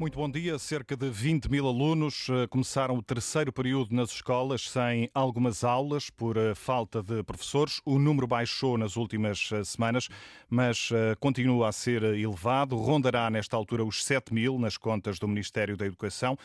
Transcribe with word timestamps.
Muito 0.00 0.16
bom 0.16 0.30
dia. 0.30 0.56
Cerca 0.60 0.96
de 0.96 1.10
20 1.10 1.50
mil 1.50 1.66
alunos 1.66 2.28
eh, 2.30 2.46
começaram 2.46 2.96
o 2.96 3.02
terceiro 3.02 3.52
período 3.52 3.92
nas 3.92 4.12
escolas 4.12 4.70
sem 4.70 5.10
algumas 5.12 5.64
aulas 5.64 6.08
por 6.08 6.36
eh, 6.36 6.54
falta 6.54 7.02
de 7.02 7.24
professores. 7.24 7.80
O 7.84 7.98
número 7.98 8.24
baixou 8.24 8.78
nas 8.78 8.96
últimas 8.96 9.50
eh, 9.50 9.64
semanas, 9.64 10.08
mas 10.48 10.90
continua 11.18 11.68
a 11.68 11.72
ser 11.72 12.04
elevado. 12.04 12.76
Rondará 12.76 13.28
nesta 13.28 13.56
altura 13.56 13.84
os 13.84 14.04
7 14.04 14.32
mil 14.32 14.56
nas 14.56 14.76
contas 14.76 15.18
do 15.18 15.26
Ministério 15.26 15.76
da 15.76 15.84
Educação. 15.84 16.38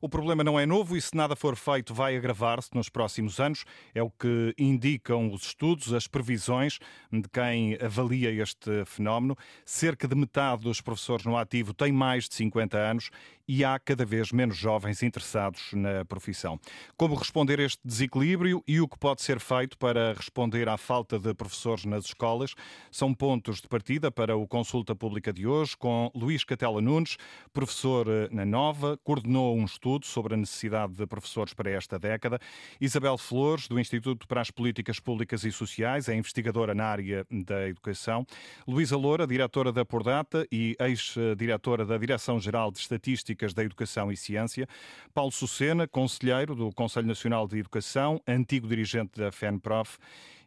O 0.00 0.08
problema 0.08 0.44
não 0.44 0.58
é 0.58 0.64
novo 0.64 0.96
e, 0.96 1.02
se 1.02 1.14
nada 1.16 1.34
for 1.34 1.56
feito, 1.56 1.92
vai 1.92 2.16
agravar-se 2.16 2.70
nos 2.74 2.88
próximos 2.88 3.40
anos. 3.40 3.64
É 3.92 4.02
o 4.02 4.10
que 4.10 4.54
indicam 4.56 5.32
os 5.32 5.42
estudos, 5.42 5.92
as 5.92 6.06
previsões 6.06 6.78
de 7.12 7.28
quem 7.28 7.76
avalia 7.82 8.30
este 8.30 8.84
fenómeno. 8.86 9.36
Cerca 9.64 10.06
de 10.06 10.14
metade 10.14 10.62
dos 10.62 10.80
professores 10.80 11.26
no 11.26 11.36
ativo 11.36 11.74
tem 11.74 11.92
mais 11.92 12.28
de 12.28 12.36
50 12.36 12.78
anos 12.78 12.99
anos 13.00 13.12
e 13.52 13.64
há 13.64 13.80
cada 13.80 14.04
vez 14.04 14.30
menos 14.30 14.56
jovens 14.56 15.02
interessados 15.02 15.72
na 15.72 16.04
profissão. 16.04 16.56
Como 16.96 17.16
responder 17.16 17.58
a 17.58 17.64
este 17.64 17.80
desequilíbrio 17.84 18.62
e 18.64 18.80
o 18.80 18.86
que 18.86 18.96
pode 18.96 19.22
ser 19.22 19.40
feito 19.40 19.76
para 19.76 20.12
responder 20.12 20.68
à 20.68 20.76
falta 20.76 21.18
de 21.18 21.34
professores 21.34 21.84
nas 21.84 22.04
escolas 22.04 22.54
são 22.92 23.12
pontos 23.12 23.60
de 23.60 23.66
partida 23.66 24.08
para 24.08 24.36
o 24.36 24.46
Consulta 24.46 24.94
Pública 24.94 25.32
de 25.32 25.48
hoje 25.48 25.76
com 25.76 26.12
Luís 26.14 26.44
Catela 26.44 26.80
Nunes, 26.80 27.16
professor 27.52 28.06
eh, 28.06 28.28
na 28.30 28.44
Nova, 28.44 28.96
coordenou 29.02 29.56
um 29.56 29.64
estudo 29.64 30.06
sobre 30.06 30.34
a 30.34 30.36
necessidade 30.36 30.92
de 30.92 31.04
professores 31.04 31.52
para 31.52 31.68
esta 31.72 31.98
década. 31.98 32.38
Isabel 32.80 33.18
Flores, 33.18 33.66
do 33.66 33.80
Instituto 33.80 34.28
para 34.28 34.42
as 34.42 34.52
Políticas 34.52 35.00
Públicas 35.00 35.42
e 35.42 35.50
Sociais, 35.50 36.08
é 36.08 36.14
investigadora 36.14 36.72
na 36.72 36.84
área 36.84 37.26
da 37.28 37.66
educação. 37.66 38.24
Luísa 38.64 38.96
Loura, 38.96 39.26
diretora 39.26 39.72
da 39.72 39.84
Pordata 39.84 40.46
e 40.52 40.76
ex-diretora 40.78 41.84
da 41.84 41.98
Direção-Geral 41.98 42.70
de 42.70 42.78
Da 43.54 43.64
Educação 43.64 44.12
e 44.12 44.16
Ciência, 44.16 44.68
Paulo 45.14 45.32
Sucena, 45.32 45.88
conselheiro 45.88 46.54
do 46.54 46.70
Conselho 46.72 47.06
Nacional 47.06 47.48
de 47.48 47.58
Educação, 47.58 48.20
antigo 48.28 48.68
dirigente 48.68 49.18
da 49.18 49.32
FENPROF, 49.32 49.98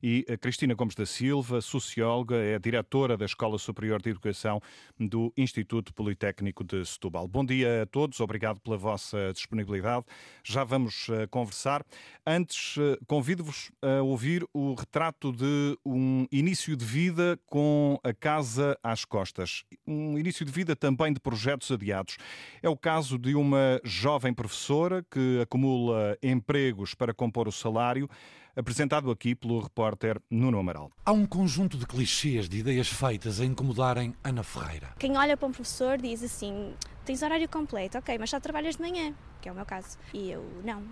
e 0.03 0.25
Cristina 0.37 0.73
Gomes 0.73 0.95
da 0.95 1.05
Silva, 1.05 1.61
socióloga, 1.61 2.35
é 2.35 2.59
diretora 2.59 3.15
da 3.15 3.23
Escola 3.23 3.57
Superior 3.57 4.01
de 4.01 4.09
Educação 4.09 4.61
do 4.99 5.31
Instituto 5.37 5.93
Politécnico 5.93 6.61
de 6.61 6.85
Setúbal. 6.85 7.25
Bom 7.25 7.45
dia 7.45 7.83
a 7.83 7.85
todos, 7.85 8.19
obrigado 8.19 8.59
pela 8.59 8.75
vossa 8.75 9.31
disponibilidade. 9.31 10.05
Já 10.43 10.65
vamos 10.65 11.07
uh, 11.07 11.25
conversar. 11.31 11.85
Antes, 12.27 12.75
uh, 12.75 12.97
convido-vos 13.07 13.71
a 13.81 14.01
ouvir 14.01 14.45
o 14.53 14.73
retrato 14.73 15.31
de 15.31 15.77
um 15.85 16.27
início 16.29 16.75
de 16.75 16.83
vida 16.83 17.39
com 17.45 17.97
a 18.03 18.13
casa 18.13 18.77
às 18.83 19.05
costas. 19.05 19.63
Um 19.87 20.19
início 20.19 20.45
de 20.45 20.51
vida 20.51 20.75
também 20.75 21.13
de 21.13 21.19
projetos 21.21 21.71
adiados. 21.71 22.17
É 22.61 22.67
o 22.67 22.75
caso 22.75 23.17
de 23.17 23.35
uma 23.35 23.79
jovem 23.85 24.33
professora 24.33 25.01
que 25.09 25.39
acumula 25.41 26.17
empregos 26.21 26.93
para 26.93 27.13
compor 27.13 27.47
o 27.47 27.53
salário, 27.53 28.09
apresentado 28.55 29.09
aqui 29.11 29.35
pelo 29.35 29.59
repórter 29.59 30.21
Nuno 30.29 30.59
Amaral. 30.59 30.91
Há 31.05 31.11
um 31.11 31.25
conjunto 31.25 31.77
de 31.77 31.85
clichês, 31.85 32.47
de 32.47 32.59
ideias 32.59 32.87
feitas 32.87 33.39
a 33.39 33.45
incomodarem 33.45 34.15
Ana 34.23 34.43
Ferreira. 34.43 34.93
Quem 34.99 35.17
olha 35.17 35.35
para 35.35 35.47
um 35.47 35.51
professor 35.51 35.97
diz 35.97 36.23
assim: 36.23 36.73
tens 37.05 37.21
horário 37.21 37.47
completo, 37.49 37.97
ok, 37.97 38.17
mas 38.17 38.29
só 38.29 38.39
trabalhas 38.39 38.75
de 38.75 38.81
manhã, 38.81 39.13
que 39.41 39.49
é 39.49 39.51
o 39.51 39.55
meu 39.55 39.65
caso. 39.65 39.97
E 40.13 40.31
eu, 40.31 40.43
não, 40.63 40.83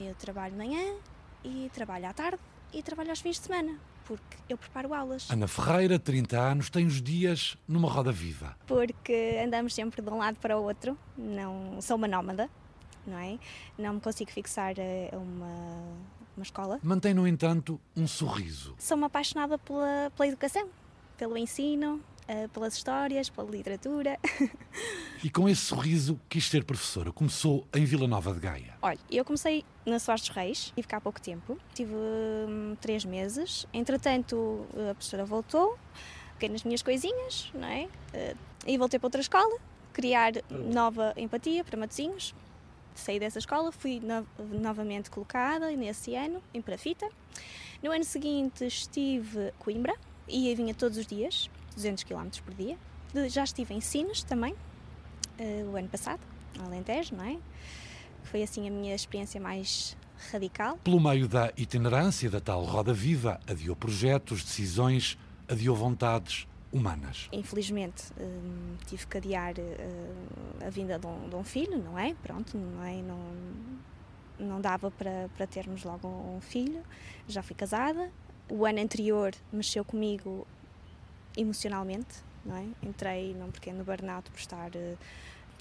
eu 0.00 0.14
trabalho 0.14 0.52
de 0.52 0.58
manhã 0.58 0.94
e 1.44 1.70
trabalho 1.72 2.06
à 2.06 2.12
tarde 2.12 2.38
e 2.72 2.82
trabalho 2.82 3.10
aos 3.10 3.20
fins 3.20 3.36
de 3.36 3.46
semana 3.46 3.78
porque 4.04 4.36
eu 4.48 4.58
preparo 4.58 4.92
aulas. 4.92 5.30
Ana 5.30 5.46
Ferreira, 5.46 5.98
30 5.98 6.38
anos, 6.38 6.70
tem 6.70 6.86
os 6.86 7.00
dias 7.00 7.56
numa 7.66 7.88
roda 7.88 8.12
viva. 8.12 8.56
Porque 8.66 9.40
andamos 9.44 9.74
sempre 9.74 10.02
de 10.02 10.10
um 10.10 10.18
lado 10.18 10.36
para 10.40 10.58
o 10.58 10.62
outro, 10.62 10.98
não 11.16 11.80
sou 11.80 11.96
uma 11.96 12.08
nómada, 12.08 12.50
não 13.06 13.18
é? 13.18 13.38
Não 13.78 13.94
me 13.94 14.00
consigo 14.00 14.30
fixar 14.30 14.74
a 15.12 15.16
uma, 15.16 15.96
uma 16.36 16.42
escola. 16.42 16.80
Mantém, 16.82 17.14
no 17.14 17.26
entanto, 17.26 17.80
um 17.96 18.06
sorriso. 18.06 18.74
Sou 18.78 18.96
uma 18.96 19.06
apaixonada 19.06 19.58
pela, 19.58 20.10
pela 20.16 20.28
educação, 20.28 20.68
pelo 21.16 21.36
ensino, 21.36 22.00
uh, 22.28 22.48
pelas 22.48 22.74
histórias, 22.74 23.28
pela 23.28 23.50
literatura. 23.50 24.18
e 25.22 25.30
com 25.30 25.48
esse 25.48 25.62
sorriso 25.62 26.18
quis 26.28 26.48
ser 26.48 26.64
professora. 26.64 27.12
Começou 27.12 27.66
em 27.74 27.84
Vila 27.84 28.06
Nova 28.06 28.32
de 28.32 28.40
Gaia. 28.40 28.74
Olha, 28.80 28.98
eu 29.10 29.24
comecei 29.24 29.64
na 29.84 29.98
Soares 29.98 30.22
dos 30.22 30.34
Reis, 30.34 30.72
tive 30.74 30.86
cá 30.86 30.98
há 30.98 31.00
pouco 31.00 31.20
tempo, 31.20 31.58
tive 31.74 31.94
hum, 31.94 32.76
três 32.80 33.04
meses. 33.04 33.66
Entretanto, 33.72 34.66
a 34.90 34.94
professora 34.94 35.24
voltou, 35.24 35.78
fiquei 36.34 36.48
nas 36.48 36.64
minhas 36.64 36.82
coisinhas, 36.82 37.50
não 37.54 37.68
é? 37.68 37.88
Uh, 38.14 38.36
e 38.66 38.78
voltei 38.78 38.98
para 38.98 39.06
outra 39.06 39.20
escola, 39.20 39.58
criar 39.92 40.32
nova 40.50 41.12
empatia 41.16 41.64
para 41.64 41.76
Matosinhos. 41.76 42.34
Saí 42.94 43.18
dessa 43.18 43.38
escola, 43.38 43.72
fui 43.72 44.00
no 44.00 44.26
novamente 44.60 45.10
colocada 45.10 45.70
nesse 45.70 46.14
ano 46.14 46.42
em 46.52 46.60
Parafita. 46.60 47.08
No 47.82 47.90
ano 47.90 48.04
seguinte 48.04 48.64
estive 48.66 49.48
em 49.48 49.52
Coimbra, 49.58 49.94
e 50.28 50.54
vinha 50.54 50.74
todos 50.74 50.98
os 50.98 51.06
dias, 51.06 51.50
200 51.74 52.04
km 52.04 52.28
por 52.44 52.54
dia. 52.54 52.76
Já 53.28 53.44
estive 53.44 53.74
em 53.74 53.80
Sines 53.80 54.22
também, 54.22 54.54
uh, 55.38 55.70
o 55.70 55.76
ano 55.76 55.88
passado, 55.88 56.20
Alentejo, 56.58 57.14
não 57.14 57.24
é? 57.24 57.36
Foi 58.24 58.42
assim 58.42 58.66
a 58.68 58.70
minha 58.70 58.94
experiência 58.94 59.40
mais 59.40 59.96
radical. 60.30 60.78
Pelo 60.84 61.00
meio 61.00 61.28
da 61.28 61.52
itinerância 61.56 62.30
da 62.30 62.40
tal 62.40 62.62
roda 62.64 62.94
viva, 62.94 63.40
adiou 63.46 63.74
projetos, 63.76 64.42
decisões, 64.44 65.18
adiou 65.48 65.76
vontades 65.76 66.46
humanas. 66.72 67.28
Infelizmente 67.32 68.04
hum, 68.18 68.76
tive 68.86 69.06
que 69.06 69.18
adiar 69.18 69.54
uh, 69.58 70.66
a 70.66 70.70
vinda 70.70 70.98
de 70.98 71.06
um, 71.06 71.28
de 71.28 71.36
um, 71.36 71.44
filho, 71.44 71.78
não 71.78 71.98
é? 71.98 72.14
Pronto, 72.22 72.56
não 72.56 72.82
é? 72.82 73.02
Não, 73.02 73.18
não 74.38 74.60
dava 74.60 74.90
para, 74.90 75.28
para 75.36 75.46
termos 75.46 75.84
logo 75.84 76.08
um 76.08 76.40
filho. 76.40 76.82
Já 77.28 77.42
fui 77.42 77.54
casada. 77.54 78.10
O 78.48 78.64
ano 78.64 78.80
anterior 78.80 79.32
mexeu 79.52 79.84
comigo 79.84 80.46
emocionalmente, 81.36 82.16
não 82.44 82.56
é? 82.56 82.66
Entrei 82.82 83.34
num 83.34 83.50
pequeno 83.50 83.84
burnout 83.84 84.30
por 84.30 84.38
estar 84.38 84.70
uh, 84.70 84.98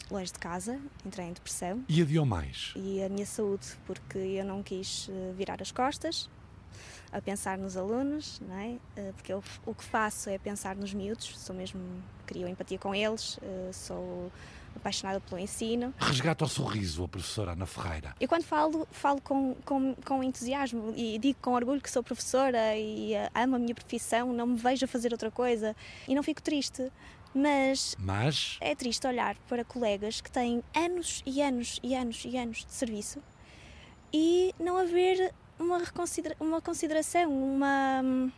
longe 0.10 0.32
de 0.32 0.40
casa, 0.40 0.80
entrei 1.06 1.28
em 1.28 1.34
depressão. 1.34 1.84
E 1.88 2.02
adiou 2.02 2.26
mais? 2.26 2.74
E 2.76 3.04
a 3.04 3.10
minha 3.10 3.26
saúde, 3.26 3.68
porque 3.86 4.18
eu 4.18 4.46
não 4.46 4.64
quis 4.64 5.10
virar 5.36 5.62
as 5.62 5.72
costas 5.72 6.30
a 7.12 7.22
pensar 7.22 7.58
nos 7.58 7.76
alunos, 7.78 8.40
não 8.42 8.58
é? 8.58 8.78
Uh, 9.00 9.14
porque 9.14 9.34
eu, 9.34 9.44
o 9.66 9.74
que 9.74 9.84
faço 9.84 10.30
é 10.30 10.38
pensar 10.38 10.76
nos 10.76 10.94
miúdos, 10.94 11.38
sou 11.38 11.56
mesmo, 11.56 11.82
crio 12.26 12.48
empatia 12.48 12.78
com 12.78 12.96
eles, 12.96 13.40
sou 13.74 14.32
apaixonada 14.76 15.20
pelo 15.20 15.40
ensino. 15.40 15.94
Resgata 16.00 16.46
o 16.46 16.48
sorriso 16.48 17.04
a 17.04 17.08
professora 17.08 17.52
Ana 17.52 17.66
Ferreira. 17.66 18.16
Eu 18.20 18.28
quando 18.28 18.44
falo, 18.44 18.88
falo 18.92 19.22
com, 19.22 19.56
com, 19.66 19.96
com 19.96 20.24
entusiasmo 20.24 20.94
e 20.96 21.18
digo 21.20 21.40
com 21.42 21.54
orgulho 21.54 21.82
que 21.82 21.90
sou 21.90 22.04
professora 22.04 22.76
e 22.76 23.14
uh, 23.14 23.30
amo 23.36 23.56
a 23.56 23.60
minha 23.60 23.76
profissão, 23.76 24.34
não 24.34 24.48
me 24.48 24.58
vejo 24.58 24.86
a 24.86 24.88
fazer 24.88 25.12
outra 25.12 25.32
coisa 25.32 25.76
e 26.08 26.16
não 26.16 26.24
fico 26.24 26.42
triste. 26.42 26.92
Mas, 27.34 27.96
Mas 27.98 28.58
é 28.60 28.76
triste 28.76 29.08
olhar 29.08 29.38
para 29.48 29.64
colegas 29.64 30.20
que 30.20 30.30
têm 30.30 30.62
anos 30.76 31.24
e 31.26 31.42
anos 31.42 31.80
e 31.82 31.96
anos 31.96 32.26
e 32.26 32.38
anos 32.38 32.66
de 32.66 32.74
serviço 32.74 33.22
e 34.14 34.54
não 34.60 34.78
haver 34.78 35.34
uma, 35.62 35.80
reconsidera 35.80 36.36
uma 36.40 36.62
consideração, 36.62 37.32
uma 37.32 38.32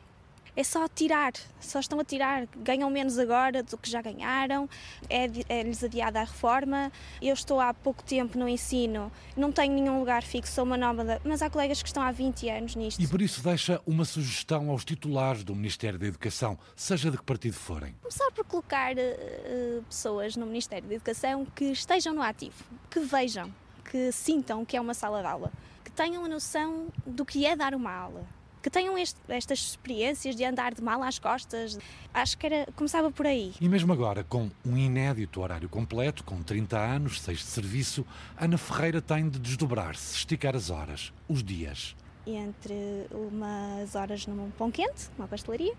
é 0.55 0.63
só 0.63 0.87
tirar, 0.87 1.33
só 1.59 1.79
estão 1.79 1.99
a 1.99 2.03
tirar, 2.03 2.45
ganham 2.57 2.89
menos 2.89 3.17
agora 3.17 3.63
do 3.63 3.75
que 3.75 3.89
já 3.89 4.01
ganharam, 4.01 4.69
é-lhes 5.09 5.81
é 5.81 5.85
adiada 5.85 6.19
a 6.21 6.23
reforma. 6.23 6.91
Eu 7.21 7.33
estou 7.33 7.59
há 7.59 7.73
pouco 7.73 8.03
tempo 8.03 8.37
no 8.37 8.47
ensino, 8.47 9.11
não 9.35 9.51
tenho 9.51 9.73
nenhum 9.73 9.99
lugar 9.99 10.21
fixo, 10.21 10.53
sou 10.53 10.63
uma 10.63 10.77
nómada, 10.77 11.19
mas 11.25 11.41
há 11.41 11.49
colegas 11.49 11.81
que 11.81 11.89
estão 11.89 12.03
há 12.03 12.11
20 12.11 12.49
anos 12.49 12.75
nisto. 12.75 13.01
E 13.01 13.07
por 13.07 13.21
isso 13.21 13.41
deixa 13.43 13.81
uma 13.85 14.05
sugestão 14.05 14.69
aos 14.69 14.85
titulares 14.85 15.43
do 15.43 15.55
Ministério 15.55 15.97
da 15.97 16.05
Educação, 16.05 16.57
seja 16.75 17.09
de 17.09 17.17
que 17.17 17.23
partido 17.23 17.55
forem. 17.55 17.95
Começar 18.01 18.31
por 18.31 18.45
colocar 18.45 18.93
uh, 18.93 19.83
pessoas 19.89 20.35
no 20.35 20.45
Ministério 20.45 20.87
da 20.87 20.95
Educação 20.95 21.47
que 21.55 21.65
estejam 21.65 22.13
no 22.13 22.21
ativo, 22.21 22.63
que 22.91 22.99
vejam, 22.99 23.51
que 23.89 24.11
sintam 24.11 24.63
que 24.63 24.77
é 24.77 24.81
uma 24.81 24.93
sala 24.93 25.21
de 25.21 25.27
aula, 25.27 25.51
tenham 25.95 26.25
a 26.25 26.27
noção 26.27 26.87
do 27.05 27.25
que 27.25 27.45
é 27.45 27.55
dar 27.55 27.73
uma 27.73 27.91
aula 27.91 28.25
que 28.63 28.69
tenham 28.69 28.97
este, 28.97 29.19
estas 29.27 29.59
experiências 29.59 30.37
de 30.37 30.45
andar 30.45 30.73
de 30.73 30.81
mal 30.81 31.03
às 31.03 31.19
costas. 31.19 31.77
Acho 32.13 32.37
que 32.37 32.45
era, 32.45 32.65
começava 32.77 33.11
por 33.11 33.27
aí. 33.27 33.53
E 33.59 33.67
mesmo 33.67 33.91
agora, 33.91 34.23
com 34.23 34.49
um 34.65 34.77
inédito 34.77 35.41
horário 35.41 35.67
completo, 35.67 36.23
com 36.23 36.41
30 36.41 36.79
anos, 36.79 37.21
6 37.21 37.39
de 37.39 37.43
serviço, 37.43 38.05
Ana 38.39 38.57
Ferreira 38.57 39.01
tem 39.01 39.27
de 39.27 39.37
desdobrar-se, 39.37 40.15
esticar 40.15 40.55
as 40.55 40.69
horas, 40.69 41.11
os 41.27 41.43
dias. 41.43 41.93
Entre 42.25 43.05
umas 43.11 43.95
horas 43.95 44.25
num 44.25 44.49
pão 44.51 44.71
quente, 44.71 45.09
numa 45.17 45.27
pastelaria, 45.27 45.73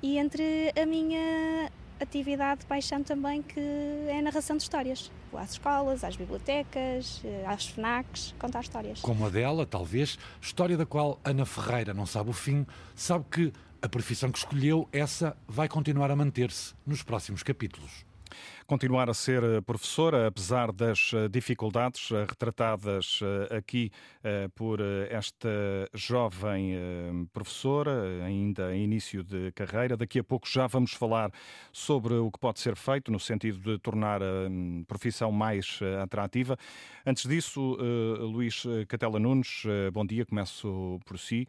e 0.00 0.16
entre 0.16 0.72
a 0.80 0.86
minha 0.86 1.68
atividade 2.04 2.60
de 2.60 2.66
paixão 2.66 3.02
também 3.02 3.42
que 3.42 3.60
é 3.60 4.18
a 4.18 4.22
narração 4.22 4.56
de 4.56 4.62
histórias. 4.62 5.10
Vou 5.30 5.40
às 5.40 5.52
escolas, 5.52 6.04
às 6.04 6.16
bibliotecas, 6.16 7.20
eh, 7.24 7.44
às 7.46 7.66
FNACs, 7.66 8.34
contar 8.38 8.60
histórias. 8.60 9.00
Como 9.00 9.26
a 9.26 9.28
dela, 9.28 9.66
talvez, 9.66 10.18
história 10.40 10.76
da 10.76 10.86
qual 10.86 11.18
Ana 11.24 11.44
Ferreira 11.44 11.92
não 11.92 12.06
sabe 12.06 12.30
o 12.30 12.32
fim, 12.32 12.66
sabe 12.94 13.24
que 13.30 13.52
a 13.82 13.88
profissão 13.88 14.30
que 14.30 14.38
escolheu, 14.38 14.88
essa 14.92 15.36
vai 15.46 15.68
continuar 15.68 16.10
a 16.10 16.16
manter-se 16.16 16.74
nos 16.86 17.02
próximos 17.02 17.42
capítulos. 17.42 18.03
Continuar 18.66 19.10
a 19.10 19.14
ser 19.14 19.42
eh, 19.42 19.60
professora, 19.60 20.26
apesar 20.26 20.72
das 20.72 21.12
eh, 21.12 21.28
dificuldades 21.28 22.10
eh, 22.10 22.24
retratadas 22.28 23.20
aqui 23.50 23.90
por 24.54 24.80
esta 25.10 25.48
jovem 25.92 26.74
professora, 27.32 28.24
ainda 28.24 28.74
em 28.74 28.84
início 28.84 29.22
de 29.22 29.52
carreira. 29.52 29.96
Daqui 29.96 30.18
a 30.18 30.24
pouco 30.24 30.48
já 30.48 30.66
vamos 30.66 30.92
falar 30.92 31.30
sobre 31.72 32.14
o 32.14 32.30
que 32.30 32.38
pode 32.38 32.58
ser 32.58 32.74
feito 32.74 33.12
no 33.12 33.20
sentido 33.20 33.58
de 33.58 33.78
tornar 33.78 34.22
a 34.22 34.48
profissão 34.86 35.30
mais 35.30 35.78
atrativa. 36.02 36.56
Antes 37.04 37.28
disso, 37.28 37.76
Luís 38.20 38.64
Catela 38.88 39.18
Nunes, 39.18 39.64
bom 39.92 40.06
dia, 40.06 40.24
começo 40.24 40.98
por 41.04 41.18
si. 41.18 41.46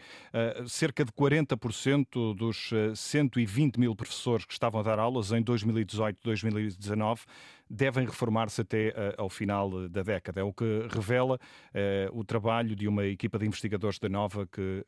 Cerca 0.68 1.06
de 1.06 1.12
40% 1.14 2.36
dos 2.36 2.72
120 2.94 3.80
mil 3.80 3.96
professores 3.96 4.46
que 4.46 4.54
estavam 4.54 4.82
a 4.82 4.84
dar 4.84 5.00
aulas 5.00 5.32
em 5.32 5.42
2018-2019 5.42 7.05
devem 7.69 8.06
reformar-se 8.06 8.62
até 8.62 8.90
uh, 8.90 9.22
ao 9.22 9.30
final 9.30 9.90
da 9.90 10.04
década. 10.04 10.40
É 10.40 10.44
o 10.44 10.54
que 10.54 10.88
revela 10.90 11.36
uh, 11.36 12.19
o 12.19 12.24
trabalho 12.24 12.75
de 12.75 12.88
uma 12.88 13.06
equipa 13.06 13.40
de 13.40 13.46
investigadores 13.46 14.00
da 14.00 14.10
Nova 14.10 14.48
que 14.48 14.86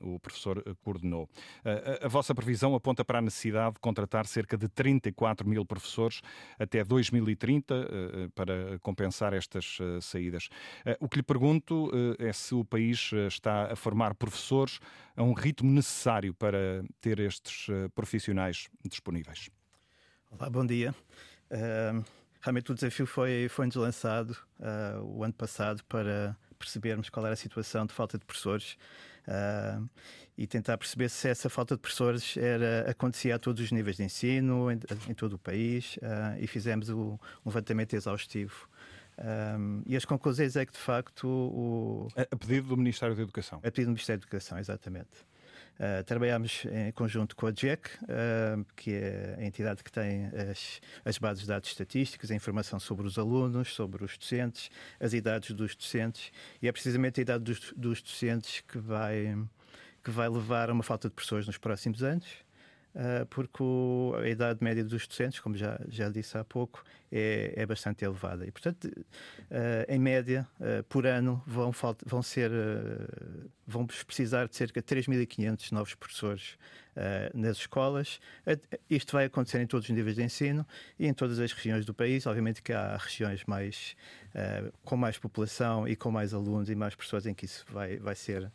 o 0.00 0.18
professor 0.20 0.62
coordenou. 0.82 1.28
A 2.02 2.08
vossa 2.08 2.34
previsão 2.34 2.74
aponta 2.74 3.04
para 3.04 3.18
a 3.18 3.22
necessidade 3.22 3.74
de 3.74 3.80
contratar 3.80 4.26
cerca 4.26 4.56
de 4.56 4.68
34 4.68 5.48
mil 5.48 5.64
professores 5.64 6.20
até 6.58 6.84
2030 6.84 7.88
para 8.34 8.78
compensar 8.80 9.32
estas 9.32 9.78
saídas. 10.00 10.48
O 11.00 11.08
que 11.08 11.16
lhe 11.16 11.22
pergunto 11.22 11.90
é 12.18 12.32
se 12.32 12.54
o 12.54 12.64
país 12.64 13.10
está 13.28 13.72
a 13.72 13.76
formar 13.76 14.14
professores 14.14 14.78
a 15.16 15.22
um 15.22 15.32
ritmo 15.32 15.70
necessário 15.70 16.34
para 16.34 16.82
ter 17.00 17.18
estes 17.20 17.66
profissionais 17.94 18.68
disponíveis. 18.88 19.50
Olá, 20.30 20.50
bom 20.50 20.64
dia. 20.64 20.94
Uh, 21.50 22.04
realmente 22.42 22.70
o 22.70 22.74
desafio 22.74 23.06
foi, 23.06 23.48
foi-nos 23.48 23.76
lançado 23.76 24.36
uh, 24.60 25.02
o 25.02 25.24
ano 25.24 25.32
passado 25.32 25.82
para 25.84 26.36
percebermos 26.58 27.08
qual 27.08 27.24
era 27.24 27.32
a 27.32 27.36
situação 27.36 27.86
de 27.86 27.94
falta 27.94 28.18
de 28.18 28.26
professores 28.26 28.76
uh, 29.26 29.88
e 30.36 30.46
tentar 30.46 30.76
perceber 30.76 31.08
se 31.08 31.28
essa 31.28 31.48
falta 31.48 31.76
de 31.76 31.80
professores 31.80 32.36
era, 32.36 32.90
acontecia 32.90 33.36
a 33.36 33.38
todos 33.38 33.64
os 33.64 33.72
níveis 33.72 33.96
de 33.96 34.04
ensino, 34.04 34.70
em, 34.70 34.78
em 35.08 35.14
todo 35.14 35.32
o 35.32 35.38
país, 35.38 35.98
e 36.38 36.46
fizemos 36.46 36.90
o, 36.90 37.18
um 37.44 37.48
levantamento 37.48 37.94
exaustivo. 37.94 38.68
Um, 39.18 39.82
e 39.84 39.96
as 39.96 40.04
conclusões 40.04 40.54
é 40.54 40.64
que, 40.64 40.72
de 40.72 40.78
facto, 40.78 41.26
o... 41.26 42.06
A 42.16 42.36
pedido 42.36 42.68
do 42.68 42.76
Ministério 42.76 43.16
da 43.16 43.22
Educação. 43.22 43.58
A 43.58 43.62
pedido 43.62 43.86
do 43.86 43.92
Ministério 43.92 44.20
da 44.20 44.26
Educação, 44.26 44.58
exatamente. 44.58 45.26
Uh, 45.78 46.02
trabalhamos 46.02 46.64
em 46.72 46.90
conjunto 46.90 47.36
com 47.36 47.46
a 47.46 47.52
JEC, 47.52 47.88
uh, 48.02 48.66
que 48.74 48.94
é 48.94 49.36
a 49.38 49.44
entidade 49.44 49.84
que 49.84 49.92
tem 49.92 50.26
as, 50.50 50.80
as, 51.04 51.18
bases 51.18 51.42
de 51.42 51.48
dados 51.48 51.68
estatísticos, 51.68 52.32
a 52.32 52.34
informação 52.34 52.80
sobre 52.80 53.06
os 53.06 53.16
alunos, 53.16 53.72
sobre 53.74 54.04
os 54.04 54.18
docentes, 54.18 54.70
as 54.98 55.12
idades 55.12 55.52
dos 55.52 55.76
docentes, 55.76 56.32
e 56.60 56.66
é 56.66 56.72
precisamente 56.72 57.20
a 57.20 57.22
idade 57.22 57.44
dos, 57.44 57.72
dos 57.76 58.02
docentes 58.02 58.60
que 58.66 58.76
vai, 58.76 59.38
que 60.02 60.10
vai 60.10 60.28
levar 60.28 60.68
a 60.68 60.72
uma 60.72 60.82
falta 60.82 61.08
de 61.08 61.14
pessoas 61.14 61.46
nos 61.46 61.58
próximos 61.58 62.02
anos. 62.02 62.26
Uh, 62.98 63.24
porque 63.26 63.62
o, 63.62 64.12
a 64.20 64.28
idade 64.28 64.58
média 64.60 64.82
dos 64.82 65.06
docentes, 65.06 65.38
como 65.38 65.56
já, 65.56 65.78
já 65.88 66.08
disse 66.08 66.36
há 66.36 66.42
pouco, 66.42 66.82
é, 67.12 67.52
é 67.54 67.64
bastante 67.64 68.04
elevada. 68.04 68.44
E, 68.44 68.50
portanto, 68.50 68.86
uh, 68.86 69.04
em 69.88 70.00
média, 70.00 70.44
uh, 70.58 70.82
por 70.82 71.06
ano, 71.06 71.40
vão, 71.46 71.70
vão, 72.04 72.22
ser, 72.24 72.50
vão 73.64 73.86
precisar 73.86 74.48
de 74.48 74.56
cerca 74.56 74.82
de 74.82 74.86
3.500 74.96 75.70
novos 75.70 75.94
professores 75.94 76.58
nas 77.32 77.58
escolas. 77.58 78.18
Isto 78.90 79.12
vai 79.12 79.26
acontecer 79.26 79.60
em 79.60 79.68
todos 79.68 79.88
os 79.88 79.94
níveis 79.94 80.16
de 80.16 80.24
ensino 80.24 80.66
e 80.98 81.06
em 81.06 81.14
todas 81.14 81.38
as 81.38 81.52
regiões 81.52 81.86
do 81.86 81.94
país. 81.94 82.26
Obviamente 82.26 82.60
que 82.60 82.72
há 82.72 82.96
regiões 82.96 83.44
mais, 83.44 83.94
com 84.82 84.96
mais 84.96 85.16
população 85.16 85.86
e 85.86 85.94
com 85.94 86.10
mais 86.10 86.34
alunos 86.34 86.68
e 86.68 86.74
mais 86.74 86.96
pessoas 86.96 87.24
em 87.24 87.34
que 87.34 87.44
isso 87.44 87.64
vai, 87.70 87.98
vai 87.98 88.16
ser, 88.16 88.50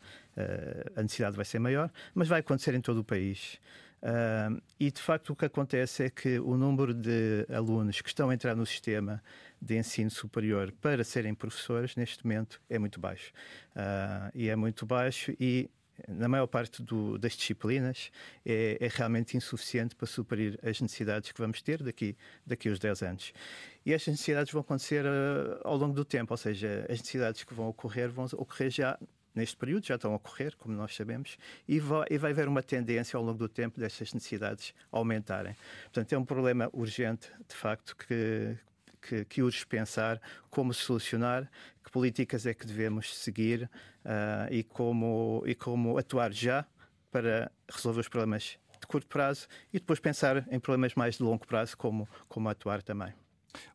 a 0.94 1.02
necessidade 1.02 1.38
vai 1.38 1.46
ser 1.46 1.60
maior, 1.60 1.90
mas 2.14 2.28
vai 2.28 2.42
acontecer 2.42 2.74
em 2.74 2.82
todo 2.82 2.98
o 2.98 3.04
país. 3.06 3.62
Uh, 4.04 4.62
e 4.78 4.92
de 4.92 5.02
facto 5.02 5.30
o 5.30 5.36
que 5.36 5.46
acontece 5.46 6.04
é 6.04 6.10
que 6.10 6.38
o 6.38 6.58
número 6.58 6.94
de 6.94 7.48
alunos 7.50 8.02
que 8.02 8.10
estão 8.10 8.30
a 8.30 8.34
entrar 8.34 8.54
no 8.54 8.66
sistema 8.66 9.24
de 9.62 9.78
ensino 9.78 10.12
superior 10.12 10.74
para 10.82 11.06
serem 11.06 11.34
professores 11.34 11.96
neste 11.96 12.26
momento 12.26 12.62
é 12.70 12.78
muito 12.78 13.00
baixo. 13.00 13.32
Uh, 13.74 14.30
e 14.36 14.50
é 14.50 14.56
muito 14.58 14.86
baixo 14.86 15.34
e 15.40 15.70
na 16.08 16.28
maior 16.28 16.48
parte 16.48 16.82
do, 16.82 17.18
das 17.18 17.34
disciplinas, 17.34 18.12
é, 18.46 18.78
é, 18.80 18.88
realmente 18.88 19.38
insuficiente 19.38 19.96
para 19.96 20.08
suprir 20.08 20.60
as 20.64 20.82
necessidades 20.82 21.32
que 21.32 21.40
vamos 21.40 21.62
ter 21.62 21.84
daqui, 21.84 22.18
daqui 22.46 22.68
aos 22.68 22.80
10 22.80 23.04
anos. 23.04 23.34
E 23.86 23.94
estas 23.94 24.14
necessidades 24.14 24.52
vão 24.52 24.62
acontecer 24.62 25.06
uh, 25.06 25.62
ao 25.64 25.78
longo 25.78 25.94
do 25.94 26.04
tempo, 26.04 26.34
ou 26.34 26.38
seja, 26.38 26.86
as 26.90 27.00
necessidades 27.00 27.44
que 27.44 27.54
vão 27.54 27.68
ocorrer 27.68 28.10
vão 28.10 28.26
ocorrer 28.34 28.72
já 28.72 28.98
neste 29.34 29.58
período, 29.58 29.86
já 29.86 29.96
estão 29.96 30.14
a 30.14 30.16
ocorrer, 30.16 30.56
como 30.58 30.76
nós 30.76 30.96
sabemos, 30.96 31.38
e 31.68 31.80
vai, 31.80 32.06
e 32.10 32.18
vai 32.18 32.32
haver 32.32 32.48
uma 32.48 32.62
tendência 32.62 33.18
ao 33.18 33.24
longo 33.24 33.38
do 33.38 33.50
tempo 33.50 33.80
destas 33.80 34.14
necessidades 34.14 34.74
aumentarem. 34.92 35.56
Portanto, 35.84 36.14
é 36.14 36.18
um 36.18 36.26
problema 36.26 36.70
urgente, 36.74 37.32
de 37.48 37.56
facto, 37.56 37.96
que, 37.96 38.58
que, 39.02 39.26
que 39.26 39.42
urge 39.42 39.66
pensar 39.66 40.22
como 40.50 40.74
solucionar, 40.74 41.50
que 41.84 41.92
políticas 41.92 42.46
é 42.46 42.54
que 42.54 42.66
devemos 42.66 43.18
seguir 43.18 43.70
uh, 44.06 44.52
e, 44.52 44.64
como, 44.64 45.44
e 45.46 45.56
como 45.56 45.98
atuar 45.98 46.32
já 46.32 46.66
para 47.12 47.52
resolver 47.72 48.02
os 48.02 48.08
problemas 48.08 48.58
de 48.80 48.88
curto 48.88 49.08
prazo 49.08 49.48
e 49.72 49.80
depois 49.80 50.00
pensar 50.00 50.46
em 50.52 50.60
problemas 50.60 50.96
mais 50.96 51.18
de 51.18 51.24
longo 51.24 51.46
prazo, 51.46 51.78
como, 51.78 52.08
como 52.28 52.50
atuar 52.50 52.82
também. 52.82 53.14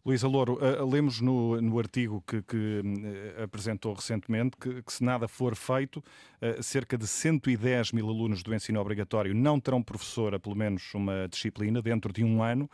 Luísa 0.04 0.26
Louro, 0.26 0.54
uh, 0.54 0.88
lemos 0.88 1.20
no, 1.20 1.60
no 1.60 1.78
artigo 1.78 2.22
que, 2.26 2.42
que 2.42 2.56
uh, 2.56 3.42
apresentou 3.42 3.94
recentemente 3.94 4.56
que, 4.56 4.82
que, 4.82 4.92
se 4.92 5.04
nada 5.04 5.28
for 5.28 5.54
feito, 5.54 5.98
uh, 5.98 6.62
cerca 6.62 6.96
de 6.96 7.06
110 7.06 7.92
mil 7.92 8.08
alunos 8.08 8.42
do 8.42 8.54
ensino 8.54 8.80
obrigatório 8.80 9.35
não 9.35 9.61
terão 9.61 9.82
professora, 9.82 10.38
pelo 10.38 10.56
menos 10.56 10.94
uma 10.94 11.28
disciplina, 11.28 11.82
dentro 11.82 12.12
de 12.12 12.25
um 12.25 12.42
ano. 12.42 12.70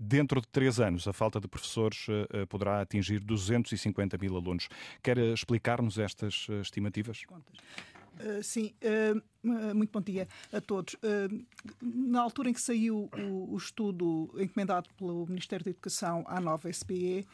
Dentro 0.00 0.40
de 0.40 0.46
três 0.46 0.78
anos, 0.78 1.08
a 1.08 1.12
falta 1.12 1.40
de 1.40 1.48
professores 1.48 2.06
poderá 2.48 2.80
atingir 2.80 3.18
250 3.18 4.16
mil 4.16 4.36
alunos. 4.36 4.68
Quer 5.02 5.18
explicar-nos 5.18 5.98
estas 5.98 6.46
estimativas? 6.62 7.24
Uh, 8.20 8.42
sim, 8.42 8.74
uh, 8.82 9.74
muito 9.74 9.90
bom 9.92 10.00
dia 10.00 10.26
a 10.52 10.60
todos. 10.60 10.94
Uh, 10.94 11.46
na 11.80 12.20
altura 12.20 12.50
em 12.50 12.52
que 12.52 12.60
saiu 12.60 13.08
o, 13.16 13.54
o, 13.54 13.56
estudo 13.56 14.34
encomendado 14.38 14.88
pelo 14.96 15.26
Ministério 15.26 15.64
da 15.64 15.70
Educação 15.70 16.24
à 16.26 16.40
nova 16.40 16.72
SPE, 16.72 17.26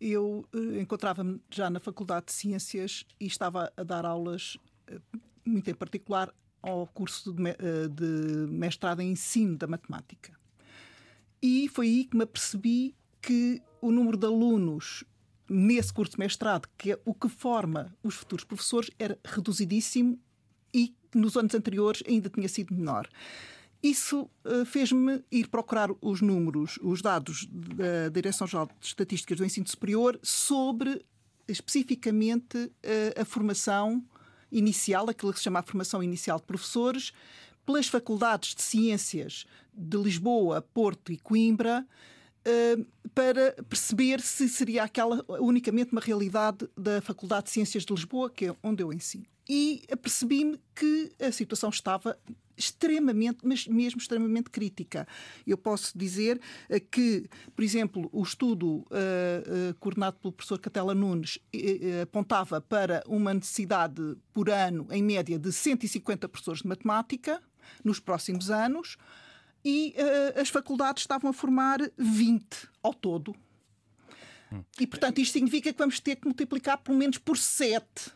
eu 0.00 0.44
encontrava-me 0.80 1.40
já 1.50 1.70
na 1.70 1.78
Faculdade 1.78 2.26
de 2.26 2.32
Ciências 2.32 3.04
e 3.20 3.26
estava 3.26 3.72
a 3.76 3.82
dar 3.84 4.04
aulas, 4.04 4.56
muito 5.44 5.70
em 5.70 5.74
particular, 5.74 6.34
ao 6.60 6.88
curso 6.88 7.32
de, 7.32 7.42
de 7.88 8.50
mestrado 8.50 9.00
em 9.00 9.12
ensino 9.12 9.56
da 9.56 9.68
matemática. 9.68 10.32
E 11.40 11.68
foi 11.68 11.86
aí 11.86 12.04
que 12.04 12.16
me 12.16 12.24
apercebi 12.24 12.96
que 13.20 13.62
o 13.80 13.92
número 13.92 14.16
de 14.16 14.26
alunos 14.26 15.04
nesse 15.48 15.92
curso 15.92 16.12
de 16.12 16.18
mestrado, 16.18 16.68
que 16.78 16.92
é 16.92 16.98
o 17.04 17.14
que 17.14 17.28
forma 17.28 17.96
os 18.02 18.14
futuros 18.14 18.44
professores, 18.44 18.90
era 18.98 19.18
reduzidíssimo 19.24 20.18
e 20.72 20.94
nos 21.14 21.36
anos 21.36 21.54
anteriores 21.54 22.02
ainda 22.06 22.28
tinha 22.28 22.48
sido 22.48 22.74
menor. 22.74 23.08
Isso 23.82 24.30
uh, 24.44 24.64
fez-me 24.64 25.24
ir 25.30 25.48
procurar 25.48 25.90
os 26.00 26.20
números, 26.20 26.78
os 26.82 27.02
dados 27.02 27.48
da 27.50 28.08
Direção-Geral 28.08 28.70
de 28.80 28.86
Estatísticas 28.86 29.38
do 29.38 29.44
Ensino 29.44 29.66
Superior 29.66 30.18
sobre 30.22 31.04
especificamente 31.48 32.56
uh, 32.58 33.20
a 33.20 33.24
formação 33.24 34.04
inicial, 34.52 35.10
aquilo 35.10 35.32
que 35.32 35.38
se 35.38 35.44
chama 35.44 35.58
a 35.58 35.62
formação 35.62 36.02
inicial 36.02 36.38
de 36.38 36.44
professores, 36.44 37.12
pelas 37.66 37.88
faculdades 37.88 38.54
de 38.54 38.62
ciências 38.62 39.46
de 39.72 39.96
Lisboa, 39.96 40.62
Porto 40.62 41.10
e 41.10 41.16
Coimbra, 41.16 41.86
para 43.14 43.52
perceber 43.68 44.20
se 44.20 44.48
seria 44.48 44.84
aquela 44.84 45.24
unicamente 45.40 45.92
uma 45.92 46.00
realidade 46.00 46.68
da 46.76 47.00
Faculdade 47.00 47.44
de 47.44 47.50
Ciências 47.50 47.84
de 47.84 47.92
Lisboa, 47.92 48.30
que 48.30 48.46
é 48.46 48.56
onde 48.62 48.82
eu 48.82 48.92
ensino. 48.92 49.24
E 49.48 49.82
apercebi-me 49.90 50.58
que 50.74 51.12
a 51.20 51.30
situação 51.30 51.68
estava 51.70 52.16
extremamente, 52.56 53.38
mas 53.44 53.66
mesmo 53.66 54.00
extremamente 54.00 54.50
crítica. 54.50 55.06
Eu 55.46 55.56
posso 55.56 55.96
dizer 55.96 56.40
uh, 56.70 56.80
que, 56.90 57.28
por 57.54 57.64
exemplo, 57.64 58.08
o 58.12 58.22
estudo 58.22 58.66
uh, 58.68 58.84
uh, 59.70 59.74
coordenado 59.80 60.18
pelo 60.18 60.32
professor 60.32 60.58
Catela 60.58 60.94
Nunes 60.94 61.38
apontava 62.02 62.60
para 62.60 63.02
uma 63.06 63.34
necessidade 63.34 64.16
por 64.32 64.48
ano, 64.50 64.86
em 64.90 65.02
média, 65.02 65.38
de 65.38 65.52
150 65.52 66.28
professores 66.28 66.62
de 66.62 66.68
matemática 66.68 67.40
nos 67.84 67.98
próximos 67.98 68.50
anos 68.50 68.96
e 69.64 69.94
uh, 69.96 70.40
as 70.40 70.48
faculdades 70.48 71.02
estavam 71.02 71.30
a 71.30 71.32
formar 71.32 71.78
20 71.96 72.68
ao 72.82 72.92
todo. 72.92 73.34
Hum. 74.52 74.62
E, 74.78 74.86
portanto, 74.86 75.20
isto 75.20 75.32
significa 75.32 75.72
que 75.72 75.78
vamos 75.78 76.00
ter 76.00 76.16
que 76.16 76.26
multiplicar 76.26 76.78
pelo 76.78 76.98
menos 76.98 77.18
por 77.18 77.36
7 77.36 78.12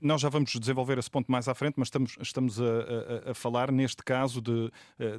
nós 0.00 0.20
já 0.20 0.28
vamos 0.28 0.52
desenvolver 0.52 0.98
esse 0.98 1.10
ponto 1.10 1.30
mais 1.30 1.48
à 1.48 1.54
frente, 1.54 1.74
mas 1.76 1.88
estamos, 1.88 2.16
estamos 2.20 2.60
a, 2.60 2.64
a, 2.64 3.30
a 3.30 3.34
falar, 3.34 3.72
neste 3.72 4.02
caso, 4.02 4.40
de, 4.40 4.70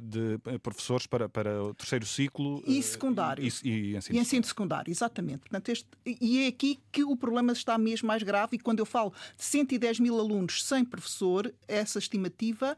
de, 0.02 0.58
professores 0.62 1.06
para, 1.06 1.28
para 1.28 1.62
o 1.62 1.74
terceiro 1.74 2.06
ciclo. 2.06 2.62
E 2.66 2.82
secundário. 2.82 3.44
E, 3.44 3.52
e, 3.62 3.70
e 3.70 3.96
ensino, 3.96 4.18
e 4.18 4.20
ensino 4.20 4.44
secundário, 4.44 4.90
exatamente. 4.90 5.40
Portanto, 5.40 5.68
este, 5.68 5.88
e 6.06 6.44
é 6.44 6.46
aqui 6.48 6.78
que 6.90 7.04
o 7.04 7.16
problema 7.16 7.52
está 7.52 7.76
mesmo 7.76 8.08
mais 8.08 8.22
grave, 8.22 8.56
e 8.56 8.58
quando 8.58 8.78
eu 8.78 8.86
falo 8.86 9.12
de 9.36 9.44
110 9.44 10.00
mil 10.00 10.18
alunos 10.18 10.64
sem 10.64 10.84
professor, 10.84 11.52
essa 11.68 11.98
estimativa 11.98 12.76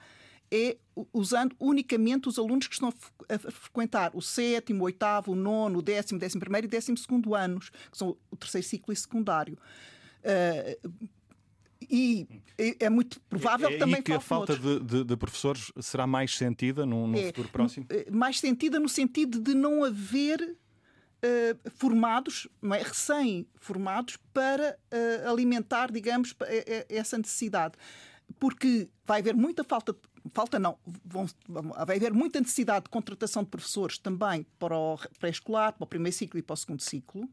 é 0.52 0.76
usando 1.14 1.56
unicamente 1.58 2.28
os 2.28 2.38
alunos 2.38 2.66
que 2.66 2.74
estão 2.74 2.92
a 3.26 3.50
frequentar 3.50 4.10
o 4.14 4.20
sétimo, 4.20 4.84
oitavo, 4.84 5.32
o 5.32 5.34
nono, 5.34 5.78
o 5.78 5.82
décimo, 5.82 6.20
décimo 6.20 6.40
primeiro 6.40 6.66
e 6.66 6.70
décimo 6.70 6.98
segundo 6.98 7.34
anos, 7.34 7.70
que 7.90 7.96
são 7.96 8.18
o 8.30 8.36
terceiro 8.36 8.66
ciclo 8.66 8.92
e 8.92 8.96
secundário. 8.96 9.56
Uh, 10.22 11.00
e 11.90 12.28
é 12.78 12.88
muito 12.88 13.18
provável 13.22 13.68
é, 13.68 13.72
que 13.72 13.78
também 13.78 14.02
que 14.02 14.12
a 14.12 14.20
falta 14.20 14.56
de, 14.56 14.80
de, 14.80 15.04
de, 15.04 15.16
professores 15.16 15.72
será 15.80 16.06
mais 16.06 16.36
sentida 16.36 16.86
num, 16.86 17.06
num 17.06 17.18
é, 17.18 17.26
futuro 17.26 17.48
próximo? 17.48 17.86
Eh, 17.88 18.10
mais 18.10 18.38
sentida 18.38 18.78
no 18.78 18.88
sentido 18.88 19.40
de 19.40 19.52
não 19.52 19.82
haver 19.82 20.40
uh, 20.42 21.70
formados, 21.76 22.46
não 22.60 22.74
é? 22.74 22.82
recém-formados, 22.82 24.16
para 24.32 24.78
uh, 24.92 25.30
alimentar, 25.30 25.90
digamos, 25.90 26.34
essa 26.88 27.18
necessidade. 27.18 27.74
Porque 28.38 28.88
vai 29.04 29.20
haver 29.20 29.34
muita 29.34 29.64
falta 29.64 29.92
de 29.92 29.98
falta 30.32 30.58
não, 30.58 30.78
vão, 31.04 31.26
vai 31.48 31.96
haver 31.96 32.12
muita 32.12 32.40
necessidade 32.40 32.84
de 32.84 32.90
contratação 32.90 33.42
de 33.42 33.50
professores 33.50 33.98
também 33.98 34.46
para 34.58 34.76
o 34.76 34.98
pré-escolar, 35.18 35.72
para 35.72 35.84
o 35.84 35.86
primeiro 35.86 36.16
ciclo 36.16 36.38
e 36.38 36.42
para 36.42 36.54
o 36.54 36.56
segundo 36.56 36.80
ciclo, 36.80 37.28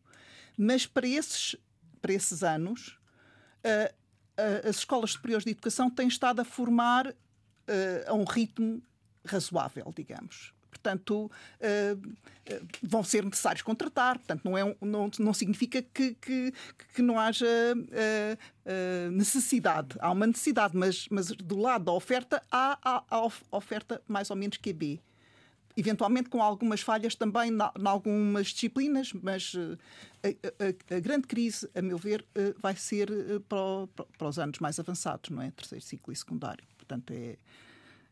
mas 0.58 0.86
para 0.86 1.08
esses, 1.08 1.56
para 2.02 2.14
esses 2.14 2.44
anos, 2.44 3.00
uh, 3.64 3.94
uh, 4.40 4.68
as 4.68 4.78
escolas 4.78 5.12
superiores 5.12 5.46
de 5.46 5.52
educação 5.52 5.90
têm 5.90 6.08
estado 6.08 6.42
a 6.42 6.46
formar 6.46 7.08
uh, 7.08 7.14
a 8.08 8.14
um 8.14 8.24
ritmo 8.24 8.82
razoável, 9.26 9.94
digamos 9.96 10.54
portanto, 10.70 11.32
uh, 11.60 12.16
vão 12.82 13.04
ser 13.04 13.24
necessários 13.24 13.62
contratar. 13.62 14.18
Portanto, 14.18 14.42
não, 14.44 14.58
é 14.58 14.64
um, 14.64 14.76
não, 14.82 15.12
não 15.20 15.34
significa 15.34 15.82
que, 15.82 16.16
que, 16.16 16.54
que 16.94 17.02
não 17.02 17.20
haja 17.20 17.46
uh, 17.46 19.12
necessidade. 19.12 19.96
Há 20.00 20.12
uma 20.12 20.28
necessidade, 20.28 20.76
mas, 20.76 21.08
mas 21.10 21.28
do 21.28 21.58
lado 21.58 21.86
da 21.86 21.92
oferta, 21.92 22.42
há, 22.52 22.78
há 22.84 23.30
oferta 23.52 24.02
mais 24.08 24.30
ou 24.30 24.36
menos 24.36 24.58
QB. 24.58 25.02
Eventualmente 25.78 26.30
com 26.30 26.42
algumas 26.42 26.82
falhas 26.82 27.16
também 27.16 27.52
em 27.52 27.88
algumas 27.88 28.48
disciplinas, 28.48 29.14
mas 29.14 29.56
a, 30.22 30.28
a, 30.28 30.98
a, 30.98 31.00
grande 31.00 31.26
crise, 31.26 31.70
a 31.74 31.82
meu 31.82 31.98
ver, 31.98 32.26
vai 32.58 32.76
ser 32.76 33.10
para, 33.48 34.06
para 34.18 34.28
os 34.28 34.38
anos 34.38 34.60
mais 34.60 34.78
avançados, 34.78 35.30
não 35.30 35.42
é? 35.42 35.52
Terceiro 35.52 35.86
ciclo 35.86 36.12
e 36.12 36.16
secundário. 36.18 36.66
Portanto, 36.78 37.12
é, 37.12 37.38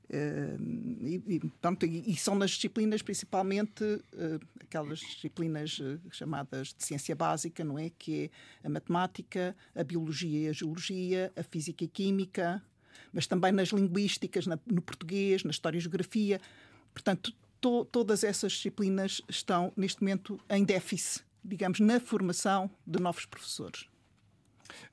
e, 0.10 1.22
e, 1.28 1.40
pronto, 1.62 1.86
e, 1.86 2.16
são 2.16 2.36
nas 2.36 2.52
disciplinas, 2.52 3.02
principalmente 3.02 3.84
uh, 3.84 4.40
aquelas 4.62 5.00
disciplinas 5.00 5.80
uh, 5.80 6.00
chamadas 6.12 6.74
de 6.74 6.86
ciência 6.86 7.16
básica, 7.16 7.64
não 7.64 7.78
é? 7.78 7.92
Que 7.98 8.32
é 8.64 8.68
a 8.68 8.70
matemática, 8.70 9.56
a 9.76 9.84
biologia 9.84 10.48
e 10.48 10.50
a 10.50 10.54
geologia, 10.54 11.32
a 11.36 11.44
física 11.44 11.84
e 11.84 11.88
química, 11.88 12.64
mas 13.12 13.28
também 13.28 13.52
nas 13.52 13.70
linguísticas, 13.70 14.48
na, 14.48 14.58
no 14.66 14.82
português, 14.82 15.44
na 15.44 15.52
história 15.52 15.78
e 15.78 15.82
geografia. 15.82 16.40
Portanto, 16.94 17.34
to, 17.60 17.86
todas 17.86 18.24
essas 18.24 18.54
disciplinas 18.54 19.22
estão, 19.28 19.74
neste 19.76 20.02
momento, 20.02 20.40
em 20.50 20.64
déficit, 20.64 21.26
digamos, 21.44 21.80
na 21.82 22.00
formação 22.00 22.70
de 22.86 23.00
novos 23.02 23.26
professores. 23.26 23.88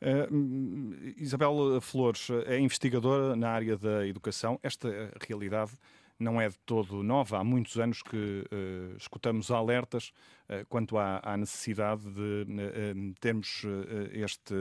Uh, 0.00 1.14
Isabel 1.16 1.80
Flores 1.80 2.28
é 2.46 2.58
investigadora 2.58 3.36
na 3.36 3.50
área 3.50 3.76
da 3.76 4.06
educação. 4.06 4.58
Esta 4.62 5.10
realidade 5.26 5.72
não 6.18 6.40
é 6.40 6.48
de 6.48 6.58
todo 6.60 7.02
nova. 7.02 7.38
Há 7.38 7.44
muitos 7.44 7.78
anos 7.78 8.02
que 8.02 8.16
uh, 8.16 8.96
escutamos 8.96 9.50
alertas 9.50 10.12
uh, 10.48 10.64
quanto 10.68 10.96
à, 10.96 11.20
à, 11.22 11.36
necessidade 11.36 12.02
de 12.02 12.46
uh, 12.48 13.14
termos 13.20 13.62
este 14.12 14.54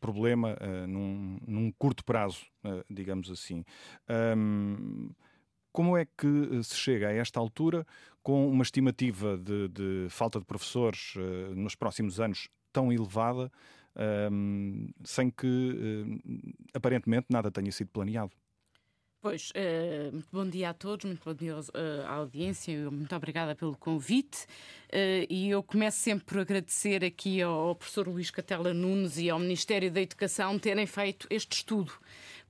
problema 0.00 0.56
num, 0.88 1.38
num, 1.46 1.72
curto 1.72 2.04
prazo, 2.04 2.44
digamos 2.88 3.30
assim. 3.30 3.64
Um, 4.36 5.10
como 5.72 5.96
é 5.96 6.04
que 6.04 6.62
se 6.62 6.76
chega 6.76 7.08
a 7.08 7.12
esta 7.12 7.40
altura 7.40 7.86
com 8.22 8.48
uma 8.48 8.62
estimativa 8.62 9.36
de, 9.36 9.68
de 9.68 10.06
falta 10.10 10.38
de 10.38 10.44
professores 10.44 11.14
nos 11.54 11.74
próximos 11.74 12.20
anos 12.20 12.48
tão 12.72 12.92
elevada 12.92 13.50
um, 14.30 14.88
sem 15.04 15.30
que 15.30 15.46
uh, 15.46 16.52
aparentemente 16.74 17.26
nada 17.30 17.50
tenha 17.50 17.70
sido 17.70 17.88
planeado. 17.88 18.32
Pois, 19.20 19.50
uh, 19.50 20.20
bom 20.32 20.48
dia 20.48 20.70
a 20.70 20.74
todos, 20.74 21.04
muito 21.04 21.22
bom 21.24 21.32
dia 21.32 21.56
uh, 21.56 21.62
à 22.06 22.14
audiência, 22.14 22.90
muito 22.90 23.14
obrigada 23.14 23.54
pelo 23.54 23.76
convite. 23.76 24.46
Uh, 24.88 25.30
e 25.30 25.48
eu 25.48 25.62
começo 25.62 25.98
sempre 25.98 26.24
por 26.24 26.38
agradecer 26.40 27.04
aqui 27.04 27.40
ao, 27.40 27.68
ao 27.68 27.76
professor 27.76 28.08
Luís 28.08 28.32
Catela 28.32 28.74
Nunes 28.74 29.18
e 29.18 29.30
ao 29.30 29.38
Ministério 29.38 29.92
da 29.92 30.00
Educação 30.00 30.58
terem 30.58 30.86
feito 30.86 31.28
este 31.30 31.58
estudo 31.58 31.92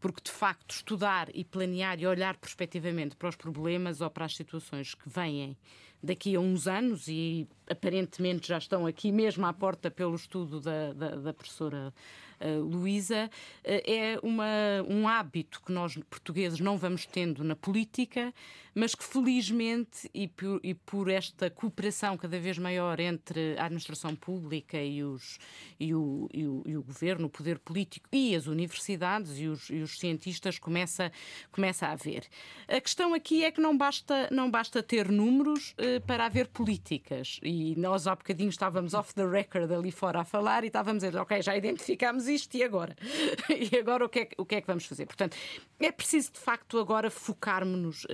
porque 0.00 0.21
de 0.25 0.33
facto 0.33 0.73
estudar 0.73 1.29
e 1.33 1.45
planear 1.45 2.00
e 2.00 2.07
olhar 2.07 2.37
prospectivamente 2.37 3.14
para 3.14 3.29
os 3.29 3.37
problemas 3.37 4.00
ou 4.00 4.11
para 4.11 4.25
as 4.25 4.35
situações 4.35 4.95
que 4.95 5.09
vêm 5.09 5.57
daqui 6.02 6.35
a 6.35 6.41
uns 6.41 6.67
anos 6.67 7.07
e 7.07 7.47
aparentemente 7.71 8.49
já 8.49 8.59
estão 8.59 8.87
aqui 8.87 9.12
mesmo 9.12 9.47
à 9.47 9.52
porta 9.52 9.90
pelo 9.90 10.14
estudo 10.14 10.61
da, 10.61 10.92
da, 10.92 11.16
da 11.16 11.33
professora 11.33 11.92
uh, 12.40 12.61
Luísa, 12.61 13.26
uh, 13.26 13.61
é 13.64 14.19
uma, 14.23 14.83
um 14.88 15.09
hábito 15.09 15.61
que 15.64 15.73
nós 15.73 15.95
portugueses 16.11 16.61
não 16.61 16.76
vamos 16.76 17.07
tendo 17.07 17.45
na 17.45 17.57
política, 17.57 18.33
mas 18.75 18.95
que 18.95 19.04
felizmente 19.04 20.11
e 20.14 20.26
por, 20.28 20.61
e 20.62 20.75
por 20.75 21.09
esta 21.11 21.50
cooperação 21.50 22.16
cada 22.16 22.38
vez 22.38 22.59
maior 22.59 22.99
entre 22.99 23.57
a 23.59 23.64
administração 23.64 24.16
pública 24.16 24.81
e, 24.81 25.04
os, 25.04 25.38
e, 25.78 25.95
o, 25.95 26.28
e, 26.33 26.47
o, 26.47 26.62
e 26.66 26.76
o 26.76 26.83
governo, 26.83 27.26
o 27.26 27.31
poder 27.31 27.59
político 27.59 28.09
e 28.12 28.35
as 28.35 28.47
universidades 28.47 29.38
e 29.38 29.47
os, 29.47 29.69
e 29.69 29.81
os 29.81 29.99
cientistas 29.99 30.59
começa, 30.59 31.12
começa 31.50 31.87
a 31.87 31.92
haver. 31.92 32.26
A 32.66 32.81
questão 32.81 33.14
aqui 33.14 33.45
é 33.45 33.50
que 33.50 33.61
não 33.61 33.76
basta, 33.76 34.28
não 34.31 34.50
basta 34.50 34.83
ter 34.83 35.11
números 35.11 35.73
uh, 35.73 36.00
para 36.07 36.26
haver 36.26 36.49
políticas. 36.49 37.38
E 37.42 37.62
nós 37.76 38.07
há 38.07 38.14
bocadinho 38.14 38.50
estávamos 38.50 38.95
off 38.95 39.14
the 39.14 39.26
record 39.26 39.71
ali 39.73 39.90
fora 39.90 40.21
a 40.21 40.25
falar 40.25 40.64
e 40.64 40.66
estávamos 40.66 41.02
a 41.04 41.09
dizer, 41.09 41.19
ok, 41.19 41.40
já 41.42 41.57
identificámos 41.57 42.26
isto 42.28 42.57
e 42.57 42.62
agora? 42.62 42.97
e 43.49 43.76
agora 43.76 44.04
o 44.04 44.09
que, 44.09 44.21
é, 44.21 44.28
o 44.37 44.45
que 44.45 44.57
é 44.57 44.61
que 44.61 44.66
vamos 44.66 44.85
fazer? 44.85 45.07
Portanto, 45.07 45.37
é 45.78 45.90
preciso 45.92 46.33
de 46.33 46.40
facto 46.40 46.78
agora 46.78 47.11
focarmos-nos 47.11 48.04
uh, 48.04 48.09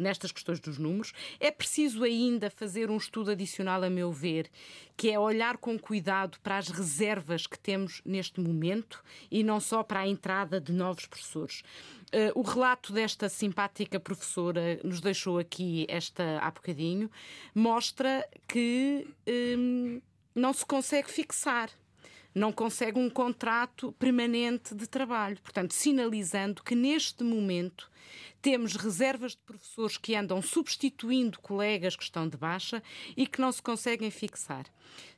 nestas 0.00 0.32
questões 0.32 0.60
dos 0.60 0.78
números. 0.78 1.12
É 1.38 1.50
preciso 1.50 2.04
ainda 2.04 2.50
fazer 2.50 2.90
um 2.90 2.96
estudo 2.96 3.30
adicional, 3.30 3.82
a 3.82 3.90
meu 3.90 4.12
ver, 4.12 4.50
que 4.96 5.10
é 5.10 5.18
olhar 5.18 5.56
com 5.58 5.78
cuidado 5.78 6.38
para 6.40 6.58
as 6.58 6.68
reservas 6.68 7.46
que 7.46 7.58
temos 7.58 8.00
neste 8.04 8.40
momento 8.40 9.02
e 9.30 9.42
não 9.42 9.60
só 9.60 9.82
para 9.82 10.00
a 10.00 10.08
entrada 10.08 10.60
de 10.60 10.72
novos 10.72 11.06
professores. 11.06 11.62
Uh, 12.14 12.38
o 12.38 12.42
relato 12.42 12.92
desta 12.92 13.28
simpática 13.28 13.98
professora 13.98 14.78
nos 14.84 15.00
deixou 15.00 15.36
aqui 15.36 15.84
esta 15.88 16.38
há 16.38 16.48
bocadinho 16.48 17.10
mostra 17.52 18.24
que 18.46 19.04
um, 19.26 20.00
não 20.32 20.52
se 20.52 20.64
consegue 20.64 21.10
fixar 21.10 21.70
não 22.34 22.52
consegue 22.52 22.98
um 22.98 23.08
contrato 23.08 23.92
permanente 23.92 24.74
de 24.74 24.88
trabalho. 24.88 25.38
Portanto, 25.40 25.72
sinalizando 25.72 26.62
que 26.64 26.74
neste 26.74 27.22
momento 27.22 27.88
temos 28.42 28.74
reservas 28.76 29.32
de 29.32 29.38
professores 29.38 29.96
que 29.96 30.14
andam 30.14 30.42
substituindo 30.42 31.38
colegas 31.38 31.96
que 31.96 32.02
estão 32.02 32.28
de 32.28 32.36
baixa 32.36 32.82
e 33.16 33.26
que 33.26 33.40
não 33.40 33.52
se 33.52 33.62
conseguem 33.62 34.10
fixar. 34.10 34.66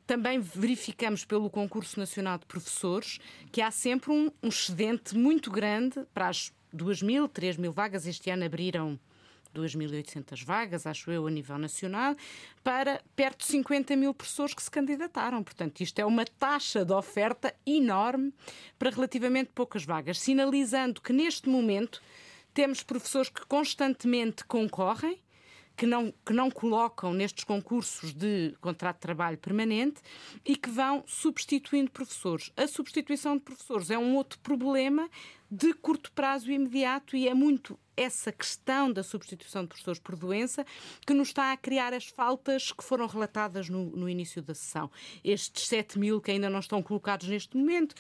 Também 0.07 0.39
verificamos 0.39 1.25
pelo 1.25 1.51
Concurso 1.51 1.99
Nacional 1.99 2.39
de 2.39 2.47
Professores 2.47 3.19
que 3.51 3.61
há 3.61 3.71
sempre 3.71 4.13
um, 4.13 4.31
um 4.43 4.49
excedente 4.49 5.17
muito 5.17 5.51
grande 5.51 6.05
para 6.15 6.29
as 6.29 6.53
2 6.77 7.03
mil, 7.03 7.29
3 7.29 7.57
mil 7.57 7.73
vagas. 7.73 8.07
Este 8.07 8.31
ano 8.31 8.45
abriram 8.45 8.99
2.800 9.55 10.45
vagas, 10.45 10.87
acho 10.87 11.11
eu, 11.11 11.27
a 11.27 11.31
nível 11.31 11.59
nacional, 11.59 12.15
para 12.63 13.03
perto 13.15 13.39
de 13.41 13.47
50 13.47 13.97
mil 13.97 14.13
professores 14.13 14.55
que 14.55 14.63
se 14.63 14.71
candidataram. 14.71 15.43
Portanto, 15.43 15.81
isto 15.81 15.99
é 15.99 16.05
uma 16.05 16.25
taxa 16.25 16.85
de 16.85 16.93
oferta 16.93 17.55
enorme 17.67 18.33
para 18.79 18.91
relativamente 18.91 19.51
poucas 19.55 19.85
vagas, 19.85 20.21
sinalizando 20.21 21.01
que 21.01 21.13
neste 21.13 21.49
momento 21.49 22.03
temos 22.53 22.83
professores 22.83 23.29
que 23.29 23.45
constantemente 23.47 24.45
concorrem 24.45 25.21
que 25.77 25.87
não, 25.87 26.13
que 26.25 26.33
não 26.33 26.51
colocam 26.51 27.13
nestes 27.13 27.45
concursos 27.45 28.13
de 28.13 28.55
contrato 28.61 28.97
de 28.97 29.03
trabalho 29.03 29.37
permanente 29.37 30.01
e 30.45 30.57
que 30.57 30.71
vão 30.71 31.05
substituindo 31.07 31.91
professores. 31.91 32.51
A 32.57 32.67
substituição 32.67 33.37
de 33.37 33.43
professores 33.43 33.91
é 33.91 33.99
um 33.99 34.17
outro 34.17 34.39
problema 34.39 35.09
de 35.51 35.73
curto 35.75 36.11
prazo 36.13 36.51
imediato 36.51 37.17
e 37.17 37.29
é 37.29 37.35
muito 37.35 37.79
essa 37.97 38.33
questão 38.33 38.93
da 38.93 39.03
substituição 39.03 39.63
de 39.63 39.69
professores 39.69 40.01
por 40.01 40.17
doença 40.17 40.67
que 41.07 41.15
nos 41.15 41.29
está 41.29 41.53
a 41.53 41.57
criar 41.57 41.95
as 41.95 42.07
faltas 42.07 42.73
que 42.73 42.83
foram 42.83 43.07
relatadas 43.07 43.69
no, 43.69 43.85
no 43.91 44.09
início 44.09 44.43
da 44.43 44.55
sessão. 44.55 44.91
Estes 45.23 45.67
7 45.69 45.99
mil 45.99 46.21
que 46.21 46.31
ainda 46.31 46.51
não 46.51 46.59
estão 46.59 46.83
colocados 46.83 47.29
neste 47.29 47.57
momento 47.57 47.95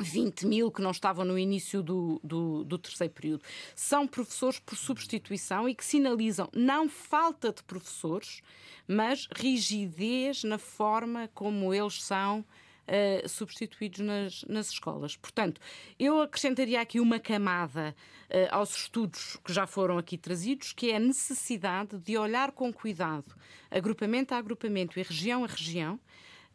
20 0.00 0.46
mil 0.46 0.70
que 0.70 0.82
não 0.82 0.90
estavam 0.90 1.24
no 1.24 1.38
início 1.38 1.82
do, 1.82 2.20
do, 2.22 2.64
do, 2.64 2.78
terceiro 2.78 3.12
período. 3.12 3.42
São 3.74 4.06
professores 4.06 4.58
por 4.58 4.76
substituição 4.76 5.68
e 5.68 5.74
que 5.74 5.84
sinalizam 5.84 6.48
não 6.52 6.88
falta 6.88 7.52
de 7.52 7.62
professores, 7.62 8.42
mas 8.86 9.28
rigidez 9.34 10.44
na 10.44 10.58
forma 10.58 11.28
como 11.34 11.72
eles 11.72 12.02
são 12.02 12.44
uh, 12.86 13.28
substituídos 13.28 14.00
nas, 14.00 14.44
nas 14.44 14.70
escolas. 14.70 15.16
Portanto, 15.16 15.60
eu 15.98 16.20
acrescentaria 16.20 16.80
aqui 16.80 17.00
uma 17.00 17.18
camada 17.18 17.94
uh, 18.30 18.54
aos 18.54 18.76
estudos 18.76 19.36
que 19.44 19.52
já 19.52 19.66
foram 19.66 19.98
aqui 19.98 20.16
trazidos, 20.16 20.72
que 20.72 20.90
é 20.90 20.96
a 20.96 21.00
necessidade 21.00 21.98
de 21.98 22.16
olhar 22.16 22.52
com 22.52 22.72
cuidado, 22.72 23.34
agrupamento 23.70 24.34
a 24.34 24.38
agrupamento 24.38 24.98
e 24.98 25.02
região 25.02 25.44
a 25.44 25.46
região, 25.46 26.00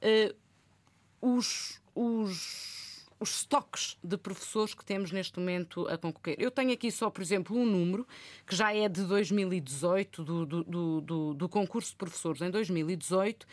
uh, 0.01 0.35
os, 1.21 1.81
os 1.93 2.80
os 3.21 3.41
estoques 3.41 3.97
de 4.03 4.17
professores 4.17 4.73
que 4.73 4.83
temos 4.83 5.11
neste 5.11 5.39
momento 5.39 5.87
a 5.87 5.95
concorrer. 5.95 6.35
Eu 6.39 6.49
tenho 6.49 6.73
aqui 6.73 6.91
só, 6.91 7.07
por 7.07 7.21
exemplo, 7.21 7.55
um 7.55 7.63
número 7.63 8.07
que 8.47 8.55
já 8.55 8.73
é 8.75 8.89
de 8.89 9.03
2018, 9.03 10.23
do, 10.23 10.45
do, 10.45 11.01
do, 11.01 11.33
do 11.35 11.47
concurso 11.47 11.91
de 11.91 11.97
professores 11.97 12.41
em 12.41 12.49
2018, 12.49 13.45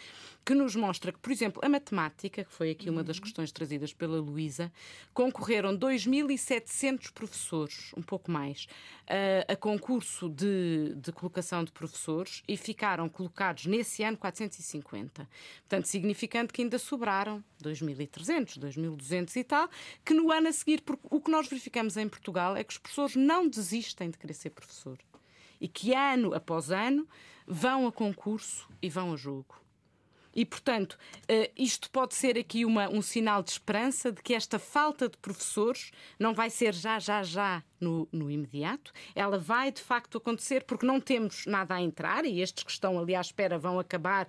que 0.48 0.54
nos 0.54 0.74
mostra 0.74 1.12
que, 1.12 1.18
por 1.18 1.30
exemplo, 1.30 1.60
a 1.62 1.68
matemática, 1.68 2.42
que 2.42 2.50
foi 2.50 2.70
aqui 2.70 2.88
uma 2.88 3.04
das 3.04 3.20
questões 3.20 3.52
trazidas 3.52 3.92
pela 3.92 4.18
Luísa, 4.18 4.72
concorreram 5.12 5.76
2.700 5.76 7.12
professores, 7.12 7.92
um 7.94 8.00
pouco 8.00 8.30
mais, 8.30 8.66
a, 9.06 9.52
a 9.52 9.56
concurso 9.56 10.30
de, 10.30 10.94
de 10.96 11.12
colocação 11.12 11.62
de 11.62 11.72
professores 11.72 12.42
e 12.48 12.56
ficaram 12.56 13.06
colocados 13.10 13.66
nesse 13.66 14.02
ano 14.02 14.16
450. 14.16 15.28
Portanto, 15.58 15.84
significando 15.84 16.50
que 16.50 16.62
ainda 16.62 16.78
sobraram 16.78 17.44
2.300, 17.62 18.58
2.200 18.58 19.36
e 19.36 19.44
tal, 19.44 19.57
que 20.04 20.12
no 20.12 20.30
ano 20.30 20.48
a 20.48 20.52
seguir, 20.52 20.82
porque 20.82 21.06
o 21.10 21.20
que 21.20 21.30
nós 21.30 21.48
verificamos 21.48 21.96
em 21.96 22.08
Portugal 22.08 22.54
é 22.54 22.62
que 22.62 22.72
os 22.72 22.78
professores 22.78 23.16
não 23.16 23.48
desistem 23.48 24.10
de 24.10 24.18
querer 24.18 24.34
ser 24.34 24.50
professor 24.50 24.98
e 25.60 25.66
que 25.66 25.94
ano 25.94 26.34
após 26.34 26.70
ano 26.70 27.08
vão 27.46 27.86
a 27.86 27.92
concurso 27.92 28.68
e 28.82 28.90
vão 28.90 29.14
a 29.14 29.16
jogo. 29.16 29.58
E, 30.34 30.44
portanto, 30.44 30.92
uh, 30.92 31.52
isto 31.56 31.90
pode 31.90 32.14
ser 32.14 32.38
aqui 32.38 32.64
uma, 32.64 32.88
um 32.88 33.02
sinal 33.02 33.42
de 33.42 33.50
esperança 33.50 34.12
de 34.12 34.22
que 34.22 34.34
esta 34.34 34.56
falta 34.56 35.08
de 35.08 35.16
professores 35.16 35.90
não 36.16 36.32
vai 36.32 36.48
ser 36.48 36.72
já, 36.74 36.98
já, 37.00 37.24
já 37.24 37.60
no, 37.80 38.08
no, 38.12 38.30
imediato. 38.30 38.92
Ela 39.16 39.36
vai, 39.36 39.72
de 39.72 39.82
facto, 39.82 40.18
acontecer 40.18 40.62
porque 40.62 40.86
não 40.86 41.00
temos 41.00 41.44
nada 41.46 41.74
a 41.74 41.82
entrar 41.82 42.24
e 42.24 42.40
estes 42.40 42.62
que 42.62 42.70
estão 42.70 42.98
ali 43.00 43.16
à 43.16 43.20
espera 43.20 43.58
vão 43.58 43.80
acabar 43.80 44.28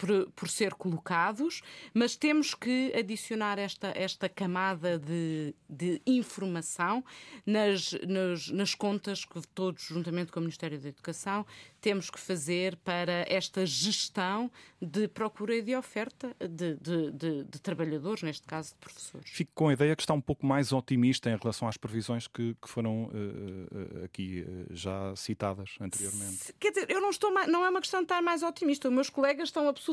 por, 0.00 0.30
por, 0.34 0.48
ser 0.48 0.72
colocados, 0.74 1.60
mas 1.92 2.16
temos 2.16 2.54
que 2.54 2.90
adicionar 2.98 3.58
esta, 3.58 3.92
esta 3.94 4.30
camada 4.30 4.98
de, 4.98 5.54
de 5.68 6.00
informação 6.06 7.04
nas, 7.44 7.92
nas, 8.08 8.48
nas 8.48 8.74
contas 8.74 9.26
que 9.26 9.42
todos, 9.54 9.82
juntamente 9.82 10.32
com 10.32 10.40
o 10.40 10.42
Ministério 10.42 10.80
da 10.80 10.88
Educação, 10.88 11.44
temos 11.82 12.08
que 12.08 12.18
fazer 12.18 12.76
para 12.76 13.26
esta 13.28 13.66
gestão 13.66 14.50
de 14.80 15.06
procura 15.06 15.54
e 15.54 15.62
de 15.62 15.76
oferta 15.76 16.34
de, 16.40 16.76
de, 16.76 17.10
de, 17.10 17.44
de 17.44 17.60
trabalhadores, 17.60 18.22
neste 18.22 18.46
caso 18.46 18.70
de 18.72 18.78
professores. 18.78 19.28
Fico 19.28 19.52
com 19.54 19.68
a 19.68 19.74
ideia 19.74 19.94
que 19.94 20.02
está 20.02 20.14
um 20.14 20.20
pouco 20.20 20.46
mais 20.46 20.72
otimista 20.72 21.30
em 21.30 21.36
relação 21.36 21.68
às 21.68 21.76
previsões 21.76 22.26
que, 22.26 22.54
que 22.54 22.68
foram 22.68 23.04
uh, 23.04 24.04
aqui 24.04 24.42
uh, 24.42 24.74
já 24.74 25.14
citadas 25.14 25.76
anteriormente. 25.78 26.54
Quer 26.58 26.70
dizer, 26.70 26.90
eu 26.90 27.02
não 27.02 27.10
estou 27.10 27.32
mais, 27.32 27.50
não 27.50 27.64
é 27.66 27.68
uma 27.68 27.80
questão 27.80 28.00
de 28.00 28.04
estar 28.04 28.22
mais 28.22 28.42
otimista. 28.42 28.88
Os 28.88 28.94
meus 28.94 29.10
colegas 29.10 29.48
estão 29.48 29.68
absolutamente 29.68 29.89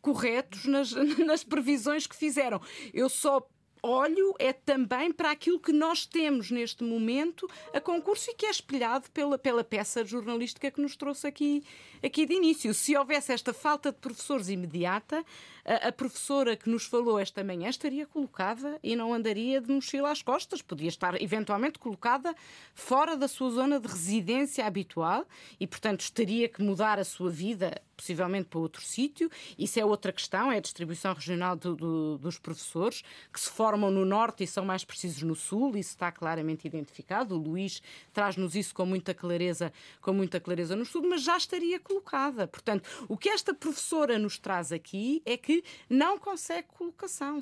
corretos 0.00 0.64
nas, 0.64 0.92
nas 1.24 1.44
previsões 1.44 2.06
que 2.06 2.16
fizeram. 2.16 2.60
Eu 2.92 3.08
só 3.08 3.46
olho 3.86 4.34
é 4.38 4.52
também 4.52 5.12
para 5.12 5.30
aquilo 5.30 5.60
que 5.60 5.72
nós 5.72 6.04
temos 6.04 6.50
neste 6.50 6.82
momento 6.82 7.48
a 7.72 7.80
concurso 7.80 8.30
e 8.30 8.34
que 8.34 8.46
é 8.46 8.50
espelhado 8.50 9.08
pela, 9.10 9.38
pela 9.38 9.62
peça 9.62 10.04
jornalística 10.04 10.70
que 10.70 10.80
nos 10.80 10.96
trouxe 10.96 11.26
aqui, 11.26 11.62
aqui 12.02 12.26
de 12.26 12.34
início. 12.34 12.74
Se 12.74 12.96
houvesse 12.96 13.32
esta 13.32 13.52
falta 13.52 13.92
de 13.92 13.98
professores 13.98 14.48
imediata, 14.48 15.24
a, 15.64 15.88
a 15.88 15.92
professora 15.92 16.56
que 16.56 16.68
nos 16.68 16.84
falou 16.84 17.18
esta 17.18 17.44
manhã 17.44 17.68
estaria 17.68 18.06
colocada 18.06 18.78
e 18.82 18.96
não 18.96 19.14
andaria 19.14 19.60
de 19.60 19.72
mochila 19.72 20.10
às 20.10 20.22
costas. 20.22 20.60
Podia 20.60 20.88
estar 20.88 21.20
eventualmente 21.22 21.78
colocada 21.78 22.34
fora 22.74 23.16
da 23.16 23.28
sua 23.28 23.50
zona 23.50 23.78
de 23.78 23.86
residência 23.86 24.66
habitual 24.66 25.26
e, 25.60 25.66
portanto, 25.66 26.00
estaria 26.00 26.48
que 26.48 26.62
mudar 26.62 26.98
a 26.98 27.04
sua 27.04 27.30
vida 27.30 27.80
possivelmente 27.96 28.48
para 28.48 28.58
outro 28.58 28.82
sítio. 28.82 29.30
Isso 29.58 29.80
é 29.80 29.84
outra 29.84 30.12
questão, 30.12 30.52
é 30.52 30.58
a 30.58 30.60
distribuição 30.60 31.14
regional 31.14 31.56
do, 31.56 31.74
do, 31.74 32.18
dos 32.18 32.38
professores, 32.38 33.02
que 33.32 33.40
se 33.40 33.50
formam 33.50 33.90
no 33.90 34.04
Norte 34.04 34.44
e 34.44 34.46
são 34.46 34.64
mais 34.64 34.84
precisos 34.84 35.22
no 35.22 35.34
Sul, 35.34 35.76
isso 35.76 35.90
está 35.90 36.12
claramente 36.12 36.66
identificado. 36.66 37.34
O 37.34 37.38
Luís 37.38 37.82
traz-nos 38.12 38.54
isso 38.54 38.74
com 38.74 38.84
muita 38.84 39.14
clareza, 39.14 39.72
com 40.00 40.12
muita 40.12 40.38
clareza 40.38 40.76
no 40.76 40.84
Sul, 40.84 41.02
mas 41.08 41.22
já 41.22 41.36
estaria 41.36 41.80
colocada. 41.80 42.46
Portanto, 42.46 42.88
o 43.08 43.16
que 43.16 43.28
esta 43.28 43.54
professora 43.54 44.18
nos 44.18 44.38
traz 44.38 44.72
aqui 44.72 45.22
é 45.24 45.36
que 45.36 45.64
não 45.88 46.18
consegue 46.18 46.68
colocação, 46.68 47.40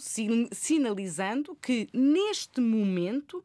sinalizando 0.53 1.57
que 1.57 1.89
neste 1.93 2.61
momento, 2.61 3.43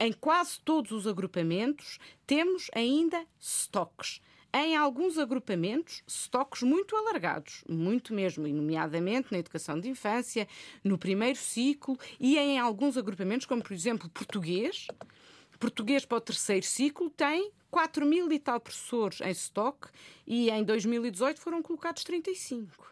em 0.00 0.12
quase 0.12 0.60
todos 0.60 0.92
os 0.92 1.06
agrupamentos, 1.06 1.98
temos 2.26 2.70
ainda 2.74 3.24
estoques 3.38 4.20
em 4.52 4.76
alguns 4.76 5.18
agrupamentos, 5.18 6.02
estoques 6.06 6.62
muito 6.62 6.96
alargados, 6.96 7.62
muito 7.68 8.14
mesmo, 8.14 8.46
e 8.46 8.52
nomeadamente 8.52 9.28
na 9.30 9.38
educação 9.38 9.78
de 9.78 9.88
infância, 9.88 10.48
no 10.82 10.96
primeiro 10.96 11.38
ciclo 11.38 11.98
e 12.18 12.38
em 12.38 12.58
alguns 12.58 12.96
agrupamentos, 12.96 13.46
como 13.46 13.62
por 13.62 13.72
exemplo 13.72 14.08
português. 14.08 14.86
Português 15.58 16.04
para 16.04 16.18
o 16.18 16.20
terceiro 16.20 16.64
ciclo 16.64 17.10
tem 17.10 17.50
4 17.70 18.06
mil 18.06 18.30
e 18.32 18.38
tal 18.38 18.60
professores 18.60 19.20
em 19.20 19.30
estoque 19.30 19.88
e 20.26 20.50
em 20.50 20.62
2018 20.64 21.40
foram 21.40 21.62
colocados 21.62 22.04
35. 22.04 22.88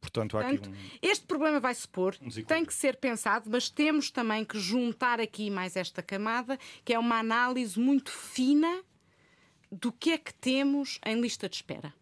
Portanto, 0.00 0.30
Portanto 0.32 0.70
um... 0.70 0.74
este 1.02 1.26
problema 1.26 1.60
vai 1.60 1.74
se 1.74 1.86
pôr, 1.86 2.16
um 2.22 2.30
tem 2.44 2.64
que 2.64 2.72
ser 2.72 2.96
pensado, 2.96 3.50
mas 3.50 3.68
temos 3.68 4.10
também 4.10 4.44
que 4.44 4.58
juntar 4.58 5.20
aqui 5.20 5.50
mais 5.50 5.76
esta 5.76 6.02
camada, 6.02 6.58
que 6.84 6.94
é 6.94 6.98
uma 6.98 7.18
análise 7.18 7.78
muito 7.78 8.10
fina 8.10 8.82
do 9.70 9.92
que 9.92 10.10
é 10.10 10.18
que 10.18 10.34
temos 10.34 10.98
em 11.04 11.20
lista 11.20 11.48
de 11.48 11.56
espera. 11.56 11.94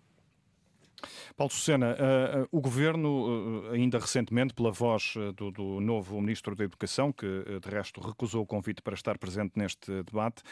Paulo 1.36 1.52
Sucena, 1.52 1.92
uh, 1.92 2.42
uh, 2.42 2.48
o 2.50 2.60
Governo, 2.60 3.68
uh, 3.68 3.70
ainda 3.72 3.98
recentemente, 3.98 4.52
pela 4.52 4.72
voz 4.72 5.14
do, 5.36 5.50
do, 5.50 5.80
novo 5.80 6.20
Ministro 6.20 6.56
da 6.56 6.64
Educação, 6.64 7.12
que 7.12 7.26
de 7.26 7.68
resto 7.68 8.00
recusou 8.00 8.42
o 8.42 8.46
convite 8.46 8.82
para 8.82 8.94
estar 8.94 9.16
presente 9.18 9.52
neste 9.54 10.02
debate, 10.02 10.42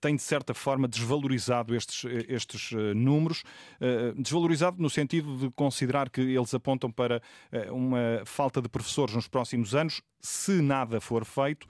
tem 0.00 0.16
de 0.16 0.22
certa 0.22 0.54
forma 0.54 0.88
desvalorizado 0.88 1.74
estes, 1.74 2.04
estes 2.28 2.72
números, 2.94 3.42
desvalorizado 4.16 4.80
no 4.80 4.90
sentido 4.90 5.36
de 5.36 5.50
considerar 5.50 6.10
que 6.10 6.20
eles 6.20 6.52
apontam 6.54 6.90
para 6.90 7.22
uma 7.70 8.22
falta 8.24 8.60
de 8.60 8.68
professores 8.68 9.14
nos 9.14 9.28
próximos 9.28 9.74
anos, 9.74 10.02
se 10.20 10.60
nada 10.60 11.00
for 11.00 11.24
feito. 11.24 11.66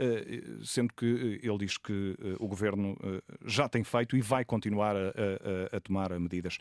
Eh, 0.00 0.42
sendo 0.62 0.94
que 0.94 1.40
eh, 1.42 1.48
ele 1.48 1.58
diz 1.58 1.76
que 1.76 2.16
eh, 2.20 2.36
o 2.38 2.46
governo 2.46 2.96
já 3.44 3.68
tem 3.68 3.82
feito 3.82 4.16
e 4.16 4.20
vai 4.20 4.44
continuar 4.44 4.94
a, 4.94 5.08
a, 5.08 5.76
a 5.76 5.80
tomar 5.80 6.16
medidas. 6.20 6.56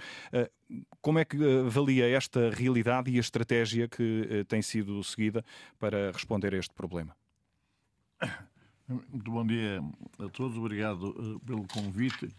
Como 1.01 1.19
é 1.19 1.25
que 1.25 1.37
avalia 1.67 2.09
esta 2.09 2.49
realidade 2.49 3.11
e 3.11 3.17
a 3.17 3.19
estratégia 3.19 3.87
que 3.87 4.43
tem 4.47 4.61
sido 4.61 5.03
seguida 5.03 5.45
para 5.77 6.11
responder 6.11 6.53
a 6.55 6.57
este 6.57 6.73
problema? 6.73 7.15
Muito 8.87 9.29
bom 9.29 9.45
dia 9.45 9.81
a 10.17 10.29
todos, 10.29 10.57
obrigado 10.57 11.39
pelo 11.45 11.67
convite. 11.67 12.33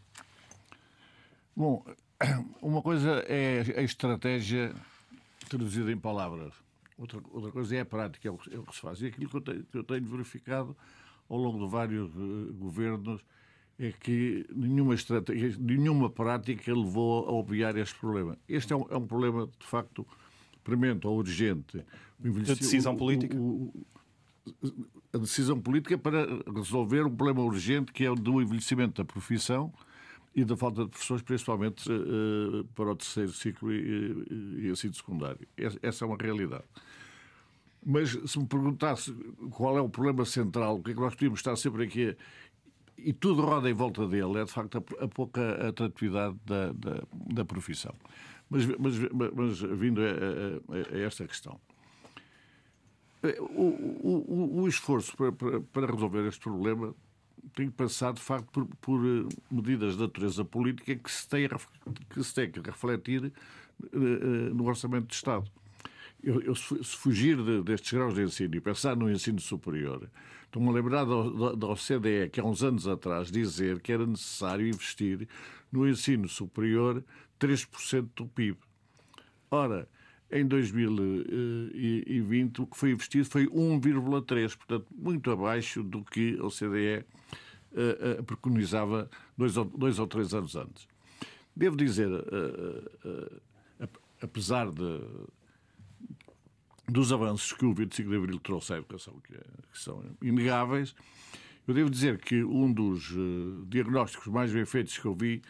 Bom, 1.55 1.85
uma 2.61 2.83
coisa 2.83 3.25
é 3.29 3.61
a 3.77 3.83
estratégia 3.83 4.75
traduzida 5.49 5.93
em 5.93 5.99
palavras. 5.99 6.68
Outra, 6.99 7.21
outra 7.31 7.53
coisa 7.53 7.77
é 7.77 7.81
a 7.81 7.85
prática, 7.85 8.29
é 8.29 8.31
o, 8.31 8.39
é 8.51 8.59
o 8.59 8.65
que 8.65 8.75
se 8.75 8.81
faz. 8.81 9.01
E 9.01 9.07
aquilo 9.07 9.31
que 9.31 9.37
eu 9.37 9.41
tenho, 9.41 9.65
que 9.65 9.79
eu 9.79 9.85
tenho 9.85 10.05
verificado 10.05 10.77
ao 11.29 11.39
longo 11.39 11.65
de 11.65 11.71
vários 11.71 12.11
uh, 12.17 12.53
governos 12.55 13.25
é 13.79 13.93
que 13.93 14.45
nenhuma 14.53 14.95
estratégia, 14.95 15.57
nenhuma 15.61 16.11
prática 16.11 16.75
levou 16.75 17.29
a 17.29 17.33
obviar 17.33 17.77
este 17.77 17.97
problema. 17.99 18.37
Este 18.49 18.73
é 18.73 18.77
um, 18.77 18.87
é 18.91 18.97
um 18.97 19.07
problema, 19.07 19.47
de 19.47 19.67
facto, 19.67 20.05
premente 20.65 21.07
ou 21.07 21.17
urgente. 21.17 21.85
De 22.19 22.31
decisão 22.43 22.97
política? 22.97 23.37
O, 23.37 23.73
o, 24.63 24.77
a 25.13 25.19
decisão 25.19 25.61
política 25.61 25.97
para 25.97 26.27
resolver 26.53 27.07
um 27.07 27.15
problema 27.15 27.43
urgente 27.43 27.93
que 27.93 28.05
é 28.05 28.11
o 28.11 28.17
do 28.17 28.43
envelhecimento 28.43 29.01
da 29.01 29.05
profissão 29.05 29.73
e 30.35 30.45
da 30.45 30.57
falta 30.57 30.85
de 30.85 30.91
professores, 30.91 31.23
principalmente 31.23 31.89
uh, 31.91 32.65
para 32.75 32.91
o 32.91 32.97
terceiro 32.97 33.33
ciclo 33.33 33.73
e, 33.73 34.27
e, 34.31 34.67
e 34.67 34.71
ensino 34.71 34.95
secundário. 34.95 35.47
Essa 35.83 36.05
é 36.05 36.07
uma 36.07 36.17
realidade. 36.17 36.65
Mas 37.91 38.11
se 38.11 38.39
me 38.39 38.47
perguntasse 38.47 39.15
qual 39.51 39.79
é 39.79 39.81
o 39.81 39.89
problema 39.89 40.23
central, 40.27 40.77
o 40.77 40.83
que 40.83 40.91
é 40.91 40.95
que 40.95 41.01
nós 41.01 41.15
podíamos 41.15 41.39
estar 41.41 41.57
sempre 41.57 41.85
aqui 41.85 42.15
e 42.99 43.15
tudo 43.15 43.41
roda 43.41 43.71
em 43.71 43.73
volta 43.73 44.07
dele, 44.07 44.41
é 44.41 44.45
de 44.45 44.53
facto 44.53 44.77
a, 44.77 45.05
a 45.05 45.09
pouca 45.09 45.69
atratividade 45.69 46.37
da, 46.45 46.71
da, 46.73 47.03
da 47.33 47.45
profissão. 47.47 47.95
Mas, 48.51 48.67
mas, 48.67 48.95
mas, 49.35 49.61
vindo 49.61 50.03
a, 50.03 50.05
a, 50.05 50.97
a, 50.97 50.99
esta 50.99 51.27
questão. 51.27 51.59
o, 53.57 53.63
o, 53.63 54.61
o 54.61 54.69
esforço 54.69 55.17
para, 55.17 55.33
para, 55.33 55.61
para, 55.63 55.87
resolver 55.91 56.29
este 56.29 56.41
problema 56.41 56.95
tem 57.55 57.71
que 57.71 57.75
passar, 57.75 58.13
de 58.13 58.21
facto, 58.21 58.51
por, 58.53 58.67
por 58.83 59.01
eh, 59.01 59.27
medidas 59.51 59.95
de 59.95 60.03
natureza 60.03 60.45
política 60.45 60.95
que 60.95 61.11
se 61.11 61.27
têm, 61.27 61.49
que, 62.11 62.23
se 62.23 62.35
têm 62.35 62.51
que 62.51 62.61
refletir 62.61 63.33
uh, 63.95 64.55
no 64.55 64.67
Orçamento 64.67 65.07
de 65.07 65.15
Estado. 65.15 65.51
Eu, 66.23 66.41
eu, 66.43 66.55
se 66.55 66.97
fugir 66.97 67.37
de, 67.37 67.63
destes 67.63 67.93
graus 67.93 68.15
de 68.15 68.23
ensino 68.23 68.55
e 68.57 68.61
pensar 68.61 68.97
no 68.97 69.11
ensino 69.11 69.41
superior, 69.41 70.11
estou-me 70.45 70.69
a 70.69 70.73
lembrar 70.73 71.05
da, 71.05 71.55
da 71.55 71.67
OCDE, 71.69 72.31
que 72.33 72.41
há 72.41 72.45
uns 72.45 72.63
anos 72.63 72.89
atrás 72.89 73.31
dizer 73.31 73.81
que 73.81 73.93
era 73.93 74.05
necessário 74.05 74.67
investir 74.67 75.29
no 75.71 75.89
ensino 75.89 76.29
superior 76.29 77.05
3% 77.39 78.09
do 78.17 78.27
PIB. 78.27 78.59
Ora, 79.51 79.89
em 80.31 80.47
2020 80.47 82.61
o 82.61 82.67
que 82.67 82.77
foi 82.77 82.91
investido 82.91 83.25
foi 83.27 83.47
1,3%, 83.47 84.57
portanto, 84.57 84.87
muito 84.95 85.31
abaixo 85.31 85.83
do 85.83 86.05
que 86.05 86.39
a 86.39 86.45
OCDE 86.45 87.07
uh, 87.73 88.21
uh, 88.21 88.25
preconizava 88.25 89.11
dois 89.37 89.57
ou, 89.57 89.65
dois 89.65 89.99
ou 89.99 90.07
três 90.07 90.35
anos 90.35 90.55
antes. 90.55 90.87
Devo 91.57 91.77
dizer, 91.77 92.09
uh, 92.09 93.41
apesar 94.21 94.71
de, 94.71 95.01
dos 96.89 97.13
avanços 97.13 97.53
que 97.53 97.65
o 97.65 97.75
25 97.75 98.09
de 98.09 98.17
Abril 98.17 98.41
trouxe 98.41 98.73
à 98.73 98.79
educação, 98.79 99.21
que, 99.21 99.35
é, 99.35 99.43
que 99.71 99.79
são 99.79 100.03
inegáveis, 100.23 100.95
eu 101.67 101.75
devo 101.75 101.91
dizer 101.91 102.19
que 102.19 102.43
um 102.43 102.73
dos 102.73 103.13
diagnósticos 103.67 104.27
mais 104.29 104.51
bem 104.51 104.65
feitos 104.65 104.97
que 104.97 105.05
eu 105.05 105.15
vi 105.15 105.43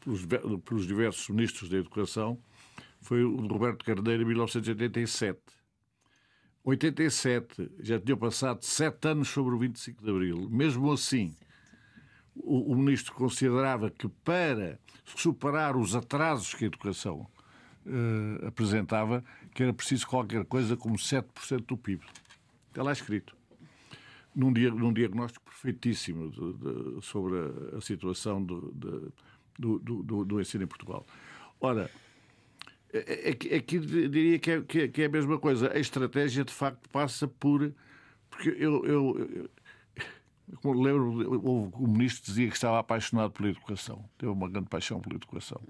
pelos, 0.00 0.26
pelos 0.64 0.86
diversos 0.86 1.28
ministros 1.28 1.70
da 1.70 1.76
Educação 1.78 2.38
foi 3.00 3.22
o 3.22 3.36
de 3.36 3.48
Roberto 3.48 3.84
Carneiro 3.84 4.22
em 4.22 4.26
1987. 4.26 5.40
87, 6.64 7.70
já 7.80 7.98
tinha 7.98 8.16
passado 8.16 8.62
sete 8.64 9.08
anos 9.08 9.28
sobre 9.28 9.54
o 9.54 9.58
25 9.58 10.02
de 10.02 10.10
Abril. 10.10 10.50
Mesmo 10.50 10.92
assim, 10.92 11.34
o, 12.34 12.72
o 12.72 12.76
ministro 12.76 13.14
considerava 13.14 13.90
que 13.90 14.08
para 14.08 14.78
superar 15.04 15.76
os 15.76 15.94
atrasos 15.94 16.54
que 16.54 16.64
a 16.64 16.66
educação 16.66 17.26
uh, 17.86 18.46
apresentava, 18.46 19.24
que 19.54 19.62
era 19.62 19.72
preciso 19.72 20.06
qualquer 20.06 20.44
coisa 20.44 20.76
como 20.76 20.96
7% 20.96 21.66
do 21.66 21.76
PIB. 21.76 22.04
Está 22.68 22.82
lá 22.82 22.92
escrito. 22.92 23.36
Num, 24.34 24.52
dia, 24.52 24.70
num 24.70 24.92
diagnóstico 24.92 25.44
perfeitíssimo 25.44 26.30
de, 26.30 26.52
de, 26.52 27.04
sobre 27.04 27.38
a, 27.38 27.78
a 27.78 27.80
situação 27.80 28.42
do, 28.42 28.72
de, 28.72 29.08
do, 29.58 30.02
do, 30.02 30.24
do 30.24 30.40
ensino 30.40 30.64
em 30.64 30.66
Portugal. 30.66 31.04
Ora, 31.60 31.90
Aqui, 33.30 33.54
aqui 33.54 33.76
é 33.76 33.80
diria 33.80 34.38
que 34.38 34.50
é, 34.50 34.88
que 34.88 35.02
é, 35.02 35.04
a 35.04 35.08
mesma 35.10 35.38
coisa. 35.38 35.70
A 35.74 35.78
estratégia, 35.78 36.42
de 36.42 36.52
facto, 36.52 36.88
passa 36.88 37.28
por. 37.28 37.72
Porque 38.30 38.48
eu, 38.48 38.84
eu, 38.86 39.48
eu 40.64 40.72
lembro, 40.72 41.70
o 41.74 41.86
ministro 41.86 42.24
dizia 42.24 42.48
que 42.48 42.54
estava 42.54 42.78
apaixonado 42.78 43.32
pela 43.32 43.50
educação. 43.50 44.08
Teve 44.16 44.32
uma 44.32 44.48
grande 44.48 44.68
paixão 44.68 45.00
pela 45.00 45.16
educação. 45.16 45.60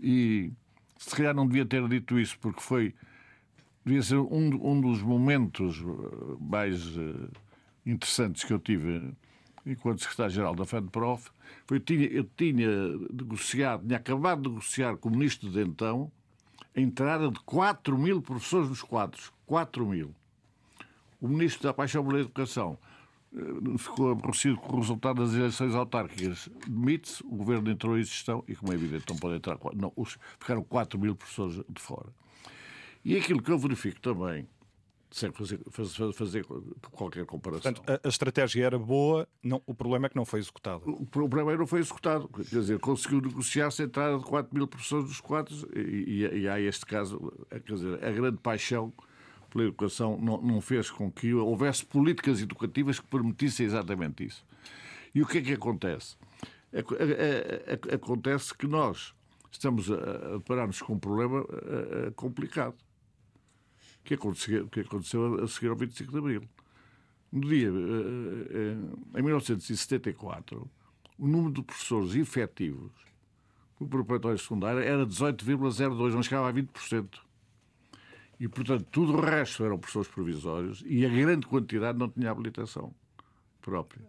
E 0.00 0.50
se 0.98 1.14
calhar 1.14 1.34
não 1.34 1.46
devia 1.46 1.64
ter 1.64 1.86
dito 1.88 2.18
isso, 2.18 2.38
porque 2.38 2.60
foi. 2.60 2.94
Devia 3.84 4.02
ser 4.02 4.16
um, 4.16 4.72
um 4.72 4.80
dos 4.80 5.00
momentos 5.00 5.78
eh, 5.80 6.36
mais 6.40 6.84
uh, 6.96 7.30
interessantes 7.86 8.44
que 8.44 8.52
eu 8.52 8.58
tive 8.58 9.14
enquanto 9.64 10.02
secretário-geral 10.02 10.54
da 10.54 10.64
FEDPROF, 10.64 11.30
foi, 11.66 11.80
tinha, 11.80 12.06
eu 12.06 12.24
tinha 12.36 12.68
negociado, 13.12 13.86
tinha 13.86 13.98
acabado 13.98 14.42
de 14.42 14.48
negociar 14.48 14.96
com 14.96 15.08
o 15.08 15.12
ministro 15.12 15.50
de 15.50 15.60
então 15.62 16.10
a 16.74 16.80
entrada 16.80 17.30
de 17.30 17.40
4 17.40 17.98
mil 17.98 18.22
professores 18.22 18.68
nos 18.68 18.82
quadros. 18.82 19.32
4 19.46 19.86
mil. 19.86 20.14
O 21.20 21.28
ministro 21.28 21.64
da 21.64 21.74
Paixão 21.74 22.04
pela 22.04 22.20
Educação 22.20 22.78
eh, 22.82 22.87
ficou 23.78 24.10
aborrecido 24.10 24.56
com 24.56 24.76
o 24.76 24.80
resultado 24.80 25.24
das 25.24 25.34
eleições 25.34 25.74
autárquicas. 25.74 26.48
Demite-se, 26.66 27.22
o 27.24 27.36
governo 27.36 27.70
entrou 27.70 27.98
em 27.98 28.02
gestão 28.02 28.42
e, 28.48 28.54
como 28.54 28.72
é 28.72 28.74
evidente, 28.74 29.04
não 29.08 29.16
pode 29.16 29.36
entrar. 29.36 29.58
Não, 29.74 29.92
ficaram 30.38 30.62
4 30.62 30.98
mil 30.98 31.14
professores 31.14 31.62
de 31.68 31.80
fora. 31.80 32.08
E 33.04 33.16
aquilo 33.16 33.42
que 33.42 33.50
eu 33.50 33.58
verifico 33.58 34.00
também 34.00 34.46
sem 35.10 35.32
fazer, 35.32 35.58
fazer, 35.70 36.12
fazer, 36.12 36.46
qualquer 36.92 37.24
comparação. 37.24 37.72
Portanto, 37.72 38.00
a, 38.04 38.06
a, 38.06 38.10
estratégia 38.10 38.66
era 38.66 38.78
boa, 38.78 39.26
não, 39.42 39.62
o 39.66 39.74
problema 39.74 40.06
é 40.06 40.08
que 40.10 40.16
não 40.16 40.24
foi 40.24 40.38
executada. 40.38 40.82
O, 40.84 41.06
problema 41.06 41.50
é 41.50 41.54
que 41.54 41.60
não 41.60 41.66
foi 41.66 41.80
executado. 41.80 42.28
Quer 42.28 42.42
dizer, 42.42 42.78
conseguiu 42.78 43.20
negociar-se 43.22 43.82
a 43.82 43.84
entrada 43.86 44.18
de 44.18 44.24
4 44.24 44.54
mil 44.54 44.66
pessoas 44.66 45.04
dos 45.04 45.20
quadros 45.20 45.64
e, 45.74 45.80
e, 45.80 46.40
e 46.40 46.48
há 46.48 46.60
este 46.60 46.84
caso, 46.84 47.32
quer 47.48 47.74
dizer, 47.74 48.04
a 48.04 48.10
grande 48.10 48.36
paixão 48.38 48.92
pela 49.50 49.64
educação 49.64 50.18
não, 50.20 50.40
não 50.40 50.60
fez 50.60 50.90
com 50.90 51.10
que 51.10 51.32
houvesse 51.34 51.84
políticas 51.84 52.40
educativas 52.40 53.00
que 53.00 53.06
permitissem 53.06 53.66
exatamente 53.66 54.24
isso. 54.24 54.44
E 55.14 55.22
o 55.22 55.26
que 55.26 55.38
é 55.38 55.42
que 55.42 55.52
acontece? 55.52 56.16
Acontece 57.92 58.54
que 58.54 58.66
nós 58.66 59.14
estamos 59.50 59.90
a 59.90 60.36
deparar-nos 60.36 60.82
com 60.82 60.94
um 60.94 60.98
problema 60.98 61.44
complicado 62.14 62.76
que 64.08 64.14
aconteceu, 64.14 64.66
que 64.68 64.80
aconteceu 64.80 65.44
a 65.44 65.46
seguir 65.46 65.68
ao 65.68 65.76
25 65.76 66.12
de 66.12 66.18
Abril. 66.18 66.42
No 67.30 67.46
dia, 67.46 67.68
eh, 67.68 68.72
eh, 69.14 69.18
em 69.18 69.22
1974, 69.22 70.70
o 71.18 71.26
número 71.26 71.52
de 71.52 71.62
professores 71.62 72.14
efetivos 72.14 72.90
no 73.78 73.86
preparatório 73.86 74.38
secundário 74.38 74.80
era 74.80 75.04
18,02, 75.04 76.14
não 76.14 76.22
chegava 76.22 76.48
a 76.48 76.52
20%. 76.52 77.20
E, 78.40 78.46
portanto, 78.46 78.86
tudo 78.90 79.14
o 79.14 79.20
resto 79.20 79.64
eram 79.64 79.78
professores 79.78 80.08
provisórios 80.08 80.84
e 80.86 81.04
a 81.04 81.08
grande 81.08 81.46
quantidade 81.46 81.98
não 81.98 82.08
tinha 82.08 82.30
habilitação 82.30 82.94
própria. 83.60 84.06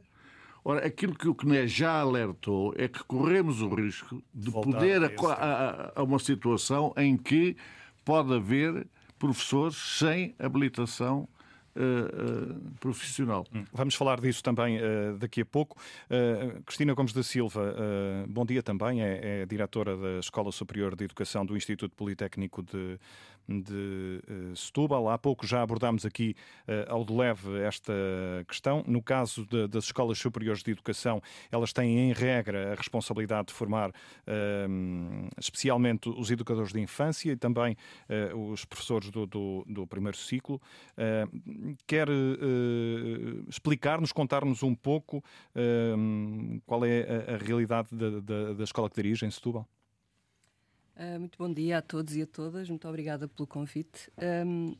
Ora, 0.63 0.85
aquilo 0.85 1.15
que 1.15 1.27
o 1.27 1.33
CNE 1.33 1.67
já 1.67 1.99
alertou 1.99 2.73
é 2.77 2.87
que 2.87 3.03
corremos 3.03 3.61
o 3.61 3.69
risco 3.69 4.21
de 4.33 4.51
Voltar 4.51 4.71
poder 4.71 5.03
a, 5.03 5.33
a, 5.33 5.91
a 5.95 6.03
uma 6.03 6.19
situação 6.19 6.93
em 6.97 7.17
que 7.17 7.55
pode 8.03 8.33
haver 8.33 8.87
professores 9.17 9.75
sem 9.75 10.35
habilitação 10.39 11.27
Uh, 11.75 12.55
uh, 12.55 12.71
profissional. 12.79 13.45
Hum, 13.53 13.63
vamos 13.71 13.93
falar 13.93 14.19
disso 14.19 14.43
também 14.43 14.79
uh, 14.79 15.17
daqui 15.17 15.41
a 15.41 15.45
pouco. 15.45 15.77
Cristina 16.65 16.93
Gomes 16.93 17.13
da 17.13 17.21
Silva, 17.23 17.73
bom 18.27 18.43
dia 18.43 18.61
também, 18.61 19.01
é, 19.01 19.41
é, 19.41 19.45
diretora 19.45 19.95
da 19.95 20.19
Escola 20.19 20.51
Superior 20.51 20.95
de 20.95 21.05
Educação 21.05 21.45
do 21.45 21.55
Instituto 21.55 21.95
Politécnico 21.95 22.63
de, 22.63 22.99
de 23.49 24.21
uh, 24.29 24.55
Setúbal. 24.55 25.09
Há 25.09 25.17
pouco 25.17 25.45
já 25.47 25.61
abordámos 25.61 26.05
aqui 26.05 26.35
uh, 26.67 26.91
ao 26.91 27.03
de 27.03 27.13
leve 27.13 27.59
esta 27.61 27.93
questão. 28.47 28.83
No 28.85 29.01
caso 29.01 29.45
de, 29.45 29.67
das 29.67 29.85
escolas 29.85 30.19
superiores 30.19 30.61
de 30.61 30.71
educação, 30.71 31.21
elas 31.51 31.73
têm 31.73 32.09
em 32.09 32.13
regra 32.13 32.73
a 32.73 32.75
responsabilidade 32.75 33.47
de 33.47 33.53
formar 33.53 33.89
uh, 33.89 33.93
especialmente 35.39 36.09
os 36.09 36.29
educadores 36.29 36.71
de 36.71 36.79
infância 36.79 37.31
e 37.31 37.35
também 37.35 37.75
os 38.51 38.65
professores 38.65 39.09
do, 39.09 39.25
do, 39.25 39.65
do 39.67 39.87
primeiro 39.87 40.17
ciclo. 40.17 40.61
quer 41.87 42.07
explicar-nos, 43.47 44.11
contar-nos 44.11 44.63
um 44.63 44.75
pouco 44.75 45.23
qual 46.65 46.85
é 46.85 47.25
a, 47.27 47.35
a 47.35 47.37
realidade 47.37 47.89
da, 47.91 48.19
da, 48.19 48.53
da 48.53 48.63
escola 48.63 48.89
que 48.89 49.01
dirige 49.01 49.25
em 49.25 49.31
Setúbal? 49.31 49.67
Uh, 50.99 51.17
muito 51.17 51.37
bom 51.37 51.49
dia 51.49 51.77
a 51.77 51.81
todos 51.81 52.13
e 52.17 52.21
a 52.21 52.27
todas. 52.27 52.67
Muito 52.67 52.85
obrigada 52.85 53.25
pelo 53.25 53.47
convite. 53.47 54.11
Um, 54.45 54.75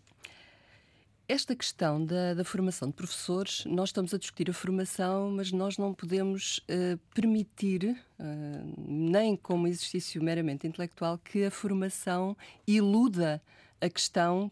esta 1.30 1.56
questão 1.56 2.04
da, 2.04 2.34
da, 2.34 2.44
formação 2.44 2.90
de 2.90 2.94
professores, 2.94 3.64
nós 3.66 3.88
estamos 3.88 4.14
a 4.14 4.18
discutir 4.18 4.50
a 4.50 4.54
formação, 4.54 5.32
mas 5.32 5.50
nós 5.54 5.78
não 5.78 5.94
podemos 5.94 6.58
uh, 6.58 6.98
permitir, 7.16 7.98
uh, 8.20 8.74
nem 8.78 9.38
como 9.38 9.66
exercício 9.66 10.22
meramente 10.22 10.68
intelectual, 10.68 11.18
que 11.20 11.46
a 11.46 11.52
formação 11.52 12.36
iluda 12.68 13.42
a 13.80 13.90
questão 13.90 14.52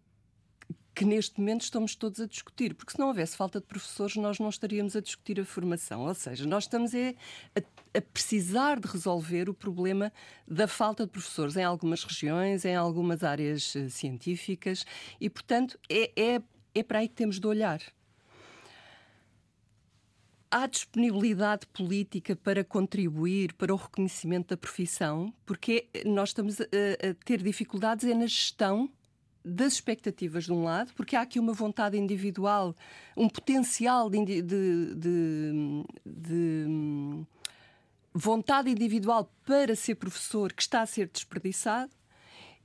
que 0.97 1.05
neste 1.05 1.39
momento 1.39 1.61
estamos 1.61 1.93
todos 1.93 2.19
a 2.19 2.25
discutir, 2.25 2.73
porque 2.73 2.93
se 2.93 2.99
não 2.99 3.09
houvesse 3.09 3.37
falta 3.37 3.59
de 3.59 3.67
professores, 3.67 4.15
nós 4.15 4.39
não 4.39 4.49
estaríamos 4.49 4.95
a 4.95 4.99
discutir 4.99 5.39
a 5.39 5.45
formação. 5.45 6.01
Ou 6.01 6.13
seja, 6.15 6.43
nós 6.47 6.63
estamos 6.63 6.91
a, 6.95 7.09
a, 7.55 7.99
a 7.99 8.01
precisar 8.01 8.79
de 8.79 8.87
resolver 8.87 9.47
o 9.47 9.53
problema 9.53 10.11
da 10.47 10.67
falta 10.67 11.05
de 11.05 11.11
professores 11.11 11.55
em 11.55 11.63
algumas 11.63 12.03
regiões, 12.03 12.65
em 12.65 12.75
algumas 12.75 13.23
áreas 13.23 13.75
uh, 13.75 13.87
científicas, 13.91 14.87
e, 15.21 15.29
portanto, 15.29 15.77
é, 15.87 16.11
é, 16.19 16.41
é 16.73 16.81
para 16.81 16.97
aí 16.97 17.07
que 17.07 17.13
temos 17.13 17.39
de 17.39 17.45
olhar 17.45 17.79
há 20.49 20.65
disponibilidade 20.65 21.67
política 21.67 22.35
para 22.35 22.63
contribuir 22.63 23.53
para 23.53 23.71
o 23.73 23.77
reconhecimento 23.77 24.47
da 24.47 24.57
profissão, 24.57 25.31
porque 25.45 25.89
nós 26.05 26.29
estamos 26.29 26.59
a, 26.61 26.63
a, 26.63 27.13
ter 27.25 27.43
dificuldades 27.43 28.05
é 28.05 28.13
na 28.15 28.25
gestão 28.25 28.89
das 29.47 29.73
expectativas 29.73 30.45
de 30.45 30.53
um 30.53 30.63
lado, 30.63 30.93
porque 30.93 31.15
há 31.15 31.21
aqui 31.21 31.39
uma 31.39 31.53
vontade 31.53 31.97
individual, 31.97 32.75
um 33.15 33.29
potencial 33.29 34.09
de, 34.09 34.25
de, 34.25 34.41
de, 34.95 35.83
de 36.05 37.25
vontade 38.13 38.69
individual 38.69 39.31
para 39.45 39.75
ser 39.75 39.95
professor 39.95 40.51
que 40.51 40.61
está 40.61 40.81
a 40.81 40.85
ser 40.85 41.07
desperdiçado. 41.07 41.91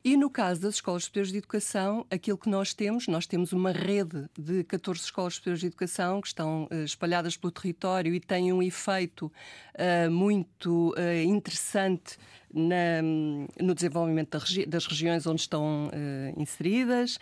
E 0.05 0.17
no 0.17 0.29
caso 0.29 0.61
das 0.61 0.75
escolas 0.75 1.05
superiores 1.05 1.31
de 1.31 1.38
educação, 1.38 2.05
aquilo 2.11 2.37
que 2.37 2.49
nós 2.49 2.75
temos, 2.75 3.07
nós 3.07 3.25
temos 3.25 3.53
uma 3.53 3.71
rede 3.71 4.29
de 4.37 4.65
14 4.65 5.01
escolas 5.01 5.35
superiores 5.35 5.61
de 5.61 5.69
educação 5.69 6.21
que 6.21 6.27
estão 6.27 6.65
uh, 6.65 6.85
espalhadas 6.85 7.37
pelo 7.37 7.53
território 7.53 8.12
e 8.12 8.19
têm 8.19 8.53
um 8.53 8.61
efeito 8.61 9.31
uh, 9.77 10.11
muito 10.11 10.93
uh, 10.99 11.23
interessante 11.25 12.19
na, 12.53 13.01
no 13.61 13.75
desenvolvimento 13.77 14.31
da 14.31 14.38
regi 14.41 14.67
das 14.67 14.87
regiões 14.87 15.25
onde 15.25 15.41
estão 15.41 15.91
inseridas. 16.37 17.19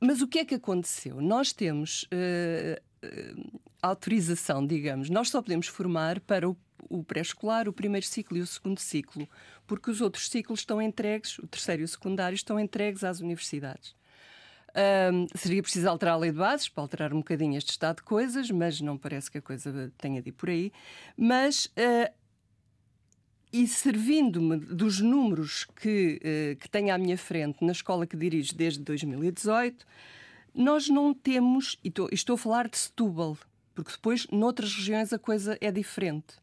mas 0.00 0.22
o 0.22 0.26
que 0.26 0.40
é 0.40 0.44
que 0.44 0.56
aconteceu? 0.56 1.20
Nós 1.20 1.52
temos 1.52 2.04
autorização, 3.80 4.66
digamos, 4.66 5.08
nós 5.08 5.28
só 5.28 5.40
podemos 5.40 5.68
formar 5.68 6.18
para 6.18 6.48
o 6.48 6.56
o 6.88 7.02
pré-escolar, 7.02 7.68
o 7.68 7.72
primeiro 7.72 8.06
ciclo 8.06 8.36
e 8.36 8.40
o 8.40 8.46
segundo 8.46 8.78
ciclo, 8.78 9.28
porque 9.66 9.90
os 9.90 10.00
outros 10.00 10.28
ciclos 10.28 10.60
estão 10.60 10.80
entregues, 10.80 11.38
o 11.38 11.46
terceiro 11.46 11.82
e 11.82 11.84
o 11.84 11.88
secundário, 11.88 12.34
estão 12.34 12.58
entregues 12.58 13.04
às 13.04 13.20
universidades. 13.20 13.94
Um, 14.76 15.26
seria 15.36 15.62
preciso 15.62 15.88
alterar 15.88 16.14
a 16.14 16.18
lei 16.18 16.32
de 16.32 16.38
bases 16.38 16.68
para 16.68 16.82
alterar 16.82 17.14
um 17.14 17.18
bocadinho 17.18 17.56
este 17.56 17.70
estado 17.70 17.96
de 17.96 18.02
coisas, 18.02 18.50
mas 18.50 18.80
não 18.80 18.98
parece 18.98 19.30
que 19.30 19.38
a 19.38 19.42
coisa 19.42 19.92
tenha 19.96 20.20
de 20.20 20.30
ir 20.30 20.32
por 20.32 20.48
aí. 20.48 20.72
Mas, 21.16 21.66
uh, 21.66 22.12
e 23.52 23.68
servindo-me 23.68 24.56
dos 24.56 25.00
números 25.00 25.64
que, 25.76 26.20
uh, 26.20 26.56
que 26.58 26.68
tenho 26.68 26.92
à 26.92 26.98
minha 26.98 27.16
frente 27.16 27.64
na 27.64 27.70
escola 27.70 28.04
que 28.04 28.16
dirijo 28.16 28.52
desde 28.56 28.80
2018, 28.80 29.86
nós 30.52 30.88
não 30.88 31.14
temos, 31.14 31.78
e 31.84 31.88
estou, 31.88 32.08
estou 32.10 32.34
a 32.34 32.38
falar 32.38 32.68
de 32.68 32.76
Setúbal, 32.76 33.38
porque 33.76 33.92
depois 33.92 34.26
noutras 34.28 34.74
regiões 34.74 35.12
a 35.12 35.18
coisa 35.18 35.56
é 35.60 35.70
diferente. 35.70 36.34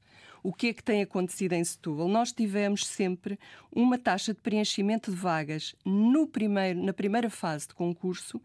O 0.43 0.51
que 0.51 0.67
é 0.67 0.73
que 0.73 0.83
tem 0.83 1.01
acontecido 1.01 1.53
em 1.53 1.63
Setúbal? 1.63 2.07
Nós 2.07 2.31
tivemos 2.31 2.85
sempre 2.85 3.39
uma 3.71 3.97
taxa 3.97 4.33
de 4.33 4.41
preenchimento 4.41 5.11
de 5.11 5.17
vagas 5.17 5.75
no 5.85 6.25
primeiro, 6.25 6.81
na 6.81 6.93
primeira 6.93 7.29
fase 7.29 7.67
de 7.67 7.75
concurso. 7.75 8.41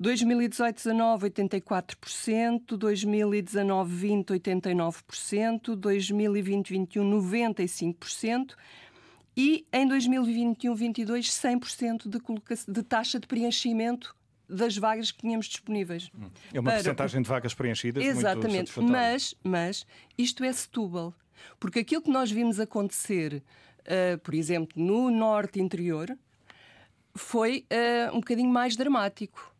2018-19, 0.00 1.30
84%, 1.30 2.78
2019-20, 2.78 4.26
89%, 4.26 5.76
2020-21, 5.76 7.94
95%, 7.94 8.54
e 9.36 9.66
em 9.72 9.88
2021-22, 9.88 11.24
100% 11.24 12.08
de, 12.08 12.72
de 12.72 12.82
taxa 12.82 13.18
de 13.18 13.26
preenchimento 13.26 14.14
das 14.48 14.76
vagas 14.76 15.10
que 15.10 15.20
tínhamos 15.20 15.46
disponíveis. 15.46 16.10
É 16.52 16.60
uma 16.60 16.70
para... 16.70 16.74
porcentagem 16.74 17.22
de 17.22 17.28
vagas 17.28 17.54
preenchidas 17.54 18.04
Exatamente, 18.04 18.80
mas, 18.80 19.34
mas 19.42 19.86
isto 20.16 20.44
é 20.44 20.52
Setúbal. 20.52 21.14
Porque 21.58 21.80
aquilo 21.80 22.02
que 22.02 22.10
nós 22.10 22.30
vimos 22.30 22.58
acontecer, 22.58 23.42
uh, 23.82 24.18
por 24.18 24.34
exemplo, 24.34 24.80
no 24.82 25.10
norte 25.10 25.60
interior, 25.60 26.16
foi 27.14 27.66
uh, 27.70 28.14
um 28.14 28.20
bocadinho 28.20 28.50
mais 28.50 28.76
dramático. 28.76 29.54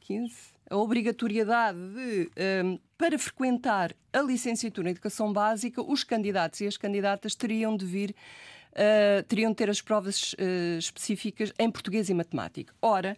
15, 0.00 0.34
a 0.70 0.76
obrigatoriedade 0.76 1.78
de, 1.78 2.30
um, 2.64 2.78
para 2.96 3.18
frequentar 3.18 3.94
a 4.12 4.22
licenciatura 4.22 4.88
em 4.88 4.92
Educação 4.92 5.30
Básica, 5.30 5.82
os 5.82 6.02
candidatos 6.02 6.62
e 6.62 6.66
as 6.66 6.78
candidatas 6.78 7.34
teriam 7.34 7.76
de 7.76 7.84
vir, 7.84 8.16
uh, 8.72 9.22
teriam 9.24 9.50
de 9.50 9.56
ter 9.56 9.68
as 9.68 9.82
provas 9.82 10.32
uh, 10.34 10.78
específicas 10.78 11.52
em 11.58 11.70
português 11.70 12.08
e 12.08 12.14
matemática. 12.14 12.72
Ora, 12.80 13.14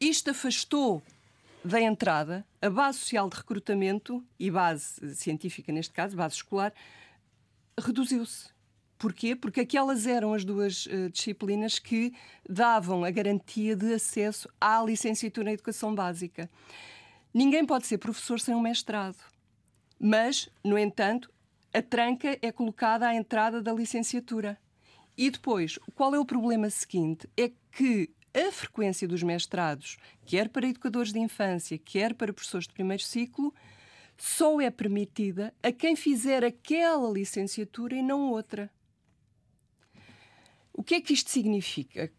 isto 0.00 0.30
afastou 0.30 1.00
da 1.64 1.80
entrada 1.80 2.46
a 2.60 2.68
base 2.68 2.98
social 2.98 3.28
de 3.28 3.36
recrutamento 3.36 4.24
e 4.38 4.50
base 4.50 5.14
científica, 5.14 5.72
neste 5.72 5.92
caso, 5.92 6.16
base 6.16 6.36
escolar, 6.36 6.72
reduziu-se. 7.78 8.50
Porquê? 8.98 9.34
Porque 9.34 9.60
aquelas 9.60 10.06
eram 10.06 10.32
as 10.32 10.44
duas 10.44 10.86
uh, 10.86 11.10
disciplinas 11.10 11.78
que 11.78 12.14
davam 12.48 13.04
a 13.04 13.10
garantia 13.10 13.74
de 13.74 13.94
acesso 13.94 14.48
à 14.60 14.80
licenciatura 14.82 15.50
em 15.50 15.54
Educação 15.54 15.92
Básica. 15.92 16.48
Ninguém 17.34 17.66
pode 17.66 17.86
ser 17.86 17.98
professor 17.98 18.38
sem 18.38 18.54
um 18.54 18.60
mestrado. 18.60 19.18
Mas, 19.98 20.48
no 20.62 20.78
entanto, 20.78 21.32
a 21.74 21.82
tranca 21.82 22.38
é 22.40 22.52
colocada 22.52 23.08
à 23.08 23.14
entrada 23.14 23.60
da 23.60 23.72
licenciatura. 23.72 24.58
E 25.16 25.30
depois, 25.30 25.78
qual 25.94 26.14
é 26.14 26.18
o 26.18 26.24
problema 26.24 26.70
seguinte? 26.70 27.28
É 27.36 27.50
que 27.72 28.10
a 28.34 28.52
frequência 28.52 29.06
dos 29.06 29.22
mestrados, 29.22 29.96
quer 30.24 30.48
para 30.48 30.66
educadores 30.66 31.12
de 31.12 31.18
infância, 31.18 31.78
quer 31.78 32.14
para 32.14 32.32
professores 32.32 32.66
de 32.66 32.72
primeiro 32.72 33.02
ciclo, 33.02 33.54
só 34.16 34.60
é 34.60 34.70
permitida 34.70 35.52
a 35.62 35.72
quem 35.72 35.96
fizer 35.96 36.44
aquela 36.44 37.10
licenciatura 37.10 37.94
e 37.94 38.02
não 38.02 38.30
outra. 38.30 38.70
O 40.72 40.82
que 40.82 40.94
é 40.94 41.00
que 41.00 41.12
isto 41.12 41.30
significa? 41.30 42.10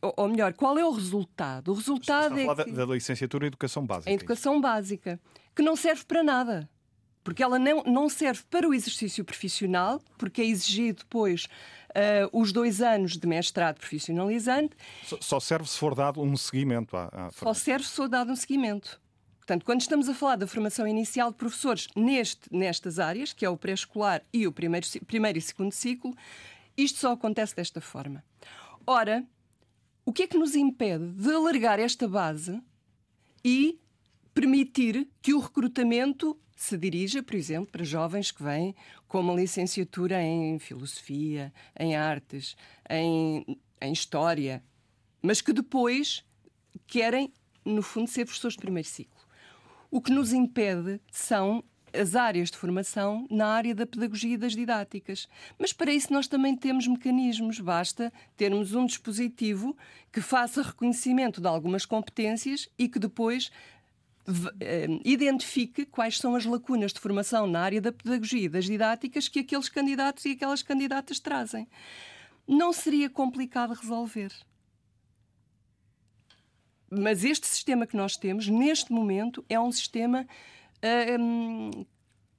Ou 0.00 0.28
melhor, 0.28 0.54
qual 0.54 0.78
é 0.78 0.84
o 0.84 0.90
resultado? 0.90 1.72
O 1.72 1.74
resultado 1.74 2.38
Está 2.38 2.52
a 2.52 2.56
falar 2.56 2.62
é 2.62 2.64
que... 2.64 2.72
da 2.72 2.86
licenciatura 2.86 3.44
em 3.44 3.48
Educação 3.48 3.86
Básica. 3.86 4.10
A 4.10 4.14
Educação 4.14 4.60
Básica, 4.60 5.20
que 5.54 5.62
não 5.62 5.76
serve 5.76 6.04
para 6.04 6.22
nada. 6.22 6.68
Porque 7.22 7.42
ela 7.42 7.58
não, 7.58 7.82
não 7.84 8.08
serve 8.08 8.42
para 8.50 8.68
o 8.68 8.72
exercício 8.72 9.24
profissional, 9.24 10.00
porque 10.16 10.40
é 10.40 10.46
exigido 10.46 11.00
depois 11.00 11.46
uh, 11.90 12.40
os 12.40 12.52
dois 12.52 12.80
anos 12.80 13.16
de 13.16 13.26
mestrado 13.26 13.78
profissionalizante. 13.78 14.74
Só, 15.04 15.18
só 15.20 15.40
serve 15.40 15.68
se 15.68 15.78
for 15.78 15.94
dado 15.94 16.22
um 16.22 16.36
seguimento 16.36 16.96
à, 16.96 17.08
à 17.12 17.30
Só 17.30 17.52
serve 17.52 17.84
se 17.84 17.92
for 17.92 18.08
dado 18.08 18.32
um 18.32 18.36
seguimento. 18.36 19.00
Portanto, 19.38 19.64
quando 19.64 19.80
estamos 19.80 20.08
a 20.08 20.14
falar 20.14 20.36
da 20.36 20.46
formação 20.46 20.86
inicial 20.86 21.30
de 21.30 21.36
professores 21.36 21.88
neste, 21.96 22.42
nestas 22.52 22.98
áreas, 22.98 23.32
que 23.32 23.44
é 23.44 23.50
o 23.50 23.56
pré-escolar 23.56 24.22
e 24.32 24.46
o 24.46 24.52
primeiro, 24.52 24.86
primeiro 25.06 25.38
e 25.38 25.42
segundo 25.42 25.72
ciclo, 25.72 26.14
isto 26.76 26.98
só 26.98 27.12
acontece 27.12 27.56
desta 27.56 27.80
forma. 27.80 28.24
Ora, 28.86 29.24
o 30.04 30.12
que 30.12 30.22
é 30.22 30.26
que 30.26 30.38
nos 30.38 30.54
impede 30.54 31.04
de 31.12 31.32
alargar 31.32 31.80
esta 31.80 32.06
base 32.06 32.62
e 33.44 33.78
permitir 34.32 35.08
que 35.20 35.34
o 35.34 35.40
recrutamento 35.40 36.38
se 36.60 36.76
dirija, 36.76 37.22
por 37.22 37.34
exemplo, 37.34 37.72
para 37.72 37.82
jovens 37.82 38.30
que 38.30 38.42
vêm 38.42 38.74
com 39.08 39.20
uma 39.20 39.32
licenciatura 39.32 40.22
em 40.22 40.58
filosofia, 40.58 41.50
em 41.78 41.96
artes, 41.96 42.54
em, 42.90 43.58
em 43.80 43.92
história, 43.92 44.62
mas 45.22 45.40
que 45.40 45.54
depois 45.54 46.22
querem, 46.86 47.32
no 47.64 47.80
fundo, 47.80 48.10
ser 48.10 48.26
professores 48.26 48.56
de 48.56 48.60
primeiro 48.60 48.86
ciclo. 48.86 49.18
O 49.90 50.02
que 50.02 50.12
nos 50.12 50.34
impede 50.34 51.00
são 51.10 51.64
as 51.94 52.14
áreas 52.14 52.50
de 52.50 52.58
formação 52.58 53.26
na 53.30 53.46
área 53.46 53.74
da 53.74 53.86
pedagogia 53.86 54.34
e 54.34 54.36
das 54.36 54.52
didáticas. 54.52 55.26
Mas 55.58 55.72
para 55.72 55.90
isso 55.90 56.12
nós 56.12 56.28
também 56.28 56.54
temos 56.54 56.86
mecanismos, 56.86 57.58
basta 57.58 58.12
termos 58.36 58.74
um 58.74 58.84
dispositivo 58.84 59.74
que 60.12 60.20
faça 60.20 60.60
reconhecimento 60.60 61.40
de 61.40 61.48
algumas 61.48 61.86
competências 61.86 62.68
e 62.78 62.86
que 62.86 62.98
depois 62.98 63.50
identifique 65.04 65.84
quais 65.86 66.18
são 66.18 66.34
as 66.34 66.44
lacunas 66.44 66.92
de 66.92 67.00
formação 67.00 67.46
na 67.46 67.60
área 67.60 67.80
da 67.80 67.92
pedagogia 67.92 68.44
e 68.44 68.48
das 68.48 68.64
didáticas 68.64 69.28
que 69.28 69.40
aqueles 69.40 69.68
candidatos 69.68 70.24
e 70.24 70.32
aquelas 70.32 70.62
candidatas 70.62 71.18
trazem. 71.18 71.68
Não 72.46 72.72
seria 72.72 73.08
complicado 73.08 73.74
resolver. 73.74 74.32
Mas 76.90 77.24
este 77.24 77.46
sistema 77.46 77.86
que 77.86 77.96
nós 77.96 78.16
temos, 78.16 78.48
neste 78.48 78.92
momento, 78.92 79.44
é 79.48 79.60
um 79.60 79.70
sistema 79.70 80.26
um, 81.20 81.84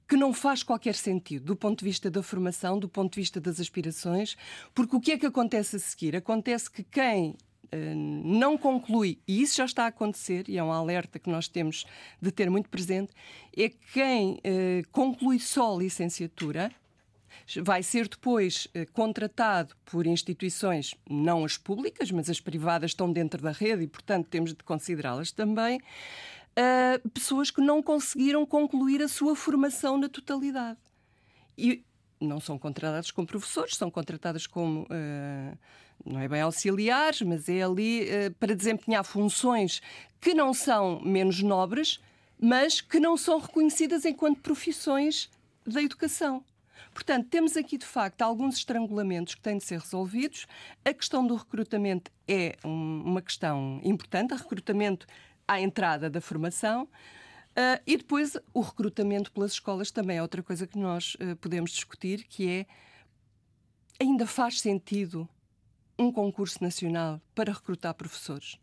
que 0.06 0.16
não 0.16 0.34
faz 0.34 0.62
qualquer 0.62 0.94
sentido 0.94 1.46
do 1.46 1.56
ponto 1.56 1.78
de 1.78 1.86
vista 1.86 2.10
da 2.10 2.22
formação, 2.22 2.78
do 2.78 2.86
ponto 2.88 3.14
de 3.14 3.20
vista 3.20 3.40
das 3.40 3.58
aspirações, 3.58 4.36
porque 4.74 4.94
o 4.94 5.00
que 5.00 5.12
é 5.12 5.18
que 5.18 5.24
acontece 5.24 5.76
a 5.76 5.78
seguir? 5.78 6.14
Acontece 6.14 6.70
que 6.70 6.84
quem 6.84 7.34
não 7.74 8.58
conclui, 8.58 9.18
e 9.26 9.40
isso 9.40 9.56
já 9.56 9.64
está 9.64 9.84
a 9.84 9.88
acontecer, 9.88 10.48
e 10.48 10.58
é 10.58 10.64
um 10.64 10.72
alerta 10.72 11.18
que 11.18 11.30
nós 11.30 11.48
temos 11.48 11.84
de 12.20 12.30
ter 12.30 12.50
muito 12.50 12.68
presente, 12.68 13.12
é 13.56 13.68
que 13.68 13.78
quem 13.92 14.34
uh, 14.34 14.88
conclui 14.90 15.38
só 15.38 15.76
licenciatura 15.78 16.70
vai 17.62 17.82
ser 17.82 18.08
depois 18.08 18.66
uh, 18.66 18.90
contratado 18.92 19.74
por 19.84 20.06
instituições, 20.06 20.94
não 21.08 21.44
as 21.44 21.56
públicas, 21.56 22.10
mas 22.10 22.28
as 22.28 22.40
privadas 22.40 22.90
estão 22.90 23.12
dentro 23.12 23.42
da 23.42 23.52
rede 23.52 23.84
e, 23.84 23.86
portanto, 23.86 24.28
temos 24.28 24.50
de 24.52 24.62
considerá-las 24.62 25.32
também, 25.32 25.78
uh, 25.78 27.08
pessoas 27.10 27.50
que 27.50 27.60
não 27.60 27.82
conseguiram 27.82 28.44
concluir 28.44 29.02
a 29.02 29.08
sua 29.08 29.34
formação 29.34 29.96
na 29.96 30.08
totalidade. 30.08 30.78
E 31.56 31.82
não 32.20 32.40
são 32.40 32.58
contratadas 32.58 33.10
como 33.10 33.26
professores, 33.26 33.76
são 33.76 33.90
contratadas 33.90 34.46
como. 34.46 34.82
Uh, 34.82 35.58
não 36.04 36.20
é 36.20 36.28
bem 36.28 36.40
auxiliares, 36.40 37.22
mas 37.22 37.48
é 37.48 37.62
ali 37.62 38.02
uh, 38.04 38.32
para 38.38 38.54
desempenhar 38.54 39.04
funções 39.04 39.80
que 40.20 40.34
não 40.34 40.54
são 40.54 41.00
menos 41.00 41.42
nobres, 41.42 42.00
mas 42.40 42.80
que 42.80 42.98
não 43.00 43.16
são 43.16 43.38
reconhecidas 43.38 44.04
enquanto 44.04 44.40
profissões 44.40 45.30
da 45.66 45.82
educação. 45.82 46.44
Portanto, 46.92 47.28
temos 47.28 47.56
aqui 47.56 47.78
de 47.78 47.86
facto 47.86 48.22
alguns 48.22 48.56
estrangulamentos 48.56 49.34
que 49.34 49.40
têm 49.40 49.58
de 49.58 49.64
ser 49.64 49.78
resolvidos. 49.78 50.46
A 50.84 50.92
questão 50.92 51.26
do 51.26 51.34
recrutamento 51.34 52.10
é 52.28 52.56
um, 52.64 53.02
uma 53.04 53.22
questão 53.22 53.80
importante, 53.82 54.34
o 54.34 54.36
recrutamento 54.36 55.06
à 55.46 55.60
entrada 55.60 56.10
da 56.10 56.20
formação. 56.20 56.84
Uh, 57.52 57.80
e 57.86 57.96
depois 57.96 58.36
o 58.52 58.60
recrutamento 58.60 59.30
pelas 59.30 59.52
escolas 59.52 59.90
também 59.90 60.16
é 60.16 60.22
outra 60.22 60.42
coisa 60.42 60.66
que 60.66 60.78
nós 60.78 61.14
uh, 61.14 61.36
podemos 61.36 61.70
discutir, 61.70 62.24
que 62.24 62.48
é 62.48 62.66
ainda 64.00 64.26
faz 64.26 64.60
sentido 64.60 65.28
um 66.02 66.12
concurso 66.12 66.62
nacional 66.62 67.20
para 67.34 67.52
recrutar 67.52 67.94
professores? 67.94 68.58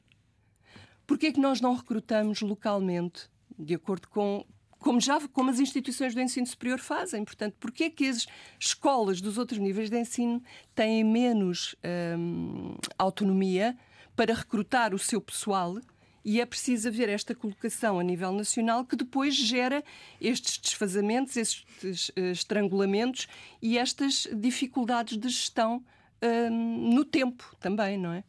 Porquê 1.07 1.27
é 1.27 1.31
que 1.31 1.39
nós 1.39 1.59
não 1.59 1.73
recrutamos 1.73 2.41
localmente, 2.41 3.29
de 3.57 3.73
acordo 3.73 4.07
com 4.09 4.45
como 4.79 5.01
já 5.01 5.19
como 5.27 5.49
as 5.49 5.59
instituições 5.59 6.15
do 6.15 6.21
ensino 6.21 6.47
superior 6.47 6.79
fazem? 6.79 7.23
Portanto, 7.25 7.55
porquê 7.59 7.85
é 7.85 7.89
que 7.89 8.07
as 8.07 8.25
escolas 8.57 9.19
dos 9.19 9.37
outros 9.37 9.59
níveis 9.59 9.89
de 9.89 9.99
ensino 9.99 10.41
têm 10.73 11.03
menos 11.03 11.75
hum, 12.17 12.75
autonomia 12.97 13.77
para 14.15 14.33
recrutar 14.33 14.93
o 14.93 14.99
seu 14.99 15.19
pessoal? 15.19 15.77
E 16.23 16.39
é 16.39 16.45
preciso 16.45 16.89
haver 16.89 17.09
esta 17.09 17.33
colocação 17.33 17.99
a 17.99 18.03
nível 18.03 18.31
nacional 18.31 18.85
que 18.85 18.95
depois 18.95 19.35
gera 19.35 19.83
estes 20.19 20.57
desfazamentos, 20.57 21.35
estes 21.35 22.09
uh, 22.09 22.31
estrangulamentos 22.31 23.27
e 23.61 23.77
estas 23.77 24.27
dificuldades 24.33 25.17
de 25.17 25.29
gestão 25.29 25.83
uh, 26.23 26.49
no 26.49 27.05
tempo 27.05 27.55
também, 27.59 27.97
não 27.97 28.13
é? 28.13 28.23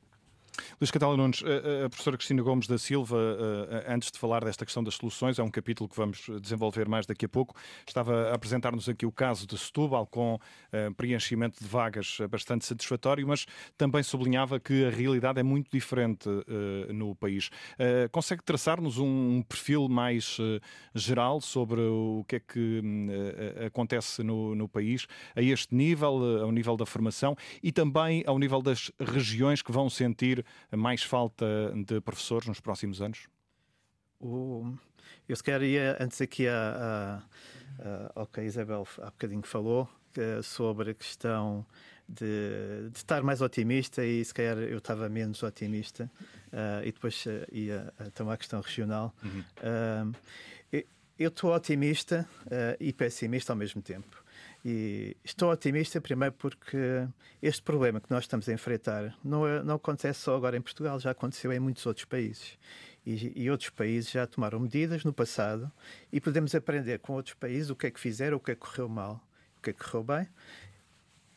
Luís 0.81 0.91
Catala 0.91 1.17
Nunes, 1.17 1.43
a 1.85 1.89
professora 1.89 2.17
Cristina 2.17 2.43
Gomes 2.43 2.67
da 2.67 2.79
Silva, 2.79 3.17
antes 3.89 4.11
de 4.11 4.19
falar 4.19 4.45
desta 4.45 4.65
questão 4.65 4.83
das 4.83 4.95
soluções, 4.95 5.39
é 5.39 5.43
um 5.43 5.51
capítulo 5.51 5.89
que 5.89 5.97
vamos 5.97 6.27
desenvolver 6.41 6.89
mais 6.89 7.07
daqui 7.07 7.25
a 7.25 7.29
pouco, 7.29 7.55
estava 7.87 8.31
a 8.31 8.35
apresentar-nos 8.35 8.89
aqui 8.89 9.07
o 9.07 9.13
caso 9.13 9.47
de 9.47 9.57
Setúbal, 9.59 10.07
com 10.07 10.39
preenchimento 10.97 11.63
de 11.63 11.69
vagas 11.69 12.19
bastante 12.31 12.65
satisfatório, 12.65 13.27
mas 13.27 13.47
também 13.77 14.03
sublinhava 14.03 14.59
que 14.61 14.85
a 14.85 14.91
realidade 14.91 15.41
é 15.41 15.43
muito 15.43 15.71
diferente 15.71 16.29
no 16.89 17.15
país. 17.15 17.51
Consegue 18.13 18.43
traçar-nos 18.43 18.99
um 18.99 19.43
perfil 19.43 19.89
mais 19.89 20.39
geral 20.95 21.41
sobre 21.41 21.81
o 21.81 22.25
que 22.27 22.37
é 22.37 22.41
que 22.41 22.81
hum, 22.85 23.09
acontece 23.67 24.23
no, 24.23 24.55
no 24.55 24.69
país, 24.69 25.07
a 25.35 25.43
este 25.43 25.75
nível, 25.75 26.43
ao 26.43 26.53
nível 26.53 26.77
da 26.77 26.87
formação 26.87 27.37
e 27.63 27.73
também 27.73 28.23
ao 28.27 28.39
nível 28.39 28.63
das 28.63 28.91
regiões 28.99 29.63
que 29.63 29.73
vão 29.73 29.89
sentir 29.89 30.45
mais 30.77 31.03
falta 31.03 31.47
de 31.87 32.01
professores 32.01 32.47
nos 32.47 32.61
próximos 32.61 33.01
anos? 33.01 33.29
O, 34.21 34.73
eu 35.29 35.37
se 35.37 35.43
calhar 35.43 35.63
ia 35.63 35.97
antes 36.01 36.21
aqui 36.21 36.47
a, 36.47 37.23
a, 37.79 37.89
a, 37.89 38.13
ao 38.15 38.27
que 38.27 38.41
a 38.41 38.45
Isabel 38.45 38.87
há 38.99 39.07
bocadinho 39.07 39.43
falou, 39.43 39.89
que, 40.13 40.43
sobre 40.43 40.91
a 40.91 40.95
questão 40.95 41.65
de, 42.09 42.91
de, 42.91 42.99
estar 42.99 43.23
mais 43.23 43.41
otimista 43.41 44.05
e 44.05 44.25
se 44.25 44.35
calhar 44.35 44.59
eu 44.59 44.79
estava 44.79 45.09
menos 45.09 45.43
otimista 45.43 46.11
uh, 46.53 46.85
e 46.85 46.93
depois 46.93 47.25
uh, 47.27 47.47
ia 47.53 47.93
tomar 48.15 48.35
a 48.35 48.37
questão 48.37 48.61
regional. 48.61 49.15
Uhum. 49.23 49.45
Uh, 50.13 50.17
eu 51.19 51.29
estou 51.29 51.55
otimista 51.55 52.27
e 52.81 52.95
pessimista 52.95 53.53
ao 53.53 53.57
mesmo 53.57 53.83
tempo. 53.83 54.25
E 54.65 55.17
estou 55.25 55.51
otimista, 55.51 56.01
primeiro, 56.01 56.35
porque 56.35 56.77
este 57.43 57.63
problema 57.63 58.01
que 58.01 58.11
nós 58.11 58.25
estamos 58.25 58.49
a 58.49 58.53
enfrentar 58.53 59.17
não, 59.25 59.47
é, 59.47 59.63
não 59.63 59.77
acontece 59.77 60.21
só 60.21 60.37
agora 60.37 60.57
em 60.57 60.61
Portugal, 60.61 61.01
já 61.01 61.13
aconteceu 61.13 61.53
em 61.53 61.59
muitos 61.59 61.87
outros 61.87 62.05
países. 62.05 62.59
E, 63.07 63.45
e, 63.45 63.51
outros 63.51 63.71
países 63.71 64.11
já 64.11 64.27
tomaram 64.27 64.61
medidas 64.61 65.05
no 65.05 65.13
passado 65.13 65.73
e 66.13 66.21
podemos 66.21 66.55
aprender 66.55 66.99
com 66.99 67.15
outros 67.15 67.35
países 67.35 67.71
o 67.71 67.77
que 67.77 67.87
é 67.87 67.91
que 67.91 67.99
fizeram, 67.99 68.37
o 68.37 68.41
que 68.41 68.51
é 68.51 68.55
que 68.55 68.61
correu 68.61 68.91
mal, 68.91 69.27
o 69.57 69.63
que 69.63 69.71
é 69.71 69.73
que 69.73 69.83
correu 69.83 70.05
bem 70.05 70.29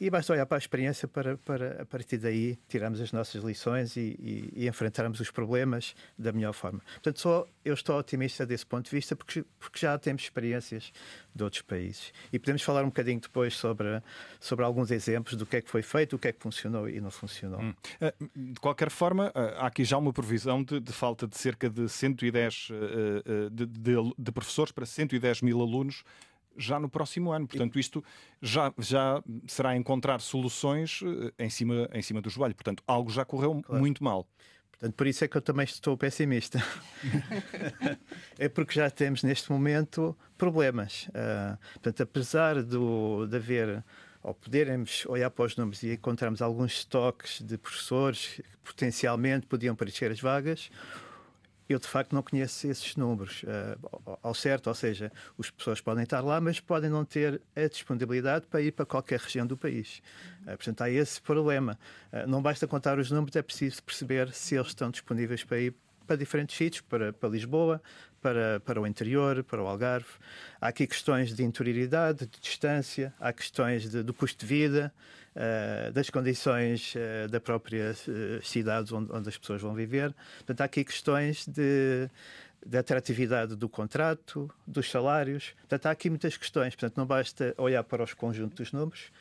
e 0.03 0.09
basta 0.09 0.33
olhar 0.33 0.45
para 0.45 0.57
a 0.57 0.59
experiência 0.59 1.07
para, 1.07 1.37
para 1.37 1.81
a 1.81 1.85
partir 1.85 2.17
daí, 2.17 2.59
tirarmos 2.67 2.99
as 2.99 3.13
nossas 3.13 3.41
lições 3.41 3.95
e, 3.95 4.01
e, 4.19 4.63
e 4.63 4.67
enfrentarmos 4.67 5.21
os 5.21 5.31
problemas 5.31 5.95
da 6.17 6.33
melhor 6.33 6.51
forma. 6.51 6.81
Portanto, 6.95 7.21
só 7.21 7.47
eu 7.63 7.73
estou 7.73 7.97
otimista 7.97 8.45
desse 8.45 8.65
ponto 8.65 8.83
de 8.83 8.91
vista 8.91 9.15
porque, 9.15 9.45
porque 9.57 9.79
já 9.79 9.97
temos 9.97 10.23
experiências 10.23 10.91
de 11.33 11.41
outros 11.41 11.61
países. 11.61 12.11
E 12.33 12.37
podemos 12.37 12.61
falar 12.63 12.83
um 12.83 12.87
bocadinho 12.87 13.21
depois 13.21 13.55
sobre, 13.55 14.01
sobre 14.41 14.65
alguns 14.65 14.91
exemplos 14.91 15.37
do 15.37 15.45
que 15.45 15.55
é 15.55 15.61
que 15.61 15.69
foi 15.69 15.81
feito, 15.81 16.17
o 16.17 16.19
que 16.19 16.27
é 16.27 16.33
que 16.33 16.41
funcionou 16.41 16.89
e 16.89 16.99
não 16.99 17.09
funcionou. 17.09 17.61
Hum. 17.61 17.73
Eh, 18.01 18.13
de 18.35 18.59
qualquer 18.59 18.89
forma, 18.89 19.31
eh, 19.33 19.55
há 19.57 19.67
aqui 19.67 19.85
já 19.85 19.97
uma 19.97 20.11
previsão 20.11 20.61
de, 20.61 20.81
de 20.81 20.91
falta 20.91 21.25
de 21.25 21.37
cerca 21.37 21.69
de 21.69 21.87
110 21.87 22.67
eh, 22.71 23.49
de, 23.49 23.65
de, 23.65 24.13
de 24.17 24.31
professores 24.33 24.73
para 24.73 24.85
110 24.85 25.41
mil 25.41 25.61
alunos 25.61 26.03
já 26.57 26.79
no 26.79 26.89
próximo 26.89 27.31
ano. 27.31 27.47
Portanto, 27.47 27.79
isto 27.79 28.03
já, 28.41 28.73
já 28.77 29.23
será 29.47 29.75
encontrar 29.75 30.19
soluções 30.19 31.01
eh, 31.37 31.45
em 31.45 31.49
cima, 31.49 31.89
em 31.93 32.01
cima 32.01 32.21
do 32.21 32.29
joelho. 32.29 32.55
Portanto, 32.55 32.83
algo 32.87 33.09
já 33.09 33.25
correu 33.25 33.61
claro. 33.61 33.81
muito 33.81 34.03
mal. 34.03 34.27
Portanto, 34.71 34.95
por 34.95 35.07
isso 35.07 35.23
é 35.23 35.27
que 35.27 35.37
eu 35.37 35.41
também 35.41 35.63
estou 35.63 35.97
pessimista. 35.97 36.61
é 38.37 38.49
porque 38.49 38.73
já 38.73 38.89
temos 38.89 39.23
neste 39.23 39.51
momento 39.51 40.17
problemas. 40.37 41.07
Uh, 41.09 41.57
portanto, 41.73 42.03
apesar 42.03 42.61
do, 42.61 43.25
de 43.25 43.37
haver 43.37 43.83
ou 44.21 44.33
podermos 44.33 45.05
olhar 45.07 45.29
para 45.29 45.45
os 45.45 45.55
números 45.57 45.83
e 45.83 45.93
encontrarmos 45.93 46.41
alguns 46.41 46.73
estoques 46.73 47.41
de 47.41 47.57
professores 47.57 48.27
que 48.35 48.57
potencialmente 48.63 49.45
podiam 49.45 49.75
preencher 49.75 50.11
as 50.11 50.19
vagas, 50.19 50.69
eu 51.67 51.79
de 51.79 51.87
facto 51.87 52.13
não 52.13 52.21
conheço 52.21 52.67
esses 52.67 52.95
números 52.95 53.43
uh, 53.43 54.17
ao 54.21 54.33
certo, 54.33 54.67
ou 54.67 54.75
seja, 54.75 55.11
as 55.39 55.49
pessoas 55.49 55.81
podem 55.81 56.03
estar 56.03 56.21
lá, 56.21 56.39
mas 56.41 56.59
podem 56.59 56.89
não 56.89 57.05
ter 57.05 57.41
a 57.55 57.67
disponibilidade 57.67 58.45
para 58.47 58.61
ir 58.61 58.71
para 58.71 58.85
qualquer 58.85 59.19
região 59.19 59.47
do 59.47 59.57
país. 59.57 60.01
Uh, 60.41 60.45
portanto, 60.57 60.81
há 60.81 60.89
esse 60.89 61.21
problema. 61.21 61.79
Uh, 62.11 62.27
não 62.27 62.41
basta 62.41 62.67
contar 62.67 62.99
os 62.99 63.09
números, 63.09 63.35
é 63.35 63.41
preciso 63.41 63.81
perceber 63.83 64.33
se 64.33 64.55
eles 64.55 64.67
estão 64.67 64.91
disponíveis 64.91 65.43
para 65.43 65.59
ir 65.59 65.73
para 66.05 66.17
diferentes 66.17 66.55
sítios, 66.57 66.81
para, 66.81 67.13
para 67.13 67.29
Lisboa, 67.29 67.81
para, 68.21 68.59
para 68.61 68.81
o 68.81 68.87
interior, 68.87 69.43
para 69.43 69.61
o 69.61 69.67
Algarve. 69.67 70.07
Há 70.59 70.67
aqui 70.67 70.87
questões 70.87 71.33
de 71.33 71.43
interioridade, 71.43 72.25
de 72.25 72.39
distância, 72.39 73.13
há 73.19 73.31
questões 73.33 73.89
de, 73.89 74.03
do 74.03 74.13
custo 74.13 74.39
de 74.39 74.45
vida. 74.45 74.93
Uh, 75.35 75.91
das 75.91 76.11
condições 76.11 76.93
uh, 76.93 77.27
da 77.27 77.39
própria 77.39 77.95
uh, 78.07 78.45
cidade 78.45 78.93
onde, 78.93 79.11
onde, 79.11 79.29
as 79.29 79.35
pessoas 79.35 79.63
vão 79.63 79.73
viver. 79.73 80.13
Portanto, 80.37 80.61
há 80.61 80.65
aqui 80.65 80.83
questões 80.83 81.47
de, 81.47 82.07
de 82.63 82.77
atratividade 82.77 83.55
do 83.55 83.67
contrato, 83.67 84.47
dos 84.67 84.91
salários. 84.91 85.55
Portanto, 85.61 85.87
há 85.87 85.91
aqui 85.91 86.07
muitas 86.07 86.37
questões. 86.37 86.75
Portanto, 86.75 86.97
não 86.97 87.07
basta 87.07 87.51
olhar 87.57 87.83
para 87.83 88.03
os 88.03 88.13
conjuntos 88.13 88.57
dos 88.57 88.71
números, 88.71 89.11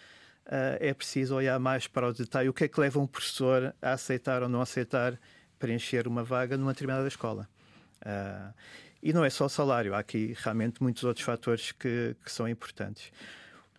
é 0.81 0.92
preciso 0.92 1.35
olhar 1.35 1.59
mais 1.59 1.87
para 1.87 2.09
o 2.09 2.12
detalhe. 2.12 2.48
O 2.51 2.53
que 2.53 2.64
é 2.64 2.68
que 2.68 2.79
leva 2.79 2.98
um 2.98 3.07
professor 3.07 3.75
a 3.81 3.92
aceitar 3.92 4.42
ou 4.42 4.51
não 4.51 4.61
aceitar 4.61 5.18
preencher 5.59 6.07
uma 6.07 6.22
vaga 6.22 6.59
numa 6.59 6.75
determinada 6.75 7.09
escola? 7.09 7.48
e 9.03 9.12
não 9.12 9.25
é 9.25 9.31
só 9.31 9.46
o 9.46 9.48
salário, 9.48 9.94
há 9.94 9.98
aqui 9.98 10.37
realmente 10.38 10.83
muitos 10.83 11.03
outros 11.05 11.25
fatores 11.25 11.72
que, 11.72 12.14
que 12.25 12.31
são 12.31 12.48
importantes. 12.48 13.11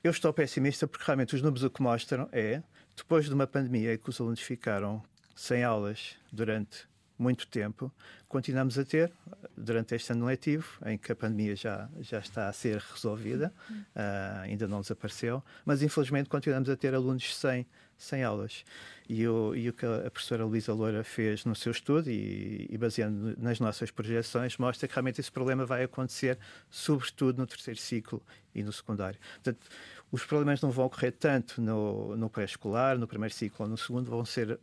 Eu 0.04 0.12
estou 0.12 0.34
pessimista 0.34 0.86
porque 0.86 1.06
realmente 1.06 1.34
os 1.34 1.42
números 1.42 1.64
o 1.64 1.70
que 1.70 1.82
mostram 1.82 2.28
é, 2.34 2.62
depois 2.94 3.26
de 3.26 3.34
uma 3.34 3.48
pandemia 3.48 3.94
em 3.94 3.98
que 3.98 4.10
os 4.10 4.20
alunos 4.20 4.42
ficaram 4.42 5.02
sem 5.34 5.64
aulas 5.64 6.18
durante 6.30 6.86
muito 7.18 7.48
tempo, 7.48 7.90
continuamos 8.28 8.78
a 8.78 8.84
ter, 8.84 9.14
durante 9.56 9.96
este 9.96 10.12
ano 10.12 10.26
letivo, 10.26 10.68
em 10.86 10.98
que 10.98 11.14
a 11.14 11.16
pandemia 11.16 11.56
já, 11.56 11.90
já 12.02 12.20
está 12.20 12.50
a 12.50 12.54
ser 12.54 12.84
resolvida, 12.94 13.54
uh, 13.72 14.42
ainda 14.42 14.68
não 14.68 14.82
desapareceu, 14.82 15.42
mas 15.64 15.82
infelizmente 15.82 16.28
continuamos 16.28 16.70
a 16.70 16.76
ter 16.76 16.94
alunos 16.94 17.34
sem, 17.34 17.66
sem 17.98 18.24
aulas. 18.24 18.64
E 19.08 19.28
o, 19.28 19.54
e 19.56 19.70
o 19.70 19.74
que 19.74 19.86
a 19.86 20.10
professora 20.10 20.46
Luísa 20.46 20.74
Loura 20.74 21.04
fez 21.04 21.46
no 21.46 21.56
seu 21.56 21.72
estudo, 21.72 22.10
e, 22.10 22.68
e 22.70 22.78
baseando 22.78 23.36
nas 23.38 23.60
nossas 23.60 23.92
projeções, 23.92 24.58
mostra 24.58 24.88
que 24.88 24.94
realmente 24.94 25.20
esse 25.20 25.32
problema 25.32 25.66
vai 25.66 25.84
acontecer, 25.84 26.38
sobretudo 26.70 27.38
no 27.38 27.48
terceiro 27.48 27.80
ciclo 27.80 28.22
e 28.56 28.64
no 28.64 28.72
secundário. 28.72 29.20
Portanto, 29.36 29.68
os 30.12 30.24
problemas 30.24 30.62
não 30.62 30.70
vão 30.70 30.86
ocorrer 30.86 31.12
tanto 31.12 31.62
no, 31.62 32.16
no 32.16 32.30
pré-escolar, 32.30 32.98
no 32.98 33.08
primeiro 33.08 33.34
ciclo 33.34 33.66
ou 33.66 33.70
no 33.70 33.78
segundo, 33.78 34.10
vão 34.10 34.24
ser 34.24 34.52
uh, 34.52 34.60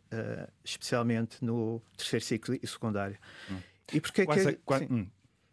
especialmente 0.65 1.45
no 1.45 1.83
terceiro 1.97 2.25
ciclo 2.25 2.59
e 2.63 2.67
secundário. 2.67 3.19
Hum. 3.51 3.59
E 3.93 4.01
porquê 4.01 4.25
que, 4.25 4.33
é, 4.33 4.53
quase, 4.65 4.87
hum. 4.89 5.09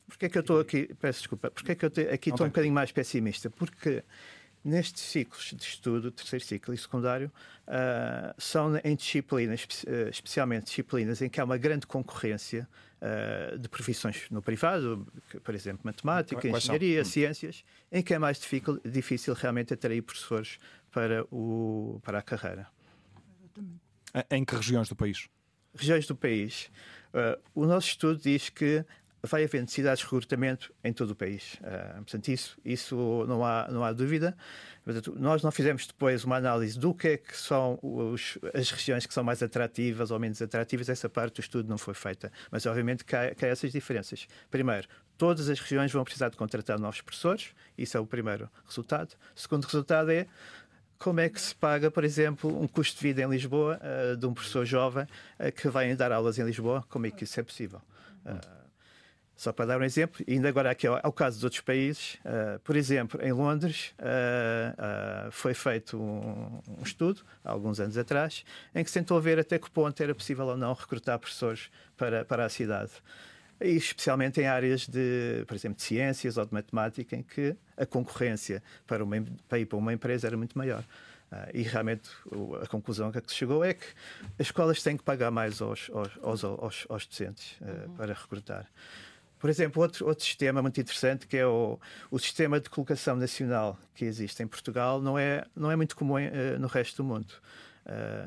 porquê 0.08 0.30
que 0.30 0.38
eu 0.38 0.42
estou 0.42 0.60
aqui, 0.60 0.94
peço 1.00 1.20
desculpa, 1.22 1.50
porquê 1.50 1.76
que 1.76 1.84
eu 1.84 2.14
aqui 2.14 2.30
estou 2.30 2.46
um 2.46 2.50
bocadinho 2.50 2.74
mais 2.74 2.92
pessimista? 2.92 3.50
Porque 3.50 4.04
nestes 4.68 5.04
ciclos 5.04 5.54
de 5.56 5.64
estudo, 5.64 6.12
terceiro 6.12 6.44
ciclo 6.44 6.74
e 6.74 6.78
secundário, 6.78 7.32
uh, 7.68 8.34
são 8.38 8.76
em 8.84 8.96
disciplinas, 8.96 9.64
uh, 9.64 10.10
especialmente 10.10 10.66
disciplinas 10.66 11.22
em 11.22 11.30
que 11.30 11.40
há 11.40 11.46
uma 11.46 11.58
grande 11.58 11.88
concorrência 11.88 12.68
uh, 13.02 13.58
de 13.58 13.70
profissões 13.70 14.30
no 14.30 14.42
privado, 14.42 15.08
por 15.44 15.56
exemplo, 15.56 15.82
matemática, 15.84 16.42
Quais 16.42 16.66
engenharia, 16.66 17.04
são? 17.04 17.10
Hum. 17.10 17.14
ciências, 17.14 17.64
em 17.92 18.04
que 18.04 18.14
é 18.14 18.20
mais 18.20 18.40
difícil, 18.40 18.82
difícil 18.84 19.34
realmente 19.34 19.74
atrair 19.74 20.02
professores 20.02 20.60
para, 20.92 21.24
o, 21.32 22.02
para 22.04 22.20
a 22.20 22.22
carreira. 22.22 22.68
Em 24.30 24.44
que 24.44 24.56
regiões 24.56 24.90
do 24.90 24.96
país? 24.96 25.30
Regiões 25.74 26.06
do 26.08 26.16
país. 26.16 26.70
o 27.56 27.66
nosso 27.66 27.88
estudo 27.88 28.20
diz 28.20 28.50
que 28.50 28.84
vai 29.24 29.44
haver 29.44 29.62
necessidades 29.62 30.00
de 30.00 30.06
recrutamento 30.06 30.74
em 30.84 30.94
todo 30.94 31.12
o 31.12 31.16
país. 31.16 31.56
Uh, 31.56 31.96
portanto, 31.96 32.28
isso, 32.30 32.58
isso 32.64 33.26
não, 33.28 33.44
há, 33.44 33.68
não 33.70 33.84
há 33.84 33.92
dúvida. 33.92 34.36
Portanto, 34.84 35.16
nós 35.20 35.42
não 35.44 35.52
fizemos 35.52 35.86
depois 35.88 36.24
uma 36.24 36.38
análise 36.38 36.78
do 36.78 36.94
que 36.94 37.08
é 37.10 37.18
que 37.18 37.36
são 37.36 37.80
os, 37.82 38.38
as 38.54 38.70
regiões 38.72 39.06
que 39.06 39.14
são 39.14 39.24
mais 39.24 39.44
atrativas 39.44 40.12
ou 40.12 40.20
menos 40.20 40.42
atrativas. 40.42 40.88
Essa 40.88 41.10
parte 41.10 41.36
do 41.36 41.42
estudo 41.42 41.68
não 41.68 41.78
foi 41.78 41.94
feita. 41.94 42.32
Mas, 42.52 42.66
obviamente, 42.66 43.04
que 43.04 43.16
há, 43.16 43.34
que 43.34 43.46
há 43.46 43.50
essas 43.50 43.72
diferenças. 43.72 44.28
Primeiro, 44.50 44.88
todas 45.18 45.50
as 45.50 45.60
regiões 45.60 45.92
vão 45.92 46.04
precisar 46.04 46.30
de 46.30 46.38
contratar 46.38 46.80
novos 46.80 47.02
professores. 47.02 47.50
Isso 47.78 47.98
é 47.98 48.00
o 48.00 48.06
primeiro 48.06 48.50
resultado. 48.66 49.16
O 49.36 49.40
segundo 49.40 49.66
resultado 49.66 50.12
é 50.12 50.28
como 50.98 51.20
é 51.20 51.30
que 51.30 51.40
se 51.40 51.54
paga, 51.54 51.92
por 51.92 52.04
exemplo, 52.04 52.60
um 52.60 52.68
custo 52.68 52.98
de 52.98 53.04
vida 53.04 53.22
em 53.22 53.30
Lisboa 53.30 53.80
uh, 53.82 54.18
de 54.18 54.26
um 54.26 54.34
professor 54.34 54.66
jovem 54.66 55.04
uh, 55.04 55.52
que 55.52 55.68
vai 55.70 55.94
dar 55.96 56.12
aulas 56.12 56.40
em 56.40 56.44
Lisboa? 56.44 56.84
Como 56.90 57.06
é 57.06 57.12
que 57.12 57.24
isso 57.24 57.40
é 57.40 57.44
possível? 57.44 57.82
Uh, 58.26 58.57
só 59.38 59.54
para 59.54 59.68
dar 59.68 59.80
um 59.80 59.84
exemplo, 59.84 60.26
ainda 60.28 60.50
agora 60.50 60.72
aqui 60.72 60.88
ao, 60.88 61.00
ao 61.02 61.14
caso 61.14 61.40
de 61.40 61.46
outros 61.46 61.62
países, 61.62 62.18
por 62.64 62.76
exemplo, 62.76 63.22
em 63.24 63.32
Londres 63.32 63.94
foi 65.32 65.54
feito 65.54 65.98
um, 65.98 66.60
um, 66.80 66.84
estudo, 66.84 67.22
há 67.46 67.52
alguns 67.52 67.80
anos 67.80 67.98
atrás, 67.98 68.44
em 68.74 68.84
que 68.84 68.90
se 68.90 69.00
tentou 69.00 69.22
ver 69.22 69.40
até 69.40 69.60
que 69.60 69.70
ponto 69.70 70.02
era 70.02 70.14
possível 70.14 70.48
ou 70.48 70.58
não 70.58 70.74
recrutar 70.74 71.20
professores 71.20 71.70
para, 71.96 72.26
para 72.26 72.46
a 72.46 72.50
cidade 72.50 72.92
e 73.60 73.76
especialmente 73.76 74.40
em 74.40 74.46
áreas 74.46 74.88
de, 74.88 75.44
por 75.48 75.56
exemplo, 75.56 75.78
de 75.78 75.84
ciências 75.84 76.38
ou 76.38 76.46
de 76.46 76.54
matemática, 76.54 77.16
em 77.16 77.24
que 77.24 77.56
a 77.76 77.86
concorrência 77.86 78.62
para, 78.86 79.04
uma, 79.04 79.24
para 79.48 79.60
ir 79.60 79.66
para 79.66 79.78
uma 79.78 79.94
empresa 79.94 80.28
era 80.28 80.38
muito 80.38 80.58
maior. 80.58 80.84
Uh, 81.32 81.36
e 81.54 81.62
realmente 81.62 82.10
a 82.62 82.68
conclusão 82.68 83.12
que 83.12 83.22
se 83.28 83.36
chegou 83.36 83.62
é 83.62 83.74
que 83.74 83.86
as 84.40 84.48
escolas 84.48 84.82
têm 84.82 84.96
que 84.96 85.04
pagar 85.04 85.30
mais 85.30 85.62
aos, 85.62 85.92
aos, 86.22 86.44
aos, 86.44 86.86
aos 86.88 87.06
docentes 87.06 87.58
uh, 87.60 87.66
uhum. 87.66 87.96
para 87.96 88.14
recrutar. 88.14 88.66
Por 89.40 89.50
exemplo, 89.50 89.82
outro, 89.82 90.08
outro 90.08 90.24
sistema 90.24 90.62
muito 90.62 90.80
interessante 90.80 91.28
que 91.28 91.38
é 91.38 91.46
o, 91.46 91.80
o 92.10 92.20
sistema 92.20 92.60
de 92.60 92.70
colocação 92.70 93.16
nacional 93.16 93.78
que 93.94 94.06
existe 94.06 94.42
em 94.42 94.48
Portugal 94.48 95.02
não 95.02 95.18
é, 95.18 95.46
não 95.56 95.72
é 95.72 95.76
muito 95.76 95.96
comum 95.96 96.16
uh, 96.16 96.60
no 96.60 96.68
resto 96.68 97.04
do 97.04 97.04
mundo. 97.04 97.34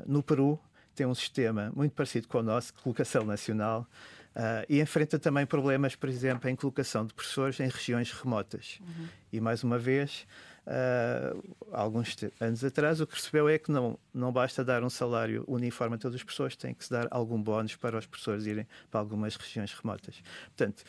no 0.05 0.23
Peru 0.23 0.59
tem 0.95 1.05
um 1.05 1.15
sistema 1.15 1.71
muito 1.75 1.93
parecido 1.93 2.27
com 2.27 2.39
o 2.39 2.43
nosso, 2.43 2.73
de 2.73 2.81
colocação 2.81 3.25
nacional, 3.25 3.87
Uh, 4.31 4.63
e 4.69 4.79
enfrenta 4.79 5.19
também 5.19 5.45
problemas, 5.45 5.93
por 5.93 6.07
exemplo, 6.07 6.49
em 6.49 6.55
colocação 6.55 7.05
de 7.05 7.13
professores 7.13 7.59
em 7.59 7.67
regiões 7.67 8.13
remotas. 8.13 8.79
Uhum. 8.79 9.07
E, 9.33 9.41
mais 9.41 9.61
uma 9.61 9.77
vez, 9.77 10.25
uh, 10.67 11.55
alguns 11.71 12.15
anos 12.39 12.63
atrás, 12.63 13.01
o 13.01 13.07
que 13.07 13.13
percebeu 13.13 13.49
é 13.49 13.57
que 13.57 13.71
não, 13.71 13.97
não 14.13 14.31
basta 14.31 14.63
dar 14.63 14.83
um 14.83 14.89
salário 14.89 15.43
uniforme 15.47 15.95
a 15.95 15.97
todas 15.97 16.15
as 16.15 16.23
pessoas, 16.23 16.55
tem 16.55 16.73
que 16.73 16.83
se 16.83 16.91
dar 16.91 17.07
algum 17.11 17.41
bónus 17.41 17.75
para 17.75 17.97
os 17.97 18.05
professores 18.05 18.45
irem 18.45 18.67
para 18.89 18.99
algumas 18.99 19.35
regiões 19.35 19.73
remotas. 19.73 20.21
Portanto, 20.55 20.83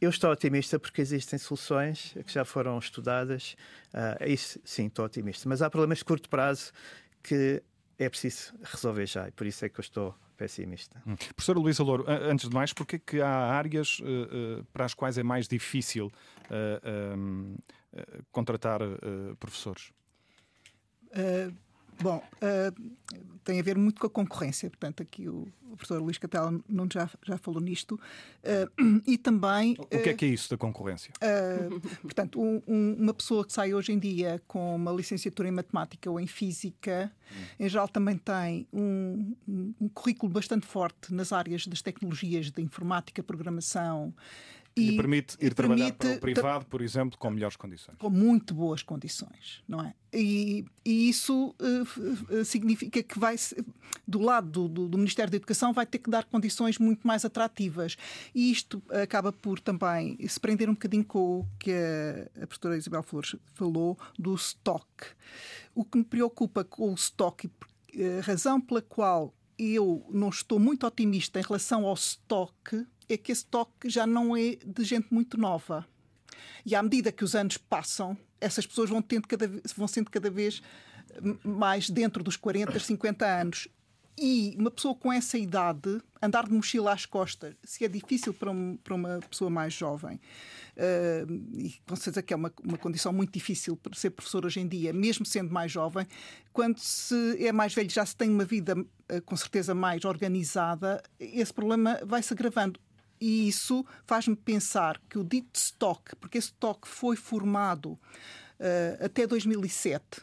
eu 0.00 0.10
estou 0.10 0.30
otimista 0.30 0.78
porque 0.78 1.00
existem 1.00 1.38
soluções 1.38 2.14
que 2.24 2.32
já 2.32 2.44
foram 2.44 2.78
estudadas. 2.78 3.56
Uh, 3.92 4.28
isso, 4.28 4.60
sim, 4.64 4.86
estou 4.86 5.04
otimista. 5.04 5.48
Mas 5.48 5.60
há 5.60 5.68
problemas 5.68 5.98
de 5.98 6.04
curto 6.04 6.28
prazo 6.28 6.72
que 7.22 7.62
é 7.98 8.08
preciso 8.08 8.54
resolver 8.62 9.06
já 9.06 9.26
e 9.26 9.32
por 9.32 9.46
isso 9.46 9.64
é 9.64 9.68
que 9.68 9.80
eu 9.80 9.82
estou 9.82 10.14
pessimista. 10.36 11.02
Hum. 11.04 11.16
Professora 11.34 11.58
Luísa 11.58 11.82
Louro, 11.82 12.04
antes 12.06 12.48
de 12.48 12.54
mais, 12.54 12.72
porquê 12.72 12.98
que 12.98 13.20
há 13.20 13.28
áreas 13.28 13.98
uh, 13.98 14.60
uh, 14.60 14.64
para 14.72 14.84
as 14.84 14.94
quais 14.94 15.18
é 15.18 15.22
mais 15.24 15.48
difícil 15.48 16.06
uh, 16.06 17.58
contratar 18.30 18.80
professores? 19.38 19.92
Bom, 22.00 22.18
uh, 22.18 23.18
tem 23.42 23.58
a 23.58 23.62
ver 23.62 23.76
muito 23.76 24.00
com 24.00 24.06
a 24.06 24.10
concorrência, 24.10 24.70
portanto, 24.70 25.02
aqui 25.02 25.28
o, 25.28 25.48
o 25.68 25.76
professor 25.76 26.00
Luís 26.00 26.16
Catela 26.16 26.60
não 26.68 26.86
já, 26.92 27.10
já 27.26 27.36
falou 27.36 27.60
nisto. 27.60 27.96
Uh, 27.96 29.02
e 29.06 29.18
também. 29.18 29.74
O 29.78 29.86
que 29.86 30.10
é 30.10 30.14
que 30.14 30.24
é 30.24 30.28
isso 30.28 30.48
da 30.48 30.56
concorrência? 30.56 31.12
Uh, 31.20 31.80
portanto, 32.02 32.40
um, 32.40 32.62
um, 32.68 32.96
uma 33.00 33.12
pessoa 33.12 33.44
que 33.44 33.52
sai 33.52 33.74
hoje 33.74 33.92
em 33.92 33.98
dia 33.98 34.40
com 34.46 34.76
uma 34.76 34.92
licenciatura 34.92 35.48
em 35.48 35.52
matemática 35.52 36.08
ou 36.08 36.20
em 36.20 36.26
física, 36.26 37.10
hum. 37.32 37.44
em 37.58 37.68
geral 37.68 37.88
também 37.88 38.16
tem 38.16 38.68
um, 38.72 39.34
um 39.80 39.88
currículo 39.88 40.32
bastante 40.32 40.66
forte 40.66 41.12
nas 41.12 41.32
áreas 41.32 41.66
das 41.66 41.82
tecnologias 41.82 42.50
de 42.50 42.62
informática, 42.62 43.22
programação. 43.24 44.14
E, 44.78 44.96
permite 44.96 45.34
ir 45.34 45.54
permite, 45.54 45.54
trabalhar 45.54 45.92
para 45.92 46.12
o 46.12 46.20
privado, 46.20 46.66
por 46.66 46.80
exemplo, 46.80 47.18
com 47.18 47.30
melhores 47.30 47.56
condições. 47.56 47.96
Com 47.98 48.10
muito 48.10 48.54
boas 48.54 48.82
condições, 48.82 49.62
não 49.66 49.80
é? 49.80 49.94
E, 50.12 50.64
e 50.84 51.08
isso 51.08 51.54
uh, 51.60 52.44
significa 52.44 53.02
que 53.02 53.18
vai, 53.18 53.36
do 54.06 54.20
lado 54.20 54.50
do, 54.50 54.68
do, 54.68 54.88
do, 54.88 54.98
Ministério 54.98 55.30
da 55.30 55.36
Educação, 55.36 55.72
vai 55.72 55.84
ter 55.84 55.98
que 55.98 56.10
dar 56.10 56.24
condições 56.24 56.78
muito 56.78 57.06
mais 57.06 57.24
atrativas. 57.24 57.96
E 58.34 58.50
isto 58.50 58.82
acaba 58.90 59.32
por 59.32 59.60
também 59.60 60.16
se 60.26 60.40
prender 60.40 60.68
um 60.68 60.74
bocadinho 60.74 61.04
com 61.04 61.40
o 61.40 61.46
que 61.58 61.72
a, 61.72 62.42
a 62.42 62.46
professora 62.46 62.76
Isabel 62.76 63.02
Flores 63.02 63.36
falou 63.54 63.98
do 64.18 64.34
stock. 64.34 64.86
O 65.74 65.84
que 65.84 65.98
me 65.98 66.04
preocupa 66.04 66.64
com 66.64 66.92
o 66.92 66.94
stock, 66.94 67.50
a 68.18 68.22
razão 68.24 68.60
pela 68.60 68.80
qual 68.80 69.34
eu 69.58 70.06
não 70.10 70.28
estou 70.28 70.58
muito 70.58 70.86
otimista 70.86 71.40
em 71.40 71.42
relação 71.42 71.84
ao 71.84 71.94
stock 71.94 72.86
é 73.08 73.16
que 73.16 73.32
esse 73.32 73.44
toque 73.46 73.88
já 73.88 74.06
não 74.06 74.36
é 74.36 74.56
de 74.64 74.84
gente 74.84 75.12
muito 75.12 75.38
nova. 75.38 75.86
E 76.64 76.74
à 76.74 76.82
medida 76.82 77.10
que 77.10 77.24
os 77.24 77.34
anos 77.34 77.56
passam, 77.56 78.16
essas 78.40 78.66
pessoas 78.66 78.90
vão, 78.90 79.02
tendo 79.02 79.26
cada, 79.26 79.48
vão 79.76 79.88
sendo 79.88 80.10
cada 80.10 80.30
vez 80.30 80.62
mais 81.42 81.88
dentro 81.90 82.22
dos 82.22 82.36
40, 82.36 82.78
50 82.78 83.26
anos. 83.40 83.68
E 84.20 84.56
uma 84.58 84.70
pessoa 84.70 84.96
com 84.96 85.12
essa 85.12 85.38
idade, 85.38 86.00
andar 86.20 86.44
de 86.44 86.52
mochila 86.52 86.92
às 86.92 87.06
costas, 87.06 87.54
se 87.62 87.84
é 87.84 87.88
difícil 87.88 88.34
para, 88.34 88.50
um, 88.50 88.76
para 88.76 88.94
uma 88.94 89.20
pessoa 89.30 89.48
mais 89.48 89.72
jovem, 89.72 90.16
uh, 90.76 91.32
e 91.54 91.76
com 91.86 91.94
certeza 91.94 92.20
que 92.20 92.32
é 92.32 92.36
uma, 92.36 92.52
uma 92.64 92.76
condição 92.76 93.12
muito 93.12 93.32
difícil 93.32 93.76
para 93.76 93.94
ser 93.94 94.10
professor 94.10 94.44
hoje 94.44 94.58
em 94.58 94.66
dia, 94.66 94.92
mesmo 94.92 95.24
sendo 95.24 95.52
mais 95.52 95.70
jovem, 95.70 96.04
quando 96.52 96.80
se 96.80 97.46
é 97.46 97.52
mais 97.52 97.72
velho 97.72 97.88
já 97.88 98.04
se 98.04 98.16
tem 98.16 98.28
uma 98.28 98.44
vida 98.44 98.76
uh, 98.76 99.22
com 99.24 99.36
certeza 99.36 99.72
mais 99.72 100.04
organizada, 100.04 101.00
esse 101.20 101.54
problema 101.54 102.00
vai 102.04 102.20
se 102.20 102.32
agravando. 102.32 102.80
E 103.20 103.48
isso 103.48 103.84
faz-me 104.06 104.36
pensar 104.36 105.00
que 105.08 105.18
o 105.18 105.24
dito 105.24 105.56
stock, 105.58 106.14
porque 106.16 106.38
esse 106.38 106.48
stock 106.48 106.86
foi 106.86 107.16
formado 107.16 107.92
uh, 107.92 109.04
até 109.04 109.26
2007, 109.26 110.22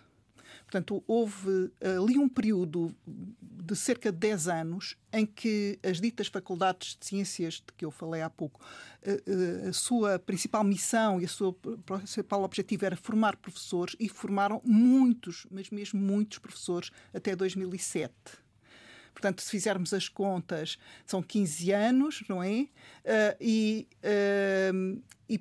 portanto, 0.63 1.03
houve 1.07 1.71
ali 1.81 2.17
um 2.17 2.27
período 2.27 2.95
de 3.65 3.75
cerca 3.75 4.11
de 4.11 4.17
10 4.19 4.47
anos 4.47 4.95
em 5.11 5.25
que 5.25 5.79
as 5.83 5.99
ditas 5.99 6.27
faculdades 6.27 6.95
de 6.99 7.05
ciências 7.05 7.55
de 7.55 7.73
que 7.75 7.83
eu 7.83 7.91
falei 7.91 8.21
há 8.21 8.29
pouco, 8.29 8.61
uh, 9.05 9.65
uh, 9.65 9.69
a 9.69 9.73
sua 9.73 10.19
principal 10.19 10.63
missão 10.63 11.19
e 11.19 11.25
o 11.25 11.29
seu 11.29 11.53
principal 11.53 12.43
objetivo 12.43 12.85
era 12.85 12.95
formar 12.95 13.35
professores 13.37 13.95
e 13.99 14.07
formaram 14.07 14.61
muitos, 14.63 15.47
mas 15.49 15.69
mesmo 15.69 15.99
muitos 15.99 16.37
professores 16.37 16.91
até 17.13 17.35
2007. 17.35 18.13
Portanto, 19.15 19.41
se 19.41 19.49
fizermos 19.49 19.93
as 19.93 20.09
contas, 20.09 20.77
são 21.07 21.23
15 21.23 21.71
anos, 21.71 22.23
não 22.27 22.43
é? 22.43 22.49
Uh, 22.59 22.67
e, 23.39 23.87
uh, 24.03 25.01
e 25.29 25.39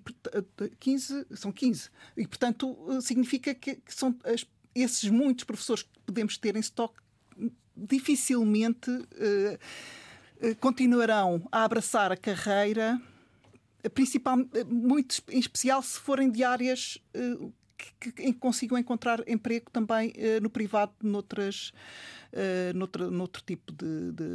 15, 0.79 1.27
são 1.35 1.51
15. 1.51 1.91
E, 2.17 2.25
portanto, 2.25 2.77
significa 3.03 3.53
que, 3.53 3.75
que 3.75 3.93
são 3.93 4.17
as, 4.25 4.47
esses 4.77 5.11
muitos 5.11 5.43
professores 5.43 5.83
que 5.83 5.91
podemos 6.07 6.39
ter 6.39 6.55
em 6.55 6.61
estoque 6.61 7.03
dificilmente 7.77 8.91
uh, 8.91 10.57
continuarão 10.61 11.49
a 11.51 11.65
abraçar 11.65 12.13
a 12.13 12.17
carreira, 12.17 13.03
principal, 13.93 14.37
muito 14.69 15.21
em 15.31 15.41
especial 15.41 15.83
se 15.83 15.99
forem 15.99 16.31
de 16.31 16.45
áreas 16.45 17.03
que, 17.77 18.13
que, 18.13 18.33
consigam 18.35 18.79
encontrar 18.79 19.23
emprego 19.27 19.71
também 19.71 20.11
uh, 20.11 20.41
no 20.43 20.49
privado, 20.49 20.93
noutras, 21.03 21.73
uh, 22.33 22.77
noutro, 22.77 23.11
noutro 23.11 23.43
tipo 23.43 23.73
de, 23.73 24.13
de, 24.13 24.33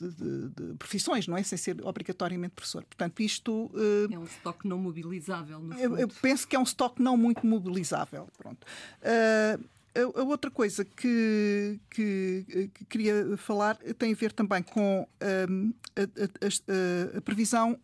de, 0.00 0.48
de, 0.48 0.74
profissões, 0.74 1.26
não 1.26 1.36
é? 1.36 1.42
Sem 1.42 1.58
ser 1.58 1.84
obrigatoriamente 1.84 2.54
professor. 2.54 2.84
Portanto, 2.84 3.20
isto. 3.20 3.70
Uh, 3.74 4.12
é 4.12 4.18
um 4.18 4.24
estoque 4.24 4.68
não 4.68 4.78
mobilizável, 4.78 5.60
no 5.60 5.74
eu, 5.74 5.96
eu, 5.98 6.08
penso 6.08 6.46
que 6.46 6.56
é 6.56 6.58
um 6.58 6.64
estoque 6.64 7.02
não 7.02 7.16
muito 7.16 7.46
mobilizável. 7.46 8.28
Pronto. 8.36 8.66
A, 9.02 10.20
a 10.20 10.22
outra 10.22 10.50
coisa 10.50 10.84
que, 10.84 11.78
que, 11.90 12.70
que, 12.72 12.84
queria 12.86 13.36
falar 13.36 13.76
tem 13.98 14.12
a 14.12 14.16
ver 14.16 14.32
também 14.32 14.62
com 14.62 15.06
um, 15.50 15.72
a, 15.94 16.02
a, 16.02 17.18
a, 17.18 17.20
previsão 17.20 17.78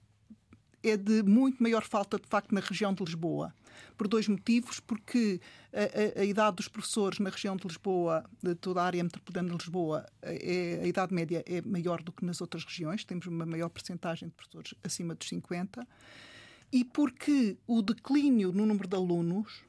é 0.83 0.97
de 0.97 1.23
muito 1.23 1.63
maior 1.63 1.85
falta, 1.85 2.19
de 2.19 2.27
facto, 2.27 2.55
na 2.55 2.63
região 2.63 2.95
de 2.95 3.05
Lisboa 3.05 3.53
por 3.97 4.09
dois 4.09 4.29
motivos, 4.29 4.81
porque 4.81 5.41
a, 5.73 6.21
a, 6.21 6.23
a, 6.23 6.25
idade 6.25 6.57
dos 6.57 6.69
professores 6.69 7.19
na 7.19 7.31
região 7.31 7.57
de 7.57 7.67
Lisboa, 7.67 8.25
de 8.43 8.55
toda 8.55 8.83
a 8.83 8.85
área 8.85 9.03
metropolitana 9.03 9.49
de 9.51 9.57
Lisboa, 9.57 10.07
é, 10.23 10.81
a 10.83 10.87
idade 10.87 11.15
média 11.15 11.43
é 11.47 11.61
maior 11.63 12.03
do 12.03 12.13
que 12.13 12.25
nas 12.25 12.41
outras 12.41 12.65
regiões, 12.65 13.05
temos 13.05 13.27
uma 13.27 13.47
maior 13.47 13.69
percentagem 13.69 14.29
de 14.29 14.35
professores 14.35 14.75
acima 14.83 15.15
dos 15.15 15.29
50, 15.29 15.87
e 16.73 16.85
porque 16.85 17.57
o 17.67 17.83
declínio 17.83 18.53
no 18.53 18.67
número 18.67 18.89
de 18.89 18.97
alunos 18.97 19.69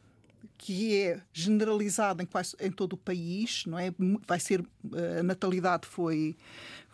que 0.58 0.98
é 0.98 1.22
generalizado 1.32 2.22
em, 2.22 2.26
quase, 2.26 2.54
em 2.60 2.70
todo 2.70 2.94
o 2.94 2.98
país, 2.98 3.64
não 3.66 3.80
é? 3.80 3.94
Vai 4.28 4.42
ser 4.42 4.64
a 5.20 5.24
natalidade 5.24 5.88
foi 5.88 6.36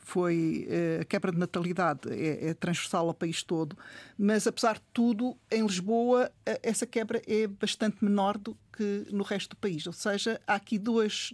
foi 0.06 0.68
uh, 0.70 1.02
a 1.02 1.06
quebra 1.06 1.32
de 1.32 1.40
natalidade 1.40 2.08
é, 2.12 2.50
é, 2.50 2.54
transversal 2.54 3.08
ao 3.08 3.14
país 3.14 3.42
todo, 3.42 3.76
mas 4.18 4.46
apesar 4.46 4.76
de 4.76 4.86
tudo, 4.94 5.36
em 5.52 5.66
Lisboa 5.66 6.32
uh, 6.48 6.60
essa 6.62 6.86
quebra 6.86 7.22
é 7.28 7.48
bastante 7.48 8.06
menor 8.06 8.38
do 8.38 8.56
que 8.72 9.08
no 9.12 9.24
resto 9.24 9.50
do 9.50 9.56
país. 9.56 9.88
Ou 9.88 9.94
seja, 9.94 10.40
há 10.46 10.54
aqui 10.54 10.78
duas, 10.78 11.34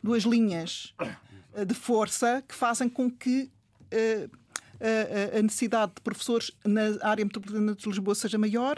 duas 0.00 0.22
linhas 0.22 0.94
uh, 1.54 1.66
de 1.66 1.74
força 1.74 2.42
que 2.46 2.54
fazem 2.54 2.88
com 2.88 3.10
que 3.10 3.50
a 5.32 5.40
necessidade 5.40 5.92
de 5.94 6.00
professores 6.02 6.50
na 6.64 6.82
área 7.00 7.24
metropolitana 7.24 7.76
de 7.76 7.88
Lisboa 7.88 8.14
seja 8.14 8.36
maior 8.36 8.76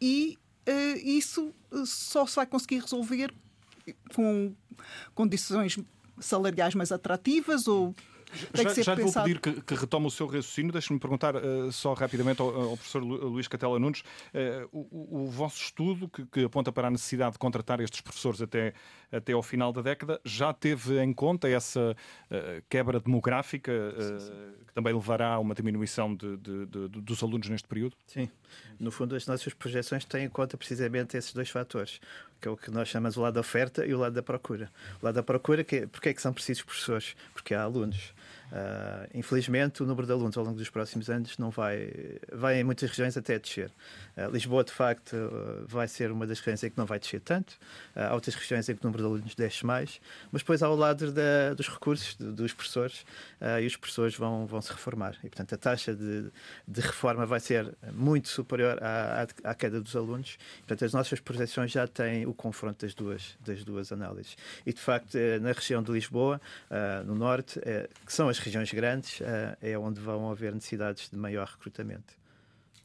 e 0.00 0.36
isso 1.04 1.54
só 1.86 2.26
se 2.26 2.34
vai 2.34 2.44
conseguir 2.44 2.80
resolver 2.80 3.32
com 4.12 4.52
condições 5.14 5.78
salariais 6.18 6.74
mais 6.74 6.90
atrativas 6.90 7.68
ou 7.68 7.94
já, 8.54 8.82
já 8.82 8.94
lhe 8.94 9.02
vou 9.02 9.12
pedir 9.12 9.40
que, 9.40 9.60
que 9.62 9.74
retome 9.74 10.06
o 10.06 10.10
seu 10.10 10.26
raciocínio. 10.26 10.72
Deixe-me 10.72 10.98
perguntar 10.98 11.36
uh, 11.36 11.70
só 11.72 11.94
rapidamente 11.94 12.40
ao, 12.40 12.48
ao, 12.48 12.76
professor 12.76 13.02
Luís 13.02 13.48
Catela 13.48 13.78
Nunes. 13.78 14.00
Uh, 14.00 14.68
o, 14.72 15.24
o, 15.24 15.30
vosso 15.30 15.62
estudo, 15.62 16.08
que, 16.08 16.24
que, 16.26 16.44
aponta 16.44 16.72
para 16.72 16.88
a 16.88 16.90
necessidade 16.90 17.32
de 17.32 17.38
contratar 17.38 17.80
estes 17.80 18.00
professores 18.00 18.42
até, 18.42 18.74
até 19.10 19.32
ao 19.32 19.42
final 19.42 19.72
da 19.72 19.82
década, 19.82 20.20
já 20.24 20.52
teve 20.52 21.02
em 21.02 21.12
conta 21.12 21.48
essa 21.48 21.96
uh, 22.30 22.62
quebra 22.68 23.00
demográfica 23.00 23.72
sim, 23.98 24.18
sim. 24.20 24.32
que 24.66 24.74
também 24.74 24.92
levará 24.92 25.34
a 25.34 25.38
uma 25.38 25.54
diminuição 25.54 26.14
de, 26.14 26.36
de, 26.36 26.66
de, 26.66 26.88
dos 26.88 27.22
alunos 27.22 27.48
neste 27.48 27.68
período? 27.68 27.96
Sim. 28.06 28.28
No 28.78 28.90
fundo, 28.90 29.14
as 29.14 29.26
nossas 29.26 29.54
projeções 29.54 30.04
têm 30.04 30.26
em 30.26 30.28
conta 30.28 30.56
precisamente 30.56 31.16
esses 31.16 31.32
dois 31.32 31.48
fatores, 31.48 32.00
que 32.40 32.48
é 32.48 32.50
o 32.50 32.56
que 32.56 32.70
nós 32.70 32.88
chamamos 32.88 33.16
o 33.16 33.22
lado 33.22 33.34
da 33.34 33.40
oferta 33.40 33.84
e 33.84 33.94
o 33.94 33.98
lado 33.98 34.14
da 34.14 34.22
procura. 34.22 34.70
O 35.00 35.04
lado 35.04 35.14
da 35.14 35.22
procura, 35.22 35.64
que 35.64 35.76
é, 35.76 35.86
porque 35.86 36.10
é 36.10 36.14
que 36.14 36.22
são 36.22 36.32
precisos 36.32 36.62
professores? 36.62 37.16
Porque 37.32 37.54
há 37.54 37.62
alunos. 37.62 38.14
Uh, 38.52 39.08
infelizmente, 39.14 39.82
o 39.82 39.86
número 39.86 40.06
de 40.06 40.12
alunos 40.12 40.36
ao 40.36 40.44
longo 40.44 40.56
dos 40.56 40.70
próximos 40.70 41.10
anos 41.10 41.36
não 41.36 41.50
vai, 41.50 41.92
vai 42.32 42.60
em 42.60 42.64
muitas 42.64 42.88
regiões 42.88 43.16
até 43.16 43.38
descer. 43.38 43.72
Uh, 44.16 44.30
Lisboa, 44.30 44.62
de 44.62 44.72
facto, 44.72 45.14
uh, 45.14 45.66
vai 45.66 45.88
ser 45.88 46.12
uma 46.12 46.26
das 46.26 46.38
regiões 46.38 46.62
em 46.62 46.70
que 46.70 46.78
não 46.78 46.86
vai 46.86 46.98
descer 46.98 47.20
tanto. 47.20 47.54
há 47.94 48.14
outras 48.14 48.34
regiões 48.34 48.68
em 48.68 48.74
que 48.74 48.82
o 48.82 48.86
número 48.86 49.02
de 49.02 49.08
alunos 49.08 49.34
desce 49.34 49.66
mais. 49.66 50.00
Mas 50.30 50.42
depois 50.42 50.62
há 50.62 50.70
o 50.70 50.76
lado 50.76 51.12
da, 51.12 51.54
dos 51.54 51.68
recursos, 51.68 52.16
de, 52.16 52.32
dos 52.32 52.52
professores, 52.52 53.04
e 53.62 53.66
os 53.66 53.76
professores 53.76 54.14
vão, 54.16 54.46
vão 54.46 54.60
se 54.60 54.70
reformar. 54.72 55.16
E, 55.24 55.28
portanto, 55.28 55.54
a 55.54 55.58
taxa 55.58 55.94
de, 55.94 56.30
de 56.66 56.80
reforma 56.80 57.26
vai 57.26 57.40
ser 57.40 57.74
muito 57.92 58.28
superior 58.28 58.78
à, 58.82 59.26
à, 59.44 59.50
à 59.50 59.54
queda 59.54 59.80
dos 59.80 59.94
alunos. 59.96 60.38
Portanto, 60.58 60.84
as 60.84 60.92
nossas 60.92 61.20
projeções 61.20 61.70
já 61.70 61.86
têm 61.86 62.26
o 62.26 62.34
confronto 62.34 62.84
das 62.84 62.94
duas, 62.94 63.36
das 63.40 63.64
duas 63.64 63.92
análises. 63.92 64.36
E, 64.64 64.72
de 64.72 64.80
facto, 64.80 65.16
eh, 65.16 65.38
na 65.38 65.52
região 65.52 65.82
de 65.82 65.90
Lisboa, 65.92 66.40
no 67.04 67.14
norte, 67.14 67.60
eh, 67.64 67.88
que 68.04 68.12
são 68.12 68.28
as 68.28 68.35
as 68.36 68.38
regiões 68.38 68.72
grandes 68.72 69.20
uh, 69.20 69.56
é 69.60 69.78
onde 69.78 70.00
vão 70.00 70.30
haver 70.30 70.54
necessidades 70.54 71.08
de 71.10 71.16
maior 71.16 71.46
recrutamento. 71.46 72.14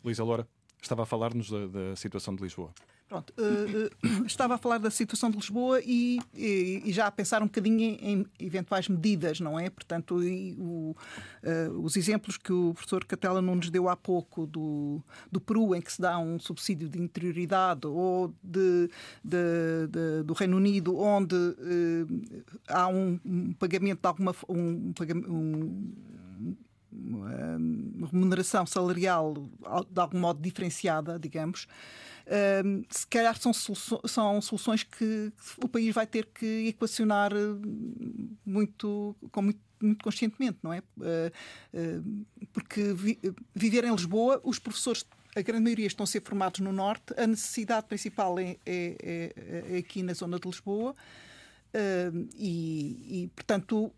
Luísa 0.04 0.24
Loura, 0.24 0.48
estava 0.82 1.04
a 1.04 1.06
falar-nos 1.06 1.50
da, 1.50 1.68
da 1.68 1.96
situação 1.96 2.36
de 2.36 2.42
Lisboa. 2.42 2.74
Pronto, 3.12 3.34
uh, 3.38 4.22
uh, 4.22 4.24
estava 4.26 4.56
a 4.56 4.58
falar 4.58 4.78
da 4.78 4.90
situação 4.90 5.30
de 5.30 5.36
Lisboa 5.36 5.82
e, 5.84 6.18
e, 6.34 6.82
e, 6.86 6.94
já 6.94 7.08
a 7.08 7.12
pensar 7.12 7.42
um 7.42 7.46
bocadinho 7.46 7.82
em, 7.82 8.00
em 8.02 8.26
eventuais 8.40 8.88
medidas, 8.88 9.42
não 9.42 9.60
é? 9.60 9.70
Portanto, 9.70 10.24
e, 10.24 10.56
o, 10.58 10.96
uh, 11.44 11.82
os 11.84 11.98
exemplos 11.98 12.38
que 12.38 12.54
o 12.54 12.74
professor 12.74 13.04
Catela 13.04 13.42
não 13.42 13.56
nos 13.56 13.70
deu 13.70 13.90
há 13.90 13.98
pouco 13.98 14.48
do, 14.48 15.04
do 15.30 15.42
Peru, 15.42 15.76
em 15.76 15.82
que 15.82 15.92
se 15.92 16.00
dá 16.00 16.18
um 16.18 16.40
subsídio 16.40 16.88
de 16.88 17.02
interioridade, 17.02 17.86
ou 17.86 18.34
de, 18.42 18.90
de, 19.22 19.88
de 19.90 20.24
do 20.24 20.34
Reino 20.34 20.56
Unido, 20.56 20.98
onde 20.98 21.36
há 22.70 22.88
um, 22.88 23.20
um, 23.26 23.52
pagamento 23.52 24.00
de 24.00 24.08
alguma 24.08 24.34
um, 24.48 24.94
um 25.28 25.96
uma 26.94 28.08
remuneração 28.08 28.66
salarial 28.66 29.34
de 29.90 30.00
algum 30.00 30.20
modo 30.20 30.42
diferenciada, 30.42 31.18
digamos, 31.18 31.68
se 32.90 33.08
calhar 33.08 33.38
são, 33.38 33.52
são 33.54 34.42
soluções 34.42 34.84
que 34.84 35.32
o 35.62 35.68
país 35.68 35.94
vai 35.94 36.08
ter 36.08 36.28
que 36.28 36.68
equacionar 36.70 37.34
eh, 37.34 37.38
muito, 38.46 39.16
com 39.32 39.42
muito 39.42 39.60
muito 39.84 40.04
conscientemente, 40.04 40.60
não 40.62 40.72
é? 40.72 40.84
Eh, 41.02 41.32
eh, 41.74 42.00
porque 42.54 42.94
vi, 42.94 43.20
viver 43.56 43.84
em 43.84 43.92
Lisboa, 43.92 44.40
os 44.44 44.60
professores, 44.60 45.04
a 45.36 45.42
grande 45.42 45.64
maioria 45.64 45.88
estão 45.88 46.04
a 46.04 46.08
ser 46.08 46.22
formados 46.22 46.60
no 46.60 46.72
Norte, 46.72 47.16
a 47.18 47.26
necessidade 47.26 47.88
principal 47.88 48.38
é, 48.38 48.58
é, 48.64 48.96
é, 49.04 49.66
é 49.72 49.78
aqui 49.80 50.04
na 50.04 50.14
zona 50.14 50.40
de 50.40 50.48
Lisboa 50.48 50.96
e, 52.36 53.24
e, 53.24 53.28
portanto, 53.30 53.92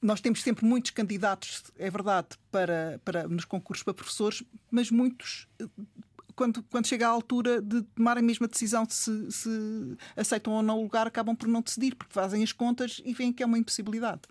nós 0.00 0.20
temos 0.22 0.42
sempre 0.42 0.64
muitos 0.64 0.92
candidatos, 0.92 1.64
é 1.78 1.90
verdade, 1.90 2.28
para, 2.50 3.00
para, 3.04 3.28
nos 3.28 3.44
concursos 3.44 3.82
para 3.82 3.92
professores, 3.92 4.42
mas 4.70 4.90
muitos 4.90 5.46
quando, 6.34 6.62
quando 6.64 6.86
chega 6.86 7.06
à 7.06 7.10
altura 7.10 7.60
de 7.60 7.82
tomar 7.82 8.18
a 8.18 8.22
mesma 8.22 8.48
decisão 8.48 8.84
de 8.84 8.94
se, 8.94 9.30
se 9.30 9.96
aceitam 10.16 10.52
ou 10.52 10.62
não 10.62 10.78
o 10.78 10.82
lugar, 10.82 11.06
acabam 11.06 11.34
por 11.34 11.48
não 11.48 11.60
decidir, 11.60 11.94
porque 11.94 12.12
fazem 12.12 12.42
as 12.42 12.52
contas 12.52 13.00
e 13.04 13.12
veem 13.12 13.32
que 13.32 13.42
é 13.42 13.46
uma 13.46 13.58
impossibilidade. 13.58 14.22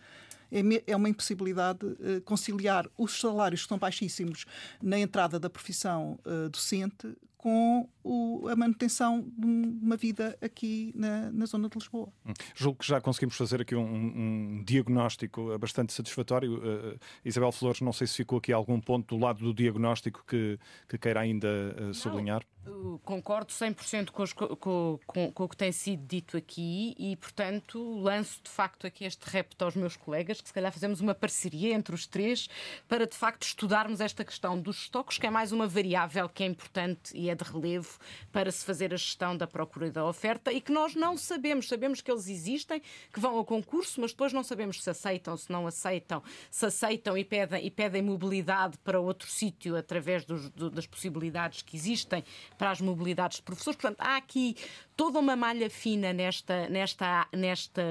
É, 0.51 0.91
é 0.91 0.95
uma 0.95 1.07
impossibilidade 1.07 1.85
uh, 1.85 2.21
conciliar 2.25 2.85
os 2.97 3.19
salários 3.19 3.63
que 3.63 3.69
são 3.69 3.77
baixíssimos 3.77 4.45
na 4.81 4.99
entrada 4.99 5.39
da 5.39 5.49
profissão 5.49 6.19
uh, 6.25 6.49
docente 6.49 7.07
com 7.41 7.89
o, 8.03 8.47
a 8.47 8.55
manutenção 8.55 9.27
de 9.35 9.47
uma 9.47 9.97
vida 9.97 10.37
aqui 10.39 10.93
na, 10.95 11.31
na, 11.31 11.47
zona 11.47 11.67
de 11.67 11.75
Lisboa. 11.75 12.07
Hum. 12.23 12.33
Julgo 12.53 12.77
que 12.79 12.87
já 12.87 13.01
conseguimos 13.01 13.35
fazer 13.35 13.61
aqui 13.61 13.75
um, 13.75 13.81
um 13.81 14.63
diagnóstico 14.63 15.57
bastante 15.57 15.91
satisfatório. 15.91 16.57
Uh, 16.57 16.99
Isabel 17.25 17.51
Flores, 17.51 17.81
não 17.81 17.91
sei 17.91 18.05
se 18.05 18.17
ficou 18.17 18.37
aqui 18.37 18.53
algum 18.53 18.79
ponto 18.79 19.15
do 19.15 19.23
lado 19.23 19.39
do 19.39 19.55
diagnóstico 19.55 20.23
que, 20.27 20.59
que 20.87 20.99
queira 20.99 21.21
ainda 21.21 21.47
uh, 21.79 21.93
sublinhar. 21.95 22.43
Não, 22.63 22.99
concordo 22.99 23.51
100% 23.51 24.11
com, 24.11 24.21
os, 24.21 24.33
com, 24.33 24.55
com, 24.55 25.31
com 25.31 25.43
o 25.43 25.49
que 25.49 25.57
tem 25.57 25.71
sido 25.71 26.05
dito 26.05 26.37
aqui 26.37 26.95
e, 26.97 27.15
portanto, 27.15 27.99
lanço 27.99 28.39
de 28.43 28.51
facto 28.51 28.85
aqui 28.85 29.03
este 29.03 29.23
repto 29.27 29.65
aos 29.65 29.75
meus 29.75 29.97
colegas, 29.97 30.39
que 30.41 30.47
se 30.47 30.53
calhar 30.53 30.71
fazemos 30.71 31.01
uma 31.01 31.15
parceria 31.15 31.73
entre 31.73 31.95
os 31.95 32.05
três 32.05 32.47
para 32.87 33.07
de 33.07 33.15
facto 33.15 33.43
estudarmos 33.43 33.99
esta 33.99 34.23
questão 34.23 34.59
dos 34.59 34.83
estoques, 34.83 35.17
que 35.17 35.25
é 35.25 35.31
mais 35.31 35.51
uma 35.51 35.67
variável 35.67 36.29
que 36.29 36.43
é 36.43 36.45
importante 36.45 37.17
e 37.17 37.29
é 37.29 37.30
de 37.35 37.43
relevo 37.43 37.97
para 38.31 38.51
se 38.51 38.65
fazer 38.65 38.93
a 38.93 38.97
gestão 38.97 39.35
da 39.35 39.47
procura 39.47 39.87
e 39.87 39.91
da 39.91 40.05
oferta 40.05 40.51
e 40.51 40.61
que 40.61 40.71
nós 40.71 40.95
não 40.95 41.17
sabemos. 41.17 41.67
Sabemos 41.67 42.01
que 42.01 42.11
eles 42.11 42.27
existem, 42.27 42.81
que 43.11 43.19
vão 43.19 43.37
ao 43.37 43.45
concurso, 43.45 44.01
mas 44.01 44.11
depois 44.11 44.33
não 44.33 44.43
sabemos 44.43 44.81
se 44.81 44.89
aceitam, 44.89 45.35
se 45.37 45.51
não 45.51 45.67
aceitam, 45.67 46.21
se 46.49 46.65
aceitam 46.65 47.17
e 47.17 47.23
pedem, 47.23 47.65
e 47.65 47.71
pedem 47.71 48.01
mobilidade 48.01 48.77
para 48.79 48.99
outro 48.99 49.29
sítio 49.29 49.75
através 49.75 50.25
dos, 50.25 50.49
do, 50.49 50.69
das 50.69 50.85
possibilidades 50.85 51.61
que 51.61 51.75
existem 51.75 52.23
para 52.57 52.71
as 52.71 52.81
mobilidades 52.81 53.37
de 53.37 53.43
professores. 53.43 53.79
Portanto, 53.79 53.99
há 53.99 54.17
aqui 54.17 54.55
toda 54.95 55.19
uma 55.19 55.35
malha 55.35 55.69
fina 55.69 56.13
nesta, 56.13 56.69
nesta, 56.69 57.27
nesta, 57.33 57.81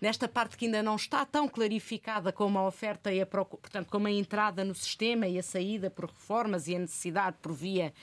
nesta 0.00 0.28
parte 0.28 0.56
que 0.56 0.66
ainda 0.66 0.82
não 0.82 0.96
está 0.96 1.24
tão 1.24 1.48
clarificada 1.48 2.32
como 2.32 2.58
a 2.58 2.66
oferta 2.66 3.12
e 3.12 3.20
a 3.20 3.26
procura, 3.26 3.62
portanto, 3.62 3.88
como 3.88 4.06
a 4.06 4.10
entrada 4.10 4.64
no 4.64 4.74
sistema 4.74 5.26
e 5.26 5.38
a 5.38 5.42
saída 5.42 5.90
por 5.90 6.06
reformas 6.06 6.68
e 6.68 6.76
a 6.76 6.78
necessidade 6.78 7.36
por 7.40 7.52
via 7.52 7.94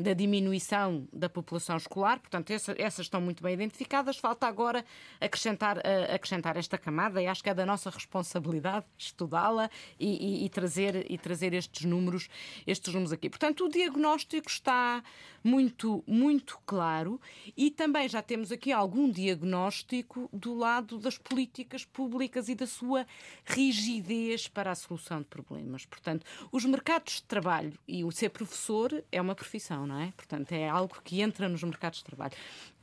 da 0.00 0.14
diminuição 0.14 1.06
da 1.12 1.28
população 1.28 1.76
escolar, 1.76 2.18
portanto, 2.18 2.50
essa, 2.50 2.74
essas 2.78 3.06
estão 3.06 3.20
muito 3.20 3.42
bem 3.42 3.52
identificadas. 3.52 4.16
Falta 4.16 4.46
agora 4.46 4.84
acrescentar, 5.20 5.76
uh, 5.76 6.14
acrescentar 6.14 6.56
esta 6.56 6.78
camada 6.78 7.20
e 7.22 7.26
acho 7.26 7.42
que 7.42 7.50
é 7.50 7.54
da 7.54 7.66
nossa 7.66 7.90
responsabilidade 7.90 8.86
estudá-la 8.96 9.70
e, 9.98 10.42
e, 10.42 10.44
e, 10.46 10.48
trazer, 10.48 11.10
e 11.10 11.18
trazer 11.18 11.52
estes 11.52 11.84
números, 11.84 12.28
estes 12.66 12.92
números 12.94 13.12
aqui. 13.12 13.28
Portanto, 13.28 13.66
o 13.66 13.68
diagnóstico 13.68 14.48
está 14.48 15.02
muito, 15.44 16.02
muito 16.06 16.58
claro 16.64 17.20
e 17.56 17.70
também 17.70 18.08
já 18.08 18.22
temos 18.22 18.50
aqui 18.50 18.72
algum 18.72 19.10
diagnóstico 19.10 20.28
do 20.32 20.54
lado 20.54 20.98
das 20.98 21.18
políticas 21.18 21.84
públicas 21.84 22.48
e 22.48 22.54
da 22.54 22.66
sua 22.66 23.06
rigidez 23.44 24.48
para 24.48 24.70
a 24.70 24.74
solução 24.74 25.20
de 25.20 25.26
problemas. 25.26 25.84
Portanto, 25.84 26.24
os 26.50 26.64
mercados 26.64 27.14
de 27.14 27.22
trabalho 27.24 27.72
e 27.86 28.02
o 28.02 28.10
ser 28.10 28.30
professor 28.30 29.04
é 29.12 29.20
uma 29.20 29.34
profissão, 29.34 29.86
não 29.90 30.00
é? 30.00 30.12
Portanto, 30.16 30.52
é 30.52 30.68
algo 30.68 30.96
que 31.02 31.20
entra 31.20 31.48
nos 31.48 31.62
mercados 31.62 31.98
de 31.98 32.04
trabalho. 32.04 32.34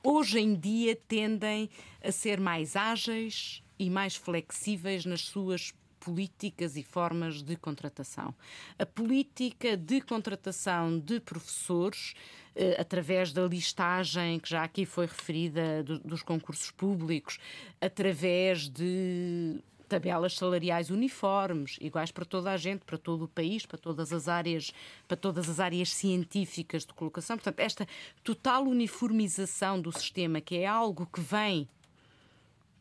Hoje 0.04 0.40
em 0.40 0.54
dia 0.54 0.96
tendem 1.08 1.70
a 2.04 2.12
ser 2.12 2.40
mais 2.40 2.76
ágeis 2.76 3.64
e 3.80 3.90
mais 3.90 4.16
flexíveis 4.16 5.06
nas 5.06 5.22
suas 5.22 5.74
políticas 6.00 6.78
e 6.78 6.84
formas 6.84 7.42
de 7.42 7.56
contratação. 7.56 8.34
A 8.78 8.86
política 8.86 9.76
de 9.76 10.00
contratação 10.02 11.00
de 11.00 11.20
professores, 11.20 12.14
eh, 12.56 12.78
através 12.80 13.34
da 13.34 13.46
listagem 13.46 14.40
que 14.40 14.50
já 14.50 14.64
aqui 14.64 14.86
foi 14.86 15.06
referida 15.06 15.84
do, 15.84 16.00
dos 16.00 16.24
concursos 16.24 16.72
públicos, 16.72 17.40
através 17.82 18.70
de 18.70 19.60
tabelas 19.88 20.36
salariais 20.36 20.90
uniformes, 20.90 21.78
iguais 21.82 22.12
para 22.12 22.26
toda 22.26 22.52
a 22.52 22.58
gente, 22.58 22.86
para 22.86 22.98
todo 22.98 23.26
o 23.26 23.28
país, 23.28 23.66
para 23.66 23.78
todas 23.78 24.14
as 24.14 24.28
áreas, 24.28 24.74
para 25.08 25.18
todas 25.18 25.50
as 25.50 25.60
áreas 25.60 25.90
científicas 25.90 26.86
de 26.86 26.94
colocação. 26.94 27.38
Portanto, 27.38 27.60
esta 27.60 27.88
total 28.24 28.64
uniformização 28.66 29.82
do 29.82 29.92
sistema, 29.92 30.42
que 30.42 30.58
é 30.58 30.68
algo 30.68 31.08
que 31.08 31.22
vem 31.22 31.68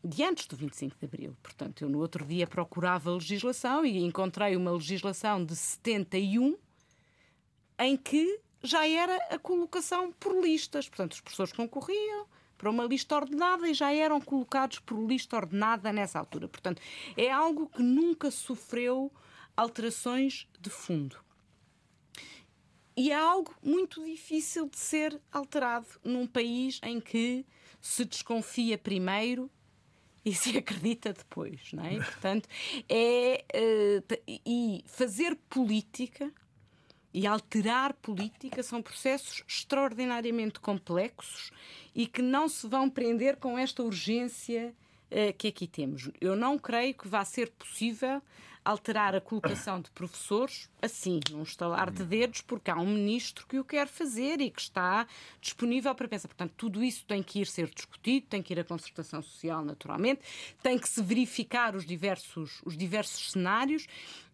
de 0.03 0.23
antes 0.23 0.47
do 0.47 0.55
25 0.55 0.95
de 0.99 1.05
Abril. 1.05 1.35
Portanto, 1.41 1.81
eu 1.81 1.89
no 1.89 1.99
outro 1.99 2.25
dia 2.25 2.47
procurava 2.47 3.11
legislação 3.11 3.85
e 3.85 3.97
encontrei 4.03 4.55
uma 4.55 4.71
legislação 4.71 5.43
de 5.43 5.55
71 5.55 6.55
em 7.79 7.97
que 7.97 8.39
já 8.63 8.87
era 8.87 9.15
a 9.29 9.37
colocação 9.37 10.11
por 10.13 10.41
listas. 10.41 10.87
Portanto, 10.87 11.13
os 11.13 11.21
professores 11.21 11.53
concorriam 11.53 12.25
para 12.57 12.69
uma 12.69 12.85
lista 12.85 13.15
ordenada 13.15 13.69
e 13.69 13.73
já 13.73 13.93
eram 13.93 14.19
colocados 14.19 14.79
por 14.79 14.97
lista 15.05 15.35
ordenada 15.35 15.93
nessa 15.93 16.19
altura. 16.19 16.47
Portanto, 16.47 16.81
é 17.15 17.31
algo 17.31 17.67
que 17.69 17.83
nunca 17.83 18.31
sofreu 18.31 19.11
alterações 19.55 20.47
de 20.59 20.69
fundo. 20.69 21.17
E 22.95 23.11
é 23.11 23.15
algo 23.15 23.53
muito 23.61 24.03
difícil 24.03 24.67
de 24.67 24.77
ser 24.77 25.21
alterado 25.31 25.87
num 26.03 26.25
país 26.25 26.79
em 26.83 26.99
que 26.99 27.45
se 27.79 28.03
desconfia 28.03 28.77
primeiro 28.77 29.51
e 30.25 30.33
se 30.33 30.57
acredita 30.57 31.13
depois, 31.13 31.71
não 31.73 31.85
é? 31.85 31.97
Portanto, 32.03 32.49
é 32.89 33.45
uh, 33.55 34.17
e 34.27 34.83
fazer 34.87 35.35
política 35.47 36.33
e 37.17 37.25
alterar 37.25 37.93
política 37.93 38.61
são 38.61 38.79
processos 38.79 39.43
extraordinariamente 39.47 40.59
complexos 40.59 41.49
e 41.95 42.05
que 42.05 42.21
não 42.21 42.47
se 42.47 42.67
vão 42.67 42.87
prender 42.87 43.37
com 43.37 43.57
esta 43.57 43.81
urgência 43.81 44.71
uh, 45.09 45.33
que 45.35 45.47
aqui 45.47 45.65
temos. 45.65 46.11
Eu 46.21 46.35
não 46.35 46.59
creio 46.59 46.93
que 46.93 47.07
vá 47.07 47.25
ser 47.25 47.49
possível 47.49 48.21
alterar 48.63 49.15
a 49.15 49.21
colocação 49.21 49.81
de 49.81 49.89
professores 49.89 50.69
assim, 50.79 51.19
num 51.31 51.41
estalar 51.41 51.89
de 51.89 52.03
dedos, 52.03 52.41
porque 52.41 52.69
há 52.69 52.75
um 52.75 52.85
ministro 52.85 53.47
que 53.47 53.57
o 53.57 53.65
quer 53.65 53.87
fazer 53.87 54.39
e 54.39 54.51
que 54.51 54.61
está 54.61 55.07
disponível 55.41 55.95
para 55.95 56.07
pensar. 56.07 56.27
Portanto, 56.27 56.53
tudo 56.55 56.83
isso 56.83 57.03
tem 57.07 57.23
que 57.23 57.39
ir 57.39 57.47
ser 57.47 57.67
discutido, 57.67 58.27
tem 58.27 58.43
que 58.43 58.53
ir 58.53 58.59
à 58.59 58.63
concertação 58.63 59.23
social, 59.23 59.65
naturalmente, 59.65 60.21
tem 60.61 60.77
que 60.77 60.87
se 60.87 61.01
verificar 61.01 61.75
os 61.75 61.83
diversos, 61.83 62.61
os 62.63 62.77
diversos 62.77 63.31
cenários 63.31 63.87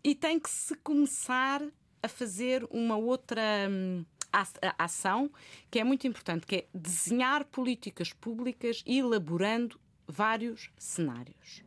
e 0.03 0.13
tem 0.13 0.38
que 0.38 0.49
se 0.49 0.75
começar 0.75 1.61
a 2.03 2.07
fazer 2.07 2.67
uma 2.69 2.97
outra 2.97 3.41
hum, 3.69 4.05
ação 4.77 5.31
que 5.71 5.79
é 5.79 5.83
muito 5.83 6.05
importante, 6.05 6.45
que 6.45 6.55
é 6.55 6.65
desenhar 6.73 7.45
políticas 7.45 8.11
públicas 8.11 8.83
elaborando 8.85 9.79
vários 10.07 10.69
cenários. 10.77 11.63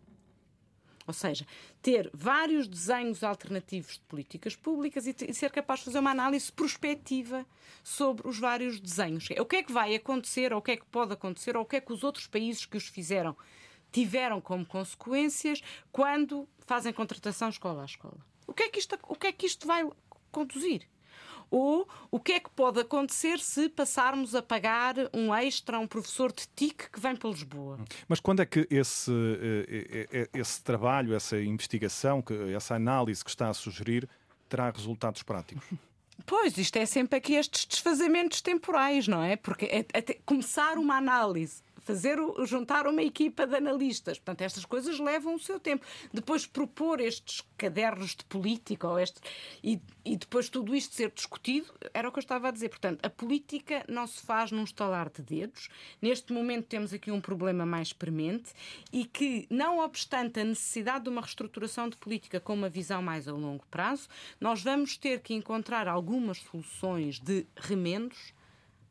Ou 1.07 1.15
seja, 1.15 1.47
ter 1.81 2.11
vários 2.13 2.67
desenhos 2.67 3.23
alternativos 3.23 3.95
de 3.95 4.01
políticas 4.01 4.57
públicas 4.57 5.07
e, 5.07 5.15
ser 5.33 5.51
capaz 5.53 5.81
de 5.81 5.87
fazer 5.87 6.01
uma 6.01 6.11
análise 6.11 6.51
prospectiva 6.51 7.47
sobre 7.83 8.29
os 8.29 8.39
vários 8.39 8.81
desenhos. 8.81 9.29
O 9.39 9.45
que 9.45 9.57
é 9.57 9.63
que 9.63 9.73
vai 9.73 9.95
acontecer, 9.95 10.53
ou 10.53 10.59
o 10.59 10.63
que 10.63 10.73
é 10.73 10.77
que 10.77 10.87
pode 10.87 11.13
acontecer, 11.13 11.57
ou 11.57 11.63
o 11.63 11.67
que 11.67 11.77
é 11.77 11.81
que 11.81 11.93
os 11.93 12.03
outros 12.03 12.27
países 12.27 12.67
que 12.67 12.77
os 12.77 12.89
fizeram 12.89 13.37
tiveram 13.93 14.41
como 14.41 14.67
consequências 14.67 15.63
quando 15.93 16.49
fazem 16.67 16.93
contratação 16.93 17.49
escola 17.49 17.83
a 17.83 17.85
escola. 17.85 18.19
O 18.45 18.53
que 18.53 18.65
é 18.65 18.69
que 18.69 18.81
isto, 18.81 18.99
o 19.09 19.15
que 19.15 19.29
é 19.29 19.33
que 19.33 19.47
isto 19.47 19.65
vai 19.67 19.89
conduzir? 20.37 20.83
Ou 21.51 21.89
o 22.11 22.19
que 22.19 22.33
é 22.33 22.41
que 22.41 22.51
pode 22.51 22.81
acontecer 22.81 23.39
se 23.39 23.69
passarmos 23.69 24.35
a 24.35 24.43
pagar 24.43 24.97
um 25.15 25.35
extra 25.35 25.77
a 25.77 25.81
um 25.81 25.87
professor 25.87 26.33
de 26.33 26.47
TIC 26.55 26.91
que 26.91 27.01
vem 27.01 27.15
para 27.15 27.31
Lisboa? 27.31 27.79
Mas 28.09 28.21
quando 28.21 28.41
é 28.41 28.47
que 28.47 28.67
esse, 28.69 29.13
eh, 29.13 29.87
eh, 29.91 30.09
eh, 30.13 30.29
esse 30.35 30.63
trabalho, 30.63 31.15
essa 31.15 31.41
investigação, 31.41 32.23
essa 32.55 32.75
análise 32.75 33.23
que 33.25 33.31
está 33.31 33.49
a 33.49 33.55
sugerir 33.55 34.09
terá 34.49 34.71
resultados 34.71 35.23
práticos? 35.23 35.65
Pois, 36.25 36.57
isto 36.59 36.77
é 36.77 36.87
sempre 36.87 37.19
aqui 37.19 37.35
estes 37.35 37.67
desfazamentos 37.67 38.41
temporais, 38.41 39.07
não 39.07 39.23
é? 39.23 39.37
Porque 39.37 39.67
é, 39.67 39.87
é 39.93 40.03
começar 40.25 40.79
uma 40.79 40.97
análise 40.97 41.63
fazer 41.87 42.19
juntar 42.45 42.89
uma 42.89 43.03
equipa 43.03 43.47
de 43.47 43.55
analistas. 43.55 44.19
Portanto, 44.19 44.43
estas 44.43 44.65
coisas 44.65 44.99
levam 44.99 45.37
o 45.37 45.39
seu 45.39 45.61
tempo. 45.61 45.87
Depois 46.13 46.45
propor 46.45 47.01
estes 47.01 47.43
cadernos 47.57 48.17
de 48.17 48.25
política 48.25 48.89
ou 48.89 48.99
este, 48.99 49.21
e, 49.63 49.81
e 50.05 50.17
depois 50.17 50.49
tudo 50.49 50.75
isto 50.75 50.95
ser 50.95 51.13
discutido, 51.13 51.73
era 51.95 52.09
o 52.09 52.13
que 52.13 52.19
eu 52.19 52.23
estava 52.23 52.49
a 52.49 52.51
dizer. 52.51 52.71
Portanto, 52.71 53.07
a 53.07 53.09
política 53.09 53.85
não 53.89 54.05
se 54.05 54.21
faz 54.21 54.51
num 54.51 54.65
estalar 54.65 55.09
de 55.09 55.23
dedos. 55.23 55.69
Neste 56.03 56.33
momento 56.33 56.67
temos 56.67 56.93
aqui 56.93 57.13
um 57.13 57.21
problema 57.21 57.65
mais 57.65 57.93
premente 57.93 58.53
e 58.93 59.05
que, 59.05 59.47
não 59.49 59.79
obstante 59.79 60.41
a 60.41 60.45
necessidade 60.45 61.05
de 61.05 61.11
uma 61.11 61.21
reestruturação 61.21 61.89
de 61.89 61.97
política 61.97 62.41
com 62.41 62.53
uma 62.53 62.69
visão 62.69 63.01
mais 63.01 63.29
a 63.29 63.33
longo 63.33 63.65
prazo, 63.71 64.09
nós 64.41 64.61
vamos 64.61 64.97
ter 64.97 65.21
que 65.21 65.35
encontrar 65.35 65.87
algumas 65.87 66.39
soluções 66.39 67.21
de 67.21 67.47
remendos 67.57 68.35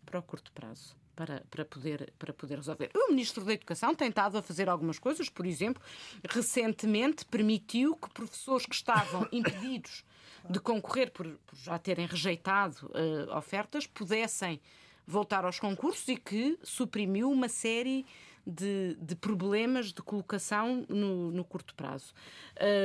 para 0.05 0.19
o 0.19 0.23
curto 0.23 0.49
prazo 0.53 0.95
para, 1.15 1.43
para, 1.49 1.65
poder, 1.65 2.13
para 2.19 2.33
poder 2.33 2.55
resolver. 2.55 2.91
O 2.93 3.09
Ministro 3.09 3.43
da 3.43 3.53
Educação 3.53 3.95
tem 3.95 4.09
estado 4.09 4.37
a 4.37 4.41
fazer 4.41 4.69
algumas 4.69 4.99
coisas, 4.99 5.29
por 5.29 5.45
exemplo, 5.45 5.81
recentemente 6.29 7.25
permitiu 7.25 7.95
que 7.95 8.09
professores 8.09 8.65
que 8.65 8.75
estavam 8.75 9.27
impedidos 9.31 10.03
de 10.49 10.59
concorrer 10.59 11.11
por, 11.11 11.27
por 11.45 11.57
já 11.57 11.79
terem 11.79 12.05
rejeitado 12.05 12.87
uh, 12.87 13.35
ofertas 13.35 13.87
pudessem 13.87 14.59
voltar 15.07 15.45
aos 15.45 15.59
concursos 15.59 16.07
e 16.07 16.17
que 16.17 16.57
suprimiu 16.63 17.31
uma 17.31 17.47
série 17.47 18.05
de, 18.45 18.95
de 18.99 19.15
problemas 19.15 19.91
de 19.91 20.01
colocação 20.01 20.85
no, 20.87 21.31
no 21.31 21.43
curto 21.43 21.73
prazo. 21.73 22.13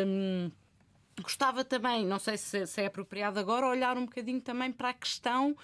Um, 0.06 0.50
gostava 1.20 1.64
também, 1.64 2.06
não 2.06 2.18
sei 2.18 2.38
se, 2.38 2.66
se 2.66 2.80
é 2.80 2.86
apropriado 2.86 3.38
agora, 3.38 3.66
olhar 3.66 3.96
um 3.96 4.06
bocadinho 4.06 4.40
também 4.40 4.72
para 4.72 4.90
a 4.90 4.94
questão 4.94 5.56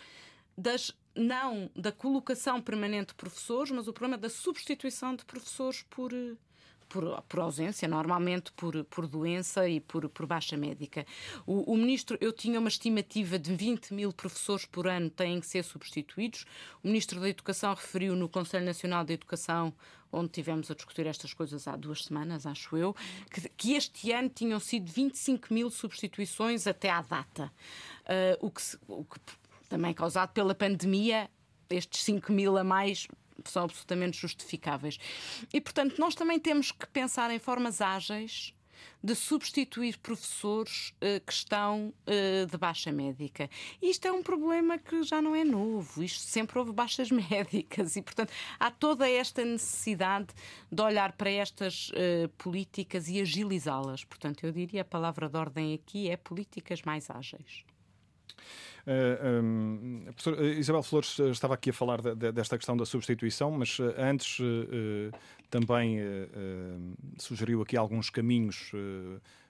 das 0.57 0.95
não 1.17 1.71
da 1.75 1.91
colocação 1.91 2.61
permanente 2.61 3.09
de 3.09 3.15
professores, 3.15 3.71
mas 3.71 3.89
o 3.89 3.93
problema 3.93 4.19
da 4.19 4.29
substituição 4.29 5.17
de 5.17 5.25
professores 5.25 5.83
por, 5.89 6.13
por, 6.89 7.23
por, 7.23 7.41
ausência, 7.41 7.89
normalmente 7.89 8.53
por, 8.53 8.85
por 8.85 9.07
doença 9.07 9.69
e 9.69 9.81
por, 9.81 10.09
por 10.09 10.27
baixa 10.27 10.57
médica. 10.57 11.07
O, 11.47 11.73
o, 11.73 11.77
ministro, 11.77 12.17
eu 12.21 12.33
tinha 12.33 12.61
uma 12.61 12.69
estimativa 12.69 13.39
de 13.39 13.55
20 13.55 13.95
mil 13.95 14.13
professores 14.13 14.65
por 14.65 14.87
ano 14.87 15.11
têm 15.11 15.41
que 15.41 15.47
ser 15.47 15.65
substituídos. 15.65 16.45
O 16.83 16.89
ministro 16.89 17.21
da 17.21 17.29
Educação 17.29 17.75
referiu 17.75 18.15
no 18.15 18.29
Conselho 18.29 18.65
Nacional 18.65 19.05
de 19.05 19.15
Educação, 19.15 19.73
onde 20.13 20.31
tivemos 20.31 20.71
a 20.71 20.75
discutir 20.75 21.07
estas 21.07 21.35
coisas 21.35 21.67
há 21.67 21.77
duas 21.77 22.05
semanas, 22.05 22.47
acho 22.47 22.77
eu, 22.77 22.95
que, 23.31 23.49
que 23.51 23.73
este 23.75 24.13
ano 24.13 24.29
tinham 24.29 24.61
sido 24.61 24.91
25 24.91 25.53
mil 25.53 25.71
substituições 25.71 26.67
até 26.67 26.91
à 26.91 27.03
data. 27.03 27.53
Uh, 28.05 28.47
o, 28.47 28.51
que, 28.51 28.63
o 28.87 29.05
que 29.05 29.19
também 29.69 29.93
causado 29.93 30.33
pela 30.33 30.55
pandemia, 30.55 31.31
estes 31.69 32.03
5 32.03 32.33
mil 32.33 32.57
a 32.57 32.65
mais 32.65 33.09
são 33.45 33.65
absolutamente 33.65 34.19
justificáveis. 34.19 34.99
E, 35.53 35.61
portanto, 35.61 35.99
nós 35.99 36.15
também 36.15 36.39
temos 36.39 36.73
que 36.73 36.87
pensar 36.87 37.31
em 37.31 37.39
formas 37.39 37.81
ágeis 37.81 38.55
de 39.03 39.15
substituir 39.15 39.99
professores 39.99 40.91
uh, 40.97 41.21
que 41.25 41.33
estão 41.33 41.93
uh, 42.07 42.47
de 42.47 42.59
baixa 42.59 42.91
médica. 42.93 43.49
Isto 43.81 44.09
é 44.09 44.13
um 44.13 44.23
problema 44.23 44.79
que 44.79 45.03
já 45.03 45.23
não 45.23 45.35
é 45.35 45.45
novo, 45.45 46.03
isto 46.03 46.21
sempre 46.21 46.59
houve 46.59 46.73
baixas 46.73 47.11
médicas 47.13 47.97
e, 47.97 48.03
portanto, 48.03 48.33
há 48.59 48.71
toda 48.71 49.09
esta 49.09 49.45
necessidade 49.45 50.29
de 50.71 50.83
olhar 50.83 51.13
para 51.13 51.31
estas 51.31 51.91
uh, 51.91 52.29
políticas 52.37 53.09
e 53.09 53.21
agilizá-las. 53.21 54.05
Portanto, 54.05 54.45
eu 54.45 54.53
diria 54.53 54.83
a 54.83 54.85
palavra 54.85 55.29
de 55.29 55.37
ordem 55.37 55.75
aqui 55.75 56.11
é 56.11 56.17
políticas 56.17 56.83
mais 56.83 57.09
ágeis. 57.11 57.65
Uh, 58.87 58.91
eh, 58.91 59.41
um, 59.43 59.99
a 60.09 60.13
professora 60.13 60.47
Isabel 60.47 60.83
Flores 60.83 61.19
eh, 61.19 61.31
estava 61.31 61.55
aqui 61.55 61.71
a 61.71 61.73
falar 61.73 62.01
de, 62.01 62.15
de, 62.15 62.31
desta 62.31 62.57
questão 62.57 62.77
da 62.77 62.87
substituição, 62.87 63.51
mas 63.51 63.79
antes 63.99 64.39
uh, 64.39 65.11
também 65.51 65.99
sugeriu 67.19 67.63
aqui 67.63 67.77
alguns 67.77 68.11
caminhos 68.11 68.73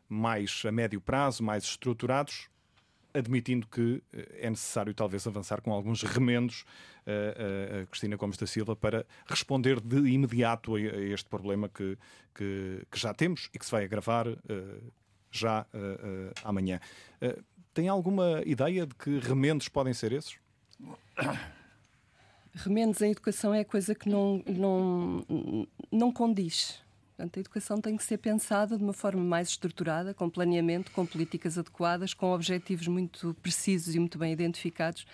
mais 0.09 0.63
a 0.67 0.73
médio 0.73 1.01
prazo, 1.01 1.43
mais 1.43 1.65
estruturados, 1.65 2.49
admitindo 3.15 3.67
que 3.67 4.03
é 4.39 4.49
necessário 4.51 4.93
talvez 4.95 5.27
avançar 5.27 5.61
com 5.63 5.73
alguns 5.73 6.03
remendos 6.03 6.65
a 7.07 7.87
Cristina 7.87 8.17
Gomes 8.17 8.37
da 8.37 8.47
Silva 8.47 8.77
para 8.77 9.07
responder 9.27 9.81
de 9.81 9.97
imediato 10.11 10.75
a, 10.75 10.81
este 10.81 11.29
problema 11.31 11.69
que, 11.69 11.97
que, 12.35 12.87
que, 12.91 12.99
já 12.99 13.15
temos 13.15 13.49
e 13.55 13.59
que 13.59 13.65
se 13.65 13.73
vai 13.73 13.85
agravar 13.85 14.27
já 15.31 15.67
amanhã. 16.45 16.79
Tem 17.77 17.89
alguma 17.89 18.43
ideia 18.47 18.87
de 18.87 18.95
que 18.95 19.19
remendos 19.19 19.69
podem 19.69 19.93
ser 19.93 20.11
esses? 20.11 20.39
Remendos 22.55 23.03
em 23.03 23.11
educação 23.11 23.53
é 23.53 23.65
coisa 23.65 23.95
que 23.95 24.09
não, 24.09 24.43
não, 24.47 25.69
não 25.93 26.11
condiz. 26.11 26.81
Portanto, 27.09 27.37
a 27.37 27.41
educação 27.41 27.79
tem 27.79 27.95
que 27.95 28.03
ser 28.03 28.17
pensada 28.17 28.79
de 28.79 28.83
uma 28.83 28.95
forma 28.95 29.23
mais 29.23 29.49
estruturada, 29.49 30.15
com 30.15 30.31
planeamento, 30.31 30.91
com 30.91 31.05
políticas 31.05 31.59
adequadas, 31.59 32.15
com 32.15 32.33
objetivos 32.33 32.89
muito 32.89 33.37
precisos 33.43 33.95
e 33.95 33.99
muito 33.99 34.17
bem 34.17 34.33
identificados. 34.33 35.07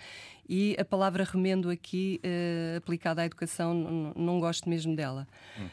E 0.47 0.73
a 0.79 0.85
palavra 0.85 1.25
remendo 1.25 1.69
aqui, 1.69 2.21
uh, 2.23 2.77
aplicada 2.77 3.23
à 3.23 3.25
educação, 3.25 3.73
não, 3.73 4.13
não 4.15 4.39
gosto 4.39 4.69
mesmo 4.69 4.95
dela. 4.95 5.27
Hum. 5.59 5.67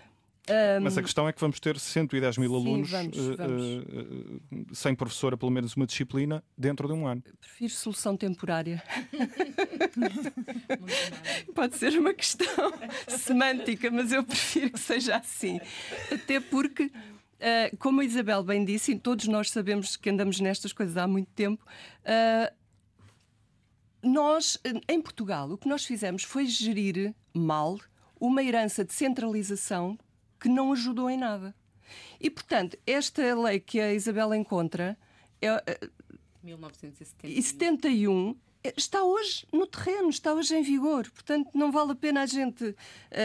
Um, 0.51 0.83
Mas 0.83 0.99
a 0.99 1.03
questão 1.03 1.29
é 1.29 1.33
que 1.33 1.41
vamos 1.41 1.61
ter 1.61 1.79
110 1.79 2.39
mil 2.39 2.55
alunos 2.55 2.91
vamos, 2.91 3.17
vamos. 3.37 3.63
Uh, 3.63 4.41
uh, 4.53 4.75
sem 4.75 4.95
professora, 4.95 5.37
pelo 5.37 5.53
menos 5.53 5.77
uma 5.77 5.87
disciplina, 5.87 6.43
dentro 6.59 6.89
de 6.89 6.95
um 6.95 7.07
ano. 7.07 7.23
Prefiro 7.41 7.73
solução 7.73 8.17
temporária. 8.17 8.83
Pode 11.55 11.77
ser 11.77 11.97
uma 11.99 12.13
questão 12.13 12.73
semântica, 13.09 13.91
mas 13.91 14.13
eu 14.13 14.25
prefiro 14.25 14.73
que 14.73 14.81
seja 14.81 15.17
assim. 15.17 15.61
Até 16.11 16.41
porque. 16.41 16.91
Uh, 17.41 17.75
como 17.79 18.03
a 18.03 18.05
Isabel 18.05 18.43
bem 18.43 18.67
disse, 18.67 18.93
e 18.93 18.99
todos 18.99 19.27
nós 19.27 19.51
sabemos 19.51 19.97
que 19.97 20.11
andamos 20.11 20.41
nestas 20.41 20.75
coisas 20.75 20.99
há 20.99 21.07
muito 21.07 21.31
tempo, 21.33 21.65
uh, 22.03 22.55
nós, 24.03 24.59
em 24.87 25.01
Portugal, 25.01 25.51
o 25.51 25.57
que 25.57 25.67
nós 25.67 25.87
fizemos 25.87 26.23
foi 26.23 26.45
gerir 26.45 27.15
mal 27.33 27.79
uma 28.21 28.43
herança 28.43 28.85
de 28.85 28.93
centralização 28.93 29.99
que 30.41 30.49
não 30.49 30.73
ajudou 30.73 31.11
em 31.11 31.19
nada. 31.19 31.55
E, 32.21 32.31
portanto, 32.31 32.79
esta 32.87 33.23
lei 33.35 33.61
que 33.61 33.81
a 33.81 33.93
Isabel 33.93 34.35
encontra 34.35 34.97
é, 35.43 35.81
1971 36.43 38.37
eh, 38.63 38.75
está 38.77 39.03
hoje 39.03 39.47
no 39.53 39.67
terreno, 39.67 40.11
está 40.11 40.33
hoje 40.33 40.55
em 40.55 40.63
vigor. 40.63 41.11
Portanto, 41.11 41.51
não 41.55 41.73
vale 41.73 41.93
a 41.93 41.95
pena 41.95 42.23
a 42.23 42.27
gente. 42.27 42.65
Uh, 42.65 42.77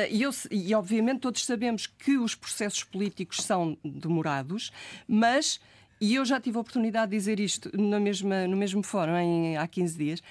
e, 0.09 0.21
eu, 0.21 0.31
e, 0.49 0.73
obviamente, 0.73 1.21
todos 1.21 1.45
sabemos 1.45 1.87
que 1.87 2.17
os 2.17 2.35
processos 2.35 2.83
políticos 2.83 3.37
são 3.37 3.77
demorados, 3.83 4.71
mas. 5.07 5.59
E 6.01 6.15
eu 6.15 6.25
já 6.25 6.41
tive 6.41 6.57
a 6.57 6.59
oportunidade 6.59 7.11
de 7.11 7.17
dizer 7.17 7.39
isto 7.39 7.71
na 7.73 8.01
mesma, 8.01 8.45
no 8.47 8.57
mesmo 8.57 8.83
fórum 8.83 9.15
em, 9.15 9.55
há 9.55 9.65
15 9.65 9.97
dias. 9.97 10.23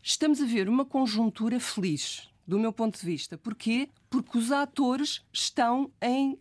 Estamos 0.00 0.40
a 0.40 0.44
ver 0.44 0.68
uma 0.68 0.84
conjuntura 0.84 1.58
feliz 1.58 2.30
do 2.46 2.60
meu 2.60 2.72
ponto 2.72 2.98
de 2.98 3.04
vista. 3.04 3.36
Porquê? 3.36 3.88
Porque 4.14 4.38
os 4.38 4.52
atores 4.52 5.26
estão 5.32 5.90
em 6.00 6.38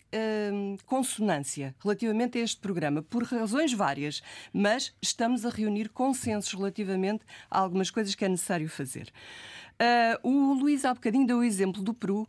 hum, 0.53 0.77
consonância 0.85 1.73
relativamente 1.81 2.37
a 2.37 2.41
este 2.41 2.61
programa, 2.61 3.01
por 3.01 3.23
razões 3.23 3.73
várias, 3.73 4.21
mas 4.53 4.95
estamos 5.01 5.43
a 5.43 5.49
reunir 5.49 5.89
consensos 5.89 6.53
relativamente 6.53 7.25
a 7.49 7.57
algumas 7.57 7.89
coisas 7.89 8.13
que 8.13 8.23
é 8.23 8.29
necessário 8.29 8.69
fazer. 8.69 9.11
Uh, 10.23 10.29
o 10.29 10.53
Luís 10.53 10.85
há 10.85 10.93
bocadinho 10.93 11.25
deu 11.25 11.39
o 11.39 11.43
exemplo 11.43 11.81
do 11.81 11.95
Peru. 11.95 12.27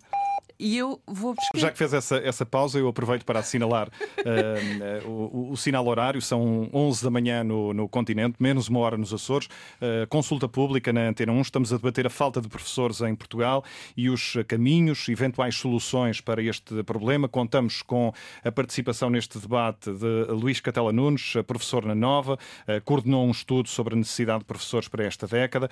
E 0.59 0.77
eu 0.77 1.01
vou 1.07 1.35
buscar... 1.35 1.59
Já 1.59 1.71
que 1.71 1.79
fez 1.79 1.93
essa, 1.93 2.17
essa 2.17 2.47
pausa, 2.47 2.79
eu 2.79 2.89
aproveito 2.89 3.25
para 3.25 3.41
assinalar 3.41 3.89
uh, 4.25 5.09
o, 5.09 5.53
o, 5.53 5.57
sinal 5.57 5.87
horário. 5.87 6.23
São 6.23 6.69
11 6.73 7.03
da 7.03 7.11
manhã 7.11 7.43
no, 7.43 7.75
no 7.75 7.89
continente, 7.89 8.37
menos 8.39 8.69
uma 8.69 8.81
hora 8.81 8.97
nos 8.97 9.13
Açores. 9.13 9.47
Uh, 9.47 10.07
consulta 10.09 10.49
pública 10.49 10.93
na 10.93 11.09
Antena 11.09 11.33
1. 11.33 11.41
Estamos 11.41 11.73
a 11.73 11.77
debater 11.77 12.07
a 12.07 12.11
falta 12.11 12.41
de 12.41 12.49
professores 12.49 13.01
em 13.01 13.15
Portugal 13.15 13.65
e 13.97 14.09
os 14.09 14.37
caminhos, 14.47 15.09
eventuais 15.09 15.57
soluções 15.57 16.21
para 16.21 16.43
este 16.43 16.83
problema. 16.85 17.29
Contamos 17.29 17.83
com 17.83 18.13
a 18.45 18.53
participação 18.53 19.11
neste 19.11 19.39
debate 19.39 19.91
de 19.93 20.33
Luís 20.33 20.61
Catela 20.61 20.93
Nunes, 20.93 21.35
professor 21.47 21.85
na 21.85 21.95
Nova, 21.95 22.35
uh, 22.35 22.81
coordenou 22.85 23.27
um 23.27 23.31
estudo 23.31 23.69
sobre 23.69 23.95
a 23.95 23.97
necessidade 23.97 24.41
de 24.41 24.45
professores 24.45 24.89
para 24.89 25.05
esta 25.05 25.27
década. 25.27 25.69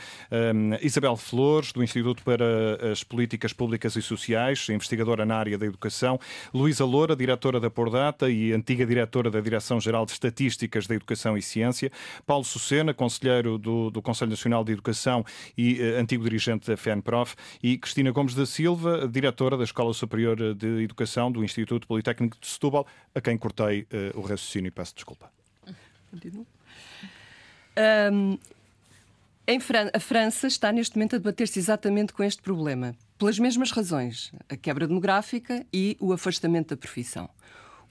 Isabel 0.81 1.17
Flores, 1.17 1.73
do 1.73 1.83
Instituto 1.83 2.23
para 2.23 2.91
as 2.91 3.05
Políticas 3.05 3.53
Públicas 3.53 3.97
e 3.97 4.03
Sociais, 4.03 4.69
investigadora 4.75 5.25
na 5.25 5.37
área 5.37 5.59
da 5.59 5.67
educação, 5.67 6.19
Luísa 6.53 6.85
Loura, 6.85 7.15
diretora 7.15 7.61
da 7.61 7.71
Pordata 7.71 8.31
e 8.31 8.53
antiga 8.53 8.87
diretora 8.87 9.31
da 9.31 9.41
Direção-Geral 9.41 10.07
de 10.07 10.13
Estatísticas 10.13 10.87
da 10.87 10.95
Educação 10.95 11.37
e 11.37 11.43
Ciência, 11.43 11.91
Paulo 12.27 12.45
Sucena, 12.45 12.95
conselheiro 12.95 13.59
do, 13.59 13.91
do 13.91 14.03
Conselho 14.03 14.31
Nacional 14.31 14.65
de 14.65 14.73
Educação 14.73 15.25
e 15.57 15.81
uh, 15.81 16.01
antigo 16.01 16.25
dirigente 16.25 16.69
da 16.69 16.77
FENPROF, 16.77 17.35
e 17.63 17.79
Cristina 17.79 18.11
Gomes 18.11 18.35
da 18.35 18.47
Silva, 18.47 19.09
diretora 19.09 19.57
da 19.57 19.65
Escola 19.65 19.93
Superior 19.95 20.55
de 20.55 20.83
Educação 20.83 21.31
do 21.31 21.45
Instituto 21.45 21.87
Politécnico 21.87 22.37
de 22.41 22.47
Setúbal, 22.47 22.87
a 23.15 23.21
quem 23.21 23.37
cortei 23.37 23.83
uh, 23.83 24.19
o 24.19 24.21
raciocínio. 24.21 24.69
E 24.69 24.71
peço 24.71 24.95
desculpa. 24.95 25.31
Um, 28.13 28.39
em 29.47 29.59
Fran 29.59 29.91
a 29.93 29.99
França 29.99 30.47
está 30.47 30.71
neste 30.71 30.97
momento 30.97 31.17
a 31.17 31.19
debater-se 31.19 31.59
exatamente 31.59 32.13
com 32.13 32.23
este 32.23 32.41
problema, 32.43 32.95
pelas 33.19 33.39
mesmas 33.39 33.71
razões, 33.71 34.33
a 34.49 34.57
quebra 34.57 34.87
demográfica 34.87 35.65
e 35.73 35.97
o 36.01 36.13
afastamento 36.13 36.71
da 36.71 36.77
profissão. 36.77 37.29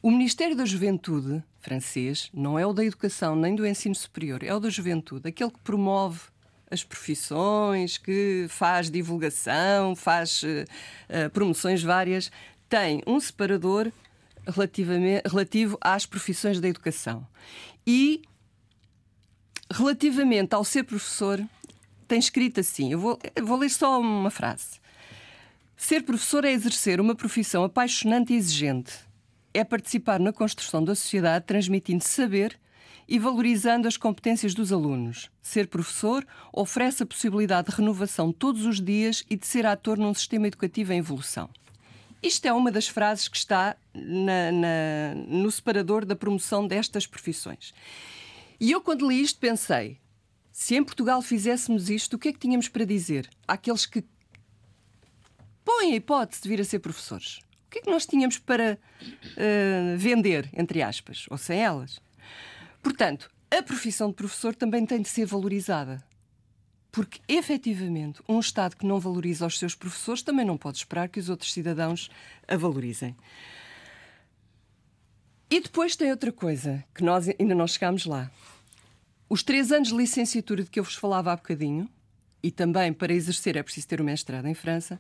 O 0.01 0.09
Ministério 0.09 0.55
da 0.55 0.65
Juventude 0.65 1.43
francês 1.61 2.29
não 2.33 2.57
é 2.57 2.65
o 2.65 2.73
da 2.73 2.83
educação 2.83 3.35
nem 3.35 3.55
do 3.55 3.65
ensino 3.65 3.95
superior, 3.95 4.43
é 4.43 4.53
o 4.53 4.59
da 4.59 4.69
juventude, 4.69 5.29
aquele 5.29 5.51
que 5.51 5.59
promove 5.59 6.19
as 6.69 6.83
profissões, 6.83 7.97
que 7.97 8.47
faz 8.49 8.89
divulgação, 8.89 9.95
faz 9.95 10.41
uh, 10.43 11.29
promoções 11.31 11.83
várias, 11.83 12.31
tem 12.67 13.03
um 13.05 13.19
separador 13.19 13.91
relativo 15.25 15.77
às 15.81 16.05
profissões 16.05 16.59
da 16.59 16.67
educação. 16.67 17.27
E 17.85 18.23
relativamente 19.71 20.55
ao 20.55 20.63
ser 20.63 20.83
professor, 20.83 21.43
tem 22.07 22.19
escrito 22.19 22.59
assim: 22.59 22.91
eu 22.91 22.99
vou, 22.99 23.19
eu 23.35 23.45
vou 23.45 23.57
ler 23.57 23.69
só 23.69 23.99
uma 23.99 24.31
frase. 24.31 24.80
Ser 25.83 26.03
professor 26.03 26.45
é 26.45 26.51
exercer 26.51 27.01
uma 27.01 27.15
profissão 27.15 27.63
apaixonante 27.63 28.31
e 28.31 28.35
exigente. 28.35 28.93
É 29.51 29.63
participar 29.63 30.19
na 30.19 30.31
construção 30.31 30.83
da 30.83 30.93
sociedade, 30.93 31.47
transmitindo 31.47 32.03
saber 32.03 32.57
e 33.07 33.17
valorizando 33.17 33.87
as 33.87 33.97
competências 33.97 34.53
dos 34.53 34.71
alunos. 34.71 35.31
Ser 35.41 35.67
professor 35.67 36.23
oferece 36.53 37.01
a 37.01 37.05
possibilidade 37.05 37.71
de 37.71 37.75
renovação 37.75 38.31
todos 38.31 38.63
os 38.63 38.79
dias 38.79 39.25
e 39.27 39.35
de 39.35 39.47
ser 39.47 39.65
ator 39.65 39.97
num 39.97 40.13
sistema 40.13 40.47
educativo 40.47 40.93
em 40.93 40.99
evolução. 40.99 41.49
Isto 42.21 42.45
é 42.45 42.53
uma 42.53 42.71
das 42.71 42.87
frases 42.87 43.27
que 43.27 43.37
está 43.37 43.75
na, 43.91 44.51
na, 44.51 45.15
no 45.27 45.49
separador 45.49 46.05
da 46.05 46.15
promoção 46.15 46.67
destas 46.67 47.07
profissões. 47.07 47.73
E 48.59 48.71
eu, 48.71 48.81
quando 48.81 49.09
li 49.09 49.19
isto, 49.19 49.39
pensei: 49.39 49.97
se 50.51 50.75
em 50.75 50.83
Portugal 50.83 51.23
fizéssemos 51.23 51.89
isto, 51.89 52.13
o 52.13 52.19
que 52.19 52.29
é 52.29 52.31
que 52.33 52.39
tínhamos 52.39 52.69
para 52.69 52.85
dizer 52.85 53.27
àqueles 53.47 53.87
que 53.87 54.05
põem 55.63 55.93
a 55.93 55.95
hipótese 55.95 56.41
de 56.41 56.49
vir 56.49 56.61
a 56.61 56.65
ser 56.65 56.79
professores? 56.79 57.39
O 57.67 57.69
que 57.71 57.79
é 57.79 57.81
que 57.81 57.89
nós 57.89 58.05
tínhamos 58.05 58.37
para 58.37 58.77
uh, 59.03 59.97
vender, 59.97 60.49
entre 60.53 60.81
aspas, 60.81 61.25
ou 61.29 61.37
sem 61.37 61.59
elas? 61.59 62.01
Portanto, 62.83 63.31
a 63.49 63.61
profissão 63.61 64.09
de 64.09 64.15
professor 64.15 64.55
também 64.55 64.85
tem 64.85 65.01
de 65.01 65.09
ser 65.09 65.25
valorizada. 65.25 66.03
Porque, 66.91 67.21
efetivamente, 67.27 68.21
um 68.27 68.39
Estado 68.39 68.75
que 68.75 68.85
não 68.85 68.99
valoriza 68.99 69.45
os 69.45 69.57
seus 69.57 69.75
professores 69.75 70.21
também 70.21 70.45
não 70.45 70.57
pode 70.57 70.77
esperar 70.77 71.07
que 71.07 71.19
os 71.19 71.29
outros 71.29 71.53
cidadãos 71.53 72.09
a 72.47 72.57
valorizem. 72.57 73.15
E 75.49 75.59
depois 75.59 75.95
tem 75.95 76.11
outra 76.11 76.31
coisa, 76.31 76.83
que 76.93 77.03
nós 77.03 77.27
ainda 77.27 77.55
não 77.55 77.67
chegámos 77.67 78.05
lá. 78.05 78.29
Os 79.29 79.43
três 79.43 79.71
anos 79.71 79.89
de 79.89 79.95
licenciatura 79.95 80.63
de 80.63 80.69
que 80.69 80.79
eu 80.79 80.83
vos 80.83 80.95
falava 80.95 81.31
há 81.31 81.35
bocadinho, 81.35 81.89
e 82.43 82.51
também 82.51 82.91
para 82.91 83.13
exercer 83.13 83.55
é 83.55 83.63
preciso 83.63 83.87
ter 83.87 84.01
o 84.01 84.03
mestrado 84.03 84.47
em 84.47 84.53
França, 84.53 84.99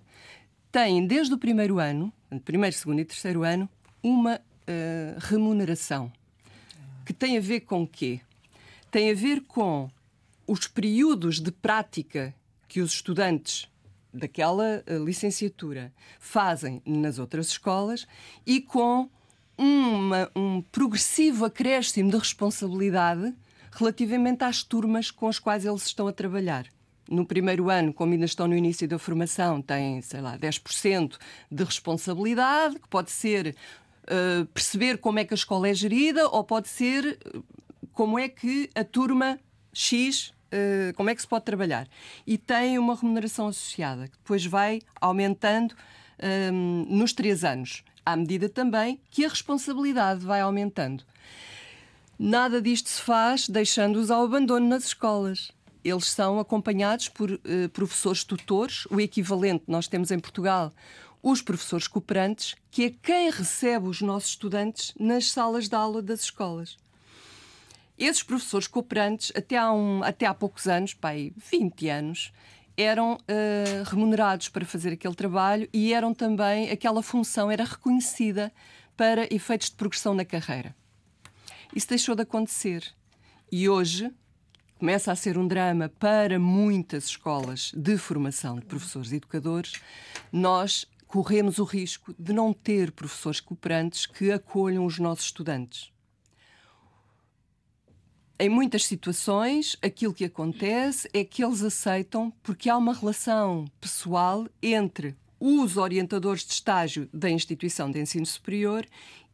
têm 0.71 1.05
desde 1.05 1.33
o 1.33 1.37
primeiro 1.37 1.79
ano, 1.79 2.11
primeiro, 2.45 2.75
segundo 2.75 2.99
e 2.99 3.05
terceiro 3.05 3.43
ano, 3.43 3.69
uma 4.01 4.35
uh, 4.37 5.19
remuneração. 5.19 6.11
Que 7.05 7.13
tem 7.13 7.37
a 7.37 7.41
ver 7.41 7.61
com 7.61 7.85
quê? 7.85 8.21
Tem 8.89 9.11
a 9.11 9.13
ver 9.13 9.41
com 9.41 9.89
os 10.47 10.67
períodos 10.67 11.39
de 11.39 11.51
prática 11.51 12.33
que 12.67 12.79
os 12.79 12.93
estudantes 12.93 13.69
daquela 14.13 14.83
uh, 14.87 15.03
licenciatura 15.03 15.93
fazem 16.19 16.81
nas 16.85 17.19
outras 17.19 17.47
escolas 17.47 18.07
e 18.45 18.61
com 18.61 19.09
uma, 19.57 20.31
um 20.35 20.61
progressivo 20.61 21.45
acréscimo 21.45 22.09
de 22.09 22.17
responsabilidade 22.17 23.33
relativamente 23.71 24.43
às 24.43 24.63
turmas 24.63 25.11
com 25.11 25.27
as 25.27 25.39
quais 25.39 25.65
eles 25.65 25.85
estão 25.85 26.07
a 26.07 26.13
trabalhar. 26.13 26.65
No 27.09 27.25
primeiro 27.25 27.69
ano, 27.69 27.93
como 27.93 28.13
ainda 28.13 28.25
estão 28.25 28.47
no 28.47 28.55
início 28.55 28.87
da 28.87 28.97
formação, 28.97 29.61
têm, 29.61 30.01
sei 30.01 30.21
lá, 30.21 30.37
10% 30.37 31.17
de 31.51 31.63
responsabilidade, 31.63 32.79
que 32.79 32.87
pode 32.87 33.11
ser 33.11 33.55
uh, 34.03 34.45
perceber 34.47 34.97
como 34.97 35.19
é 35.19 35.25
que 35.25 35.33
a 35.33 35.35
escola 35.35 35.67
é 35.67 35.73
gerida, 35.73 36.27
ou 36.29 36.43
pode 36.43 36.69
ser 36.69 37.19
uh, 37.35 37.43
como 37.93 38.17
é 38.17 38.29
que 38.29 38.69
a 38.73 38.83
turma 38.83 39.39
X 39.73 40.27
uh, 40.27 40.93
como 40.95 41.09
é 41.09 41.15
que 41.15 41.21
se 41.21 41.27
pode 41.27 41.45
trabalhar. 41.45 41.87
E 42.25 42.37
tem 42.37 42.77
uma 42.77 42.95
remuneração 42.95 43.47
associada, 43.47 44.07
que 44.07 44.17
depois 44.17 44.45
vai 44.45 44.81
aumentando 44.99 45.75
nos 46.87 47.13
três 47.13 47.43
anos 47.43 47.83
à 48.05 48.15
medida 48.15 48.49
também 48.49 48.99
que 49.09 49.25
a 49.25 49.29
responsabilidade 49.29 50.25
vai 50.25 50.41
aumentando. 50.41 51.03
Nada 52.17 52.61
disto 52.61 52.89
se 52.89 53.01
faz 53.01 53.49
deixando-os 53.49 54.11
ao 54.11 54.25
abandono 54.25 54.67
nas 54.67 54.85
escolas. 54.85 55.51
Eles 55.83 56.09
são 56.09 56.39
acompanhados 56.39 57.09
por 57.09 57.31
uh, 57.31 57.39
professores 57.73 58.23
tutores, 58.23 58.85
o 58.91 58.99
equivalente 58.99 59.63
nós 59.67 59.87
temos 59.87 60.11
em 60.11 60.19
Portugal, 60.19 60.71
os 61.23 61.41
professores 61.41 61.87
cooperantes, 61.87 62.55
que 62.69 62.85
é 62.85 62.89
quem 62.89 63.29
recebe 63.29 63.87
os 63.87 64.01
nossos 64.01 64.31
estudantes 64.31 64.93
nas 64.99 65.31
salas 65.31 65.67
de 65.67 65.75
aula 65.75 66.01
das 66.01 66.21
escolas. 66.21 66.77
Esses 67.97 68.23
professores 68.23 68.67
cooperantes, 68.67 69.31
até 69.35 69.57
há, 69.57 69.71
um, 69.71 70.03
até 70.03 70.25
há 70.25 70.33
poucos 70.33 70.67
anos, 70.67 70.93
pai, 70.93 71.31
20 71.37 71.89
anos, 71.89 72.33
eram 72.75 73.13
uh, 73.13 73.83
remunerados 73.85 74.49
para 74.49 74.65
fazer 74.65 74.93
aquele 74.93 75.13
trabalho 75.13 75.69
e 75.71 75.93
eram 75.93 76.13
também, 76.13 76.69
aquela 76.71 77.03
função 77.03 77.51
era 77.51 77.63
reconhecida 77.63 78.51
para 78.97 79.31
efeitos 79.33 79.69
de 79.69 79.75
progressão 79.75 80.13
na 80.13 80.25
carreira. 80.25 80.75
Isso 81.75 81.87
deixou 81.87 82.15
de 82.15 82.23
acontecer. 82.23 82.83
E 83.51 83.69
hoje 83.69 84.11
começa 84.81 85.11
a 85.11 85.15
ser 85.15 85.37
um 85.37 85.47
drama 85.47 85.89
para 85.89 86.39
muitas 86.39 87.05
escolas 87.05 87.71
de 87.75 87.99
formação 87.99 88.55
de 88.55 88.65
professores 88.65 89.11
e 89.11 89.17
educadores. 89.17 89.73
Nós 90.31 90.87
corremos 91.05 91.59
o 91.59 91.63
risco 91.63 92.15
de 92.17 92.33
não 92.33 92.51
ter 92.51 92.91
professores 92.91 93.39
cooperantes 93.39 94.07
que 94.07 94.31
acolham 94.31 94.83
os 94.83 94.97
nossos 94.97 95.25
estudantes. 95.25 95.91
Em 98.39 98.49
muitas 98.49 98.83
situações, 98.83 99.77
aquilo 99.83 100.15
que 100.15 100.25
acontece 100.25 101.07
é 101.13 101.23
que 101.23 101.43
eles 101.43 101.61
aceitam 101.61 102.33
porque 102.41 102.67
há 102.67 102.75
uma 102.75 102.95
relação 102.95 103.65
pessoal 103.79 104.47
entre 104.63 105.15
os 105.39 105.77
orientadores 105.77 106.43
de 106.43 106.53
estágio 106.53 107.07
da 107.13 107.29
instituição 107.29 107.91
de 107.91 107.99
ensino 107.99 108.25
superior 108.25 108.83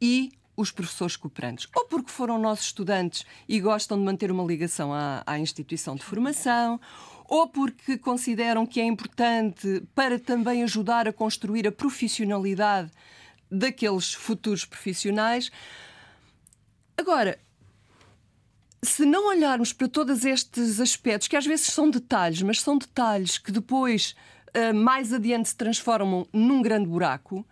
e 0.02 0.30
os 0.58 0.72
professores 0.72 1.16
cooperantes, 1.16 1.68
ou 1.76 1.86
porque 1.86 2.12
foram 2.12 2.40
nossos 2.40 2.66
estudantes 2.66 3.24
e 3.48 3.60
gostam 3.60 3.98
de 3.98 4.04
manter 4.04 4.32
uma 4.32 4.44
ligação 4.44 4.92
à, 4.92 5.22
à 5.26 5.38
instituição 5.38 5.96
de 5.96 6.04
formação, 6.04 6.82
ou 7.28 7.48
porque 7.48 7.98
consideram 7.98 8.66
que 8.66 8.82
é 8.82 8.84
importante 8.84 9.84
para 9.94 10.18
também 10.18 10.64
ajudar 10.64 11.08
a 11.08 11.14
construir 11.14 11.68
a 11.68 11.72
profissionalidade 11.72 12.90
daqueles 13.52 14.14
futuros 14.14 14.66
profissionais. 14.66 15.52
Agora, 16.98 17.38
se 18.82 19.06
não 19.06 19.28
olharmos 19.28 19.74
para 19.74 19.88
todos 19.88 20.26
estes 20.26 20.80
aspectos, 20.80 21.28
que 21.28 21.36
às 21.36 21.46
vezes 21.46 21.68
são 21.68 21.90
detalhes, 21.90 22.42
mas 22.42 22.62
são 22.62 22.78
detalhes 22.78 23.38
que 23.38 23.52
depois, 23.52 24.16
uh, 24.56 24.74
mais 24.74 25.14
adiante, 25.14 25.50
se 25.50 25.56
transformam 25.56 26.28
num 26.34 26.62
grande 26.62 26.88
buraco, 26.88 27.46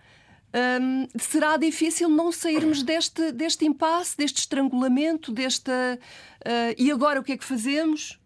será 1.20 1.58
difícil 1.58 2.10
não 2.10 2.32
sairmos 2.32 2.82
deste, 2.82 3.32
deste 3.32 3.66
impasse, 3.66 4.18
deste 4.18 4.40
estrangulamento, 4.40 5.32
desta. 5.32 6.00
Uh, 6.46 6.76
e 6.78 6.92
agora 6.92 7.20
o 7.20 7.24
que 7.24 7.34
é 7.34 7.38
que 7.38 7.44
fazemos? 7.44 8.20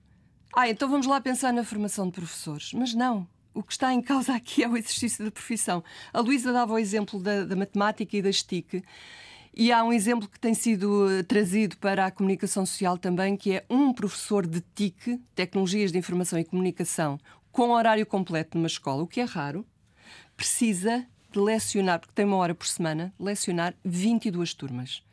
Ah, 0.53 0.69
então 0.69 0.89
vamos 0.89 1.07
lá 1.07 1.19
pensar 1.21 1.53
na 1.53 1.63
formação 1.63 2.05
de 2.07 2.13
professores. 2.13 2.73
Mas 2.73 2.93
não. 2.93 3.27
O 3.53 3.63
que 3.63 3.71
está 3.71 3.93
em 3.93 4.01
causa 4.01 4.36
aqui 4.36 4.63
é 4.63 4.67
o 4.67 4.77
exercício 4.77 5.25
da 5.25 5.32
profissão. 5.32 5.84
A 6.13 6.19
Luísa 6.19 6.53
dava 6.53 6.73
o 6.73 6.80
exemplo 6.80 7.19
da, 7.19 7.43
da 7.43 7.55
matemática 7.55 8.15
e 8.15 8.21
da 8.21 8.32
STIC. 8.32 8.84
E 9.53 9.71
há 9.71 9.84
um 9.84 9.91
exemplo 9.91 10.30
que 10.30 10.39
tem 10.39 10.53
sido 10.53 11.09
eh, 11.11 11.23
trazido 11.23 11.75
para 11.77 12.05
a 12.05 12.11
comunicação 12.11 12.65
social 12.65 12.97
também, 12.97 13.36
que 13.36 13.53
é 13.53 13.65
um 13.69 13.91
professor 13.91 14.45
de 14.45 14.61
TIC, 14.61 15.19
Tecnologias 15.36 15.91
de 15.91 15.97
Informação 15.97 16.38
e 16.39 16.45
Comunicação, 16.45 17.19
com 17.51 17.71
horário 17.71 18.05
completo 18.05 18.57
numa 18.57 18.67
escola, 18.67 19.03
o 19.03 19.07
que 19.07 19.19
é 19.19 19.25
raro, 19.25 19.65
precisa 20.38 21.05
de 21.32 21.39
lecionar, 21.39 21.99
porque 21.99 22.13
tem 22.13 22.25
uma 22.25 22.38
hora 22.38 22.55
por 22.55 22.67
semana, 22.67 23.13
lecionar 23.19 23.73
22 23.84 24.53
turmas. 24.53 25.03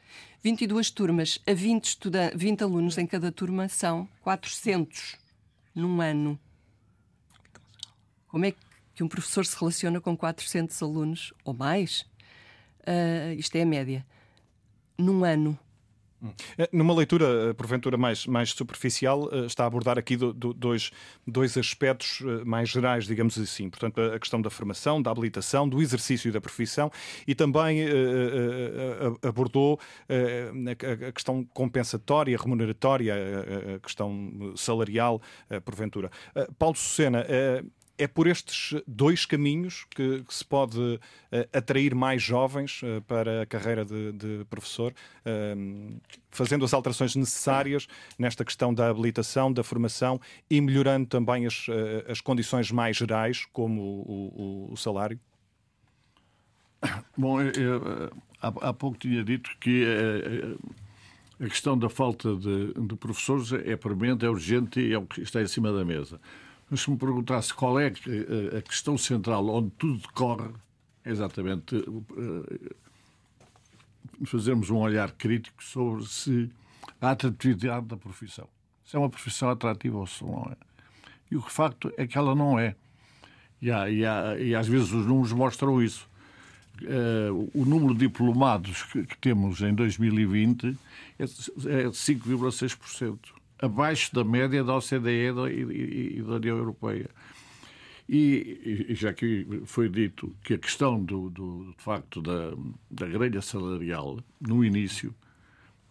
22 0.43 0.91
turmas 0.91 1.39
a 1.47 1.53
20, 1.53 1.85
estuda 1.85 2.33
20 2.35 2.63
alunos 2.63 2.99
em 2.99 3.07
cada 3.07 3.33
turma 3.33 3.69
são 3.69 4.09
400 4.23 5.17
num 5.75 6.01
ano. 6.01 6.39
Como 8.29 8.45
é 8.45 8.55
que 8.95 9.03
um 9.03 9.09
professor 9.09 9.45
se 9.45 9.59
relaciona 9.59 10.01
com 10.01 10.17
400 10.17 10.81
alunos 10.83 11.35
ou 11.45 11.53
mais? 11.53 12.03
Uh, 12.81 13.35
isto 13.37 13.57
é 13.57 13.63
a 13.63 13.67
média. 13.67 14.07
Num 14.97 15.25
ano. 15.25 15.59
Eh, 16.59 16.69
numa 16.73 16.95
leitura, 16.95 17.51
eh, 17.51 17.53
porventura, 17.53 17.97
mais, 17.97 18.27
mais 18.27 18.51
superficial, 18.51 19.29
eh, 19.33 19.47
está 19.47 19.65
a 19.65 19.67
abordar 19.67 19.99
aqui 19.99 20.17
do, 20.17 20.33
do, 20.33 20.53
dois, 20.53 20.91
dois 21.27 21.57
aspectos 21.57 22.21
mais 22.45 22.69
gerais, 22.69 23.07
digamos 23.07 23.39
assim. 23.39 23.69
Portanto, 23.69 24.01
a 24.01 24.19
questão 24.19 24.41
da 24.41 24.51
formação, 24.51 25.01
da 25.01 25.11
habilitação, 25.11 25.69
do 25.69 25.81
exercício 25.81 26.33
da 26.33 26.41
profissão 26.41 26.91
e 27.27 27.35
também 27.35 27.85
abordou 29.23 29.79
a, 30.09 31.13
questão 31.13 31.45
compensatória, 31.53 32.37
remuneratória, 32.37 33.15
a, 33.77 33.81
questão 33.81 34.53
salarial, 34.57 35.21
porventura. 35.65 36.11
Paulo 36.59 36.77
Sucena, 36.77 37.25
é 37.99 38.07
por 38.07 38.27
estes 38.27 38.81
dois 38.87 39.25
caminhos 39.25 39.87
que, 39.91 40.23
que 40.23 40.35
se 40.35 40.45
pode 40.45 40.79
uh, 40.79 41.01
atrair 41.53 41.95
mais 41.95 42.23
jovens 42.23 42.83
uh, 42.83 43.01
para 43.03 43.43
a 43.43 43.47
carreira 43.47 43.85
de, 43.85 44.13
de 44.13 44.45
professor, 44.51 44.93
uh, 44.93 46.01
fazendo 46.31 46.65
as 46.65 46.75
alterações 46.75 47.17
necessárias 47.17 47.87
nesta 48.19 48.45
questão 48.45 48.73
da 48.73 48.89
habilitação, 48.89 49.53
da 49.53 49.65
formação 49.65 50.21
e 50.51 50.61
melhorando 50.61 51.07
também 51.07 51.47
as, 51.47 51.67
as 52.09 52.21
condições 52.21 52.71
mais 52.71 52.97
gerais, 52.97 53.47
como 53.53 53.81
o, 53.81 54.69
o, 54.69 54.73
o 54.73 54.77
salário? 54.77 55.19
Bom, 57.17 57.41
eu, 57.41 57.53
eu, 57.53 58.13
há, 58.41 58.49
há, 58.69 58.73
pouco 58.73 58.99
tinha 58.99 59.25
dito 59.25 59.51
que 59.59 59.85
a 61.41 61.45
questão 61.49 61.77
da 61.77 61.89
falta 61.89 62.37
de, 62.37 62.75
de 62.75 62.97
professores 62.97 63.53
é 63.53 63.77
premente, 63.77 64.27
é 64.27 64.29
urgente 64.29 64.81
e 64.81 64.93
é 64.93 64.99
o 64.99 65.07
que 65.07 65.23
está 65.23 65.41
em 65.41 65.47
cima 65.47 65.73
da 65.73 65.85
mesa. 65.85 66.21
Mas 66.69 66.81
se 66.81 66.91
me 66.91 66.97
perguntasse 66.97 67.55
qual 67.55 67.79
é 67.79 67.93
a 68.57 68.63
questão 68.63 68.99
central 68.99 69.49
onde 69.49 69.71
tudo 69.79 69.99
decorre, 69.99 70.51
é 71.05 71.11
exatamente 71.11 71.77
eh, 71.77 72.75
fazermos 74.25 74.69
um 74.71 74.79
olhar 74.79 75.13
crítico 75.13 75.63
sobre 75.63 76.05
se 76.07 76.51
a 77.01 77.13
atratividade 77.13 77.87
da 77.87 77.97
profissão. 77.97 78.49
Se 78.85 78.97
é 78.97 78.99
uma 78.99 79.09
profissão 79.09 79.49
atrativa 79.51 79.97
ou 79.97 80.07
se 80.07 80.25
não 80.25 80.51
é. 80.51 80.57
E 81.31 81.37
o 81.37 81.41
facto 81.41 81.93
é 81.97 82.07
que 82.07 82.19
ela 82.19 82.35
não 82.35 82.59
é. 82.59 82.75
E, 83.63 83.71
há, 83.71 83.89
e, 83.89 84.05
há, 84.05 84.39
e 84.39 84.55
às 84.55 84.67
vezes 84.67 84.93
os 84.93 85.07
números 85.07 85.33
mostram 85.33 85.83
isso. 85.83 86.09
Uh, 86.83 87.51
o 87.55 87.65
número 87.65 87.95
de 87.95 88.01
diplomados 88.01 88.83
que, 88.85 89.07
que 89.07 89.17
temos 89.17 89.63
em 89.63 89.75
2020 89.75 90.77
é, 91.19 91.23
é 91.23 91.27
5,6% 91.27 93.19
abaixo 93.59 94.15
da 94.15 94.25
média 94.25 94.63
da 94.63 94.77
OCDE 94.77 95.33
e, 95.51 96.23
da 96.23 96.35
União 96.35 96.57
Europeia. 96.57 97.11
E, 98.09 98.87
já 98.91 99.13
que 99.13 99.47
foi 99.65 99.89
dito 99.89 100.35
que 100.45 100.55
a 100.55 100.59
questão 100.59 101.03
do, 101.03 101.29
do 101.29 101.75
de 101.77 101.83
facto 101.83 102.23
da, 102.23 102.53
da 102.91 103.07
grelha 103.07 103.43
salarial 103.43 104.21
no 104.41 104.65
início 104.65 105.13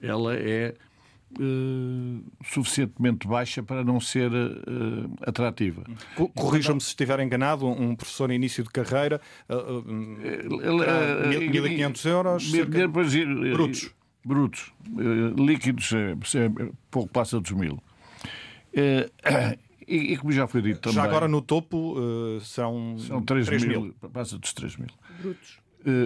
ela 0.01 0.35
é 0.35 0.75
uh, 1.39 2.23
suficientemente 2.43 3.25
baixa 3.27 3.61
para 3.63 3.83
não 3.83 3.99
ser 3.99 4.31
uh, 4.31 5.11
atrativa. 5.21 5.83
Corrijam-me 6.35 6.79
se 6.79 6.87
estiver 6.87 7.19
enganado, 7.19 7.67
um 7.67 7.93
professor 7.95 8.29
em 8.31 8.35
início 8.35 8.63
de 8.63 8.69
carreira, 8.69 9.19
uh, 9.49 9.79
uh, 9.79 9.83
1.500 9.83 12.09
euros, 12.09 12.49
cerca... 12.51 12.87
brutos 12.87 13.93
brutos, 14.25 14.73
eh, 14.97 15.39
líquidos, 15.39 15.93
eh, 15.93 16.15
pouco 16.89 17.09
passa 17.09 17.39
dos 17.39 17.51
mil. 17.51 17.81
Eh, 18.73 19.09
e, 19.87 20.13
e, 20.13 20.17
como 20.17 20.31
já 20.31 20.47
foi 20.47 20.63
dito 20.63 20.81
também. 20.81 20.95
Já 20.95 21.03
agora 21.03 21.27
no 21.27 21.43
topo 21.43 21.93
uh, 21.93 22.41
são, 22.41 22.97
são 22.97 23.21
3, 23.21 23.45
3 23.45 23.63
mil, 23.65 23.81
mil, 23.81 23.93
Passa 24.11 24.39
dos 24.39 24.51
3 24.51 24.77
mil. 24.77 24.89
Brutos. 25.21 25.59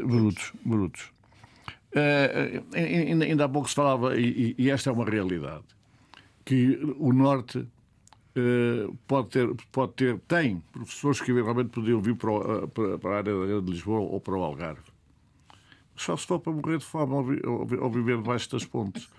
Brutos, 0.06 0.54
brutos. 0.66 1.14
Ainda, 2.76 3.46
há 3.46 3.50
pouco 3.50 3.70
se 3.70 3.76
falava, 3.76 4.20
e, 4.20 4.54
e, 4.58 4.70
esta 4.70 4.90
é 4.90 4.94
uma 4.94 5.06
realidade, 5.06 5.64
que 6.44 6.78
o 6.98 7.14
Norte 7.14 7.66
pode, 9.08 9.30
ter, 9.30 9.50
pode 9.72 9.94
ter, 9.94 10.20
tem 10.28 10.62
professores 10.74 11.22
que 11.22 11.32
eventualmente 11.32 11.70
podiam 11.70 12.02
vir 12.02 12.16
para, 12.16 12.68
para, 12.68 12.98
para 13.00 13.12
a 13.12 13.18
área 13.18 13.62
de 13.62 13.72
Lisboa 13.72 14.02
ou 14.02 14.20
para 14.20 14.36
o 14.36 14.44
Algarve 14.44 14.89
só 16.00 16.16
se 16.16 16.26
for 16.26 16.40
para 16.40 16.54
morrer 16.54 16.78
de 16.78 16.86
fome 16.86 17.42
ou, 17.46 17.90
viver 17.90 18.18
debaixo 18.18 18.50
das 18.52 18.66
pontes. 18.66 19.10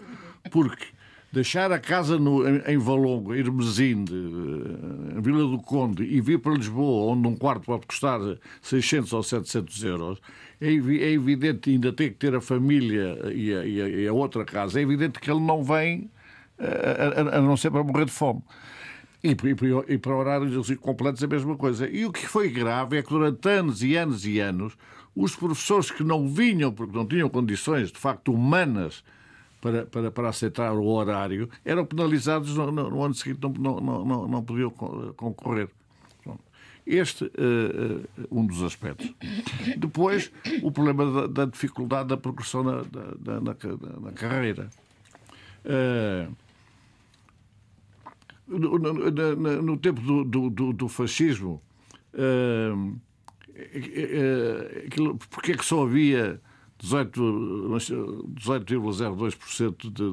Porque 0.50 0.86
deixar 1.32 1.70
a 1.70 1.78
casa 1.78 2.18
no, 2.18 2.46
em, 2.48 2.62
em 2.66 2.78
Valongo, 2.78 3.34
Hermesinde, 3.34 4.12
eh, 4.14 5.18
em 5.18 5.20
Vila 5.20 5.48
do 5.48 5.58
Conde, 5.58 6.02
e 6.02 6.20
vir 6.20 6.38
para 6.38 6.54
Lisboa, 6.54 7.12
onde 7.12 7.28
um 7.28 7.36
quarto 7.36 7.66
pode 7.66 7.86
custar 7.86 8.20
600 8.62 9.12
ou 9.12 9.22
700 9.22 9.84
euros, 9.84 10.18
é, 10.60 10.68
é 10.68 11.12
evidente, 11.12 11.70
ainda 11.70 11.92
tem 11.92 12.08
que 12.08 12.16
ter 12.16 12.34
a 12.34 12.40
família 12.40 13.18
e 13.32 13.54
a, 13.54 13.64
e 13.64 13.82
a, 13.82 13.88
e 13.88 14.08
a 14.08 14.12
outra 14.12 14.44
casa, 14.44 14.80
é 14.80 14.82
evidente 14.82 15.20
que 15.20 15.30
ele 15.30 15.40
não 15.40 15.62
vem 15.62 16.10
eh, 16.58 17.30
a, 17.32 17.38
a, 17.38 17.40
não 17.40 17.56
ser 17.56 17.70
para 17.70 17.84
morrer 17.84 18.06
de 18.06 18.12
fome. 18.12 18.42
E, 19.22 19.32
e, 19.32 19.94
e 19.94 19.98
para 19.98 20.16
horários 20.16 20.70
completos 20.76 21.22
a 21.22 21.26
mesma 21.26 21.54
coisa. 21.54 21.86
E 21.86 22.06
o 22.06 22.12
que 22.12 22.26
foi 22.26 22.48
grave 22.48 22.96
é 22.96 23.02
que 23.02 23.10
durante 23.10 23.46
anos 23.50 23.82
e 23.82 23.94
anos 23.94 24.24
e 24.24 24.40
anos 24.40 24.78
os 25.14 25.34
professores 25.34 25.90
que 25.90 26.04
não 26.04 26.28
vinham 26.28 26.72
porque 26.72 26.96
não 26.96 27.06
tinham 27.06 27.28
condições 27.28 27.90
de 27.90 27.98
facto 27.98 28.32
humanas 28.32 29.02
para, 29.60 29.84
para, 29.84 30.10
para 30.10 30.28
aceitar 30.28 30.72
o 30.72 30.86
horário 30.86 31.48
eram 31.64 31.84
penalizados 31.84 32.54
no, 32.56 32.72
no, 32.72 32.90
no 32.90 33.04
ano 33.04 33.14
seguinte, 33.14 33.40
não, 33.42 33.52
não, 33.80 34.04
não, 34.04 34.28
não 34.28 34.42
podiam 34.42 34.70
concorrer. 34.70 35.68
Este 36.86 37.24
uh, 37.24 38.08
um 38.30 38.44
dos 38.44 38.62
aspectos. 38.62 39.14
Depois, 39.76 40.32
o 40.62 40.72
problema 40.72 41.04
da, 41.12 41.26
da 41.26 41.44
dificuldade 41.44 42.08
da 42.08 42.16
progressão 42.16 42.64
na, 42.64 42.82
da, 42.82 43.40
na, 43.40 43.56
na, 44.00 44.12
carreira. 44.12 44.70
Uh, 45.64 46.34
no, 48.48 48.78
no, 48.78 49.62
no, 49.62 49.76
tempo 49.76 50.00
do, 50.00 50.50
do, 50.50 50.72
do 50.72 50.88
fascismo, 50.88 51.62
uh, 52.14 52.98
aquilo, 54.86 55.16
porque 55.30 55.52
é 55.52 55.56
que 55.56 55.64
só 55.64 55.84
havia 55.84 56.40
18,02% 56.82 59.82
de, 59.82 59.90
de, 59.90 60.04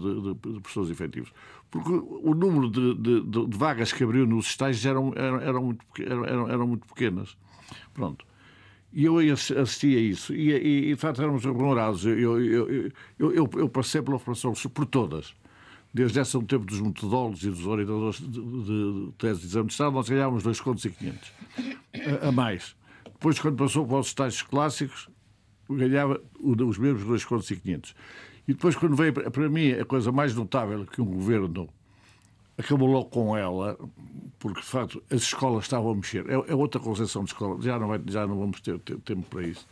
de. 1.21 1.31
Porque 1.69 1.91
o 1.91 2.33
número 2.33 2.69
de, 2.69 2.95
de, 2.95 3.21
de, 3.21 3.57
vagas 3.57 3.91
que 3.91 4.01
abriu 4.03 4.25
nos 4.25 4.47
estágios 4.47 4.85
eram, 4.85 5.11
eram, 5.15 5.41
eram, 5.41 5.63
muito, 5.63 5.85
eram, 5.99 6.49
eram 6.49 6.67
muito 6.67 6.87
pequenas. 6.87 7.37
Pronto. 7.93 8.25
E 8.93 9.03
eu 9.05 9.17
assisti 9.19 9.95
a 9.95 9.99
isso. 9.99 10.33
E, 10.33 10.51
e, 10.51 10.91
e 10.91 10.95
de 10.95 10.99
facto, 10.99 11.21
éramos 11.21 11.43
remunerados. 11.43 12.05
Eu, 12.05 12.41
eu, 12.41 12.71
eu, 12.71 12.91
eu, 13.19 13.49
eu 13.55 13.69
passei 13.69 14.01
pela 14.01 14.17
operação 14.17 14.53
por 14.73 14.85
todas. 14.85 15.35
Desde 15.93 16.19
essa, 16.19 16.37
o 16.37 16.43
tempo 16.43 16.65
dos 16.65 16.79
metodólogos 16.79 17.43
e 17.43 17.49
dos 17.49 17.65
orientadores 17.65 18.19
de, 18.19 18.27
de, 18.27 19.05
de 19.07 19.11
tese 19.17 19.41
de 19.41 19.47
exame 19.47 19.67
de 19.67 19.73
Estado, 19.73 19.93
nós 19.93 20.07
ganhávamos 20.07 20.43
2 20.43 20.61
contos 20.61 20.85
e 20.85 20.91
500 20.91 21.31
a, 22.23 22.27
a 22.27 22.31
mais. 22.31 22.75
Depois, 23.19 23.39
quando 23.39 23.57
passou 23.57 23.85
para 23.85 23.97
os 23.97 24.07
estágios 24.07 24.43
clássicos, 24.43 25.09
ganhava 25.69 26.21
os 26.39 26.77
mesmos 26.77 27.03
2 27.03 27.25
contos 27.25 27.49
e 27.49 27.55
500. 27.55 27.95
E 28.47 28.53
depois, 28.53 28.75
quando 28.75 28.95
veio 28.95 29.11
para 29.13 29.49
mim 29.49 29.71
a 29.71 29.83
coisa 29.83 30.11
mais 30.11 30.35
notável 30.35 30.85
que 30.85 31.01
um 31.01 31.05
governo 31.05 31.67
acabou 32.57 32.87
logo 32.87 33.09
com 33.09 33.35
ela, 33.35 33.77
porque 34.39 34.61
de 34.61 34.65
facto 34.67 35.03
as 35.09 35.21
escolas 35.21 35.65
estavam 35.65 35.91
a 35.91 35.95
mexer. 35.95 36.25
É, 36.29 36.33
é 36.33 36.55
outra 36.55 36.79
concepção 36.79 37.23
de 37.23 37.31
escola, 37.31 37.61
já 37.61 37.77
não, 37.77 37.87
vai, 37.87 38.01
já 38.05 38.25
não 38.25 38.37
vamos 38.39 38.61
ter, 38.61 38.79
ter, 38.79 38.97
tempo 38.99 39.23
para 39.29 39.43
isso, 39.43 39.67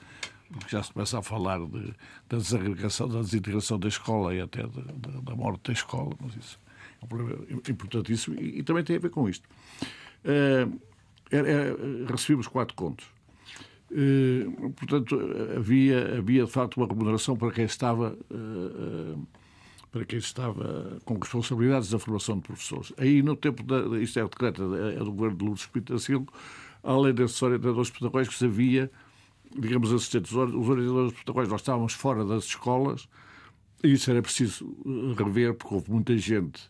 porque 0.51 0.69
já 0.69 0.83
se 0.83 0.91
começa 0.91 1.19
a 1.19 1.21
falar 1.21 1.59
de, 1.59 1.93
da 2.29 2.37
desagregação, 2.37 3.07
da 3.07 3.21
desintegração 3.21 3.79
da 3.79 3.87
escola 3.87 4.35
e 4.35 4.41
até 4.41 4.63
de, 4.63 4.81
de, 4.81 5.21
da 5.21 5.35
morte 5.35 5.67
da 5.67 5.73
escola, 5.73 6.15
mas 6.19 6.35
isso 6.35 6.59
é 7.01 7.05
um 7.05 7.07
problema 7.07 7.45
importantíssimo 7.69 8.39
e, 8.39 8.59
e 8.59 8.63
também 8.63 8.83
tem 8.83 8.97
a 8.97 8.99
ver 8.99 9.09
com 9.09 9.29
isto. 9.29 9.47
Uh, 10.23 10.79
é, 11.31 11.37
é, 11.37 11.75
recebemos 12.07 12.47
quatro 12.47 12.75
contos. 12.75 13.14
Eh, 13.91 14.45
portanto, 14.75 15.19
havia, 15.55 16.17
havia 16.17 16.45
de 16.45 16.51
facto 16.51 16.77
uma 16.77 16.87
remuneração 16.87 17.37
para 17.37 17.51
quem 17.51 17.65
estava 17.65 18.17
eh, 18.31 19.15
eh, 19.15 19.17
para 19.91 20.05
quem 20.05 20.19
estava 20.19 20.99
com 21.05 21.17
responsabilidades 21.17 21.89
da 21.89 21.99
formação 21.99 22.37
de 22.37 22.41
professores. 22.41 22.91
Aí, 22.97 23.21
no 23.21 23.35
tempo 23.35 23.63
da. 23.63 23.97
Isto 23.99 24.19
é 24.19 24.25
o 24.25 24.29
decreto 24.29 24.75
é 24.75 24.97
do 24.97 25.11
governo 25.11 25.37
de 25.37 25.45
Lourdes 25.45 25.65
Pinto 25.67 25.93
da 25.93 25.99
Silva, 25.99 26.27
além 26.83 27.13
desses 27.13 27.41
orientadores 27.41 27.89
pedagógicos, 27.89 28.41
havia, 28.43 28.91
digamos, 29.57 29.93
assistentes, 29.93 30.33
os 30.33 30.69
orientadores 30.69 31.13
pedagógicos, 31.13 31.51
nós 31.51 31.61
estávamos 31.61 31.93
fora 31.93 32.25
das 32.25 32.45
escolas, 32.45 33.07
e 33.83 33.93
isso 33.93 34.11
era 34.11 34.21
preciso 34.21 34.75
rever, 35.17 35.53
porque 35.53 35.73
houve 35.73 35.91
muita 35.91 36.17
gente 36.17 36.69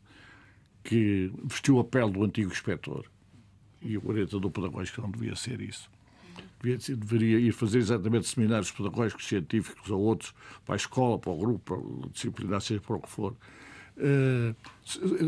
que 0.83 1.31
vestiu 1.43 1.79
a 1.79 1.83
pele 1.83 2.11
do 2.11 2.23
antigo 2.23 2.51
inspetor. 2.51 3.05
E 3.81 3.97
o 3.97 4.07
orientador 4.07 4.51
pedagógico 4.51 5.01
não 5.01 5.11
devia 5.11 5.35
ser 5.35 5.61
isso 5.61 5.89
deveria 6.95 7.39
ir 7.39 7.51
fazer 7.51 7.79
exatamente 7.79 8.27
seminários 8.27 8.71
pedagógicos, 8.71 9.27
científicos 9.27 9.89
ou 9.89 10.01
outros, 10.01 10.33
para 10.65 10.75
a 10.75 10.77
escola, 10.77 11.19
para 11.19 11.31
o 11.31 11.37
grupo, 11.37 11.59
para 11.59 11.77
o 11.77 12.09
disciplinar, 12.11 12.61
seja 12.61 12.81
para 12.81 12.95
o 12.95 12.99
que 12.99 13.09
for. 13.09 13.35
Uh, 13.97 14.55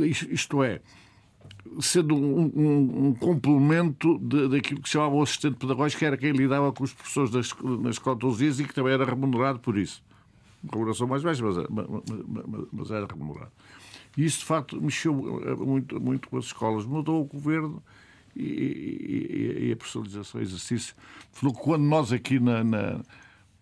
isto 0.06 0.62
é, 0.62 0.82
sendo 1.80 2.16
um, 2.16 2.52
um, 2.56 3.08
um 3.08 3.14
complemento 3.14 4.18
daquilo 4.50 4.82
que 4.82 4.90
se 4.90 4.94
chamava 4.94 5.16
o 5.16 5.22
assistente 5.22 5.56
pedagógico, 5.56 6.00
que 6.00 6.06
era 6.06 6.18
quem 6.18 6.32
lidava 6.32 6.72
com 6.72 6.84
os 6.84 6.94
professores 6.94 7.32
da 7.32 7.40
escola, 7.40 7.78
na 7.78 7.90
escola 7.90 8.18
todos 8.18 8.36
os 8.36 8.40
dias 8.40 8.60
e 8.60 8.66
que 8.66 8.74
também 8.74 8.94
era 8.94 9.06
remunerado 9.06 9.60
por 9.60 9.78
isso. 9.78 10.04
Remuneração 10.70 11.08
mais 11.08 11.24
baixa, 11.24 11.44
mas, 11.44 11.56
mas, 11.70 12.68
mas, 12.72 12.92
era 12.92 13.06
remunerado. 13.06 13.52
E 14.18 14.26
isso, 14.26 14.40
de 14.40 14.46
facto, 14.46 14.82
mexeu 14.82 15.14
muito, 15.14 16.02
muito 16.02 16.28
com 16.30 16.38
as 16.38 16.46
escolas. 16.46 16.86
Mudou 16.86 17.22
o 17.22 17.26
governo 17.26 17.82
e, 18.38 19.62
e, 19.64 19.68
e 19.68 19.72
a 19.72 19.76
personalização, 19.76 20.40
o 20.40 20.44
exercício. 20.44 20.96
Quando 21.60 21.84
nós 21.84 22.12
aqui 22.12 22.40
na, 22.40 22.64
na, 22.64 23.00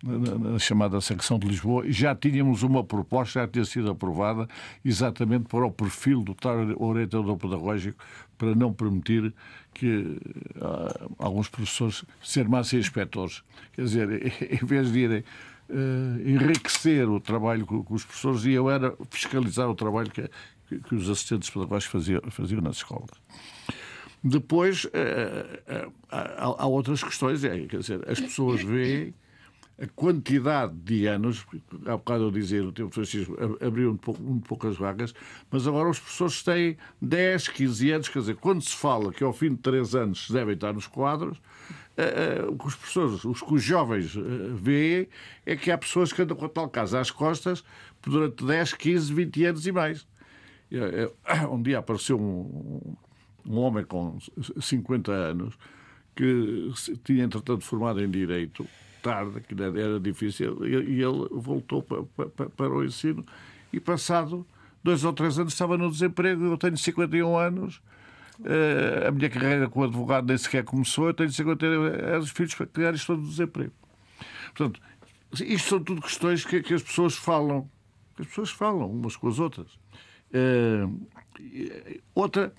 na, 0.02 0.58
chamada 0.58 1.00
secção 1.00 1.38
de 1.38 1.48
Lisboa 1.48 1.84
já 1.90 2.14
tínhamos 2.14 2.62
uma 2.62 2.84
proposta, 2.84 3.40
já 3.40 3.48
tinha 3.48 3.64
sido 3.64 3.90
aprovada, 3.90 4.48
exatamente 4.84 5.48
para 5.48 5.64
o 5.66 5.70
perfil 5.70 6.22
do 6.22 6.36
orientador 6.78 7.36
pedagógico, 7.36 7.98
para 8.36 8.54
não 8.54 8.72
permitir 8.72 9.32
que 9.72 10.18
uh, 10.56 11.14
alguns 11.18 11.48
professores 11.48 12.04
se 12.22 12.40
armassem 12.40 12.78
inspectores. 12.78 13.42
Quer 13.72 13.82
dizer, 13.82 14.32
em 14.62 14.66
vez 14.66 14.92
de 14.92 14.98
irem 14.98 15.24
uh, 15.70 16.28
enriquecer 16.28 17.08
o 17.08 17.20
trabalho 17.20 17.66
com, 17.66 17.84
os 17.90 18.04
professores, 18.04 18.44
eu 18.46 18.70
era 18.70 18.94
fiscalizar 19.10 19.68
o 19.68 19.74
trabalho 19.74 20.10
que, 20.10 20.28
que, 20.68 20.78
que 20.78 20.94
os 20.94 21.08
assistentes 21.08 21.50
pedagógicos 21.50 21.92
faziam, 21.92 22.20
faziam 22.30 22.60
nas 22.60 22.76
escolas. 22.76 23.10
Depois, 24.28 24.88
eh, 24.92 25.62
eh, 25.68 25.88
há 26.10 26.66
outras 26.66 27.00
questões, 27.00 27.44
é, 27.44 27.60
quer 27.66 27.78
dizer, 27.78 28.10
as 28.10 28.18
pessoas 28.18 28.60
veem 28.60 29.14
a 29.80 29.86
quantidade 29.86 30.74
de 30.74 31.06
anos, 31.06 31.46
há 31.84 31.96
bocado 31.96 32.24
eu 32.24 32.30
dizia 32.32 32.60
no 32.60 32.72
tempo 32.72 32.92
fascismo, 32.92 33.36
abriram 33.64 33.96
um 34.20 34.40
poucas 34.40 34.76
vagas, 34.76 35.14
mas 35.48 35.68
agora 35.68 35.90
os 35.90 36.00
professores 36.00 36.42
têm 36.42 36.76
10, 37.00 37.48
15 37.48 37.90
anos, 37.92 38.08
quer 38.08 38.18
dizer, 38.18 38.36
quando 38.36 38.62
se 38.62 38.74
fala 38.74 39.12
que 39.12 39.22
ao 39.22 39.32
fim 39.32 39.50
de 39.50 39.58
3 39.58 39.94
anos 39.94 40.28
devem 40.28 40.54
estar 40.54 40.72
nos 40.72 40.88
quadros, 40.88 41.38
uh, 41.38 42.50
o 42.50 42.58
que 42.58 42.66
os 42.66 42.74
professores, 42.74 43.24
os 43.24 43.40
que 43.40 43.54
os 43.54 43.62
jovens 43.62 44.16
uh, 44.16 44.56
veem, 44.56 45.06
é 45.44 45.54
que 45.54 45.70
há 45.70 45.78
pessoas 45.78 46.12
que 46.12 46.20
andam 46.20 46.36
com 46.36 46.46
a 46.46 46.48
tal 46.48 46.68
casa 46.68 46.98
às 46.98 47.12
costas 47.12 47.62
durante 48.02 48.44
10, 48.44 48.72
15, 48.72 49.14
20 49.14 49.44
anos 49.44 49.66
e 49.66 49.72
mais. 49.72 50.06
Um 51.48 51.62
dia 51.62 51.78
apareceu 51.78 52.18
um, 52.18 52.96
um 53.48 53.58
homem 53.58 53.84
com 53.84 54.18
50 54.60 55.12
anos 55.12 55.54
que 56.14 56.72
tinha, 57.04 57.24
entretanto, 57.24 57.62
formado 57.62 58.02
em 58.02 58.10
Direito, 58.10 58.66
tarde, 59.02 59.40
que 59.40 59.54
era 59.62 60.00
difícil, 60.00 60.66
e 60.66 61.02
ele 61.02 61.28
voltou 61.30 61.82
para, 61.82 62.02
para, 62.28 62.48
para 62.48 62.70
o 62.70 62.84
ensino 62.84 63.24
e, 63.72 63.78
passado 63.78 64.46
dois 64.82 65.04
ou 65.04 65.12
três 65.12 65.38
anos, 65.38 65.52
estava 65.52 65.76
no 65.76 65.90
desemprego. 65.90 66.44
Eu 66.44 66.56
tenho 66.56 66.76
51 66.76 67.36
anos, 67.36 67.82
eh, 68.44 69.06
a 69.06 69.10
minha 69.10 69.28
carreira 69.28 69.68
como 69.68 69.84
advogado 69.84 70.26
nem 70.26 70.38
sequer 70.38 70.64
começou, 70.64 71.08
eu 71.08 71.14
tenho 71.14 71.30
51 71.30 71.82
anos, 71.82 72.26
os 72.26 72.30
filhos 72.30 72.54
para 72.54 72.66
criar 72.66 72.94
estou 72.94 73.16
no 73.16 73.26
desemprego. 73.26 73.72
Portanto, 74.54 74.80
isto 75.44 75.68
são 75.68 75.82
tudo 75.82 76.00
questões 76.00 76.44
que, 76.44 76.62
que, 76.62 76.74
as 76.74 76.82
pessoas 76.82 77.14
falam, 77.16 77.68
que 78.14 78.22
as 78.22 78.28
pessoas 78.28 78.50
falam 78.50 78.90
umas 78.90 79.16
com 79.16 79.28
as 79.28 79.38
outras. 79.38 79.68
Uh, 80.32 81.06
outra 82.14 82.52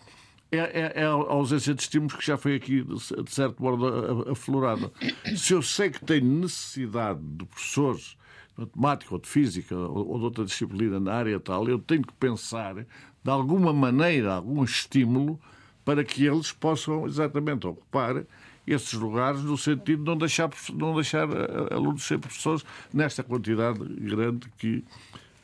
é, 0.52 0.58
é, 0.58 0.94
é, 0.96 1.04
a 1.04 1.10
ausência 1.10 1.74
de 1.74 1.82
estímulos 1.82 2.16
que 2.16 2.26
já 2.26 2.38
foi 2.38 2.56
aqui, 2.56 2.84
de 2.84 3.32
certo 3.32 3.62
modo, 3.62 4.30
aflorada. 4.32 4.92
Se 5.36 5.54
eu 5.54 5.62
sei 5.62 5.90
que 5.90 6.04
tenho 6.04 6.26
necessidade 6.26 7.20
de 7.22 7.46
professores 7.46 8.18
de 8.58 8.64
matemática 8.64 9.14
ou 9.14 9.20
de 9.20 9.28
física 9.28 9.76
ou 9.76 10.18
de 10.18 10.24
outra 10.24 10.46
disciplina 10.46 11.00
na 11.00 11.14
área 11.14 11.40
tal, 11.40 11.68
eu 11.68 11.78
tenho 11.78 12.02
que 12.02 12.14
pensar, 12.14 12.76
de 12.76 13.30
alguma 13.30 13.74
maneira, 13.74 14.36
algum 14.36 14.64
estímulo 14.64 15.40
para 15.84 16.04
que 16.04 16.26
eles 16.26 16.52
possam 16.52 17.06
exatamente 17.06 17.68
ocupar 17.68 18.24
esses 18.66 18.94
lugares 18.94 19.42
no 19.44 19.58
sentido 19.58 20.04
de 20.04 20.10
não 20.10 20.18
deixar, 20.18 20.50
não 20.74 20.94
deixar 20.96 21.28
alunos 21.72 22.04
ser 22.04 22.20
professores 22.20 22.66
nesta 22.94 23.24
quantidade 23.24 23.80
grande 23.80 24.50
que 24.58 24.84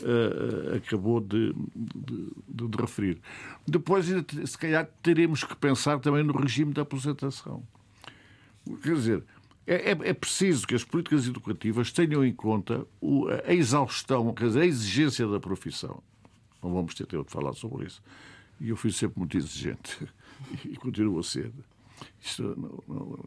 uh, 0.04 0.76
acabou 0.76 1.20
de, 1.20 1.54
de, 1.76 2.68
de, 2.68 2.78
referir. 2.78 3.20
Depois, 3.68 4.06
se 4.06 4.58
calhar, 4.58 4.88
teremos 5.01 5.43
que 5.43 5.56
pensar 5.56 5.99
também 5.99 6.24
no 6.24 6.34
regime 6.34 6.74
da 6.74 6.82
aposentação. 6.82 7.64
Quer 8.82 8.93
dizer, 8.95 9.24
é, 9.66 9.91
é, 9.91 9.91
é 9.91 10.14
preciso 10.14 10.68
que 10.68 10.76
as 10.76 10.84
políticas 10.84 11.28
educativas 11.28 11.91
tenham 11.91 12.24
em 12.26 12.34
conta 12.34 12.86
o, 13.01 13.28
a 13.28 13.54
exaustão, 13.54 14.34
quer 14.34 14.47
dizer, 14.47 14.62
a 14.62 14.66
exigência 14.66 15.28
da 15.28 15.39
profissão. 15.39 16.01
Não 16.62 16.74
vamos 16.74 16.93
ter 16.93 17.06
tempo 17.06 17.26
de 17.26 17.32
falar 17.32 17.54
sobre 17.54 17.86
isso. 17.86 18.01
E 18.60 18.70
eu 18.70 18.78
fui 18.78 18.91
sempre 18.91 19.20
muito 19.20 19.38
exigente 19.38 20.08
e 20.66 20.76
continuo 20.76 21.20
a 21.20 21.24
ser. 21.24 21.51
Isto, 22.22 22.43
não, 22.58 22.84
não, 22.88 23.20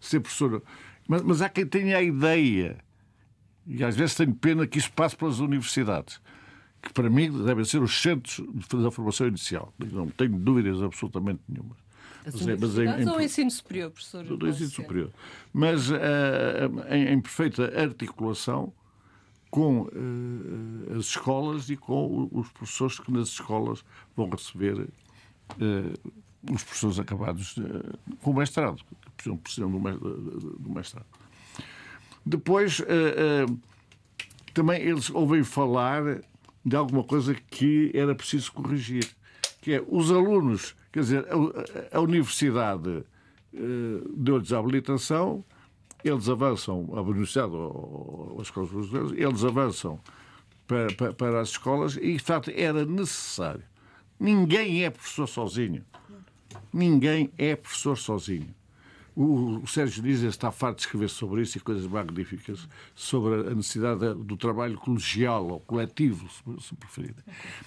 ser 0.00 0.20
professor. 0.20 0.62
Mas, 1.08 1.22
mas 1.22 1.42
há 1.42 1.48
quem 1.48 1.66
tenha 1.66 1.96
a 1.96 2.02
ideia 2.02 2.78
e 3.70 3.84
às 3.84 3.94
vezes 3.94 4.16
tenho 4.16 4.34
pena 4.34 4.66
que 4.66 4.78
isso 4.78 4.90
passe 4.90 5.16
pelas 5.16 5.38
universidades, 5.38 6.20
que 6.82 6.92
para 6.92 7.08
mim 7.08 7.30
devem 7.44 7.64
ser 7.64 7.80
os 7.80 8.02
centros 8.02 8.44
da 8.68 8.90
formação 8.90 9.28
inicial. 9.28 9.72
Não 9.78 10.08
tenho 10.08 10.36
dúvidas 10.36 10.82
absolutamente 10.82 11.40
nenhuma. 11.48 11.76
Das 12.24 12.34
mas, 12.34 12.48
é, 12.48 12.56
mas 12.56 12.78
em, 12.78 13.02
em, 13.02 13.08
ou 13.08 13.20
ensino 13.20 13.50
superior, 13.50 13.90
professor? 13.92 14.24
Do 14.24 14.48
ensino 14.48 14.70
superior. 14.70 15.10
Mas 15.52 15.88
uh, 15.88 15.94
em, 16.90 17.12
em, 17.12 17.20
perfeita 17.20 17.80
articulação 17.80 18.72
com 19.50 19.82
uh, 19.82 20.98
as 20.98 21.06
escolas 21.06 21.70
e 21.70 21.76
com 21.76 22.28
os 22.32 22.48
professores 22.50 22.98
que 22.98 23.12
nas 23.12 23.28
escolas 23.28 23.84
vão 24.16 24.28
receber 24.28 24.80
uh, 24.80 26.12
os 26.52 26.62
professores 26.64 26.98
acabados 26.98 27.54
com 28.20 28.32
o 28.32 28.34
mestrado, 28.34 28.82
que 29.16 29.34
precisam 29.36 29.70
do 29.70 30.70
mestrado. 30.70 31.06
Depois, 32.24 32.80
uh, 32.80 32.84
uh, 32.84 33.60
também 34.52 34.80
eles 34.82 35.10
ouvem 35.10 35.42
falar 35.42 36.20
de 36.64 36.76
alguma 36.76 37.02
coisa 37.02 37.34
que 37.34 37.90
era 37.94 38.14
preciso 38.14 38.52
corrigir, 38.52 39.08
que 39.60 39.74
é 39.74 39.84
os 39.86 40.10
alunos, 40.10 40.76
quer 40.92 41.00
dizer, 41.00 41.26
a, 41.26 41.98
a 41.98 42.00
universidade 42.00 42.88
uh, 42.88 44.14
deu-lhes 44.16 44.52
a 44.52 44.58
habilitação, 44.58 45.44
eles 46.04 46.28
avançam, 46.28 46.88
a 46.94 47.00
Universidade 47.02 47.52
ou 47.52 48.38
as 48.40 48.50
brasileiras, 48.50 49.12
eles 49.12 49.44
avançam 49.44 50.00
para, 50.66 50.92
para, 50.94 51.12
para, 51.12 51.40
as 51.40 51.50
escolas 51.50 51.96
e, 51.96 52.12
de 52.12 52.18
facto, 52.18 52.50
era 52.54 52.84
necessário. 52.86 53.62
Ninguém 54.18 54.84
é 54.84 54.90
professor 54.90 55.26
sozinho. 55.26 55.84
Ninguém 56.72 57.30
é 57.36 57.56
professor 57.56 57.96
sozinho. 57.96 58.54
O, 59.22 59.66
Sérgio 59.66 60.02
Dias 60.02 60.22
está 60.22 60.50
farto 60.50 60.76
de 60.76 60.84
escrever 60.84 61.10
sobre 61.10 61.42
isso 61.42 61.58
e 61.58 61.60
coisas 61.60 61.86
magníficas 61.86 62.66
sobre 62.94 63.50
a 63.50 63.54
necessidade 63.54 64.14
do 64.14 64.34
trabalho 64.34 64.78
colegial 64.78 65.46
ou 65.46 65.60
coletivo, 65.60 66.26
se 66.58 66.74
preferir. 66.74 67.14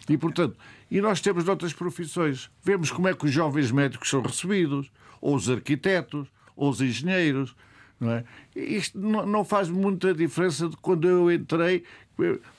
E, 0.10 0.18
portanto, 0.18 0.58
e 0.90 1.00
nós 1.00 1.22
temos 1.22 1.48
outras 1.48 1.72
profissões. 1.72 2.50
Vemos 2.64 2.90
como 2.90 3.08
é 3.08 3.14
que 3.14 3.26
os 3.26 3.32
jovens 3.32 3.70
médicos 3.72 4.10
são 4.10 4.24
recebidos, 4.24 4.92
ou 5.22 5.36
os 5.36 5.48
arquitetos, 5.48 6.28
ou 6.56 6.72
os 6.72 6.82
engenheiros. 6.82 7.56
Não 8.00 8.14
é? 8.14 8.24
Isto 8.56 8.98
não 8.98 9.46
faz 9.46 9.70
muita 9.70 10.12
diferença 10.12 10.68
de 10.68 10.76
quando 10.78 11.08
eu 11.08 11.32
entrei, 11.32 11.84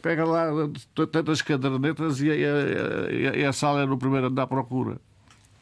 pega 0.01 0.25
lá 0.25 0.47
tantas 0.95 1.43
cadernetas 1.43 2.21
e 2.21 2.31
a, 2.31 3.43
a, 3.43 3.47
a, 3.47 3.49
a 3.49 3.53
sala 3.53 3.83
é 3.83 3.87
no 3.87 3.99
primeiro 3.99 4.29
andar 4.29 4.45
à 4.45 4.47
procura. 4.47 5.01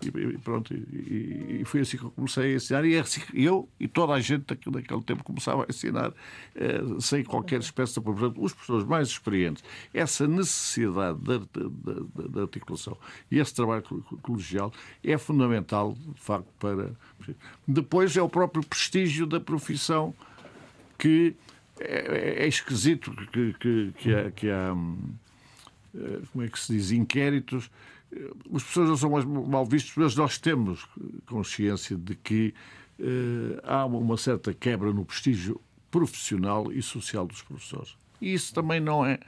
E, 0.09 0.39
pronto, 0.39 0.75
e, 0.75 1.59
e, 1.61 1.65
foi 1.65 1.81
assim 1.81 1.97
que 1.97 2.05
eu 2.05 2.11
comecei 2.11 2.53
a 2.53 2.57
ensinar. 2.57 2.85
E 2.85 2.95
é 2.95 3.01
assim 3.01 3.23
eu 3.35 3.69
e 3.79 3.87
toda 3.87 4.13
a 4.13 4.21
gente 4.21 4.45
naquele 4.67 5.03
tempo 5.03 5.23
começava 5.25 5.63
a 5.63 5.67
ensinar 5.69 6.13
eh, 6.55 6.81
sem 7.01 7.25
qualquer 7.25 7.61
espécie 7.61 7.95
de 7.95 8.01
Portanto, 8.01 8.43
os 8.43 8.53
professores 8.53 8.85
mais 8.87 9.09
experientes, 9.09 9.63
essa 9.95 10.27
necessidade 10.27 11.19
da, 11.21 12.43
articulação 12.43 12.97
e 13.31 13.39
esse 13.39 13.55
trabalho 13.55 13.83
colegial 14.23 14.73
é 15.03 15.17
fundamental, 15.17 15.97
de 16.15 16.21
facto, 16.21 16.49
para. 16.59 16.93
Depois 17.67 18.17
é 18.17 18.23
o 18.23 18.29
próprio 18.29 18.65
prestígio 18.65 19.27
da 19.27 19.41
profissão 19.41 20.15
que 20.99 21.35
é, 21.81 22.41
é, 22.41 22.45
é 22.45 22.49
esquisito 22.49 23.11
que, 23.33 23.55
que, 23.55 23.93
que, 23.97 24.15
há, 24.15 24.31
que 24.31 24.51
há. 24.51 24.73
Hum, 24.73 25.15
eh, 25.95 26.21
como 26.33 26.45
é 26.45 26.49
que 26.49 26.59
se 26.59 26.73
diz? 26.73 26.91
Inquéritos 26.91 27.71
as 28.55 28.63
pessoas 28.63 28.89
não 28.89 28.97
são 28.97 29.11
mais 29.11 29.25
mal 29.25 29.65
vistas, 29.65 29.93
mas 29.97 30.17
nós 30.17 30.39
temos 30.39 30.87
consciência 31.27 31.97
de 31.97 32.15
que 32.15 32.55
uh, 32.99 33.61
há 33.65 33.87
uma 33.87 34.17
certa 34.17 34.53
quebra 34.53 34.93
no 34.93 35.05
prestígio 35.05 35.61
profissional 35.91 36.73
e 36.73 36.83
social 36.83 37.27
dos 37.27 37.43
professores. 37.43 37.97
E 38.21 38.33
isso 38.33 38.55
também 38.55 38.81
não 38.81 39.05
é, 39.05 39.19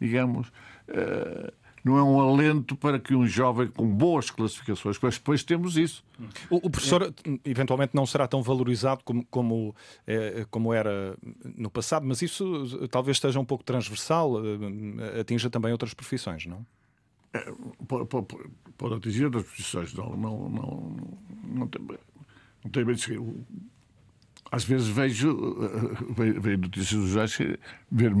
digamos, 0.00 0.48
uh, 0.88 1.52
não 1.82 1.98
é 1.98 2.02
um 2.02 2.18
alento 2.18 2.74
para 2.76 2.98
que 2.98 3.14
um 3.14 3.26
jovem 3.26 3.68
com 3.68 3.86
boas 3.86 4.30
classificações, 4.30 4.98
mas 5.02 5.18
depois 5.18 5.42
temos 5.44 5.76
isso. 5.76 6.02
O, 6.48 6.70
professor 6.70 7.12
eventualmente 7.44 7.94
não 7.94 8.06
será 8.06 8.26
tão 8.26 8.42
valorizado 8.42 9.02
como, 9.04 9.22
como, 9.26 9.76
é, 10.06 10.46
como 10.50 10.72
era 10.72 11.14
no 11.56 11.70
passado, 11.70 12.06
mas 12.06 12.22
isso 12.22 12.88
talvez 12.88 13.18
esteja 13.18 13.38
um 13.38 13.44
pouco 13.44 13.62
transversal, 13.62 14.32
atinja 15.20 15.50
também 15.50 15.72
outras 15.72 15.92
profissões, 15.92 16.46
não? 16.46 16.64
Pode, 17.88 18.08
pode, 18.76 18.94
atingir 18.94 19.24
outras 19.26 19.44
posições. 19.44 19.94
Não, 19.94 20.16
não, 20.16 20.48
não, 20.48 20.96
não, 21.44 21.68
tem, 21.68 21.82
não 22.64 22.70
tem 22.70 22.84
bem 22.84 22.94
de 22.94 23.20
Às 24.50 24.64
vezes 24.64 24.88
vejo, 24.88 25.30
eh, 26.18 26.40
vejo 26.40 26.58
notícias 26.58 27.00
dos 27.00 27.10
jornais, 27.10 27.38
ver 27.90 28.12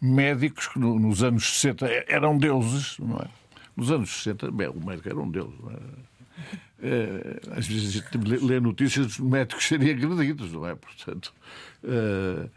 médicos 0.00 0.68
que 0.68 0.78
nos 0.78 1.22
anos 1.22 1.60
60 1.60 1.86
eram 2.08 2.36
deuses, 2.36 2.98
não 2.98 3.18
é? 3.18 3.28
Nos 3.76 3.90
anos 3.90 4.10
60, 4.10 4.50
bem, 4.50 4.68
o 4.68 4.84
médico 4.84 5.08
era 5.08 5.18
um 5.18 5.30
deus. 5.30 5.54
Não 5.60 5.70
é? 5.70 5.78
É, 6.84 7.40
às 7.56 7.66
vezes 7.66 7.88
a 7.88 7.92
gente 7.92 8.44
lê 8.44 8.58
notícias 8.58 9.06
dos 9.06 9.18
médicos 9.20 9.64
serem 9.68 9.90
agredidos, 9.90 10.52
não 10.52 10.66
é? 10.66 10.74
Portanto. 10.74 11.32
É, 11.84 12.48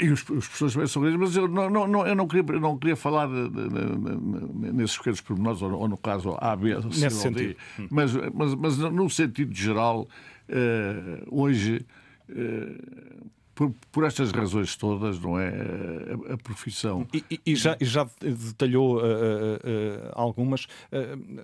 e 0.00 0.08
os, 0.08 0.20
os 0.20 0.26
professores 0.48 0.72
também 0.74 0.88
são 0.88 1.02
grandes, 1.02 1.20
mas 1.20 1.36
eu 1.36 1.48
não, 1.48 1.68
não, 1.86 2.06
eu 2.06 2.14
não, 2.14 2.26
queria, 2.26 2.58
não 2.58 2.78
queria 2.78 2.96
falar 2.96 3.28
nesses 3.28 4.96
pequenos 4.96 5.20
pormenores, 5.20 5.60
ou, 5.62 5.72
ou, 5.72 5.88
no 5.88 5.96
caso 5.98 6.36
A, 6.38 6.56
B, 6.56 6.74
C, 6.74 6.88
Nesse 6.88 7.10
sentido. 7.10 7.56
D. 7.78 7.86
Mas, 7.90 8.12
mas, 8.32 8.54
mas, 8.54 8.78
no 8.78 9.10
sentido 9.10 9.54
geral, 9.54 10.08
uh, 10.48 11.28
hoje. 11.30 11.84
Uh, 13.54 13.70
por, 13.70 13.74
por, 13.92 14.04
estas 14.04 14.30
razões 14.32 14.76
todas, 14.76 15.18
não 15.18 15.38
é? 15.38 15.48
A, 15.48 16.34
a 16.34 16.36
profissão. 16.36 17.06
E, 17.12 17.24
e, 17.30 17.40
e, 17.46 17.56
já, 17.56 17.76
e, 17.80 17.84
já, 17.84 18.08
detalhou 18.20 18.96
uh, 18.96 19.00
uh, 19.00 19.02
uh, 19.02 20.12
algumas. 20.12 20.66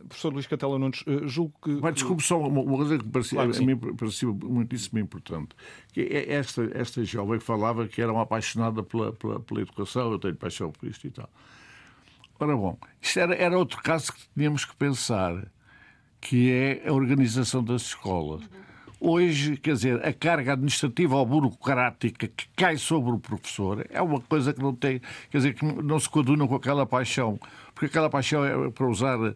professor 0.08 0.32
Luís 0.32 0.46
Catela 0.46 0.78
Nunes, 0.78 1.04
julgo 1.24 1.54
que. 1.62 1.70
Mas 1.70 1.94
desculpe 1.94 2.22
só 2.22 2.38
uma, 2.40 2.60
uma 2.60 2.76
coisa 2.76 2.98
que 2.98 3.04
parecia, 3.04 3.36
claro 3.36 3.52
que 3.52 3.62
a 3.62 3.66
mim 3.66 3.76
parecia 3.76 4.28
muitíssimo 4.28 4.98
importante. 4.98 5.50
Que 5.92 6.02
é 6.02 6.34
esta, 6.34 6.68
esta 6.74 7.04
jovem 7.04 7.38
que 7.38 7.44
falava 7.44 7.86
que 7.86 8.00
era 8.00 8.12
uma 8.12 8.22
apaixonada 8.22 8.82
pela, 8.82 9.12
pela, 9.12 9.40
pela 9.40 9.60
educação, 9.60 10.12
eu 10.12 10.18
tenho 10.18 10.36
paixão 10.36 10.70
por 10.70 10.88
isto 10.88 11.06
e 11.06 11.10
tal. 11.10 11.30
Ora 12.38 12.56
bom, 12.56 12.78
isto 13.00 13.20
era, 13.20 13.34
era 13.34 13.58
outro 13.58 13.82
caso 13.82 14.12
que 14.12 14.20
tínhamos 14.34 14.64
que 14.64 14.74
pensar, 14.74 15.46
que 16.20 16.50
é 16.50 16.88
a 16.88 16.92
organização 16.92 17.62
das 17.62 17.82
escolas. 17.82 18.40
Uhum 18.42 18.69
Hoje, 19.00 19.56
quer 19.56 19.72
dizer, 19.72 20.06
a 20.06 20.12
carga 20.12 20.52
administrativa 20.52 21.16
ou 21.16 21.24
burocrática 21.24 22.28
que 22.28 22.46
cai 22.54 22.76
sobre 22.76 23.12
o 23.12 23.18
professor 23.18 23.86
é 23.88 24.02
uma 24.02 24.20
coisa 24.20 24.52
que 24.52 24.60
não 24.60 24.74
tem, 24.74 25.00
quer 25.30 25.38
dizer, 25.38 25.54
que 25.54 25.64
não 25.64 25.98
se 25.98 26.08
coaduna 26.08 26.46
com 26.46 26.54
aquela 26.54 26.84
paixão, 26.84 27.40
porque 27.74 27.86
aquela 27.86 28.10
paixão 28.10 28.44
é 28.44 28.70
para 28.70 28.86
usar 28.86 29.18
eh, 29.22 29.34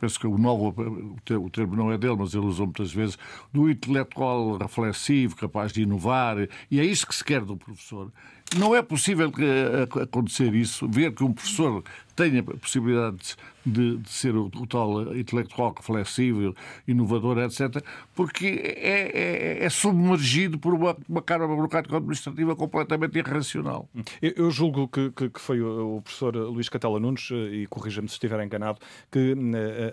penso 0.00 0.18
que 0.18 0.26
o 0.26 0.38
novo, 0.38 0.74
o 0.78 1.50
termo 1.50 1.76
não 1.76 1.92
é 1.92 1.98
dele, 1.98 2.16
mas 2.18 2.34
ele 2.34 2.46
usou 2.46 2.66
muitas 2.66 2.92
vezes, 2.92 3.18
do 3.52 3.68
intelectual 3.70 4.56
reflexivo, 4.56 5.36
capaz 5.36 5.72
de 5.72 5.82
inovar, 5.82 6.36
e 6.70 6.80
é 6.80 6.84
isso 6.84 7.06
que 7.06 7.14
se 7.14 7.24
quer 7.24 7.42
do 7.42 7.56
professor. 7.56 8.12
Não 8.54 8.74
é 8.74 8.80
possível 8.80 9.32
eh, 9.38 10.02
acontecer 10.02 10.54
isso, 10.54 10.88
ver 10.88 11.12
que 11.12 11.24
um 11.24 11.32
professor 11.32 11.82
tenha 12.14 12.42
possibilidades 12.42 13.36
de, 13.64 13.98
de 13.98 14.08
ser 14.08 14.36
o, 14.36 14.46
o, 14.46 14.66
tal 14.66 15.14
intelectual 15.16 15.74
reflexível, 15.76 16.54
inovador, 16.86 17.38
etc., 17.38 17.84
porque 18.14 18.46
é, 18.46 19.58
é, 19.60 19.64
é 19.64 19.68
submergido 19.68 20.58
por 20.58 20.72
uma, 20.72 20.96
uma 21.08 21.20
carga 21.20 21.46
burocrática 21.48 21.96
administrativa 21.96 22.54
completamente 22.54 23.18
irracional. 23.18 23.88
Eu, 24.22 24.32
eu 24.36 24.50
julgo 24.50 24.86
que, 24.86 25.10
que, 25.10 25.28
que, 25.28 25.40
foi 25.40 25.60
o, 25.60 26.00
professor 26.02 26.36
Luís 26.36 26.68
Catela 26.68 27.00
Nunes, 27.00 27.28
eh, 27.32 27.34
e 27.34 27.66
corrija-me 27.66 28.08
se 28.08 28.14
estiver 28.14 28.42
enganado, 28.42 28.78
que 29.10 29.32
uh, 29.32 29.36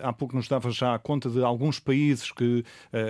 há 0.02 0.12
pouco 0.12 0.36
nos 0.36 0.46
dava 0.46 0.70
já 0.70 0.96
conta 1.00 1.28
de 1.28 1.42
alguns 1.42 1.80
países 1.80 2.30
que 2.30 2.64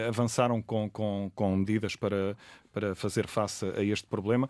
avançaram 0.09 0.63
com, 0.63 0.89
com, 0.89 1.31
com 1.35 1.57
medidas 1.57 1.95
para, 1.95 2.35
para 2.73 2.95
fazer 2.95 3.29
face 3.29 3.67
a 3.77 3.83
este 3.83 4.07
problema. 4.07 4.49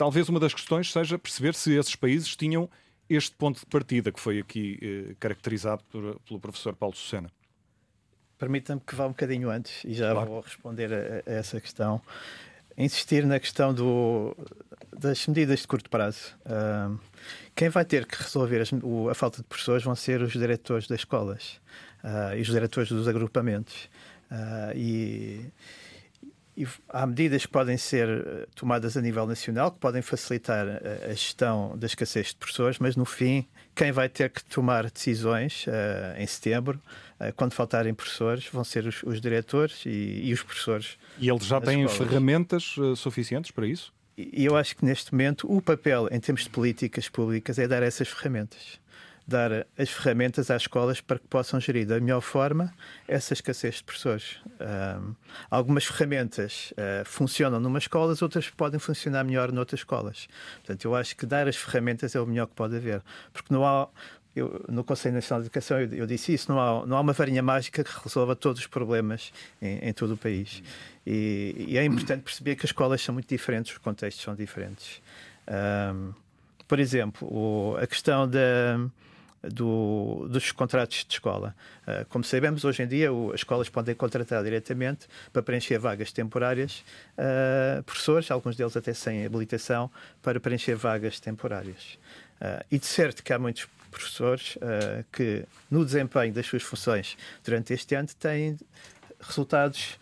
Talvez 0.00 0.30
uma 0.30 0.40
das 0.40 0.54
questões 0.54 0.90
seja 0.90 1.18
perceber 1.18 1.54
se 1.54 1.76
esses 1.76 1.94
países 1.94 2.34
tinham 2.34 2.70
este 3.06 3.36
ponto 3.36 3.60
de 3.60 3.66
partida 3.66 4.10
que 4.10 4.18
foi 4.18 4.38
aqui 4.38 4.78
eh, 4.80 5.14
caracterizado 5.20 5.84
por, 5.90 6.18
pelo 6.20 6.40
professor 6.40 6.74
Paulo 6.74 6.96
Sucena? 6.96 7.30
Permita-me 8.38 8.80
que 8.80 8.94
vá 8.94 9.04
um 9.04 9.10
bocadinho 9.10 9.50
antes 9.50 9.84
e 9.84 9.92
já 9.92 10.12
claro. 10.12 10.30
vou 10.30 10.40
responder 10.40 10.90
a, 10.90 11.30
a, 11.30 11.34
essa 11.34 11.60
questão. 11.60 12.00
Insistir 12.78 13.26
na 13.26 13.38
questão 13.38 13.74
do, 13.74 14.34
das 14.98 15.26
medidas 15.26 15.60
de 15.60 15.68
curto 15.68 15.90
prazo. 15.90 16.34
Uh, 16.46 16.98
quem 17.54 17.68
vai 17.68 17.84
ter 17.84 18.06
que 18.06 18.22
resolver 18.22 18.62
as, 18.62 18.72
o, 18.72 19.10
a 19.10 19.14
falta 19.14 19.42
de 19.42 19.44
professores 19.44 19.84
vão 19.84 19.94
ser 19.94 20.22
os 20.22 20.32
diretores 20.32 20.86
das 20.86 21.00
escolas 21.00 21.60
uh, 22.02 22.34
e 22.38 22.40
os 22.40 22.46
diretores 22.46 22.88
dos 22.88 23.06
agrupamentos. 23.06 23.90
Uh, 24.30 24.74
e 24.74 25.52
e 26.60 26.68
há 26.90 27.06
medidas 27.06 27.46
que 27.46 27.52
podem 27.52 27.78
ser 27.78 28.06
eh, 28.06 28.46
tomadas 28.54 28.94
a 28.94 29.00
nível 29.00 29.26
nacional, 29.26 29.70
que 29.70 29.78
podem 29.78 30.02
facilitar 30.02 30.68
a, 30.68 31.06
a 31.06 31.14
gestão 31.14 31.74
da 31.78 31.86
escassez 31.86 32.28
de 32.28 32.36
professores, 32.36 32.78
mas 32.78 32.96
no 32.96 33.06
fim, 33.06 33.46
quem 33.74 33.90
vai 33.90 34.10
ter 34.10 34.28
que 34.28 34.44
tomar 34.44 34.90
decisões 34.90 35.66
uh, 35.66 36.20
em 36.20 36.26
setembro, 36.26 36.78
uh, 37.18 37.32
quando 37.34 37.54
faltarem 37.54 37.94
professores, 37.94 38.46
vão 38.52 38.62
ser 38.62 38.86
os, 38.86 39.02
os 39.04 39.22
diretores 39.22 39.86
e, 39.86 40.20
e, 40.24 40.32
os 40.34 40.42
professores. 40.42 40.98
E 41.18 41.30
eles 41.30 41.46
já 41.46 41.58
têm 41.62 41.84
escolas. 41.84 42.08
ferramentas 42.10 42.76
uh, 42.76 42.94
suficientes 42.94 43.50
para 43.50 43.66
isso? 43.66 43.90
E 44.18 44.44
eu 44.44 44.54
acho 44.54 44.76
que 44.76 44.84
neste 44.84 45.12
momento 45.12 45.50
o 45.50 45.62
papel, 45.62 46.08
em 46.10 46.20
termos 46.20 46.42
de 46.42 46.50
políticas 46.50 47.08
públicas, 47.08 47.58
é 47.58 47.66
dar 47.66 47.82
essas 47.82 48.08
ferramentas 48.08 48.78
dar 49.26 49.66
as 49.78 49.90
ferramentas 49.90 50.50
às 50.50 50.62
escolas 50.62 51.00
para 51.00 51.18
que 51.18 51.26
possam 51.26 51.60
gerir 51.60 51.86
da 51.86 52.00
melhor 52.00 52.20
forma 52.20 52.72
essa 53.06 53.32
escassez 53.32 53.76
de 53.76 53.84
professores. 53.84 54.38
Um, 54.60 55.14
algumas 55.50 55.84
ferramentas 55.84 56.72
uh, 56.72 57.04
funcionam 57.04 57.60
numa 57.60 57.78
escola, 57.78 58.14
outras 58.20 58.48
podem 58.50 58.80
funcionar 58.80 59.24
melhor 59.24 59.52
noutras 59.52 59.80
escolas. 59.80 60.28
Portanto, 60.56 60.84
eu 60.84 60.94
acho 60.94 61.16
que 61.16 61.26
dar 61.26 61.46
as 61.48 61.56
ferramentas 61.56 62.14
é 62.14 62.20
o 62.20 62.26
melhor 62.26 62.46
que 62.46 62.54
pode 62.54 62.76
haver, 62.76 63.02
porque 63.32 63.52
não 63.52 63.64
há 63.66 63.88
eu, 64.34 64.64
no 64.68 64.84
Conselho 64.84 65.16
Nacional 65.16 65.42
de 65.42 65.46
Educação 65.46 65.80
eu, 65.80 65.92
eu, 65.92 66.06
disse 66.06 66.32
isso, 66.32 66.50
não 66.50 66.60
há, 66.60 66.86
não 66.86 66.96
há 66.96 67.00
uma 67.00 67.12
varinha 67.12 67.42
mágica 67.42 67.82
que 67.82 67.90
resolva 68.02 68.36
todos 68.36 68.60
os 68.60 68.66
problemas 68.66 69.32
em, 69.60 69.88
em 69.88 69.92
todo 69.92 70.14
o 70.14 70.16
país. 70.16 70.62
E, 71.04 71.66
e, 71.68 71.78
é 71.78 71.84
importante 71.84 72.22
perceber 72.22 72.54
que 72.54 72.64
as 72.64 72.70
escolas 72.70 73.02
são 73.02 73.12
muito 73.12 73.28
diferentes, 73.28 73.72
os 73.72 73.78
contextos 73.78 74.22
são 74.22 74.34
diferentes. 74.34 75.02
Um, 75.48 76.12
por 76.68 76.78
exemplo, 76.78 77.26
o, 77.28 77.76
a 77.76 77.86
questão 77.86 78.28
da 78.28 78.78
do, 79.42 80.26
dos 80.28 80.52
contratos 80.52 81.04
de 81.04 81.14
escola. 81.14 81.54
Uh, 81.82 82.04
como 82.08 82.24
sabemos, 82.24 82.64
hoje 82.64 82.82
em 82.82 82.86
dia 82.86 83.12
o, 83.12 83.32
as 83.32 83.40
escolas 83.40 83.68
podem 83.68 83.94
contratar 83.94 84.42
diretamente 84.42 85.06
para 85.32 85.42
preencher 85.42 85.78
vagas 85.78 86.12
temporárias 86.12 86.84
uh, 87.16 87.82
professores, 87.84 88.30
alguns 88.30 88.56
deles 88.56 88.76
até 88.76 88.92
sem 88.92 89.24
habilitação, 89.24 89.90
para 90.22 90.38
preencher 90.38 90.74
vagas 90.74 91.18
temporárias. 91.20 91.98
Uh, 92.40 92.64
e 92.70 92.78
de 92.78 92.86
certo 92.86 93.22
que 93.22 93.32
há 93.32 93.38
muitos 93.38 93.66
professores 93.90 94.56
que, 95.10 95.44
no 95.68 95.84
desempenho 95.84 96.32
das 96.32 96.46
suas 96.46 96.62
funções 96.62 97.16
durante 97.44 97.72
este 97.72 97.96
ano, 97.96 98.06
têm 98.20 98.56
resultados 99.20 99.98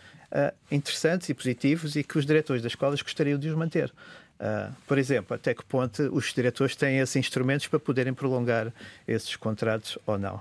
interessantes 0.71 1.31
e 1.31 1.35
positivos 1.35 1.97
e 1.97 2.05
que 2.05 2.19
os 2.19 2.27
diretores 2.27 2.63
das 2.63 2.73
escolas 2.73 3.01
gostariam 3.01 3.39
de 3.39 3.49
os 3.49 3.55
manter. 3.55 3.91
Uh, 4.39 4.73
por 4.87 4.99
exemplo, 4.99 5.35
até 5.35 5.53
que 5.53 5.65
ponto 5.65 6.03
os 6.15 6.33
diretores 6.33 6.77
têm 6.77 6.99
esses 6.99 7.17
instrumentos 7.17 7.67
para 7.67 7.81
poderem 7.81 8.15
prolongar 8.15 8.73
esses 9.07 9.35
contratos 9.35 9.99
ou 10.07 10.17
não. 10.17 10.41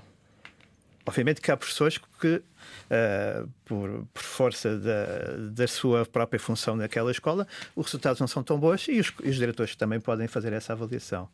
Obviamente 1.04 1.40
que 1.40 1.50
há 1.50 1.56
professores 1.56 1.98
que, 2.20 2.36
uh, 2.36 3.48
por, 3.64 4.06
por, 4.12 4.22
força 4.22 4.78
da, 4.78 5.50
da, 5.50 5.66
sua 5.66 6.04
própria 6.04 6.38
função 6.38 6.76
naquela 6.76 7.10
escola, 7.10 7.46
os 7.74 7.86
resultados 7.86 8.20
não 8.20 8.28
são 8.28 8.42
tão 8.42 8.58
bons 8.58 8.86
e 8.88 9.00
os, 9.00 9.12
os 9.24 9.36
diretores 9.36 9.74
também 9.74 9.98
podem 9.98 10.28
fazer 10.28 10.52
essa 10.52 10.74
avaliação. 10.74 11.28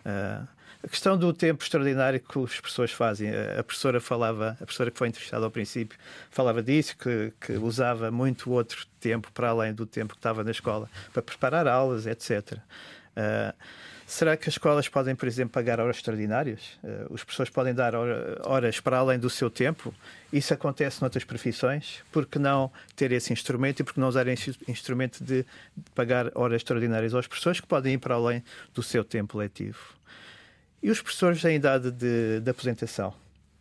Uh, 0.00 0.48
a 0.82 0.88
questão 0.88 1.16
do 1.16 1.32
tempo 1.32 1.62
extraordinário 1.62 2.18
que 2.20 2.38
as 2.38 2.60
pessoas 2.60 2.90
fazem. 2.90 3.30
A 3.30 3.62
professora 3.62 4.00
falava, 4.00 4.56
a 4.60 4.64
professora 4.64 4.90
que 4.90 4.98
foi 4.98 5.08
entrevistada 5.08 5.44
ao 5.44 5.50
princípio, 5.50 5.98
falava 6.30 6.62
disso, 6.62 6.96
que, 6.96 7.32
que 7.40 7.52
usava 7.52 8.10
muito 8.10 8.50
outro 8.50 8.86
tempo 8.98 9.30
para 9.32 9.50
além 9.50 9.74
do 9.74 9.84
tempo 9.84 10.14
que 10.14 10.18
estava 10.18 10.42
na 10.42 10.50
escola 10.50 10.88
para 11.12 11.22
preparar 11.22 11.68
aulas, 11.68 12.06
etc. 12.06 12.52
Uh, 12.52 12.60
ah, 13.16 13.54
será 14.06 14.36
que 14.36 14.48
as 14.48 14.54
escolas 14.54 14.88
podem, 14.88 15.14
por 15.14 15.28
exemplo, 15.28 15.52
pagar 15.52 15.80
horas 15.80 15.96
extraordinárias? 15.96 16.78
Uh, 16.82 17.12
os 17.12 17.22
professores 17.22 17.52
podem 17.52 17.74
dar 17.74 17.92
horas 17.94 18.80
para 18.80 18.96
além 18.96 19.18
do 19.18 19.28
seu 19.28 19.50
tempo? 19.50 19.92
Isso 20.32 20.54
acontece 20.54 21.02
noutras 21.02 21.24
profissões. 21.24 22.02
Por 22.10 22.24
que 22.24 22.38
não 22.38 22.72
ter 22.96 23.12
esse 23.12 23.34
instrumento 23.34 23.80
e 23.80 23.84
por 23.84 23.92
que 23.92 24.00
não 24.00 24.08
usar 24.08 24.26
esse 24.28 24.56
instrumento 24.66 25.22
de 25.22 25.44
pagar 25.94 26.30
horas 26.34 26.56
extraordinárias 26.56 27.12
aos 27.12 27.26
professores 27.26 27.60
que 27.60 27.66
podem 27.66 27.94
ir 27.94 27.98
para 27.98 28.14
além 28.14 28.42
do 28.72 28.82
seu 28.82 29.04
tempo 29.04 29.36
letivo? 29.36 30.00
E 30.82 30.90
os 30.90 31.00
professores 31.02 31.44
em 31.44 31.56
idade 31.56 31.90
de, 31.90 32.40
de 32.40 32.50
aposentação? 32.50 33.14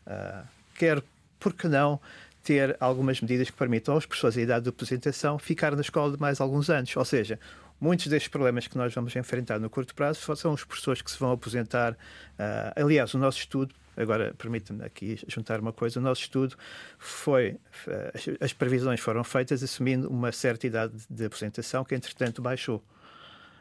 Uh, 0.08 0.48
quer, 0.76 1.04
por 1.38 1.54
que 1.54 1.68
não, 1.68 2.00
ter 2.44 2.78
algumas 2.80 3.20
medidas 3.20 3.50
que 3.50 3.58
permitam 3.58 3.94
aos 3.94 4.06
professores 4.06 4.38
em 4.38 4.42
idade 4.42 4.64
de 4.64 4.70
aposentação 4.70 5.38
ficar 5.38 5.76
na 5.76 5.82
escola 5.82 6.14
de 6.16 6.20
mais 6.20 6.40
alguns 6.40 6.70
anos? 6.70 6.96
Ou 6.96 7.04
seja, 7.04 7.38
muitos 7.80 8.08
destes 8.08 8.30
problemas 8.30 8.68
que 8.68 8.78
nós 8.78 8.94
vamos 8.94 9.14
enfrentar 9.16 9.60
no 9.60 9.70
curto 9.70 9.94
prazo 9.94 10.36
são 10.36 10.54
os 10.54 10.64
professores 10.64 11.02
que 11.02 11.12
se 11.12 11.20
vão 11.20 11.32
aposentar. 11.34 11.92
Uh, 11.94 12.82
aliás, 12.82 13.14
o 13.14 13.18
nosso 13.18 13.40
estudo, 13.40 13.76
agora 13.98 14.34
permita-me 14.38 14.86
aqui 14.86 15.20
juntar 15.28 15.60
uma 15.60 15.74
coisa, 15.74 16.00
o 16.00 16.02
nosso 16.02 16.22
estudo 16.22 16.56
foi, 16.98 17.58
uh, 17.86 18.38
as 18.40 18.54
previsões 18.54 19.02
foram 19.02 19.26
feitas 19.26 19.62
assumindo 19.62 20.10
uma 20.10 20.32
certa 20.32 20.66
idade 20.66 20.94
de 21.10 21.26
aposentação 21.26 21.84
que 21.84 21.94
entretanto 21.94 22.42
baixou. 22.42 22.82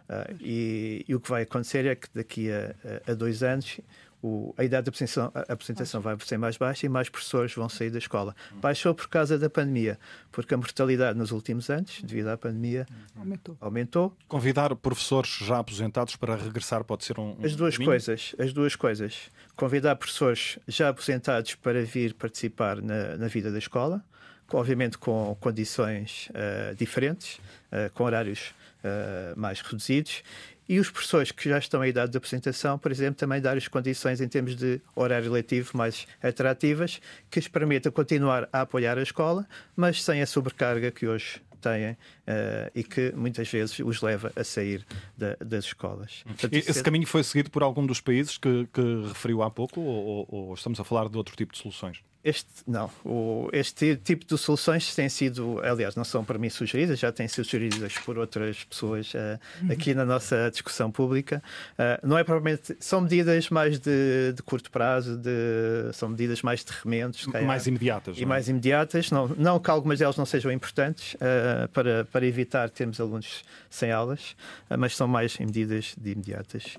Uh, 0.08 0.36
e, 0.40 1.04
e, 1.06 1.14
o 1.14 1.20
que 1.20 1.28
vai 1.28 1.42
acontecer 1.42 1.84
é 1.84 1.94
que 1.94 2.08
daqui 2.14 2.50
a, 2.50 2.74
a, 3.06 3.12
a 3.12 3.14
dois 3.14 3.42
anos 3.42 3.78
o, 4.22 4.52
a 4.58 4.64
idade 4.64 4.84
de 4.84 5.32
apresentação, 5.48 6.00
vai 6.00 6.16
ser 6.20 6.38
mais 6.38 6.56
baixa 6.56 6.86
e 6.86 6.88
mais 6.88 7.08
professores 7.08 7.54
vão 7.54 7.68
sair 7.68 7.90
da 7.90 7.98
escola. 7.98 8.34
Baixou 8.54 8.94
por 8.94 9.08
causa 9.08 9.38
da 9.38 9.48
pandemia, 9.48 9.98
porque 10.32 10.54
a 10.54 10.56
mortalidade 10.56 11.16
nos 11.16 11.30
últimos 11.30 11.70
anos, 11.70 12.00
devido 12.02 12.28
à 12.28 12.36
pandemia, 12.36 12.86
aumentou. 13.16 13.56
aumentou. 13.60 14.16
Convidar 14.26 14.74
professores 14.76 15.30
já 15.40 15.58
aposentados 15.58 16.16
para 16.16 16.34
regressar 16.36 16.82
pode 16.84 17.04
ser 17.04 17.18
um. 17.18 17.36
As 17.42 17.54
duas 17.54 17.74
caminho? 17.74 17.90
coisas, 17.90 18.34
as 18.38 18.52
duas 18.52 18.74
coisas. 18.74 19.30
Convidar 19.54 19.96
professores 19.96 20.58
já 20.66 20.88
aposentados 20.88 21.54
para 21.54 21.84
vir 21.84 22.14
participar 22.14 22.82
na, 22.82 23.16
na 23.16 23.28
vida 23.28 23.52
da 23.52 23.58
escola, 23.58 24.04
obviamente 24.52 24.98
com 24.98 25.36
condições 25.40 26.28
uh, 26.30 26.74
diferentes, 26.74 27.36
uh, 27.70 27.90
com 27.94 28.04
horários 28.04 28.52
uh, 28.88 29.38
mais 29.38 29.60
reduzidos. 29.60 30.22
E 30.68 30.78
os 30.78 30.90
professores 30.90 31.30
que 31.30 31.48
já 31.48 31.58
estão 31.58 31.82
em 31.82 31.88
idade 31.88 32.12
de 32.12 32.18
apresentação, 32.18 32.78
por 32.78 32.92
exemplo, 32.92 33.14
também 33.14 33.40
dar 33.40 33.56
as 33.56 33.66
condições 33.66 34.20
em 34.20 34.28
termos 34.28 34.54
de 34.54 34.80
horário 34.94 35.32
letivo 35.32 35.76
mais 35.76 36.06
atrativas, 36.22 37.00
que 37.30 37.40
lhes 37.40 37.48
permitam 37.48 37.90
continuar 37.90 38.48
a 38.52 38.60
apoiar 38.60 38.98
a 38.98 39.02
escola, 39.02 39.46
mas 39.74 40.02
sem 40.02 40.20
a 40.20 40.26
sobrecarga 40.26 40.90
que 40.90 41.06
hoje 41.06 41.40
têm 41.60 41.96
uh, 42.28 42.70
e 42.74 42.84
que 42.84 43.12
muitas 43.16 43.48
vezes 43.48 43.78
os 43.78 44.02
leva 44.02 44.30
a 44.36 44.44
sair 44.44 44.86
da, 45.16 45.36
das 45.40 45.64
escolas. 45.64 46.22
Portanto, 46.24 46.52
Esse 46.54 46.80
é... 46.80 46.82
caminho 46.82 47.06
foi 47.06 47.24
seguido 47.24 47.50
por 47.50 47.62
algum 47.62 47.86
dos 47.86 48.00
países 48.00 48.36
que, 48.36 48.68
que 48.72 49.02
referiu 49.08 49.42
há 49.42 49.50
pouco 49.50 49.80
ou, 49.80 50.26
ou, 50.28 50.54
estamos 50.54 50.78
a 50.78 50.84
falar 50.84 51.08
de 51.08 51.16
outro 51.16 51.34
tipo 51.34 51.52
de 51.52 51.58
soluções? 51.58 52.02
Este, 52.22 52.48
não, 52.66 52.90
o, 53.04 53.48
este 53.52 53.96
tipo 53.96 54.26
de 54.26 54.36
soluções 54.36 54.92
têm 54.94 55.08
sido, 55.08 55.60
aliás, 55.62 55.94
não 55.94 56.04
são 56.04 56.24
para 56.24 56.36
mim 56.36 56.50
sugeridas, 56.50 56.98
já 56.98 57.12
têm 57.12 57.28
sido 57.28 57.44
sugeridas 57.44 57.94
por 57.98 58.18
outras 58.18 58.64
pessoas 58.64 59.14
uh, 59.14 59.72
aqui 59.72 59.94
na 59.94 60.04
nossa 60.04 60.50
discussão 60.50 60.90
pública. 60.90 61.40
Uh, 61.74 62.06
não 62.06 62.18
é 62.18 62.24
provavelmente, 62.24 62.76
são 62.80 63.00
medidas 63.00 63.48
mais 63.50 63.78
de, 63.78 64.32
de 64.34 64.42
curto 64.42 64.68
prazo, 64.70 65.16
de, 65.16 65.92
são 65.94 66.08
medidas 66.08 66.42
mais 66.42 66.64
de 66.64 66.72
remendos, 66.72 67.24
mais 67.26 67.66
imediatas. 67.68 68.18
E 68.18 68.24
é? 68.24 68.26
mais 68.26 68.48
imediatas, 68.48 69.12
não, 69.12 69.28
não 69.28 69.60
que 69.60 69.70
algumas 69.70 70.00
delas 70.00 70.16
não 70.16 70.26
sejam 70.26 70.50
importantes 70.50 71.14
uh, 71.14 71.68
para, 71.72 72.04
para 72.06 72.17
evitar 72.22 72.70
termos 72.70 73.00
alunos 73.00 73.44
sem 73.70 73.90
aulas, 73.92 74.36
mas 74.78 74.96
são 74.96 75.08
mais 75.08 75.38
medidas 75.38 75.94
de 75.98 76.12
imediatas. 76.12 76.76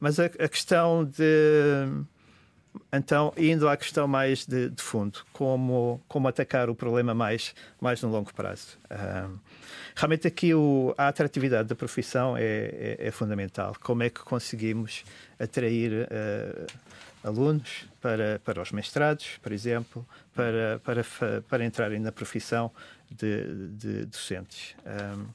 mas 0.00 0.18
a, 0.18 0.26
a 0.26 0.48
questão 0.48 1.04
de 1.04 2.04
então, 2.92 3.32
indo 3.36 3.68
à 3.68 3.76
questão 3.76 4.06
mais 4.06 4.46
de, 4.46 4.68
de, 4.70 4.82
fundo, 4.82 5.20
como, 5.32 6.00
como 6.08 6.28
atacar 6.28 6.68
o 6.68 6.74
problema 6.74 7.14
mais, 7.14 7.54
mais 7.80 8.02
no 8.02 8.08
longo 8.08 8.32
prazo. 8.32 8.78
Uh, 8.90 9.38
realmente 9.94 10.26
aqui 10.26 10.54
o, 10.54 10.94
a 10.96 11.08
atratividade 11.08 11.68
da 11.68 11.74
profissão 11.74 12.36
é, 12.36 12.42
é, 12.42 12.96
é, 13.00 13.10
fundamental. 13.10 13.76
Como 13.80 14.02
é 14.02 14.10
que 14.10 14.20
conseguimos 14.20 15.04
atrair 15.38 15.92
uh, 15.92 16.66
alunos 17.22 17.86
para, 18.00 18.40
para 18.44 18.60
os 18.60 18.72
mestrados, 18.72 19.38
por 19.42 19.52
exemplo, 19.52 20.06
para, 20.34 20.80
para, 20.84 21.04
para 21.48 21.64
entrarem 21.64 22.00
na 22.00 22.12
profissão 22.12 22.70
de, 23.10 23.68
de 23.70 24.06
docentes. 24.06 24.74
Um, 24.84 25.26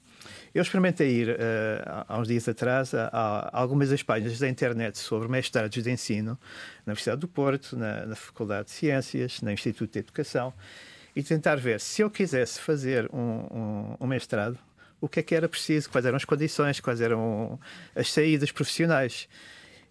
eu 0.54 0.62
experimentei 0.62 1.10
ir, 1.10 1.30
uh, 1.30 2.06
há 2.08 2.20
uns 2.20 2.28
dias 2.28 2.48
atrás, 2.48 2.94
a, 2.94 3.08
a, 3.08 3.60
algumas 3.60 3.90
das 3.90 4.04
páginas 4.04 4.40
da 4.40 4.50
internet 4.50 4.98
sobre 4.98 5.28
mestrados 5.28 5.82
de 5.82 5.90
ensino 5.90 6.38
na 6.86 6.92
Universidade 6.92 7.22
do 7.22 7.28
Porto, 7.28 7.78
na, 7.78 8.06
na 8.06 8.16
Faculdade 8.16 8.66
de 8.66 8.72
Ciências, 8.72 9.42
no 9.42 9.52
Instituto 9.52 9.94
de 9.94 10.00
Educação, 10.00 10.54
e 11.16 11.24
tentar 11.24 11.56
ver 11.56 11.80
se 11.80 12.02
eu 12.02 12.10
quisesse 12.10 12.60
fazer 12.60 13.10
um, 13.14 13.20
um, 13.20 13.98
um 14.02 14.08
mestrado, 14.08 14.58
o 15.02 15.08
que 15.08 15.20
é 15.20 15.24
que 15.24 15.34
era 15.34 15.48
preciso, 15.48 15.90
quais 15.90 16.06
eram 16.06 16.18
as 16.18 16.26
condições, 16.26 16.80
quais 16.80 17.00
eram 17.00 17.60
as 17.96 18.12
saídas 18.12 18.52
profissionais. 18.52 19.28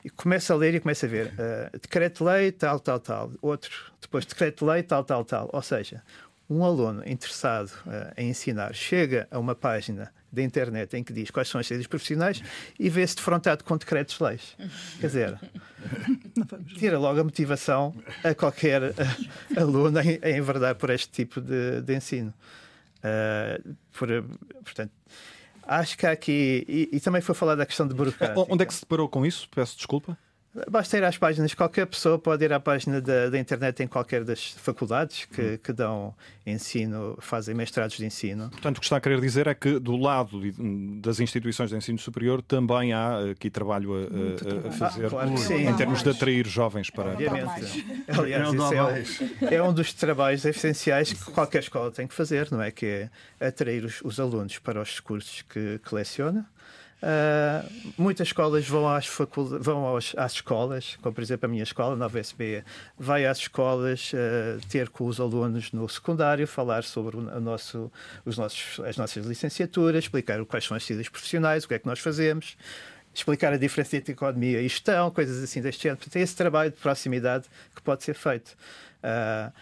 E 0.04 0.10
começo 0.10 0.52
a 0.52 0.56
ler 0.56 0.74
e 0.74 0.80
começo 0.80 1.04
a 1.06 1.08
ver 1.08 1.26
uh, 1.26 1.78
decreto-lei, 1.80 2.52
tal, 2.52 2.78
tal, 2.78 3.00
tal. 3.00 3.32
Outro, 3.42 3.92
depois 4.00 4.24
decreto-lei, 4.24 4.82
tal, 4.82 5.02
tal, 5.02 5.24
tal. 5.24 5.50
Ou 5.52 5.62
seja, 5.62 6.02
um 6.48 6.64
aluno 6.64 7.02
interessado 7.06 7.70
uh, 7.86 8.12
em 8.16 8.30
ensinar 8.30 8.74
chega 8.74 9.28
a 9.30 9.38
uma 9.38 9.54
página 9.54 10.12
da 10.32 10.42
internet 10.42 10.94
em 10.96 11.02
que 11.02 11.12
diz 11.12 11.30
quais 11.30 11.48
são 11.48 11.60
as 11.60 11.66
saídas 11.66 11.86
profissionais 11.86 12.42
e 12.78 12.88
vê-se 12.88 13.16
defrontado 13.16 13.64
com 13.64 13.76
decretos-leis. 13.76 14.56
Quer 15.00 15.06
dizer, 15.06 15.40
tira 16.76 16.98
logo 16.98 17.20
a 17.20 17.24
motivação 17.24 17.94
a 18.22 18.34
qualquer 18.34 18.82
uh, 18.82 18.94
aluno 19.56 20.00
em, 20.00 20.18
em 20.22 20.36
enverdar 20.36 20.74
por 20.74 20.90
este 20.90 21.10
tipo 21.10 21.40
de, 21.40 21.80
de 21.82 21.96
ensino. 21.96 22.32
Uh, 22.98 23.76
por, 23.92 24.08
portanto, 24.64 24.92
acho 25.62 25.96
que 25.96 26.06
há 26.06 26.12
aqui. 26.12 26.64
E, 26.66 26.96
e, 26.96 27.00
também 27.00 27.20
foi 27.20 27.34
falar 27.34 27.54
da 27.54 27.66
questão 27.66 27.86
de 27.86 27.94
burocracia. 27.94 28.34
Onde 28.48 28.62
é 28.62 28.66
que 28.66 28.74
se 28.74 28.80
deparou 28.80 29.08
com 29.08 29.24
isso? 29.24 29.48
Peço 29.54 29.76
desculpa. 29.76 30.16
Basta 30.70 30.96
ir 30.96 31.04
às 31.04 31.18
páginas, 31.18 31.52
qualquer 31.52 31.86
pessoa 31.86 32.18
pode 32.18 32.44
ir 32.44 32.52
à 32.52 32.58
página 32.58 33.00
da, 33.00 33.28
da 33.28 33.38
internet 33.38 33.82
em 33.82 33.86
qualquer 33.86 34.24
das 34.24 34.52
faculdades 34.52 35.26
que, 35.26 35.42
hum. 35.42 35.58
que, 35.62 35.72
dão 35.72 36.14
ensino, 36.46 37.16
fazem 37.20 37.54
mestrados 37.54 37.96
de 37.96 38.06
ensino. 38.06 38.48
Portanto, 38.50 38.78
o 38.78 38.80
que 38.80 38.86
está 38.86 38.96
a 38.96 39.00
querer 39.00 39.20
dizer 39.20 39.46
é 39.46 39.54
que 39.54 39.78
do 39.78 39.96
lado 39.96 40.40
das 41.02 41.20
instituições 41.20 41.70
de 41.70 41.76
ensino 41.76 41.98
superior 41.98 42.40
também 42.40 42.94
há 42.94 43.30
aqui 43.30 43.50
trabalho 43.50 43.92
a, 43.94 44.66
a, 44.66 44.68
a 44.68 44.72
fazer 44.72 45.06
ah, 45.06 45.10
claro 45.10 45.34
em 45.52 45.76
termos 45.76 46.02
de 46.02 46.10
atrair 46.10 46.46
jovens 46.46 46.88
para. 46.88 47.10
Obviamente. 47.10 47.84
Aliás, 48.08 48.48
isso 48.52 49.24
é, 49.44 49.54
é, 49.56 49.62
um 49.62 49.72
dos 49.72 49.92
trabalhos 49.92 50.44
essenciais 50.44 51.12
que 51.12 51.30
qualquer 51.30 51.60
escola 51.60 51.90
tem 51.90 52.06
que 52.06 52.14
fazer, 52.14 52.50
não 52.50 52.62
é? 52.62 52.70
Que 52.70 52.86
é 53.38 53.46
atrair 53.48 53.84
os, 53.84 54.00
os 54.02 54.18
alunos 54.18 54.58
para 54.58 54.80
os 54.80 54.98
cursos 54.98 55.42
que, 55.42 55.78
que 55.78 55.94
leciona 55.94 56.48
Uh, 57.00 57.92
muitas 57.96 58.28
escolas 58.28 58.66
vão, 58.66 58.88
às, 58.88 59.06
faculdades, 59.06 59.64
vão 59.64 59.84
aos, 59.84 60.14
às 60.16 60.32
escolas, 60.32 60.98
como 61.00 61.14
por 61.14 61.22
exemplo 61.22 61.46
a 61.46 61.48
minha 61.48 61.62
escola, 61.62 61.94
Nova 61.94 62.18
SB, 62.18 62.64
vai 62.98 63.24
às 63.24 63.38
escolas 63.38 64.12
uh, 64.12 64.60
ter 64.68 64.88
com 64.88 65.06
os 65.06 65.20
alunos 65.20 65.70
no 65.70 65.88
secundário, 65.88 66.46
falar 66.46 66.82
sobre 66.82 67.16
o 67.16 67.40
nosso, 67.40 67.90
os 68.24 68.36
nossos, 68.36 68.80
as 68.84 68.96
nossas 68.96 69.24
licenciaturas, 69.26 70.04
explicar 70.04 70.44
quais 70.44 70.64
são 70.64 70.76
as 70.76 70.84
saídas 70.84 71.08
profissionais, 71.08 71.64
o 71.64 71.68
que 71.68 71.74
é 71.74 71.78
que 71.78 71.86
nós 71.86 72.00
fazemos 72.00 72.56
explicar 73.14 73.52
a 73.52 73.56
diferença 73.56 73.96
entre 73.96 74.12
economia 74.12 74.60
e 74.60 74.68
gestão, 74.68 75.10
coisas 75.10 75.42
assim 75.42 75.60
deste 75.60 75.82
género. 75.82 75.98
Portanto, 75.98 76.16
é 76.16 76.20
esse 76.20 76.36
trabalho 76.36 76.70
de 76.70 76.76
proximidade 76.76 77.46
que 77.74 77.82
pode 77.82 78.04
ser 78.04 78.14
feito. 78.14 78.56
Uh, 79.02 79.52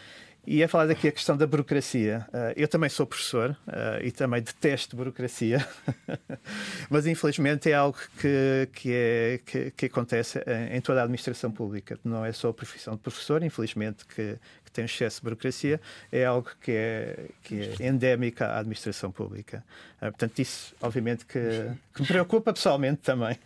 e 0.46 0.62
é 0.62 0.68
falar 0.68 0.86
daqui 0.86 1.08
a 1.08 1.12
questão 1.12 1.36
da 1.36 1.46
burocracia. 1.46 2.26
Uh, 2.28 2.52
eu 2.56 2.68
também 2.68 2.88
sou 2.88 3.04
professor 3.04 3.50
uh, 3.66 4.02
e 4.02 4.12
também 4.12 4.40
detesto 4.40 4.96
burocracia, 4.96 5.66
mas 6.88 7.06
infelizmente 7.06 7.70
é 7.70 7.74
algo 7.74 7.98
que, 8.18 8.68
que, 8.72 8.92
é, 8.92 9.40
que, 9.44 9.70
que 9.72 9.86
acontece 9.86 10.38
em, 10.46 10.76
em, 10.76 10.80
toda 10.80 11.00
a 11.00 11.02
administração 11.02 11.50
pública. 11.50 11.98
Não 12.04 12.24
é 12.24 12.32
só 12.32 12.50
a 12.50 12.54
profissão 12.54 12.94
de 12.94 13.00
professor, 13.00 13.42
infelizmente, 13.42 14.04
que, 14.06 14.38
que 14.64 14.70
tem 14.70 14.84
excesso 14.84 15.16
de 15.16 15.24
burocracia, 15.24 15.80
é 16.12 16.24
algo 16.24 16.48
que 16.60 16.70
é, 16.70 17.26
que 17.42 17.74
é 17.80 17.86
endémica 17.88 18.46
à 18.46 18.58
administração 18.60 19.10
pública. 19.10 19.64
Uh, 19.96 20.06
portanto, 20.06 20.38
isso, 20.38 20.74
obviamente, 20.80 21.26
que, 21.26 21.40
que 21.92 22.02
me 22.02 22.06
preocupa 22.06 22.52
pessoalmente 22.52 23.02
também. 23.02 23.36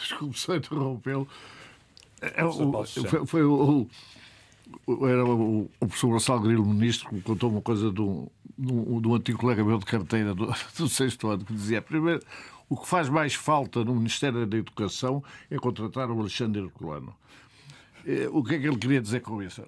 Desculpe 0.00 0.38
só 0.38 0.56
interrompê-lo. 0.56 1.28
É, 2.20 2.42
foi, 3.08 3.26
foi 3.26 3.42
o 3.44 3.88
era 5.08 5.24
o, 5.24 5.70
o 5.80 5.86
professor 5.86 6.10
Gonçalo 6.10 6.40
Grilo, 6.40 6.64
ministro, 6.64 7.08
que 7.08 7.14
me 7.16 7.22
contou 7.22 7.50
uma 7.50 7.62
coisa 7.62 7.90
de 7.90 8.00
um, 8.00 8.28
de 8.56 9.08
um 9.08 9.14
antigo 9.14 9.38
colega 9.38 9.64
meu 9.64 9.78
de 9.78 9.86
carteira 9.86 10.34
do, 10.34 10.46
do 10.76 10.88
sexto 10.88 11.28
ano, 11.28 11.44
que 11.44 11.52
dizia: 11.52 11.82
primeiro, 11.82 12.20
o 12.68 12.76
que 12.76 12.86
faz 12.86 13.08
mais 13.08 13.34
falta 13.34 13.84
no 13.84 13.94
Ministério 13.94 14.46
da 14.46 14.56
Educação 14.56 15.22
é 15.50 15.56
contratar 15.56 16.10
o 16.10 16.20
Alexandre 16.20 16.62
Herculano. 16.62 17.14
Eh, 18.06 18.28
o 18.30 18.42
que 18.42 18.54
é 18.54 18.58
que 18.58 18.66
ele 18.66 18.78
queria 18.78 19.00
dizer 19.00 19.20
com 19.20 19.42
isso? 19.42 19.62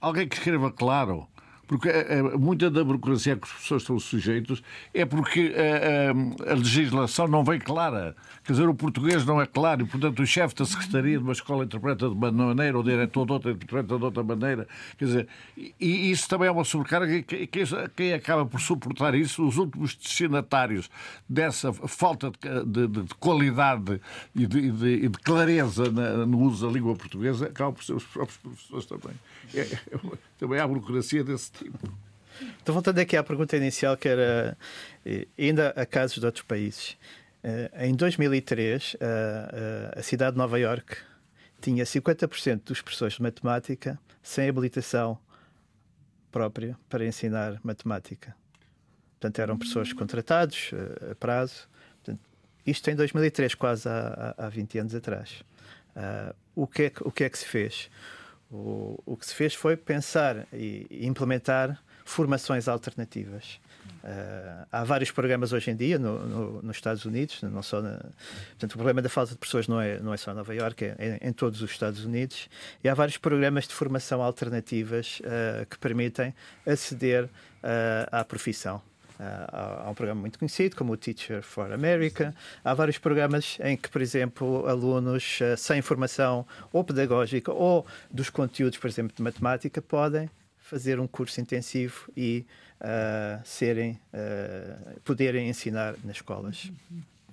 Alguém 0.00 0.28
que 0.28 0.36
escreva 0.36 0.70
claro 0.70 1.26
porque 1.66 1.88
é, 1.88 2.22
muita 2.22 2.70
da 2.70 2.84
burocracia 2.84 3.36
que 3.36 3.44
as 3.44 3.52
pessoas 3.52 3.82
estão 3.82 3.98
sujeitos 3.98 4.62
é 4.94 5.04
porque 5.04 5.52
a, 5.56 5.60
eh, 5.60 6.12
a, 6.46 6.52
a, 6.52 6.54
legislação 6.54 7.26
não 7.26 7.42
vem 7.42 7.58
clara. 7.58 8.14
Quer 8.44 8.52
dizer, 8.52 8.68
o 8.68 8.74
português 8.74 9.24
não 9.24 9.40
é 9.40 9.46
claro 9.46 9.82
e, 9.82 9.84
portanto, 9.84 10.20
o 10.22 10.26
chefe 10.26 10.54
da 10.54 10.64
secretaria 10.64 11.18
de 11.18 11.24
uma 11.24 11.32
escola 11.32 11.64
interpreta 11.64 12.08
de 12.08 12.14
uma 12.14 12.30
maneira, 12.30 12.78
o 12.78 12.82
diretor 12.82 13.26
de 13.26 13.32
outra 13.32 13.50
interpreta 13.50 13.98
de 13.98 14.04
outra 14.04 14.22
maneira. 14.22 14.68
Quer 14.96 15.04
dizer, 15.04 15.28
e, 15.56 15.74
e 15.80 16.10
isso 16.10 16.28
também 16.28 16.48
é 16.48 16.50
uma 16.50 16.64
sobrecarga 16.64 17.12
e 17.12 17.22
que, 17.22 17.48
quem 17.96 18.12
acaba 18.12 18.46
por 18.46 18.60
suportar 18.60 19.14
isso, 19.14 19.46
os 19.46 19.56
últimos 19.56 19.96
destinatários 19.96 20.88
dessa 21.28 21.72
falta 21.72 22.30
de, 22.64 22.86
de, 22.86 23.02
de 23.02 23.14
qualidade 23.14 24.00
e 24.34 24.46
de, 24.46 24.70
de, 24.70 25.08
clareza 25.22 25.90
na, 25.90 26.26
no 26.26 26.38
uso 26.40 26.66
da 26.66 26.72
língua 26.72 26.94
portuguesa, 26.94 27.46
acabam 27.46 27.74
por 27.74 27.84
ser 27.84 27.94
os 27.94 28.04
próprios 28.04 28.38
professores 28.38 28.86
também. 28.86 29.16
É, 29.54 29.60
é, 29.60 30.35
também 30.38 30.60
há 30.60 30.66
burocracia 30.66 31.24
desse 31.24 31.50
tipo. 31.52 31.96
Então, 32.62 32.74
voltando 32.74 32.98
aqui 32.98 33.16
à 33.16 33.24
pergunta 33.24 33.56
inicial, 33.56 33.96
que 33.96 34.08
era 34.08 34.56
eh, 35.04 35.26
ainda 35.38 35.70
a 35.70 35.86
casos 35.86 36.18
de 36.18 36.26
outros 36.26 36.44
países. 36.44 36.96
Eh, 37.42 37.86
em 37.86 37.94
2003, 37.94 38.96
a 39.96 40.02
cidade 40.02 40.32
de 40.32 40.38
Nova 40.38 40.58
Iorque 40.58 40.96
tinha 41.60 41.84
50% 41.84 42.62
dos 42.64 42.82
professores 42.82 43.14
de 43.14 43.22
matemática 43.22 43.98
sem 44.22 44.48
habilitação 44.48 45.18
própria 46.30 46.76
para 46.88 47.06
ensinar 47.06 47.58
matemática. 47.62 48.34
Portanto, 49.12 49.38
eram 49.38 49.56
professores 49.56 49.92
contratados 49.92 50.70
eh, 50.72 51.12
a 51.12 51.14
prazo. 51.14 51.68
Portanto, 52.02 52.20
isto 52.66 52.90
em 52.90 52.94
2003, 52.94 53.54
quase 53.54 53.88
há, 53.88 54.34
há 54.36 54.48
20 54.48 54.78
anos 54.78 54.94
atrás. 54.94 55.42
o, 56.54 56.66
que 56.66 56.82
é 56.82 56.90
que, 56.90 57.02
o 57.02 57.10
que 57.10 57.24
é 57.24 57.30
que 57.30 57.38
se 57.38 57.46
fez? 57.46 57.88
O, 58.50 59.02
o 59.04 59.16
que 59.16 59.26
se 59.26 59.34
fez 59.34 59.54
foi 59.54 59.76
pensar 59.76 60.46
e 60.52 60.86
implementar 61.06 61.82
formações 62.04 62.68
alternativas. 62.68 63.60
Uh, 64.04 64.66
há 64.70 64.84
vários 64.84 65.10
programas 65.10 65.52
hoje 65.52 65.72
em 65.72 65.76
dia 65.76 65.98
no, 65.98 66.24
no, 66.26 66.62
nos 66.62 66.76
Estados 66.76 67.04
Unidos, 67.04 67.42
não 67.42 67.62
só 67.62 67.82
na, 67.82 67.98
portanto 68.50 68.72
o 68.72 68.76
problema 68.76 69.02
da 69.02 69.08
falta 69.08 69.32
de 69.32 69.38
pessoas 69.38 69.66
não 69.66 69.80
é 69.80 69.98
não 69.98 70.14
é 70.14 70.16
só 70.16 70.30
em 70.30 70.34
Nova 70.34 70.54
Iorque, 70.54 70.84
é 70.84 71.18
em, 71.20 71.28
em 71.28 71.32
todos 71.32 71.60
os 71.60 71.70
Estados 71.72 72.04
Unidos 72.04 72.48
e 72.84 72.88
há 72.88 72.94
vários 72.94 73.18
programas 73.18 73.66
de 73.66 73.74
formação 73.74 74.22
alternativas 74.22 75.20
uh, 75.20 75.66
que 75.66 75.76
permitem 75.78 76.32
aceder 76.64 77.24
uh, 77.24 77.28
à 78.12 78.24
profissão. 78.24 78.80
Há, 79.18 79.84
há 79.86 79.90
um 79.90 79.94
programa 79.94 80.20
muito 80.20 80.38
conhecido 80.38 80.76
como 80.76 80.92
o 80.92 80.96
Teacher 80.96 81.42
for 81.42 81.72
America. 81.72 82.34
Há 82.64 82.74
vários 82.74 82.98
programas 82.98 83.58
em 83.62 83.76
que, 83.76 83.88
por 83.88 84.02
exemplo, 84.02 84.66
alunos 84.66 85.38
sem 85.56 85.82
formação 85.82 86.46
ou 86.72 86.84
pedagógica 86.84 87.52
ou 87.52 87.86
dos 88.10 88.30
conteúdos, 88.30 88.78
por 88.78 88.88
exemplo, 88.88 89.14
de 89.16 89.22
matemática, 89.22 89.80
podem 89.80 90.30
fazer 90.66 90.98
um 90.98 91.06
curso 91.06 91.40
intensivo 91.40 92.10
e 92.16 92.44
uh, 92.80 93.40
serem, 93.44 93.98
uh, 94.12 95.00
poderem 95.00 95.48
ensinar 95.48 95.94
nas 96.04 96.16
escolas. 96.16 96.70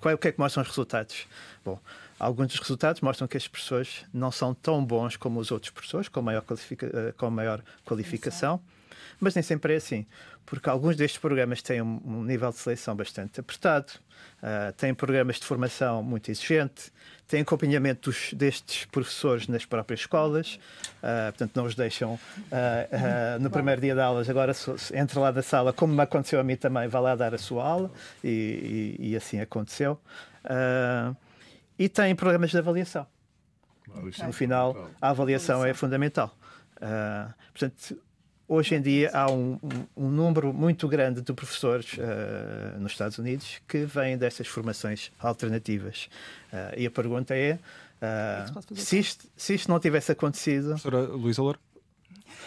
Qual, 0.00 0.14
o 0.14 0.18
que 0.18 0.28
é 0.28 0.32
que 0.32 0.38
mostram 0.38 0.62
os 0.62 0.68
resultados? 0.68 1.26
Bom, 1.64 1.78
alguns 2.18 2.48
dos 2.48 2.60
resultados 2.60 3.00
mostram 3.00 3.26
que 3.26 3.36
as 3.36 3.48
pessoas 3.48 4.04
não 4.12 4.30
são 4.30 4.54
tão 4.54 4.84
bons 4.84 5.16
como 5.16 5.40
os 5.40 5.50
outros 5.50 5.70
professores, 5.70 6.08
com 6.08 6.22
maior, 6.22 6.42
uh, 6.42 7.12
com 7.16 7.30
maior 7.30 7.60
qualificação, 7.84 8.60
mas 9.20 9.34
nem 9.34 9.42
sempre 9.42 9.74
é 9.74 9.76
assim, 9.76 10.06
porque 10.46 10.68
alguns 10.68 10.96
destes 10.96 11.18
programas 11.18 11.62
têm 11.62 11.80
um, 11.80 12.22
nível 12.22 12.50
de 12.50 12.56
seleção 12.56 12.94
bastante 12.94 13.40
apertado, 13.40 13.92
uh, 14.42 14.72
têm 14.74 14.92
programas 14.94 15.36
de 15.36 15.46
formação 15.46 16.02
muito 16.02 16.30
exigente, 16.30 16.92
têm 17.26 17.40
acompanhamento 17.40 18.10
dos, 18.10 18.32
destes 18.34 18.84
professores 18.86 19.48
nas 19.48 19.64
próprias 19.64 20.00
escolas, 20.00 20.58
uh, 20.98 21.32
portanto, 21.32 21.52
não 21.54 21.64
os 21.64 21.74
deixam 21.74 22.14
uh, 22.14 22.18
uh, 22.18 23.40
no 23.40 23.50
primeiro 23.50 23.80
dia 23.80 23.94
de 23.94 24.00
aulas, 24.00 24.28
agora 24.28 24.52
entra 24.92 25.20
lá 25.20 25.30
da 25.30 25.42
sala, 25.42 25.72
como 25.72 25.94
me 25.94 26.02
aconteceu 26.02 26.38
a 26.38 26.44
mim 26.44 26.56
também, 26.56 26.86
vai 26.88 27.00
lá 27.00 27.14
dar 27.14 27.34
a 27.34 27.38
sua 27.38 27.64
aula, 27.64 27.90
e, 28.22 28.96
e, 28.98 29.10
e 29.10 29.16
assim 29.16 29.40
aconteceu. 29.40 29.98
e 31.78 31.88
têm 31.88 32.14
programas 32.14 32.50
de 32.50 32.58
avaliação. 32.58 33.06
No 34.26 34.32
final, 34.32 34.90
a 35.00 35.10
avaliação 35.10 35.64
é 35.64 35.72
fundamental. 35.72 36.36
portanto, 37.52 37.96
hoje 38.48 38.74
em 38.74 38.82
dia 38.82 39.10
há 39.12 39.30
um, 39.30 39.58
um, 39.62 40.04
um, 40.04 40.10
número 40.10 40.52
muito 40.52 40.86
grande 40.88 41.20
de 41.20 41.32
professores 41.32 41.94
uh, 41.94 42.78
nos 42.78 42.92
Estados 42.92 43.18
Unidos 43.18 43.60
que 43.66 43.84
vêm 43.84 44.16
dessas 44.16 44.46
formações 44.46 45.10
alternativas. 45.18 46.08
Uh, 46.52 46.78
e 46.78 46.86
a 46.86 46.90
pergunta 46.90 47.34
é: 47.34 47.58
uh, 48.00 48.76
se, 48.76 48.98
isto, 48.98 49.26
se 49.36 49.54
isto 49.54 49.70
não 49.70 49.80
tivesse 49.80 50.12
acontecido. 50.12 50.68
Professora 50.68 51.00
Luísa 51.00 51.42
Loura? 51.42 51.58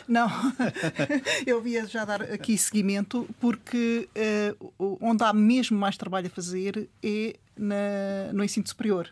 Não, 0.08 0.30
eu 1.46 1.62
via 1.62 1.86
já 1.86 2.06
dar 2.06 2.22
aqui 2.22 2.58
seguimento, 2.58 3.28
porque 3.40 4.08
uh, 4.80 4.98
onde 5.02 5.24
há 5.24 5.34
mesmo 5.34 5.78
mais 5.78 5.98
trabalho 5.98 6.28
a 6.28 6.30
fazer 6.30 6.90
é 7.04 7.36
na, 7.58 8.32
no 8.34 8.44
ensino 8.44 8.68
superior. 8.68 9.10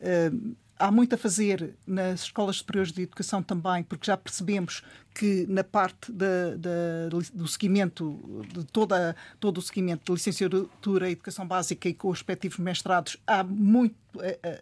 Uh, 0.00 0.56
há 0.78 0.90
muito 0.90 1.14
a 1.14 1.18
fazer 1.18 1.74
nas 1.86 2.22
escolas 2.22 2.56
superiores 2.56 2.92
de 2.92 3.02
educação 3.02 3.42
também, 3.42 3.82
porque 3.82 4.06
já 4.06 4.16
percebemos 4.16 4.82
que 5.14 5.46
na 5.48 5.64
parte 5.64 6.12
da, 6.12 6.56
da, 6.56 7.08
do 7.34 7.48
seguimento, 7.48 8.46
de 8.52 8.64
toda, 8.64 9.16
todo 9.40 9.58
o 9.58 9.62
seguimento 9.62 10.04
de 10.04 10.12
licenciatura 10.12 11.08
e 11.08 11.12
educação 11.12 11.46
básica 11.46 11.88
e 11.88 11.94
com 11.94 12.08
os 12.08 12.18
respectivos 12.18 12.58
mestrados, 12.58 13.16
há 13.26 13.42
muito 13.42 13.96
a, 14.20 14.60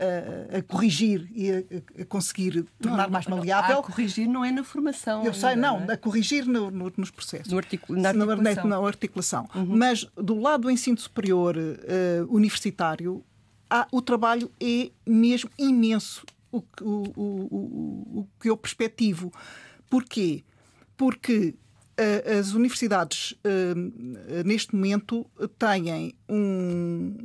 a, 0.00 0.58
a 0.58 0.62
corrigir 0.62 1.28
e 1.34 1.50
a, 1.50 2.02
a 2.02 2.04
conseguir 2.06 2.64
tornar 2.80 3.04
não, 3.04 3.10
mais 3.10 3.26
maleável. 3.26 3.80
A 3.80 3.82
corrigir 3.82 4.28
não 4.28 4.44
é 4.44 4.50
na 4.50 4.64
formação. 4.64 5.24
Eu 5.24 5.34
sei, 5.34 5.56
não, 5.56 5.80
não 5.80 5.90
é? 5.90 5.94
a 5.94 5.96
corrigir 5.96 6.46
no, 6.46 6.70
no, 6.70 6.92
nos 6.96 7.10
processos. 7.10 7.52
No 7.52 7.58
articula, 7.58 8.00
na 8.00 8.08
articulação. 8.08 8.68
Na, 8.68 8.80
na 8.80 8.86
articulação. 8.86 9.48
Uhum. 9.54 9.76
Mas 9.76 10.04
do 10.16 10.38
lado 10.38 10.62
do 10.62 10.70
ensino 10.70 10.98
superior 10.98 11.56
uh, 11.56 12.34
universitário, 12.34 13.24
há, 13.70 13.86
o 13.92 14.02
trabalho 14.02 14.50
é 14.60 14.90
mesmo 15.06 15.48
imenso 15.56 16.26
o, 16.52 16.58
o, 16.80 17.12
o, 17.16 18.20
o 18.20 18.28
que 18.40 18.50
eu 18.50 18.56
perspectivo. 18.56 19.32
Porquê? 19.88 20.42
Porque 20.96 21.54
uh, 21.98 22.38
as 22.38 22.52
universidades, 22.52 23.32
uh, 23.32 24.44
neste 24.44 24.74
momento, 24.74 25.24
têm 25.58 26.14
um, 26.28 27.16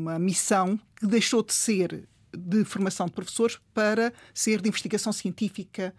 uma 0.00 0.18
missão 0.18 0.80
que 0.96 1.06
deixou 1.06 1.42
de 1.42 1.52
ser 1.52 2.08
de 2.32 2.64
formação 2.64 3.06
de 3.06 3.12
professores 3.12 3.58
para 3.74 4.12
ser 4.32 4.60
de 4.60 4.68
investigação 4.68 5.12
científica 5.12 5.92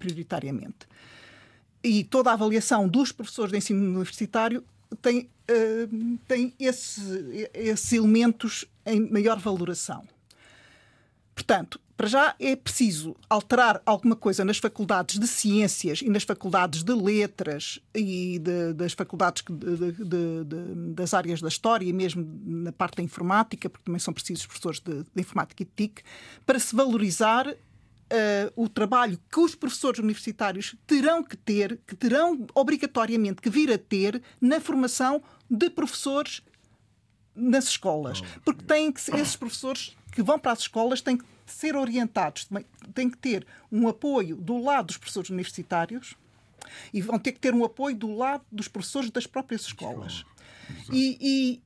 prioritariamente. 0.00 0.88
E 1.80 2.02
toda 2.02 2.30
a 2.30 2.32
avaliação 2.32 2.88
dos 2.88 3.12
professores 3.12 3.52
de 3.52 3.58
ensino 3.58 3.80
universitário 3.80 4.64
tem, 4.96 5.30
uh, 5.50 6.18
tem 6.26 6.54
esse, 6.58 7.48
esses 7.54 7.92
elementos 7.92 8.64
em 8.84 9.10
maior 9.10 9.38
valoração. 9.38 10.06
Portanto, 11.34 11.80
para 11.96 12.08
já 12.08 12.34
é 12.40 12.56
preciso 12.56 13.14
alterar 13.28 13.82
alguma 13.84 14.16
coisa 14.16 14.42
nas 14.42 14.56
faculdades 14.56 15.18
de 15.18 15.26
ciências 15.26 16.00
e 16.00 16.08
nas 16.08 16.22
faculdades 16.22 16.82
de 16.82 16.94
letras 16.94 17.78
e 17.94 18.38
de, 18.38 18.72
das 18.72 18.94
faculdades 18.94 19.42
de, 19.46 19.92
de, 19.92 20.94
das 20.94 21.12
áreas 21.12 21.42
da 21.42 21.48
história 21.48 21.84
e 21.84 21.92
mesmo 21.92 22.26
na 22.42 22.72
parte 22.72 22.96
da 22.96 23.02
informática, 23.02 23.68
porque 23.68 23.84
também 23.84 23.98
são 23.98 24.14
precisos 24.14 24.46
professores 24.46 24.80
de, 24.80 25.04
informática 25.14 25.62
e 25.62 25.66
de 25.66 25.72
TIC, 25.76 26.02
para 26.46 26.58
se 26.58 26.74
valorizar 26.74 27.54
Uh, 28.12 28.64
o 28.64 28.68
trabalho 28.68 29.20
que 29.30 29.38
os 29.38 29.54
professores 29.54 30.00
universitários 30.00 30.74
terão 30.84 31.22
que 31.22 31.36
ter, 31.36 31.78
que 31.86 31.94
terão 31.94 32.44
obrigatoriamente 32.54 33.40
que 33.40 33.48
vir 33.48 33.72
a 33.72 33.78
ter 33.78 34.20
na 34.40 34.60
formação 34.60 35.22
de 35.48 35.70
professores 35.70 36.42
nas 37.34 37.68
escolas. 37.68 38.20
Porque 38.44 38.64
têm 38.64 38.90
que, 38.90 39.00
esses 39.14 39.36
professores 39.36 39.96
que 40.12 40.22
vão 40.22 40.38
para 40.38 40.52
as 40.52 40.60
escolas 40.60 41.00
têm 41.00 41.16
que 41.16 41.24
ser 41.46 41.76
orientados, 41.76 42.48
têm 42.94 43.08
que 43.08 43.18
ter 43.18 43.46
um 43.70 43.88
apoio 43.88 44.36
do 44.36 44.58
lado 44.58 44.86
dos 44.86 44.96
professores 44.96 45.30
universitários 45.30 46.16
e 46.92 47.00
vão 47.00 47.18
ter 47.18 47.32
que 47.32 47.40
ter 47.40 47.54
um 47.54 47.64
apoio 47.64 47.96
do 47.96 48.14
lado 48.14 48.44
dos 48.50 48.68
professores 48.68 49.10
das 49.10 49.26
próprias 49.26 49.62
escolas. 49.62 50.24
E, 50.92 51.62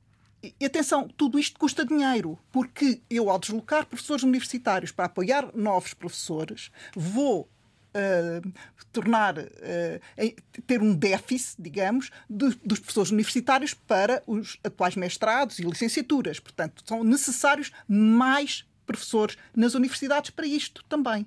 e, 0.59 0.65
atenção, 0.65 1.07
tudo 1.07 1.39
isto 1.39 1.59
custa 1.59 1.85
dinheiro, 1.85 2.37
porque 2.51 3.01
eu, 3.09 3.29
ao 3.29 3.39
deslocar 3.39 3.85
professores 3.85 4.23
universitários 4.23 4.91
para 4.91 5.05
apoiar 5.05 5.49
novos 5.55 5.93
professores, 5.93 6.71
vou 6.95 7.49
Uh, 7.95 8.51
tornar 8.91 9.39
uh, 9.39 10.41
ter 10.67 10.81
um 10.81 10.93
déficit, 10.93 11.55
digamos, 11.61 12.11
de, 12.29 12.49
dos 12.61 12.77
professores 12.77 13.09
universitários 13.09 13.73
para 13.73 14.21
os 14.27 14.59
atuais 14.65 14.97
mestrados 14.97 15.59
e 15.59 15.63
licenciaturas. 15.63 16.37
Portanto, 16.37 16.83
são 16.85 17.05
necessários 17.05 17.71
mais 17.87 18.65
professores 18.85 19.37
nas 19.55 19.75
universidades 19.75 20.29
para 20.29 20.45
isto 20.45 20.83
também. 20.89 21.25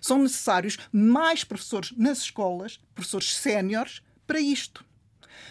São 0.00 0.22
necessários 0.22 0.78
mais 0.92 1.42
professores 1.42 1.92
nas 1.96 2.18
escolas, 2.18 2.78
professores 2.94 3.34
séniores, 3.34 4.00
para 4.24 4.38
isto. 4.38 4.84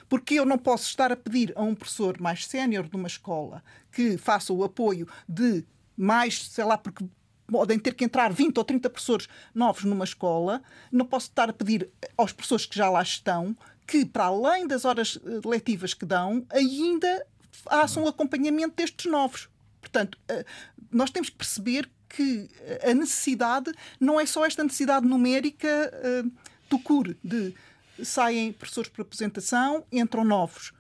Porque 0.08 0.36
eu 0.36 0.46
não 0.46 0.58
posso 0.58 0.86
estar 0.86 1.12
a 1.12 1.16
pedir 1.16 1.54
a 1.56 1.62
um 1.62 1.76
professor 1.76 2.20
mais 2.20 2.46
sénior 2.46 2.88
de 2.88 2.96
uma 2.96 3.08
escola 3.08 3.64
que 3.92 4.18
faça 4.18 4.54
o 4.54 4.64
apoio 4.64 5.08
de 5.28 5.66
mais, 5.96 6.48
sei 6.50 6.64
lá, 6.64 6.78
porque 6.78 7.06
podem 7.48 7.80
ter 7.80 7.94
que 7.94 8.04
entrar 8.04 8.32
20 8.32 8.58
ou 8.58 8.64
30 8.64 8.90
professores 8.90 9.28
novos 9.56 9.84
numa 9.84 10.04
escola, 10.04 10.62
não 10.92 11.06
posso 11.06 11.28
estar 11.28 11.50
a 11.50 11.54
pedir 11.54 11.90
aos 12.18 12.32
professores 12.32 12.66
que 12.66 12.78
já 12.78 12.90
lá 12.90 13.02
estão 13.02 13.56
que, 13.88 14.06
para 14.06 14.26
além 14.26 14.68
das 14.68 14.84
horas 14.84 15.18
eh, 15.26 15.48
letivas 15.48 15.94
que 15.94 16.06
dão, 16.06 16.46
ainda 16.50 17.26
façam 17.52 18.04
o 18.04 18.08
acompanhamento 18.08 18.76
destes 18.76 19.10
novos. 19.10 19.48
Portanto, 19.80 20.18
eh, 20.28 20.46
nós 20.92 21.10
temos 21.10 21.30
que 21.30 21.38
perceber 21.38 21.90
que 22.10 22.50
a 22.84 22.94
necessidade 22.94 23.72
não 24.00 24.20
é 24.20 24.26
só 24.26 24.46
esta 24.46 24.64
necessidade 24.64 25.06
numérica 25.06 25.92
do 26.70 26.80
CUR, 26.80 27.16
de 27.22 27.54
saem 28.04 28.52
professores 28.52 28.90
por 28.90 29.02
apresentação, 29.02 29.86
entram 29.92 30.24
novos. 30.24 30.74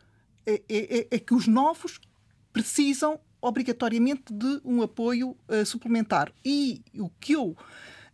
É, 0.45 0.61
é, 0.69 0.99
é, 0.99 1.07
é 1.11 1.19
que 1.19 1.33
os 1.33 1.47
novos 1.47 1.99
precisam 2.53 3.19
obrigatoriamente 3.41 4.33
de 4.33 4.61
um 4.63 4.81
apoio 4.81 5.37
uh, 5.47 5.65
suplementar. 5.65 6.31
E 6.43 6.81
o 6.95 7.09
que 7.19 7.33
eu 7.33 7.55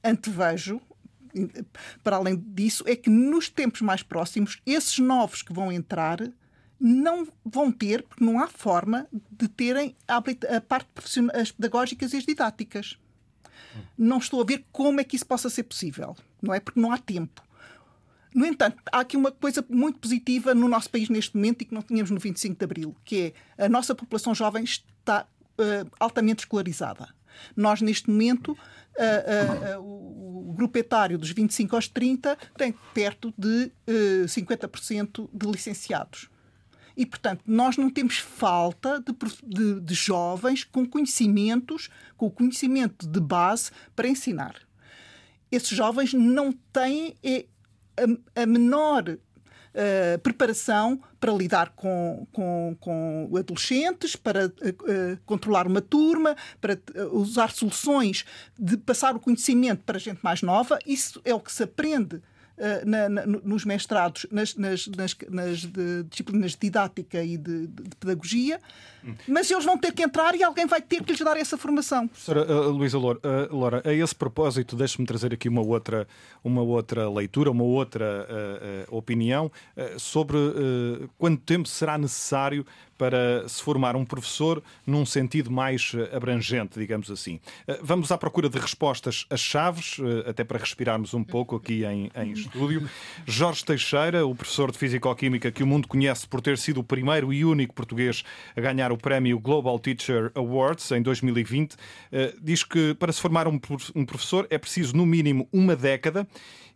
antevejo, 0.04 0.82
para 2.04 2.18
além 2.18 2.36
disso, 2.36 2.84
é 2.88 2.96
que 2.96 3.10
nos 3.10 3.50
tempos 3.50 3.82
mais 3.82 4.04
próximos, 4.04 4.62
esses 4.66 5.00
novos 5.00 5.42
que 5.42 5.54
vão 5.54 5.72
entrar 5.72 6.20
não 6.80 7.26
vão 7.46 7.72
ter, 7.72 8.04
porque 8.04 8.24
não 8.26 8.40
há 8.40 8.48
forma 8.48 9.08
de 9.32 9.48
terem 9.48 9.96
a, 10.06 10.22
parte 10.60 10.90
as 11.34 11.52
pedagógicas 11.52 12.12
e 12.12 12.18
as 12.18 12.26
didáticas. 12.26 12.98
Não 13.98 14.18
estou 14.18 14.42
a 14.42 14.46
ver 14.46 14.66
como 14.72 15.00
é 15.00 15.04
que 15.04 15.16
isso 15.16 15.26
possa 15.26 15.50
ser 15.50 15.64
possível, 15.64 16.16
não 16.42 16.54
é? 16.54 16.60
Porque 16.60 16.80
não 16.80 16.92
há 16.92 16.98
tempo. 16.98 17.42
No 18.34 18.46
entanto, 18.46 18.78
há 18.92 19.00
aqui 19.00 19.16
uma 19.16 19.32
coisa 19.32 19.64
muito 19.70 20.00
positiva 20.00 20.54
no 20.54 20.68
nosso 20.68 20.90
país 20.90 21.10
neste 21.10 21.36
momento 21.36 21.62
e 21.62 21.66
que 21.66 21.74
não 21.74 21.82
tínhamos 21.82 22.10
no 22.10 22.20
25 22.20 22.58
de 22.58 22.64
Abril, 22.64 22.96
que 23.04 23.34
é 23.58 23.66
a 23.66 23.70
nossa 23.70 23.94
população 23.94 24.34
jovem 24.34 24.64
está 24.64 25.28
uh, 25.60 25.92
altamente 26.00 26.40
escolarizada. 26.40 27.10
Nós, 27.56 27.82
neste 27.82 28.10
momento, 28.10 28.52
uh, 28.52 29.80
uh, 29.80 30.50
o, 30.50 30.54
grupo 30.54 30.78
etário 30.78 31.18
dos 31.18 31.32
25 31.32 31.76
aos 31.76 31.88
30 31.88 32.38
tem 32.56 32.76
perto 32.94 33.34
de 33.36 33.72
50% 34.28 35.28
de 35.34 35.48
licenciados. 35.48 36.30
E, 36.96 37.08
portanto, 37.08 37.42
nós 37.48 37.76
não 37.76 37.90
temos 37.90 38.20
falta 38.20 39.00
de, 39.02 39.14
de, 39.44 39.82
de 39.82 39.94
jovens 39.96 40.64
com 40.64 40.86
conhecimentos, 40.86 41.90
com 42.16 42.30
conhecimento 42.30 43.08
de 43.08 43.20
base 43.20 43.72
para 43.96 44.08
ensinar. 44.08 44.56
Esses 45.52 45.70
jovens 45.70 46.14
não 46.14 46.52
têm 46.52 47.16
a, 47.98 48.42
a 48.42 48.46
menor 48.46 49.18
Uh, 49.76 50.20
preparação 50.20 51.02
para 51.20 51.34
lidar 51.34 51.72
com, 51.76 52.28
com, 52.32 52.78
com 52.80 53.28
adolescentes, 53.36 54.16
para 54.16 54.46
uh, 54.46 54.52
controlar 55.26 55.66
uma 55.66 55.82
turma, 55.82 56.36
para 56.62 56.78
usar 57.12 57.50
soluções 57.50 58.24
de 58.56 58.78
passar 58.78 59.16
o 59.16 59.20
conhecimento 59.20 59.82
para 59.84 59.98
gente 59.98 60.20
mais 60.22 60.44
nova. 60.44 60.78
Isso 60.86 61.20
é 61.26 61.34
o 61.34 61.40
que 61.40 61.52
se 61.52 61.64
aprende 61.64 62.22
na, 62.86 63.10
na, 63.10 63.26
nos 63.26 63.66
mestrados, 63.66 64.26
nas, 64.32 64.56
nas, 64.56 64.88
nas, 64.88 65.16
nas 65.30 65.60
de, 65.60 66.04
disciplinas 66.04 66.52
de 66.52 66.58
didática 66.60 67.24
e 67.24 67.38
de, 67.38 67.68
de, 67.68 67.96
pedagogia, 68.00 68.60
mas 69.28 69.50
eles 69.52 69.66
vão 69.66 69.78
ter 69.78 69.92
que 69.92 70.04
entrar 70.04 70.36
e 70.36 70.44
alguém 70.44 70.66
vai 70.66 70.82
ter 70.82 71.04
que 71.04 71.12
lhes 71.12 71.22
dar 71.22 71.38
essa 71.38 71.58
formação. 71.58 72.08
Professora 72.08 72.46
uh, 72.52 72.70
Luísa 72.70 72.98
Loura, 72.98 73.20
uh, 73.20 73.56
Laura, 73.56 73.82
a 73.86 73.94
esse 73.94 74.16
propósito, 74.16 74.76
deixe-me 74.76 75.06
trazer 75.06 75.34
aqui 75.34 75.50
uma 75.50 75.62
outra, 75.62 76.08
uma 76.44 76.62
outra 76.62 77.10
leitura, 77.10 77.52
uma 77.52 77.64
outra 77.64 78.28
uh, 78.90 78.96
opinião 78.96 79.52
sobre 79.98 80.38
quanto 81.18 81.42
tempo 81.42 81.68
será 81.68 81.98
necessário 81.98 82.66
para 82.98 83.48
se 83.48 83.62
formar 83.62 83.96
um 83.96 84.06
professor 84.06 84.62
num 84.86 85.06
sentido 85.06 85.52
mais 85.52 85.94
eh, 85.96 86.16
abrangente, 86.16 86.80
digamos 86.80 87.10
assim. 87.10 87.40
Eh, 87.68 87.80
vamos 87.82 88.12
à 88.12 88.18
procura 88.18 88.50
de 88.50 88.58
respostas 88.58 89.26
às 89.30 89.40
chaves, 89.40 89.98
eh, 90.00 90.30
até 90.30 90.44
para 90.44 90.60
respirarmos 90.60 91.14
um 91.14 91.24
pouco 91.24 91.56
aqui 91.56 91.84
em, 91.86 92.12
em 92.16 92.32
estúdio. 92.32 92.88
Jorge 93.26 93.66
Teixeira, 93.66 94.26
o 94.26 94.36
professor 94.36 94.72
de 94.72 94.78
Físico-Química 94.78 95.52
que 95.52 95.64
o 95.64 95.68
mundo 95.68 95.88
conhece 95.88 96.28
por 96.28 96.42
ter 96.42 96.58
sido 96.58 96.80
o 96.80 96.84
primeiro 96.84 97.34
e 97.34 97.44
único 97.44 97.74
português 97.74 98.24
a 98.56 98.62
ganhar 98.62 98.92
o 98.92 98.98
prémio 98.98 99.40
Global 99.40 99.78
Teacher 99.80 100.32
Awards 100.36 100.92
em 100.92 101.02
2020, 101.02 101.76
diz 102.42 102.64
que 102.64 102.94
para 102.96 103.12
se 103.12 103.22
formar 103.22 103.48
um 103.48 103.58
professor 104.06 104.48
é 104.50 104.58
preciso, 104.58 104.96
no 104.96 105.06
mínimo, 105.06 105.48
uma 105.52 105.76
década 105.76 106.28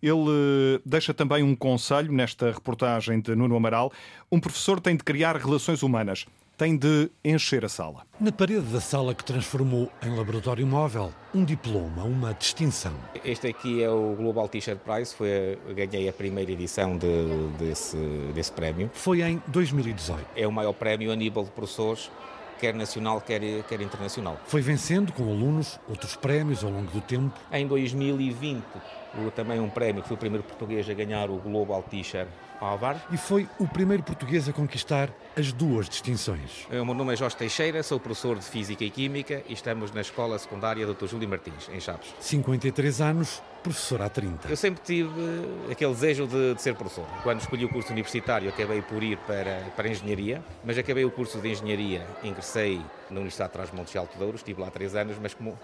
ele 0.02 0.80
deixa 0.86 1.14
também 1.14 1.44
um 1.44 1.56
conselho 1.56 2.12
nesta 2.12 2.52
reportagem 2.52 3.20
de 3.20 3.36
Nuno 3.36 3.56
Amaral. 3.56 3.92
Um 4.32 4.40
professor 4.40 4.80
tem 4.80 4.96
de 4.96 5.04
criar 5.04 5.36
relações 5.36 5.84
humanas 5.84 6.26
tem 6.58 6.76
de 6.76 7.12
encher 7.24 7.64
a 7.64 7.70
sala. 7.70 8.02
Na 8.20 8.32
parede 8.32 8.66
da 8.66 8.82
sala 8.82 9.14
que 9.14 9.24
transformou 9.24 9.92
em 10.02 10.16
laboratório 10.16 10.66
móvel, 10.66 11.14
um 11.34 11.46
diploma, 11.46 12.04
uma 12.04 12.34
distinção. 12.34 12.94
Este 13.24 13.48
aqui 13.48 13.84
é 13.84 13.90
o 13.90 14.16
Global 14.16 14.50
T-shirt 14.50 14.80
Prize, 14.80 15.14
foi, 15.14 15.60
ganhei 15.76 16.10
a 16.10 16.14
primeira 16.14 16.52
edição 16.52 16.98
de, 16.98 17.08
desse, 17.60 17.96
desse 18.34 18.52
prémio. 18.52 18.90
Foi 18.92 19.22
em 19.22 19.42
2018. 19.48 20.26
É 20.36 20.48
o 20.48 20.52
maior 20.52 20.74
prémio 20.74 21.12
a 21.12 21.16
nível 21.16 21.44
de 21.44 21.52
professores 21.52 22.10
quer 22.60 22.74
nacional, 22.74 23.22
quer, 23.22 23.40
quer 23.70 23.80
internacional. 23.82 24.40
Foi 24.46 24.62
vencendo 24.62 25.14
com 25.14 25.24
alunos 25.24 25.80
outros 25.88 26.16
prémios 26.16 26.64
ao 26.64 26.72
longo 26.72 26.92
do 26.92 27.02
tempo. 27.02 27.40
Em 27.52 27.68
2020 27.68 28.64
também 29.32 29.60
um 29.60 29.70
prémio, 29.70 30.02
que 30.02 30.08
foi 30.08 30.16
o 30.16 30.20
primeiro 30.20 30.44
português 30.44 30.90
a 30.90 30.94
ganhar 30.94 31.30
o 31.30 31.38
Global 31.38 31.84
T-shirt 31.84 32.28
Harvard. 32.60 33.02
E 33.12 33.18
foi 33.18 33.48
o 33.60 33.68
primeiro 33.68 34.04
português 34.04 34.50
a 34.50 34.54
conquistar 34.54 35.10
as 35.38 35.52
duas 35.52 35.88
distinções. 35.88 36.68
O 36.70 36.86
meu 36.86 36.94
nome 36.94 37.14
é 37.14 37.16
Jorge 37.16 37.36
Teixeira, 37.36 37.84
sou 37.84 38.00
professor 38.00 38.38
de 38.38 38.46
Física 38.46 38.84
e 38.84 38.90
Química 38.90 39.44
e 39.48 39.54
estamos 39.54 39.92
na 39.92 40.02
Escola 40.02 40.38
Secundária 40.40 40.86
Dr. 40.86 41.06
Júlio 41.06 41.30
Martins, 41.30 41.70
em 41.72 41.80
Chaves. 41.80 42.14
53 42.20 43.02
anos, 43.02 43.42
professor 43.62 44.02
há 44.02 44.10
30. 44.10 44.48
Eu 44.50 44.58
sempre 44.58 44.82
tive 44.84 45.10
aquele 45.72 45.94
desejo 45.94 46.28
de, 46.28 46.56
de, 46.56 46.62
ser 46.62 46.76
professor. 46.76 47.06
Quando 47.22 47.42
escolhi 47.42 47.66
o 47.66 47.70
curso 47.70 47.92
universitário, 47.92 48.50
acabei 48.50 48.82
por 48.82 49.04
ir 49.04 49.18
para, 49.20 49.62
para 49.76 49.90
Engenharia, 49.90 50.44
mas 50.64 50.78
acabei 50.78 51.06
o 51.06 51.12
curso 51.12 51.40
de 51.40 51.50
Engenharia, 51.50 52.06
ingressei 52.24 52.82
na 53.10 53.18
Universidade 53.18 53.52
de 53.52 53.54
Trás-Montes 53.54 53.92
de 53.92 53.98
Alto 53.98 54.18
Douro, 54.18 54.36
estive 54.36 54.62
lá 54.62 54.72
três 54.72 54.96
anos, 54.96 55.18
mas 55.22 55.34
como 55.34 55.58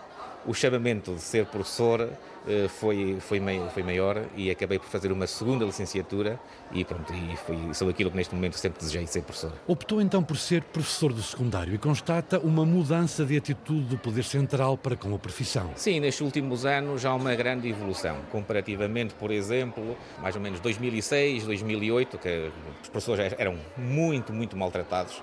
o 0.46 0.54
chamamento 0.54 1.14
de 1.14 1.22
ser 1.22 1.46
professor 1.46 2.10
eh, 2.46 2.68
foi, 2.68 3.18
foi, 3.22 3.42
foi 3.74 3.84
maior 3.84 4.22
e 4.36 4.52
acabei 4.52 4.78
por 4.78 4.88
fazer 4.88 5.12
uma 5.12 5.26
segunda 5.26 5.64
licenciatura 5.64 6.38
e 6.74 6.84
pronto, 6.84 7.14
e 7.14 7.38
foi, 7.38 7.74
sou 7.74 7.88
aquilo 7.90 8.12
que 8.12 8.18
neste 8.18 8.36
momento 8.36 8.58
sempre 8.58 8.80
desejei 8.80 9.08
ser 9.08 9.22
professor. 9.22 9.54
Optou 9.66 10.02
então 10.02 10.22
por 10.22 10.38
ser 10.38 10.62
professor 10.64 11.14
do 11.14 11.22
secundário 11.22 11.74
e 11.74 11.78
constata 11.78 12.40
uma 12.40 12.66
mudança 12.66 13.26
de 13.26 13.38
atitude 13.38 13.86
do 13.86 13.98
poder 13.98 14.24
central 14.24 14.78
para 14.78 14.98
com 14.98 15.14
a 15.16 15.20
profissão. 15.20 15.72
Sim, 15.76 16.02
nestes 16.02 16.22
últimos 16.22 16.66
anos 16.66 17.06
há 17.06 17.16
uma 17.16 17.34
grande 17.34 17.70
evolução, 17.70 18.18
comparativamente, 18.32 19.14
por 19.14 19.32
exemplo, 19.32 19.96
mais 20.22 20.36
ou 20.36 20.42
menos 20.42 20.60
2006, 20.60 21.46
2008, 21.46 22.18
que 22.18 22.52
os 22.82 22.90
professores 22.90 23.34
eram 23.38 23.58
muito, 23.78 24.34
muito 24.34 24.58
maltratados. 24.58 25.22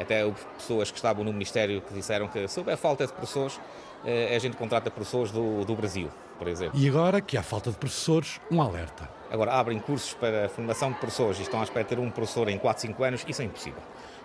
Até 0.00 0.24
pessoas 0.56 0.90
que 0.90 0.96
estavam 0.96 1.22
no 1.22 1.32
Ministério 1.32 1.82
que 1.82 1.92
disseram 1.92 2.26
que, 2.26 2.48
sob 2.48 2.72
a 2.72 2.76
falta 2.78 3.06
de 3.06 3.12
professores, 3.12 3.60
a 4.04 4.38
gente 4.38 4.56
contrata 4.56 4.90
professores 4.90 5.30
do, 5.30 5.64
do 5.64 5.74
Brasil, 5.74 6.08
por 6.38 6.48
exemplo. 6.48 6.78
E 6.78 6.88
agora 6.88 7.20
que 7.20 7.36
há 7.36 7.42
falta 7.42 7.70
de 7.70 7.76
professores, 7.76 8.40
um 8.50 8.60
alerta. 8.60 9.08
Agora 9.30 9.52
abrem 9.52 9.78
cursos 9.78 10.12
para 10.14 10.48
formação 10.48 10.92
de 10.92 10.98
professores 10.98 11.38
e 11.38 11.42
estão 11.42 11.60
à 11.60 11.62
espera 11.62 11.84
de 11.84 11.90
ter 11.90 11.98
um 11.98 12.10
professor 12.10 12.48
em 12.48 12.58
4, 12.58 12.82
5 12.82 13.04
anos, 13.04 13.24
isso 13.26 13.42
é 13.42 13.44
impossível. 13.44 13.80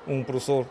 Um 0.08 0.24
professor 0.24 0.66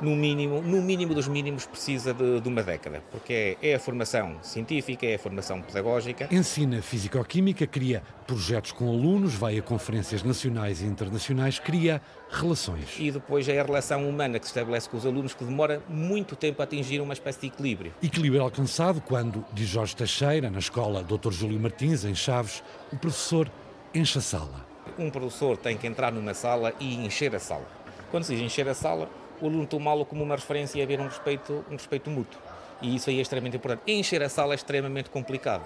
no 0.00 0.14
mínimo, 0.14 0.62
no 0.62 0.80
mínimo 0.80 1.14
dos 1.14 1.28
mínimos, 1.28 1.66
precisa 1.66 2.14
de, 2.14 2.40
de 2.40 2.48
uma 2.48 2.62
década, 2.62 3.02
porque 3.10 3.56
é, 3.60 3.70
é, 3.70 3.74
a 3.74 3.78
formação 3.78 4.38
científica, 4.42 5.06
é 5.06 5.14
a 5.14 5.18
formação 5.18 5.60
pedagógica. 5.60 6.28
Ensina 6.30 6.80
Físico-Química, 6.80 7.66
cria 7.66 8.02
projetos 8.26 8.72
com 8.72 8.88
alunos, 8.88 9.34
vai 9.34 9.58
a 9.58 9.62
conferências 9.62 10.22
nacionais 10.22 10.82
e 10.82 10.86
internacionais, 10.86 11.58
cria 11.58 12.00
relações. 12.30 12.96
E 12.98 13.10
depois 13.10 13.48
é 13.48 13.58
a 13.58 13.64
relação 13.64 14.08
humana 14.08 14.38
que 14.38 14.46
se 14.46 14.50
estabelece 14.50 14.88
com 14.88 14.96
os 14.96 15.06
alunos, 15.06 15.34
que 15.34 15.44
demora 15.44 15.82
muito 15.88 16.36
tempo 16.36 16.62
a 16.62 16.64
atingir 16.64 17.00
uma 17.00 17.12
espécie 17.12 17.40
de 17.40 17.46
equilíbrio. 17.48 17.92
Equilíbrio 18.02 18.42
alcançado 18.42 19.00
quando, 19.00 19.44
diz 19.52 19.68
Jorge 19.68 19.96
Teixeira, 19.96 20.50
na 20.50 20.58
escola 20.58 21.02
Dr. 21.02 21.32
Júlio 21.32 21.58
Martins, 21.58 22.04
em 22.04 22.14
Chaves, 22.14 22.62
o 22.92 22.96
professor 22.96 23.50
enche 23.94 24.18
a 24.18 24.22
sala. 24.22 24.66
Um 24.98 25.10
professor 25.10 25.56
tem 25.56 25.76
que 25.76 25.86
entrar 25.86 26.12
numa 26.12 26.34
sala 26.34 26.72
e 26.80 26.94
encher 26.96 27.34
a 27.34 27.38
sala. 27.38 27.66
Quando 28.10 28.24
se 28.24 28.34
diz 28.34 28.42
encher 28.42 28.68
a 28.68 28.74
sala, 28.74 29.08
o 29.40 29.46
aluno 29.46 29.66
tomá-lo 29.66 30.04
como 30.04 30.22
uma 30.22 30.36
referência 30.36 30.78
e 30.78 30.82
haver 30.82 31.00
um 31.00 31.06
respeito, 31.06 31.64
um 31.70 31.74
respeito 31.74 32.10
mútuo. 32.10 32.40
E 32.80 32.94
isso 32.94 33.10
aí 33.10 33.18
é 33.18 33.22
extremamente 33.22 33.56
importante. 33.56 33.82
Encher 33.90 34.22
a 34.22 34.28
sala 34.28 34.54
é 34.54 34.56
extremamente 34.56 35.10
complicado, 35.10 35.62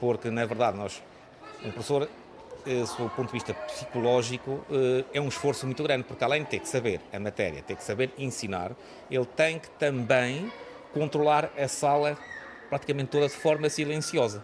porque, 0.00 0.30
na 0.30 0.44
verdade, 0.46 0.76
nós, 0.76 1.02
um 1.64 1.70
professor, 1.70 2.08
eh, 2.66 2.82
do 2.98 3.10
ponto 3.10 3.26
de 3.26 3.32
vista 3.32 3.52
psicológico, 3.52 4.64
eh, 4.70 5.04
é 5.14 5.20
um 5.20 5.28
esforço 5.28 5.66
muito 5.66 5.82
grande, 5.82 6.04
porque 6.04 6.24
além 6.24 6.44
de 6.44 6.50
ter 6.50 6.60
que 6.60 6.68
saber 6.68 7.00
a 7.12 7.18
matéria, 7.18 7.62
ter 7.62 7.76
que 7.76 7.84
saber 7.84 8.10
ensinar, 8.18 8.72
ele 9.10 9.26
tem 9.26 9.58
que 9.58 9.68
também 9.70 10.50
controlar 10.94 11.50
a 11.58 11.68
sala 11.68 12.16
praticamente 12.70 13.10
toda 13.10 13.28
de 13.28 13.34
forma 13.34 13.68
silenciosa. 13.68 14.42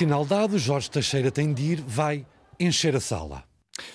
Sinal 0.00 0.24
dado, 0.24 0.58
Jorge 0.58 0.90
Teixeira 0.90 1.30
tem 1.30 1.52
de 1.52 1.72
ir, 1.72 1.80
vai 1.82 2.24
encher 2.58 2.96
a 2.96 3.00
sala. 3.00 3.44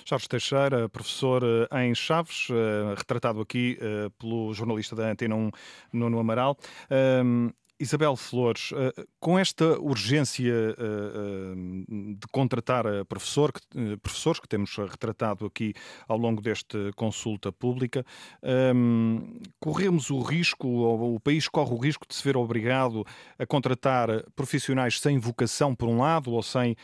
Jorge 0.08 0.30
Teixeira, 0.30 0.88
professor 0.88 1.42
eh, 1.44 1.84
em 1.84 1.96
Chaves, 1.96 2.48
eh, 2.52 2.94
retratado 2.96 3.42
aqui 3.42 3.76
eh, 3.82 4.12
pelo 4.20 4.54
jornalista 4.54 4.96
da 4.96 5.10
Antena 5.10 5.34
1, 5.34 5.50
Nuno 5.94 6.20
Amaral. 6.20 6.60
Ehm, 7.76 7.86
Isabel 7.86 8.16
Flores, 8.16 8.72
eh, 8.74 9.06
com 9.20 9.38
esta 9.38 9.80
urgência 9.80 10.52
eh, 10.52 10.76
eh, 10.78 12.16
de 12.18 12.28
contratar 12.32 12.86
professor, 13.06 13.52
professores 14.02 14.40
que 14.40 14.48
temos 14.48 14.76
retratado 14.76 15.46
aqui 15.46 15.74
ao 16.08 16.18
longo 16.18 16.42
desta 16.42 16.92
consulta 16.96 17.52
pública, 17.52 18.06
corremos 19.60 20.10
o 20.10 20.22
risco, 20.22 20.68
ou 20.68 21.16
o 21.16 21.20
país 21.20 21.48
corre 21.48 21.74
o 21.74 21.78
risco 21.78 22.06
de 22.08 22.16
se 22.16 22.24
ver 22.24 22.38
obrigado 22.38 23.06
a 23.38 23.46
contratar 23.46 24.24
profissionais 24.36 25.00
sem 25.00 25.18
vocação, 25.20 25.76
por 25.76 25.88
um 25.88 26.00
lado, 26.00 26.32
ou 26.32 26.42
sem 26.42 26.76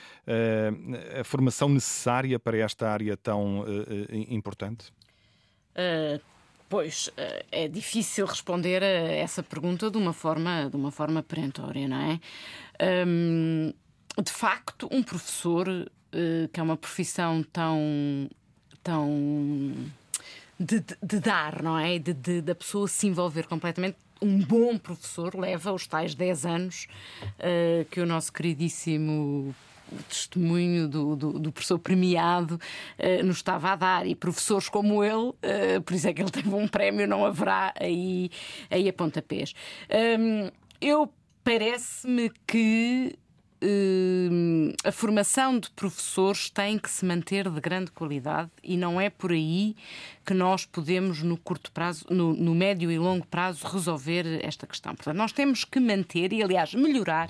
a 1.19 1.23
formação 1.23 1.69
necessária 1.69 2.39
para 2.39 2.57
esta 2.57 2.89
área 2.89 3.15
tão 3.18 3.65
importante? 4.30 4.91
Uh, 5.72 6.19
Pois, 6.72 7.10
eh, 7.18 7.45
é 7.52 7.68
difícil 7.68 8.26
responder 8.26 8.81
a 8.81 8.88
essa 8.88 9.43
pergunta 9.43 9.91
de 9.91 9.98
uma 9.98 10.14
forma, 10.14 10.69
de 10.69 10.76
uma 10.77 10.89
forma 10.89 11.22
perentória, 11.22 11.85
não 11.85 11.98
é? 11.98 12.19
De 14.18 14.31
facto, 14.31 14.88
um 14.89 15.03
professor, 15.03 15.68
uh, 15.68 16.48
que 16.48 16.60
é 16.60 16.64
uma 16.64 16.77
profissão 16.77 17.43
tão. 17.43 18.30
tão 18.81 19.73
de, 20.57 20.80
de, 20.80 20.98
de 21.03 21.19
dar, 21.19 21.61
não 21.61 21.77
é? 21.77 21.99
De, 21.99 22.14
de, 22.14 22.41
da 22.41 22.56
pessoa 22.56 22.88
se 22.88 23.06
envolver 23.06 23.48
completamente. 23.48 23.98
Um 24.22 24.39
bom 24.39 24.77
professor 24.77 25.35
leva 25.35 25.73
os 25.73 25.88
tais 25.88 26.15
10 26.15 26.45
anos 26.45 26.88
uh, 27.39 27.85
que 27.91 27.99
o 27.99 28.06
nosso 28.06 28.31
queridíssimo 28.31 29.53
o 29.91 30.03
testemunho 30.03 30.88
do, 30.88 31.15
do, 31.15 31.39
do 31.39 31.51
professor 31.51 31.77
premiado 31.80 32.59
uh, 32.99 33.26
nos 33.26 33.38
estava 33.38 33.72
a 33.72 33.76
dar. 33.76 34.07
E 34.07 34.15
professores 34.15 34.69
como 34.69 35.03
ele, 35.03 35.30
uh, 35.30 35.81
por 35.85 35.93
isso 35.93 36.07
é 36.07 36.13
que 36.13 36.22
ele 36.22 36.31
teve 36.31 36.53
um 36.53 36.68
prémio, 36.68 37.07
não 37.07 37.26
haverá 37.26 37.73
aí, 37.80 38.30
aí 38.69 38.88
a 38.88 38.93
pontapés. 38.93 39.53
Um, 40.19 40.49
eu 40.80 41.11
parece-me 41.43 42.31
que 42.47 43.15
Uh, 43.63 44.73
a 44.84 44.91
formação 44.91 45.59
de 45.59 45.69
professores 45.69 46.49
tem 46.49 46.80
que 46.80 46.89
se 46.89 47.05
manter 47.05 47.47
de 47.47 47.61
grande 47.61 47.91
qualidade 47.91 48.49
e 48.63 48.76
não 48.76 48.99
é 48.99 49.07
por 49.07 49.31
aí 49.31 49.76
que 50.26 50.34
nós 50.34 50.65
podemos, 50.65 51.22
no 51.22 51.38
curto 51.38 51.72
prazo, 51.72 52.03
no, 52.09 52.34
no 52.34 52.55
médio 52.55 52.89
e 52.89 52.97
longo 52.97 53.23
prazo, 53.27 53.68
resolver 53.68 54.43
esta 54.43 54.65
questão. 54.65 54.95
Portanto, 54.95 55.15
nós 55.15 55.31
temos 55.31 55.63
que 55.63 55.80
manter 55.80 56.34
e, 56.34 56.41
aliás, 56.41 56.73
melhorar 56.73 57.30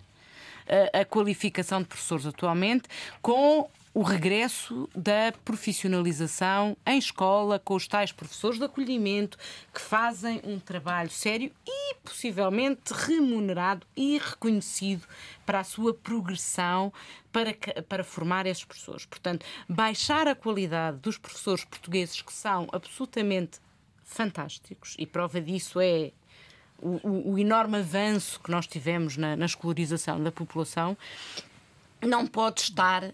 a, 0.93 1.05
qualificação 1.05 1.81
de 1.81 1.87
professores 1.87 2.25
atualmente, 2.25 2.87
com 3.21 3.69
o 3.93 4.03
regresso 4.03 4.89
da 4.95 5.33
profissionalização 5.43 6.77
em 6.85 6.97
escola, 6.97 7.59
com 7.59 7.75
os 7.75 7.87
tais 7.87 8.11
professores 8.11 8.57
de 8.57 8.63
acolhimento 8.63 9.37
que 9.73 9.81
fazem 9.81 10.39
um 10.45 10.59
trabalho 10.59 11.09
sério 11.09 11.51
e 11.67 11.95
possivelmente 11.95 12.93
remunerado 12.93 13.85
e 13.95 14.17
reconhecido 14.17 15.05
para 15.45 15.59
a 15.59 15.63
sua 15.63 15.93
progressão 15.93 16.93
para, 17.33 17.53
para 17.87 18.03
formar 18.03 18.45
esses 18.45 18.63
professores. 18.63 19.05
Portanto, 19.05 19.45
baixar 19.67 20.25
a 20.27 20.35
qualidade 20.35 20.97
dos 20.99 21.17
professores 21.17 21.65
portugueses 21.65 22.21
que 22.21 22.31
são 22.31 22.67
absolutamente 22.71 23.59
fantásticos 24.05 24.95
e 24.97 25.05
prova 25.05 25.41
disso 25.41 25.81
é 25.81 26.11
o, 26.81 27.33
o, 27.33 27.39
enorme 27.39 27.77
avanço 27.77 28.39
que 28.39 28.51
nós 28.51 28.67
tivemos 28.67 29.17
na, 29.17 29.35
na 29.35 29.45
escolarização 29.45 30.21
da 30.21 30.31
população 30.31 30.97
não 32.01 32.25
pode 32.25 32.61
estar 32.61 33.03
uh, 33.03 33.13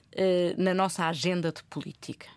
na 0.57 0.73
nossa 0.73 1.05
agenda 1.05 1.51
de 1.51 1.61
política. 1.63 2.27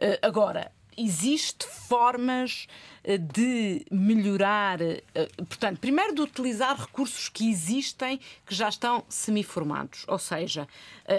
Uh, 0.00 0.18
agora, 0.22 0.70
existem 1.02 1.68
formas 1.68 2.66
uh, 3.04 3.18
de 3.18 3.84
melhorar, 3.90 4.78
portanto, 5.48 5.78
primeiro 5.78 6.14
de 6.14 6.20
utilizar 6.20 6.78
recursos 6.78 7.28
que 7.28 7.50
existem, 7.50 8.20
que 8.46 8.54
já 8.54 8.68
estão 8.68 9.04
semiformados. 9.08 10.04
Ou 10.06 10.18
seja, 10.18 10.68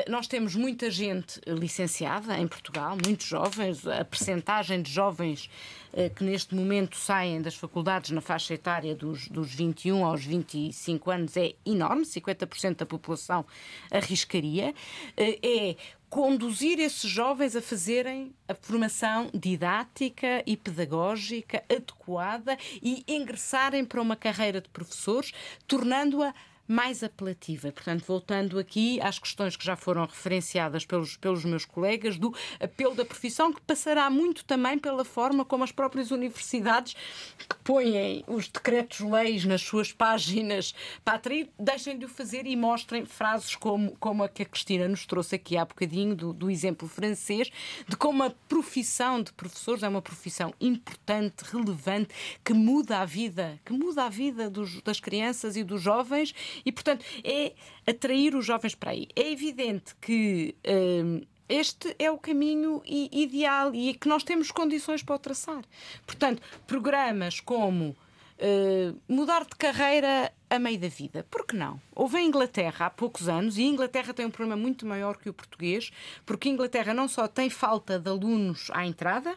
nós 0.07 0.27
temos 0.27 0.55
muita 0.55 0.89
gente 0.89 1.41
licenciada 1.47 2.37
em 2.37 2.47
Portugal, 2.47 2.95
muitos 3.05 3.25
jovens, 3.25 3.85
a 3.85 4.05
percentagem 4.05 4.81
de 4.81 4.91
jovens 4.91 5.49
eh, 5.93 6.09
que 6.09 6.23
neste 6.23 6.55
momento 6.55 6.95
saem 6.95 7.41
das 7.41 7.55
faculdades 7.55 8.11
na 8.11 8.21
faixa 8.21 8.53
etária 8.53 8.95
dos, 8.95 9.27
dos 9.27 9.53
21 9.53 10.05
aos 10.05 10.23
25 10.23 11.11
anos 11.11 11.35
é 11.35 11.53
enorme, 11.65 12.03
50% 12.03 12.77
da 12.77 12.85
população 12.85 13.45
arriscaria, 13.91 14.73
eh, 15.17 15.39
é 15.43 15.75
conduzir 16.11 16.77
esses 16.77 17.09
jovens 17.09 17.55
a 17.55 17.61
fazerem 17.61 18.35
a 18.45 18.53
formação 18.53 19.31
didática 19.33 20.43
e 20.45 20.57
pedagógica 20.57 21.63
adequada 21.71 22.57
e 22.83 23.05
ingressarem 23.07 23.85
para 23.85 24.01
uma 24.01 24.17
carreira 24.17 24.59
de 24.59 24.67
professores, 24.67 25.31
tornando-a 25.65 26.33
mais 26.71 27.03
apelativa. 27.03 27.71
Portanto, 27.71 28.03
voltando 28.07 28.57
aqui 28.57 28.99
às 29.01 29.19
questões 29.19 29.55
que 29.55 29.65
já 29.65 29.75
foram 29.75 30.05
referenciadas 30.05 30.85
pelos, 30.85 31.17
pelos 31.17 31.43
meus 31.43 31.65
colegas, 31.65 32.17
do 32.17 32.33
apelo 32.59 32.95
da 32.95 33.03
profissão, 33.03 33.51
que 33.51 33.61
passará 33.61 34.09
muito 34.09 34.45
também 34.45 34.79
pela 34.79 35.03
forma 35.03 35.43
como 35.43 35.63
as 35.63 35.71
próprias 35.71 36.11
universidades 36.11 36.95
que 37.37 37.55
põem 37.63 38.23
os 38.27 38.47
decretos-leis 38.47 39.43
nas 39.45 39.61
suas 39.61 39.91
páginas 39.91 40.73
para 41.03 41.15
atrair, 41.15 41.49
deixem 41.59 41.97
de 41.97 42.05
o 42.05 42.09
fazer 42.09 42.45
e 42.45 42.55
mostrem 42.55 43.05
frases 43.05 43.55
como, 43.55 43.95
como 43.99 44.23
a 44.23 44.29
que 44.29 44.43
a 44.43 44.45
Cristina 44.45 44.87
nos 44.87 45.05
trouxe 45.05 45.35
aqui 45.35 45.57
há 45.57 45.65
bocadinho, 45.65 46.15
do, 46.15 46.31
do 46.31 46.49
exemplo 46.49 46.87
francês, 46.87 47.51
de 47.87 47.97
como 47.97 48.23
a 48.23 48.29
profissão 48.47 49.21
de 49.21 49.33
professores 49.33 49.83
é 49.83 49.89
uma 49.89 50.01
profissão 50.01 50.53
importante, 50.59 51.43
relevante, 51.43 52.13
que 52.43 52.53
muda 52.53 52.99
a 52.99 53.05
vida, 53.05 53.59
que 53.65 53.73
muda 53.73 54.05
a 54.05 54.09
vida 54.09 54.49
dos, 54.49 54.81
das 54.81 54.99
crianças 54.99 55.57
e 55.57 55.63
dos 55.63 55.81
jovens 55.81 56.33
e, 56.65 56.71
portanto, 56.71 57.05
é 57.23 57.53
atrair 57.85 58.35
os 58.35 58.45
jovens 58.45 58.75
para 58.75 58.91
aí. 58.91 59.07
É 59.15 59.31
evidente 59.31 59.95
que. 59.99 60.55
Hum, 60.67 61.21
este 61.49 61.93
é 61.99 62.09
o 62.09 62.17
caminho 62.17 62.81
ideal 62.85 63.75
e 63.75 63.93
que 63.93 64.07
nós 64.07 64.23
temos 64.23 64.51
condições 64.51 65.03
para 65.03 65.15
o 65.15 65.19
traçar. 65.19 65.61
Portanto, 66.05 66.41
programas 66.65 67.41
como 67.41 67.95
Uh, 68.41 68.99
mudar 69.07 69.43
de 69.43 69.55
carreira 69.55 70.33
a 70.51 70.59
meio 70.59 70.77
da 70.77 70.89
vida. 70.89 71.25
Por 71.31 71.45
que 71.45 71.55
não? 71.55 71.81
Houve 71.95 72.17
a 72.17 72.21
Inglaterra 72.21 72.87
há 72.87 72.89
poucos 72.89 73.29
anos, 73.29 73.57
e 73.57 73.61
a 73.61 73.67
Inglaterra 73.67 74.13
tem 74.13 74.25
um 74.25 74.29
problema 74.29 74.61
muito 74.61 74.85
maior 74.85 75.15
que 75.15 75.29
o 75.29 75.33
português, 75.33 75.91
porque 76.25 76.49
a 76.49 76.51
Inglaterra 76.51 76.93
não 76.93 77.07
só 77.07 77.25
tem 77.25 77.49
falta 77.49 77.97
de 77.97 78.09
alunos 78.09 78.69
à 78.73 78.85
entrada, 78.85 79.33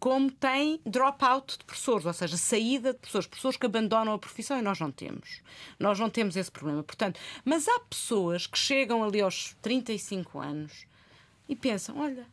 como 0.00 0.28
tem 0.28 0.80
dropout 0.84 1.56
de 1.56 1.64
professores, 1.64 2.04
ou 2.04 2.12
seja, 2.12 2.36
saída 2.36 2.92
de 2.92 2.98
professores, 2.98 3.28
pessoas 3.28 3.56
que 3.56 3.64
abandonam 3.64 4.12
a 4.12 4.18
profissão 4.18 4.58
e 4.58 4.62
nós 4.62 4.80
não 4.80 4.90
temos. 4.90 5.40
Nós 5.78 6.00
não 6.00 6.10
temos 6.10 6.36
esse 6.36 6.50
problema. 6.50 6.82
Portanto, 6.82 7.20
mas 7.44 7.68
há 7.68 7.78
pessoas 7.88 8.48
que 8.48 8.58
chegam 8.58 9.04
ali 9.04 9.20
aos 9.20 9.54
35 9.62 10.40
anos 10.40 10.84
e 11.48 11.54
pensam: 11.54 12.00
olha, 12.00 12.26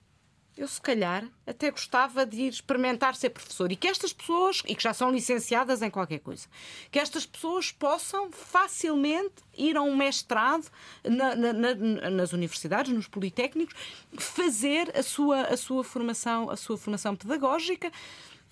eu 0.55 0.67
se 0.67 0.79
calhar 0.79 1.27
até 1.47 1.71
gostava 1.71 2.25
de 2.25 2.41
ir 2.41 2.49
experimentar 2.49 3.15
ser 3.15 3.31
professor 3.31 3.71
e 3.71 3.75
que 3.75 3.87
estas 3.87 4.13
pessoas, 4.13 4.61
e 4.67 4.75
que 4.75 4.83
já 4.83 4.93
são 4.93 5.11
licenciadas 5.11 5.81
em 5.81 5.89
qualquer 5.89 6.19
coisa, 6.19 6.47
que 6.91 6.99
estas 6.99 7.25
pessoas 7.25 7.71
possam 7.71 8.31
facilmente 8.31 9.33
ir 9.57 9.75
a 9.75 9.81
um 9.81 9.95
mestrado 9.95 10.69
na, 11.03 11.35
na, 11.35 11.53
na, 11.53 12.09
nas 12.09 12.33
universidades, 12.33 12.93
nos 12.93 13.07
politécnicos, 13.07 13.75
fazer 14.17 14.95
a 14.95 15.01
sua, 15.01 15.41
a 15.41 15.57
sua 15.57 15.83
formação, 15.83 16.49
a 16.49 16.55
sua 16.55 16.77
formação 16.77 17.15
pedagógica 17.15 17.91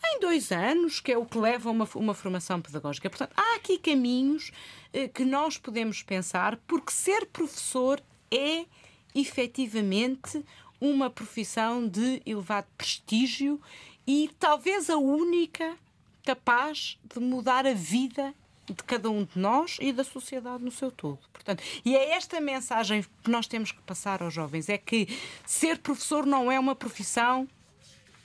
em 0.03 0.19
dois 0.19 0.51
anos, 0.51 0.99
que 0.99 1.11
é 1.11 1.17
o 1.17 1.25
que 1.25 1.37
leva 1.37 1.69
a 1.69 1.71
uma, 1.71 1.87
uma 1.93 2.13
formação 2.15 2.59
pedagógica. 2.59 3.07
Portanto, 3.09 3.33
há 3.37 3.55
aqui 3.55 3.77
caminhos 3.77 4.51
eh, 4.91 5.07
que 5.07 5.23
nós 5.23 5.59
podemos 5.59 6.01
pensar, 6.01 6.57
porque 6.67 6.91
ser 6.91 7.27
professor 7.27 8.01
é 8.31 8.65
efetivamente 9.13 10.43
uma 10.81 11.09
profissão 11.09 11.87
de 11.87 12.21
elevado 12.25 12.67
prestígio 12.75 13.61
e 14.05 14.29
talvez 14.39 14.89
a 14.89 14.97
única 14.97 15.77
capaz 16.25 16.97
de 17.03 17.19
mudar 17.19 17.67
a 17.67 17.73
vida 17.73 18.33
de 18.65 18.83
cada 18.83 19.09
um 19.09 19.23
de 19.23 19.37
nós 19.37 19.77
e 19.79 19.91
da 19.93 20.03
sociedade 20.03 20.63
no 20.63 20.71
seu 20.71 20.91
todo. 20.91 21.19
Portanto, 21.31 21.63
e 21.85 21.95
é 21.95 22.11
esta 22.11 22.39
mensagem 22.41 23.05
que 23.23 23.29
nós 23.29 23.47
temos 23.47 23.71
que 23.71 23.81
passar 23.81 24.23
aos 24.23 24.33
jovens: 24.33 24.69
é 24.69 24.77
que 24.77 25.07
ser 25.45 25.77
professor 25.79 26.25
não 26.25 26.51
é 26.51 26.59
uma 26.59 26.75
profissão 26.75 27.47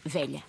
velha. 0.04 0.42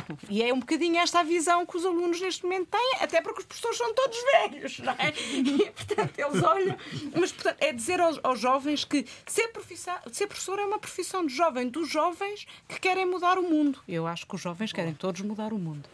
E 0.28 0.42
é 0.42 0.52
um 0.52 0.60
bocadinho 0.60 0.98
esta 0.98 1.20
a 1.20 1.22
visão 1.22 1.64
que 1.64 1.76
os 1.76 1.84
alunos 1.84 2.20
neste 2.20 2.42
momento 2.42 2.68
têm, 2.70 2.96
até 3.00 3.20
porque 3.20 3.40
os 3.40 3.46
professores 3.46 3.78
são 3.78 3.94
todos 3.94 4.18
velhos, 4.32 4.78
não 4.80 4.92
é? 4.92 5.12
E, 5.32 5.70
portanto, 5.70 6.18
eles 6.18 6.42
olham. 6.42 6.76
Mas, 7.18 7.32
portanto, 7.32 7.56
é 7.60 7.72
dizer 7.72 8.00
aos, 8.00 8.18
aos 8.22 8.40
jovens 8.40 8.84
que 8.84 9.06
ser, 9.26 9.50
ser 10.12 10.26
professor 10.26 10.58
é 10.58 10.64
uma 10.64 10.78
profissão 10.78 11.24
de 11.24 11.34
jovem, 11.34 11.68
dos 11.68 11.88
jovens 11.88 12.46
que 12.68 12.80
querem 12.80 13.06
mudar 13.06 13.38
o 13.38 13.42
mundo. 13.42 13.80
Eu 13.88 14.06
acho 14.06 14.26
que 14.26 14.34
os 14.34 14.40
jovens 14.40 14.72
querem 14.72 14.94
todos 14.94 15.20
mudar 15.22 15.52
o 15.52 15.58
mundo. 15.58 15.88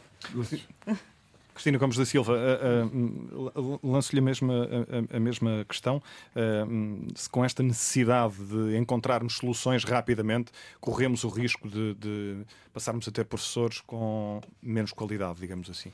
Cristina 1.55 1.79
Gomes 1.79 1.97
da 1.97 2.05
Silva, 2.05 2.35
uh, 2.35 3.61
uh, 3.61 3.81
lanço-lhe 3.83 4.21
a 4.21 4.23
mesma, 4.23 4.69
a, 5.13 5.17
a 5.17 5.21
mesma 5.21 5.65
questão. 5.69 6.03
Uh, 6.35 7.13
se 7.15 7.29
com 7.29 7.45
esta 7.45 7.63
necessidade 7.63 8.37
de 8.37 8.77
encontrarmos 8.77 9.37
soluções 9.37 9.85
rapidamente, 9.85 10.51
corremos 10.81 11.25
o 11.25 11.29
risco 11.29 11.69
de, 11.69 11.95
de, 11.95 12.37
passarmos 12.73 13.07
a 13.07 13.11
ter 13.11 13.25
professores 13.25 13.81
com 13.81 14.41
menos 14.63 14.93
qualidade, 14.93 15.41
digamos 15.41 15.69
assim? 15.69 15.93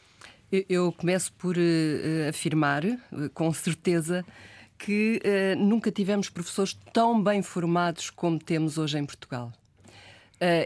Eu 0.51 0.93
começo 0.93 1.31
por 1.35 1.57
afirmar, 2.27 2.83
com 3.35 3.53
certeza, 3.53 4.25
que 4.79 5.21
nunca 5.59 5.93
tivemos 5.93 6.31
professores 6.31 6.79
tão 6.91 7.23
bem 7.23 7.43
formados 7.43 8.09
como 8.09 8.39
temos 8.39 8.79
hoje 8.79 8.99
em 8.99 9.05
Portugal. 9.05 9.53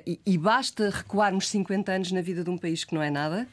E, 0.06 0.20
e 0.24 0.39
basta 0.39 0.89
recuarmos 0.89 1.48
50 1.48 1.90
anos 1.90 2.12
na 2.12 2.20
vida 2.20 2.44
de 2.44 2.51
um 2.51 2.56
país 2.56 2.85
que 2.85 2.94
não 2.94 3.02
é 3.02 3.10
nada 3.10 3.48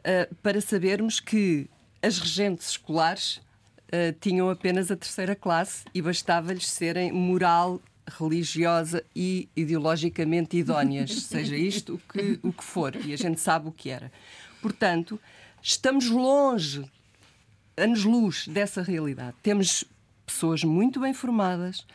uh, 0.00 0.34
para 0.36 0.60
sabermos 0.60 1.20
que 1.20 1.68
as 2.02 2.18
regentes 2.18 2.70
escolares 2.70 3.36
uh, 3.36 4.12
tinham 4.20 4.48
apenas 4.50 4.90
a 4.90 4.96
terceira 4.96 5.34
classe 5.34 5.84
e 5.94 6.00
bastava-lhes 6.00 6.68
serem 6.68 7.12
moral, 7.12 7.80
religiosa 8.06 9.04
e 9.14 9.48
ideologicamente 9.54 10.56
idóneas, 10.56 11.10
seja 11.24 11.56
isto 11.56 11.94
o 11.94 12.12
que, 12.12 12.38
o 12.42 12.52
que 12.52 12.64
for, 12.64 12.96
e 12.96 13.12
a 13.12 13.16
gente 13.16 13.40
sabe 13.40 13.68
o 13.68 13.72
que 13.72 13.90
era. 13.90 14.10
Portanto, 14.60 15.20
estamos 15.62 16.08
longe, 16.08 16.84
anos-luz 17.76 18.46
dessa 18.48 18.82
realidade. 18.82 19.36
Temos 19.42 19.84
pessoas 20.26 20.62
muito 20.64 21.00
bem 21.00 21.14
formadas, 21.14 21.86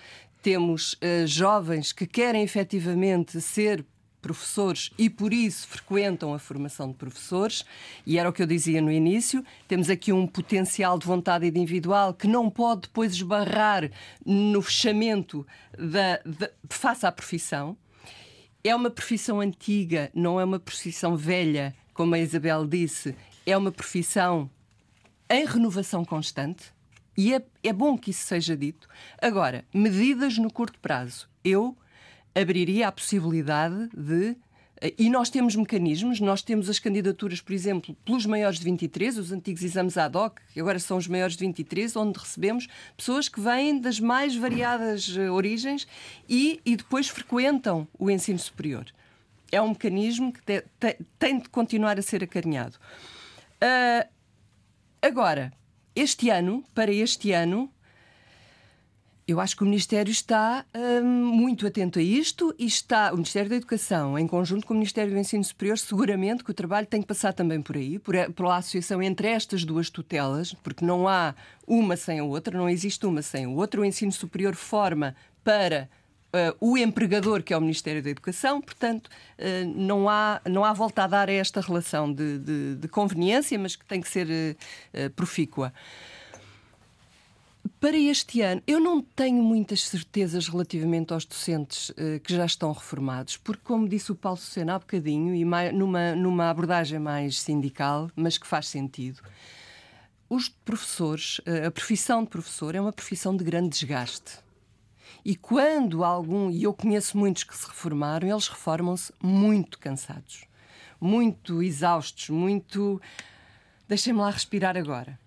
temos 0.41 0.93
uh, 0.93 1.25
jovens 1.25 1.91
que 1.91 2.05
querem 2.05 2.43
efetivamente 2.43 3.41
ser 3.41 3.85
professores 4.25 4.89
e 4.97 5.07
por 5.07 5.31
isso 5.31 5.67
frequentam 5.67 6.33
a 6.33 6.39
formação 6.39 6.87
de 6.87 6.95
professores, 6.95 7.63
e 8.07 8.17
era 8.17 8.27
o 8.27 8.33
que 8.33 8.41
eu 8.41 8.47
dizia 8.47 8.81
no 8.81 8.91
início, 8.91 9.45
temos 9.67 9.87
aqui 9.87 10.11
um 10.11 10.25
potencial 10.25 10.97
de 10.97 11.05
vontade 11.05 11.47
individual 11.47 12.11
que 12.11 12.27
não 12.27 12.49
pode 12.49 12.81
depois 12.81 13.13
esbarrar 13.13 13.91
no 14.25 14.63
fechamento 14.63 15.45
da, 15.77 16.17
da, 16.25 16.49
face 16.67 17.05
à 17.05 17.11
profissão. 17.11 17.77
É 18.63 18.75
uma 18.75 18.89
profissão 18.89 19.39
antiga, 19.39 20.09
não 20.11 20.39
é 20.39 20.43
uma 20.43 20.59
profissão 20.59 21.15
velha, 21.15 21.75
como 21.93 22.15
a 22.15 22.19
Isabel 22.19 22.65
disse, 22.65 23.15
é 23.45 23.55
uma 23.55 23.71
profissão 23.71 24.49
em 25.29 25.45
renovação 25.45 26.03
constante. 26.03 26.73
E 27.15 27.31
é, 27.31 27.45
é 27.63 27.71
bom 27.71 27.95
que 27.95 28.09
isso 28.09 28.25
seja 28.25 28.57
dito. 28.57 28.89
Agora, 29.21 29.63
medidas 29.71 30.39
no 30.39 30.51
curto 30.51 30.79
prazo. 30.79 31.29
Eu 31.43 31.77
abriria 32.35 32.87
a 32.87 32.91
possibilidade 32.91 33.89
de 33.95 34.35
eh, 34.81 34.93
e 34.97 35.09
nós 35.09 35.29
temos 35.29 35.55
mecanismos, 35.55 36.19
nós 36.19 36.41
temos 36.41 36.69
as 36.69 36.79
candidaturas, 36.79 37.41
por 37.41 37.53
exemplo, 37.53 37.95
pelos 38.05 38.25
maiores 38.25 38.59
de 38.59 38.65
23, 38.65 39.17
os 39.17 39.31
antigos 39.31 39.63
exames 39.63 39.97
ad 39.97 40.17
hoc, 40.17 40.39
que 40.53 40.59
agora 40.59 40.79
são 40.79 40.97
os 40.97 41.07
maiores 41.07 41.35
de 41.35 41.45
23, 41.45 41.95
onde 41.95 42.19
recebemos 42.19 42.67
pessoas 42.95 43.29
que 43.29 43.39
vêm 43.39 43.79
das 43.79 43.99
mais 43.99 44.35
variadas 44.35 45.15
eh, 45.17 45.29
origens 45.29 45.87
e, 46.27 46.59
e 46.65 46.75
depois 46.75 47.07
frequentam 47.07 47.87
o 47.97 48.11
ensino 48.11 48.39
superior. 48.39 48.85
É 49.51 49.61
um 49.61 49.69
mecanismo 49.69 50.33
que 50.33 50.41
te, 50.41 50.63
te, 50.79 50.97
tem 51.17 51.39
de 51.39 51.49
continuar 51.49 51.97
a 51.97 52.01
ser 52.01 52.23
acarinhado. 52.23 52.77
Uh, 53.55 54.09
agora, 55.01 55.53
este 55.95 56.29
ano, 56.29 56.63
para 56.73 56.91
este 56.91 57.31
ano, 57.31 57.71
eu 59.27 59.39
acho 59.39 59.55
que 59.57 59.63
o 59.63 59.65
Ministério 59.65 60.11
está 60.11 60.63
hum, 61.03 61.03
muito 61.03 61.65
atento 61.65 61.97
a 61.97 62.01
isto 62.01 62.53
e 62.59 62.65
está, 62.65 63.11
o 63.11 63.15
Ministério 63.15 63.49
da 63.49 63.55
Educação, 63.55 64.19
em 64.19 64.27
conjunto 64.27 64.67
com 64.67 64.73
o 64.73 64.77
Ministério 64.77 65.11
do 65.11 65.17
Ensino 65.17 65.43
Superior, 65.43 65.79
seguramente 65.79 66.43
que 66.43 66.51
o 66.51 66.53
trabalho 66.53 66.85
tem 66.85 67.01
que 67.01 67.07
passar 67.07 67.33
também 67.33 67.59
por 67.59 67.75
aí, 67.75 67.97
por, 67.97 68.15
pela 68.33 68.57
associação 68.57 69.01
entre 69.01 69.27
estas 69.27 69.65
duas 69.65 69.89
tutelas, 69.89 70.53
porque 70.53 70.85
não 70.85 71.07
há 71.07 71.33
uma 71.65 71.97
sem 71.97 72.19
a 72.19 72.23
outra, 72.23 72.55
não 72.55 72.69
existe 72.69 73.03
uma 73.07 73.23
sem 73.23 73.45
a 73.45 73.49
outra. 73.49 73.81
O 73.81 73.85
ensino 73.85 74.11
superior 74.11 74.53
forma 74.53 75.15
para 75.43 75.89
uh, 76.35 76.55
o 76.59 76.77
empregador, 76.77 77.41
que 77.41 77.51
é 77.51 77.57
o 77.57 77.61
Ministério 77.61 78.03
da 78.03 78.11
Educação, 78.11 78.61
portanto, 78.61 79.07
uh, 79.07 79.65
não, 79.75 80.07
há, 80.07 80.39
não 80.47 80.63
há 80.63 80.71
volta 80.71 81.03
a 81.03 81.07
dar 81.07 81.29
a 81.29 81.33
esta 81.33 81.61
relação 81.61 82.13
de, 82.13 82.37
de, 82.37 82.75
de 82.75 82.87
conveniência, 82.87 83.57
mas 83.57 83.75
que 83.75 83.85
tem 83.85 84.01
que 84.01 84.07
ser 84.07 84.27
uh, 84.27 85.09
profícua. 85.15 85.73
Para 87.85 87.99
este 87.99 88.41
ano, 88.41 88.63
eu 88.65 88.79
não 88.79 88.99
tenho 88.99 89.43
muitas 89.43 89.83
certezas 89.87 90.47
relativamente 90.47 91.13
aos 91.13 91.23
docentes 91.23 91.89
uh, 91.91 92.19
que 92.23 92.35
já 92.35 92.43
estão 92.43 92.71
reformados, 92.71 93.37
porque, 93.37 93.61
como 93.63 93.87
disse 93.87 94.11
o 94.11 94.15
Paulo 94.15 94.39
Sena 94.39 94.73
há 94.73 94.79
bocadinho, 94.79 95.35
e 95.35 95.45
mais, 95.45 95.71
numa, 95.71 96.15
numa 96.15 96.49
abordagem 96.49 96.97
mais 96.97 97.39
sindical, 97.39 98.09
mas 98.15 98.39
que 98.39 98.47
faz 98.47 98.69
sentido, 98.69 99.21
os 100.27 100.49
professores, 100.49 101.37
uh, 101.41 101.67
a 101.67 101.69
profissão 101.69 102.23
de 102.23 102.29
professor 102.31 102.73
é 102.73 102.81
uma 102.81 102.91
profissão 102.91 103.37
de 103.37 103.43
grande 103.43 103.69
desgaste. 103.69 104.39
E 105.23 105.35
quando 105.35 106.03
algum, 106.03 106.49
e 106.49 106.63
eu 106.63 106.73
conheço 106.73 107.15
muitos 107.15 107.43
que 107.43 107.55
se 107.55 107.67
reformaram, 107.67 108.27
eles 108.27 108.47
reformam-se 108.47 109.13
muito 109.21 109.77
cansados, 109.77 110.45
muito 110.99 111.61
exaustos, 111.61 112.31
muito. 112.31 112.99
Deixem-me 113.87 114.21
lá 114.21 114.31
respirar 114.31 114.75
agora 114.75 115.23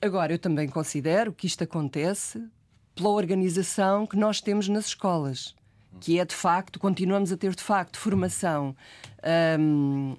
Agora, 0.00 0.32
eu 0.32 0.38
também 0.38 0.68
considero 0.68 1.32
que 1.32 1.46
isto 1.46 1.64
acontece 1.64 2.42
pela 2.94 3.08
organização 3.10 4.06
que 4.06 4.16
nós 4.16 4.40
temos 4.40 4.68
nas 4.68 4.86
escolas, 4.86 5.54
que 6.00 6.20
é 6.20 6.24
de 6.24 6.34
facto, 6.34 6.78
continuamos 6.78 7.32
a 7.32 7.36
ter 7.36 7.54
de 7.54 7.62
facto 7.62 7.98
formação 7.98 8.76
um, 9.58 10.16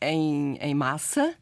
em, 0.00 0.56
em 0.56 0.74
massa. 0.74 1.34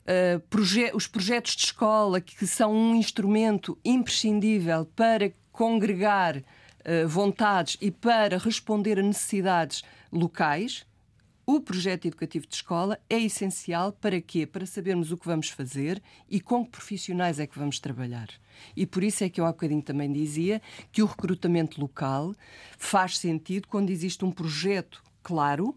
Uh, 0.00 0.40
proje 0.48 0.90
os 0.94 1.06
projetos 1.06 1.54
de 1.54 1.64
escola, 1.66 2.20
que 2.20 2.46
são 2.46 2.72
um 2.72 2.94
instrumento 2.94 3.78
imprescindível 3.84 4.86
para 4.96 5.30
congregar 5.52 6.38
uh, 6.38 7.06
vontades 7.06 7.76
e 7.80 7.90
para 7.90 8.38
responder 8.38 8.98
a 8.98 9.02
necessidades 9.02 9.82
locais, 10.10 10.86
o 11.56 11.60
projeto 11.60 12.06
educativo 12.06 12.46
de 12.46 12.54
escola 12.54 12.96
é 13.08 13.18
essencial 13.18 13.92
para 13.92 14.20
quê? 14.20 14.46
Para 14.46 14.64
sabermos 14.64 15.10
o 15.10 15.16
que 15.16 15.26
vamos 15.26 15.48
fazer 15.48 16.00
e 16.28 16.40
com 16.40 16.64
que 16.64 16.70
profissionais 16.70 17.40
é 17.40 17.46
que 17.46 17.58
vamos 17.58 17.80
trabalhar. 17.80 18.28
E 18.76 18.86
por 18.86 19.02
isso 19.02 19.24
é 19.24 19.28
que 19.28 19.40
eu 19.40 19.44
há 19.44 19.48
bocadinho 19.48 19.82
também 19.82 20.12
dizia 20.12 20.62
que 20.92 21.02
o 21.02 21.06
recrutamento 21.06 21.80
local 21.80 22.36
faz 22.78 23.18
sentido 23.18 23.66
quando 23.66 23.90
existe 23.90 24.24
um 24.24 24.30
projeto 24.30 25.02
claro, 25.24 25.76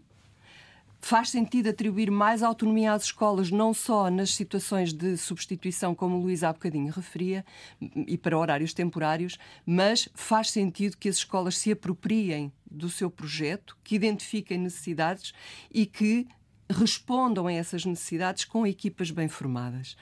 Faz 1.06 1.28
sentido 1.28 1.68
atribuir 1.68 2.10
mais 2.10 2.42
autonomia 2.42 2.94
às 2.94 3.04
escolas, 3.04 3.50
não 3.50 3.74
só 3.74 4.08
nas 4.08 4.34
situações 4.34 4.90
de 4.90 5.18
substituição, 5.18 5.94
como 5.94 6.16
o 6.16 6.22
Luís 6.22 6.42
há 6.42 6.50
bocadinho 6.50 6.90
referia, 6.90 7.44
e 7.78 8.16
para 8.16 8.38
horários 8.38 8.72
temporários, 8.72 9.38
mas 9.66 10.08
faz 10.14 10.50
sentido 10.50 10.96
que 10.96 11.10
as 11.10 11.16
escolas 11.16 11.58
se 11.58 11.70
apropriem 11.70 12.50
do 12.64 12.88
seu 12.88 13.10
projeto, 13.10 13.76
que 13.84 13.94
identifiquem 13.94 14.56
necessidades 14.56 15.34
e 15.70 15.84
que 15.84 16.26
respondam 16.70 17.48
a 17.48 17.52
essas 17.52 17.84
necessidades 17.84 18.46
com 18.46 18.66
equipas 18.66 19.10
bem 19.10 19.28
formadas. 19.28 19.98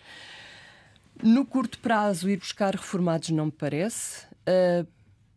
No 1.21 1.45
curto 1.45 1.81
prazo, 1.81 2.31
ir 2.31 2.37
buscar 2.37 2.77
reformados 2.77 3.31
não 3.31 3.47
me 3.47 3.53
parece. 3.53 4.25
Uh, 4.47 4.87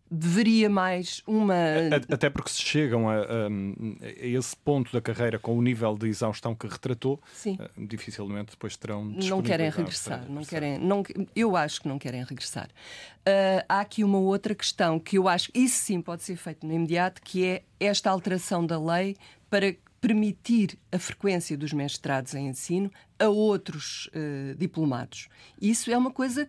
deveria 0.10 0.70
mais 0.70 1.22
uma. 1.26 1.56
Até 2.12 2.30
porque 2.30 2.50
se 2.50 2.62
chegam 2.62 3.10
a, 3.10 3.16
a, 3.16 3.18
a, 3.22 4.26
esse 4.26 4.56
ponto 4.56 4.92
da 4.92 5.02
carreira 5.02 5.40
com 5.40 5.58
o 5.58 5.62
nível 5.62 5.98
de 5.98 6.08
exaustão 6.08 6.54
que 6.54 6.68
retratou, 6.68 7.20
Sim. 7.34 7.58
Eh, 7.60 7.70
dificilmente 7.78 8.52
depois 8.52 8.78
terão. 8.78 9.04
Não 9.04 9.42
querem 9.42 9.70
regressar. 9.70 10.26
Não 10.30 10.44
querem, 10.44 10.78
não, 10.78 11.04
eu 11.36 11.56
acho 11.56 11.82
que 11.82 11.88
não 11.88 11.98
querem 11.98 12.24
regressar. 12.24 12.68
Uh, 12.68 13.66
há 13.68 13.82
aqui 13.82 14.04
uma 14.04 14.20
outra 14.20 14.54
questão 14.54 15.00
que 15.00 15.18
eu 15.18 15.28
acho, 15.28 15.50
isso 15.54 15.80
sim 15.84 16.02
pode 16.02 16.24
ser 16.24 16.36
feito 16.36 16.66
no 16.66 16.74
imediato, 16.74 17.22
que 17.22 17.44
é 17.44 17.64
esta 17.80 18.12
alteração 18.12 18.66
da 18.66 18.80
lei 18.80 19.16
para 19.50 19.76
permitir 20.00 20.78
a 20.92 21.00
frequência 21.00 21.58
dos 21.58 21.74
mestrados 21.74 22.36
em 22.36 22.48
ensino 22.48 22.92
a 23.18 23.28
outros 23.28 24.08
uh, 24.08 24.54
diplomados. 24.56 25.28
Isso 25.60 25.90
é 25.90 25.98
uma 25.98 26.12
coisa 26.12 26.48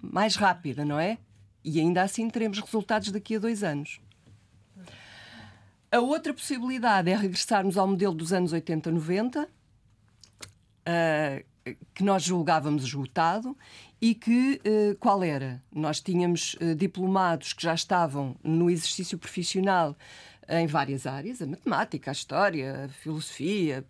mais 0.00 0.36
rápida, 0.36 0.84
não 0.84 1.00
é? 1.00 1.18
E 1.64 1.80
ainda 1.80 2.02
assim 2.02 2.28
teremos 2.28 2.60
resultados 2.60 3.10
daqui 3.10 3.36
a 3.36 3.38
dois 3.38 3.64
anos. 3.64 4.00
A 5.90 6.00
outra 6.00 6.34
possibilidade 6.34 7.10
é 7.10 7.16
regressarmos 7.16 7.78
ao 7.78 7.86
modelo 7.86 8.14
dos 8.14 8.32
anos 8.32 8.52
80, 8.52 8.90
90, 8.90 9.42
uh, 9.42 9.48
que 11.94 12.02
nós 12.02 12.22
julgávamos 12.22 12.82
esgotado 12.82 13.56
e 14.00 14.14
que 14.14 14.60
uh, 14.66 14.96
qual 14.98 15.22
era? 15.22 15.62
Nós 15.72 16.00
tínhamos 16.00 16.54
uh, 16.54 16.74
diplomados 16.74 17.52
que 17.52 17.62
já 17.62 17.74
estavam 17.74 18.36
no 18.42 18.68
exercício 18.68 19.16
profissional 19.16 19.96
em 20.48 20.66
várias 20.66 21.06
áreas, 21.06 21.40
a 21.40 21.46
matemática, 21.46 22.10
a 22.10 22.12
história, 22.12 22.84
a 22.84 22.88
filosofia, 22.88 23.84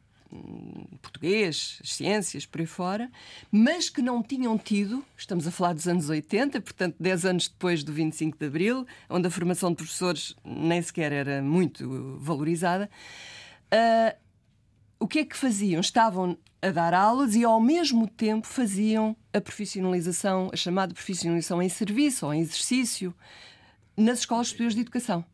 português, 1.00 1.78
as 1.82 1.94
ciências, 1.94 2.46
por 2.46 2.60
aí 2.60 2.66
fora, 2.66 3.10
mas 3.50 3.88
que 3.88 4.02
não 4.02 4.22
tinham 4.22 4.56
tido, 4.58 5.04
estamos 5.16 5.46
a 5.46 5.50
falar 5.50 5.72
dos 5.72 5.86
anos 5.86 6.08
80, 6.08 6.60
portanto, 6.60 6.96
10 6.98 7.24
anos 7.24 7.48
depois 7.48 7.82
do 7.82 7.92
25 7.92 8.38
de 8.38 8.46
Abril, 8.46 8.86
onde 9.08 9.26
a 9.26 9.30
formação 9.30 9.70
de 9.70 9.76
professores 9.76 10.34
nem 10.44 10.80
sequer 10.82 11.12
era 11.12 11.42
muito 11.42 12.16
valorizada. 12.18 12.90
Uh, 13.72 14.16
o 14.98 15.06
que 15.06 15.20
é 15.20 15.24
que 15.24 15.36
faziam? 15.36 15.80
Estavam 15.80 16.36
a 16.62 16.70
dar 16.70 16.94
aulas 16.94 17.34
e, 17.34 17.44
ao 17.44 17.60
mesmo 17.60 18.08
tempo, 18.08 18.46
faziam 18.46 19.14
a 19.32 19.40
profissionalização, 19.40 20.50
a 20.52 20.56
chamada 20.56 20.94
profissionalização 20.94 21.60
em 21.60 21.68
serviço 21.68 22.26
ou 22.26 22.32
em 22.32 22.40
exercício, 22.40 23.14
nas 23.96 24.20
escolas 24.20 24.48
superiores 24.48 24.74
de 24.74 24.80
educação. 24.80 25.24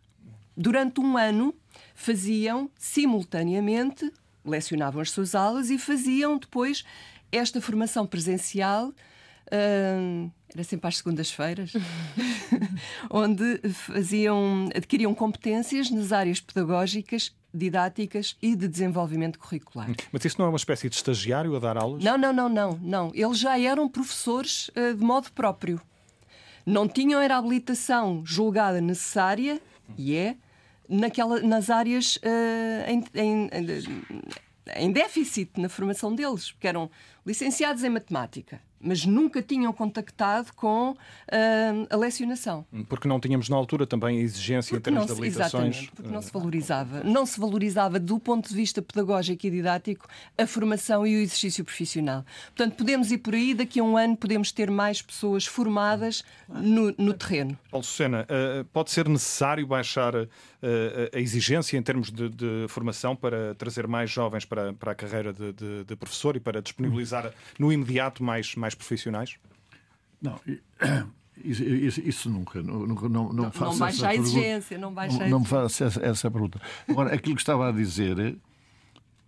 Durante 0.57 1.01
um 1.01 1.17
ano, 1.17 1.55
faziam 1.95 2.71
simultaneamente 2.77 4.13
lecionavam 4.45 5.01
as 5.01 5.11
suas 5.11 5.35
aulas 5.35 5.71
e 5.71 5.79
faziam 5.79 6.39
depois 6.39 6.85
esta 7.33 7.61
formação 7.61 8.07
presencial. 8.07 8.89
Uh, 9.47 10.31
era 10.53 10.65
sempre 10.65 10.89
às 10.89 10.97
segundas-feiras, 10.97 11.73
onde 13.09 13.59
faziam, 13.73 14.69
adquiriam 14.75 15.15
competências 15.15 15.91
nas 15.91 16.13
áreas 16.13 16.41
pedagógicas, 16.41 17.33
didáticas 17.55 18.37
e 18.43 18.57
de 18.57 18.67
desenvolvimento 18.67 19.39
curricular. 19.39 19.89
Mas 20.13 20.25
isso 20.25 20.37
não 20.39 20.47
é 20.47 20.49
uma 20.49 20.57
espécie 20.57 20.89
de 20.89 20.97
estagiário 20.97 21.55
a 21.55 21.59
dar 21.59 21.77
aulas? 21.77 22.03
Não, 22.03 22.19
não, 22.19 22.33
não, 22.33 22.49
não, 22.49 22.79
não. 22.83 23.13
Eles 23.15 23.39
já 23.39 23.59
eram 23.59 23.89
professores 23.89 24.69
uh, 24.71 24.95
de 24.95 25.05
modo 25.05 25.31
próprio. 25.33 25.81
Não 26.67 26.89
tinham 26.89 27.21
era 27.21 27.37
habilitação 27.37 28.23
julgada 28.25 28.81
necessária, 28.81 29.61
e 29.97 30.15
é, 30.15 30.37
naquela, 30.91 31.41
nas 31.41 31.71
áreas 31.71 32.17
uh, 32.17 32.91
em, 32.91 33.05
em, 33.15 33.51
em 34.77 34.93
déficit 34.93 35.59
na 35.59 35.69
formação 35.69 36.15
deles, 36.15 36.51
porque 36.51 36.67
eram 36.67 36.91
licenciados 37.25 37.85
em 37.85 37.91
matemática 37.91 38.61
mas 38.81 39.05
nunca 39.05 39.43
tinham 39.43 39.73
contactado 39.73 40.53
com 40.55 40.93
uh, 40.93 40.97
a 41.91 41.97
lecionação. 41.97 42.65
Porque 42.89 43.07
não 43.07 43.21
tínhamos 43.21 43.49
na 43.49 43.57
altura 43.57 43.87
também 43.87 44.19
a 44.19 44.23
exigência 44.23 44.71
porque 44.75 44.91
em 44.91 44.95
termos 44.95 45.07
de 45.07 45.13
habilitações. 45.13 45.77
Exatamente, 45.77 45.93
porque 45.93 46.11
não 46.11 46.23
se 46.23 46.33
valorizava. 46.33 47.05
Não 47.05 47.27
se 47.27 47.39
valorizava 47.39 48.01
do 48.01 48.19
ponto 48.19 48.49
de 48.49 48.55
vista 48.55 48.81
pedagógico 48.81 49.47
e 49.47 49.51
didático 49.51 50.09
a 50.39 50.47
formação 50.47 51.07
e 51.07 51.17
o 51.17 51.21
exercício 51.21 51.63
profissional. 51.65 52.25
Portanto, 52.57 52.77
podemos 52.77 53.13
ir 53.13 53.19
por 53.19 53.35
aí, 53.35 53.53
daqui 53.53 53.81
a 53.81 53.85
um 53.85 53.97
ano 53.99 54.17
podemos 54.17 54.51
ter 54.51 54.71
mais 54.71 55.03
pessoas 55.03 55.45
formadas 55.45 56.25
no, 56.49 56.95
no 56.97 57.13
terreno. 57.13 57.59
Paulo 57.71 57.85
Sucena, 57.85 58.23
uh, 58.23 58.65
pode 58.67 58.91
ser 58.91 59.07
necessário 59.09 59.67
baixar 59.67 60.15
uh, 60.15 60.29
a 61.15 61.19
exigência 61.19 61.77
em 61.77 61.83
termos 61.83 62.11
de, 62.11 62.31
de, 62.31 62.67
formação 62.69 63.15
para 63.15 63.55
trazer 63.57 63.87
mais 63.87 64.11
jovens 64.11 64.45
para, 64.45 64.73
para 64.73 64.93
a 64.93 64.95
carreira 64.95 65.33
de, 65.33 65.53
de, 65.53 65.85
de 65.85 65.97
professor 65.97 66.37
e 66.37 66.41
para 66.41 66.63
disponibilizar 66.63 67.10
no 67.59 67.73
imediato 67.73 68.23
mais, 68.23 68.55
mais 68.55 68.75
profissionais? 68.75 69.37
Não, 70.21 70.39
isso, 71.43 71.63
isso, 71.63 72.01
isso 72.01 72.31
nunca. 72.31 72.63
Não, 72.63 72.87
não, 72.87 73.09
não, 73.09 73.33
não, 73.33 73.53
faço 73.53 73.73
não 73.73 73.79
baixa 73.79 74.09
a 74.09 74.15
exigência, 74.15 74.79
não 74.79 74.93
baixa 74.93 75.19
não, 75.19 75.29
não 75.29 75.41
me 75.41 75.47
faço 75.47 75.85
essa, 75.85 76.05
essa 76.05 76.31
pergunta. 76.31 76.61
Agora, 76.89 77.15
aquilo 77.15 77.35
que 77.35 77.43
estava 77.43 77.69
a 77.69 77.73
dizer 77.73 78.37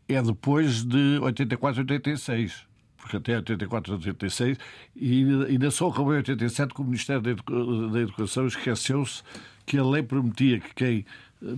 é 0.08 0.22
depois 0.22 0.84
de 0.84 1.18
84, 1.20 1.80
86 1.80 2.72
porque 3.02 3.16
até 3.16 3.34
84, 3.34 3.94
86, 3.94 4.58
e 4.94 5.24
ainda 5.48 5.72
só 5.72 5.88
acabou 5.88 6.14
em 6.14 6.18
87 6.18 6.72
que 6.72 6.80
o 6.80 6.84
Ministério 6.84 7.20
da 7.20 8.00
Educação 8.00 8.46
esqueceu-se 8.46 9.24
que 9.66 9.76
a 9.76 9.84
lei 9.84 10.04
prometia 10.04 10.60
que 10.60 10.72
quem 10.72 11.06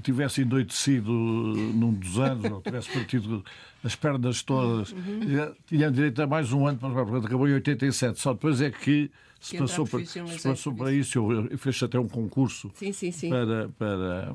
tivesse 0.02 0.42
endoidecido 0.42 1.12
num 1.12 1.92
dos 1.92 2.18
anos, 2.18 2.50
ou 2.50 2.60
tivesse 2.60 2.90
partido 2.90 3.44
as 3.82 3.94
pernas 3.94 4.42
todas, 4.42 4.92
uhum. 4.92 5.54
tinha 5.66 5.90
direito 5.90 6.22
a 6.22 6.26
mais 6.26 6.52
um 6.52 6.66
ano 6.66 6.78
para 6.78 6.90
portanto, 6.90 7.26
acabou 7.26 7.48
em 7.48 7.54
87. 7.54 8.18
Só 8.18 8.32
depois 8.32 8.60
é 8.60 8.70
que 8.70 9.10
se 9.38 9.58
passou, 9.58 9.86
para, 9.86 10.04
se 10.06 10.42
passou 10.42 10.74
para 10.74 10.90
isso. 10.90 11.18
Eu, 11.18 11.58
fez 11.58 11.82
até 11.82 11.98
um 11.98 12.08
concurso 12.08 12.70
sim, 12.74 12.92
sim, 12.92 13.12
sim. 13.12 13.28
Para, 13.28 13.68
para, 13.78 14.34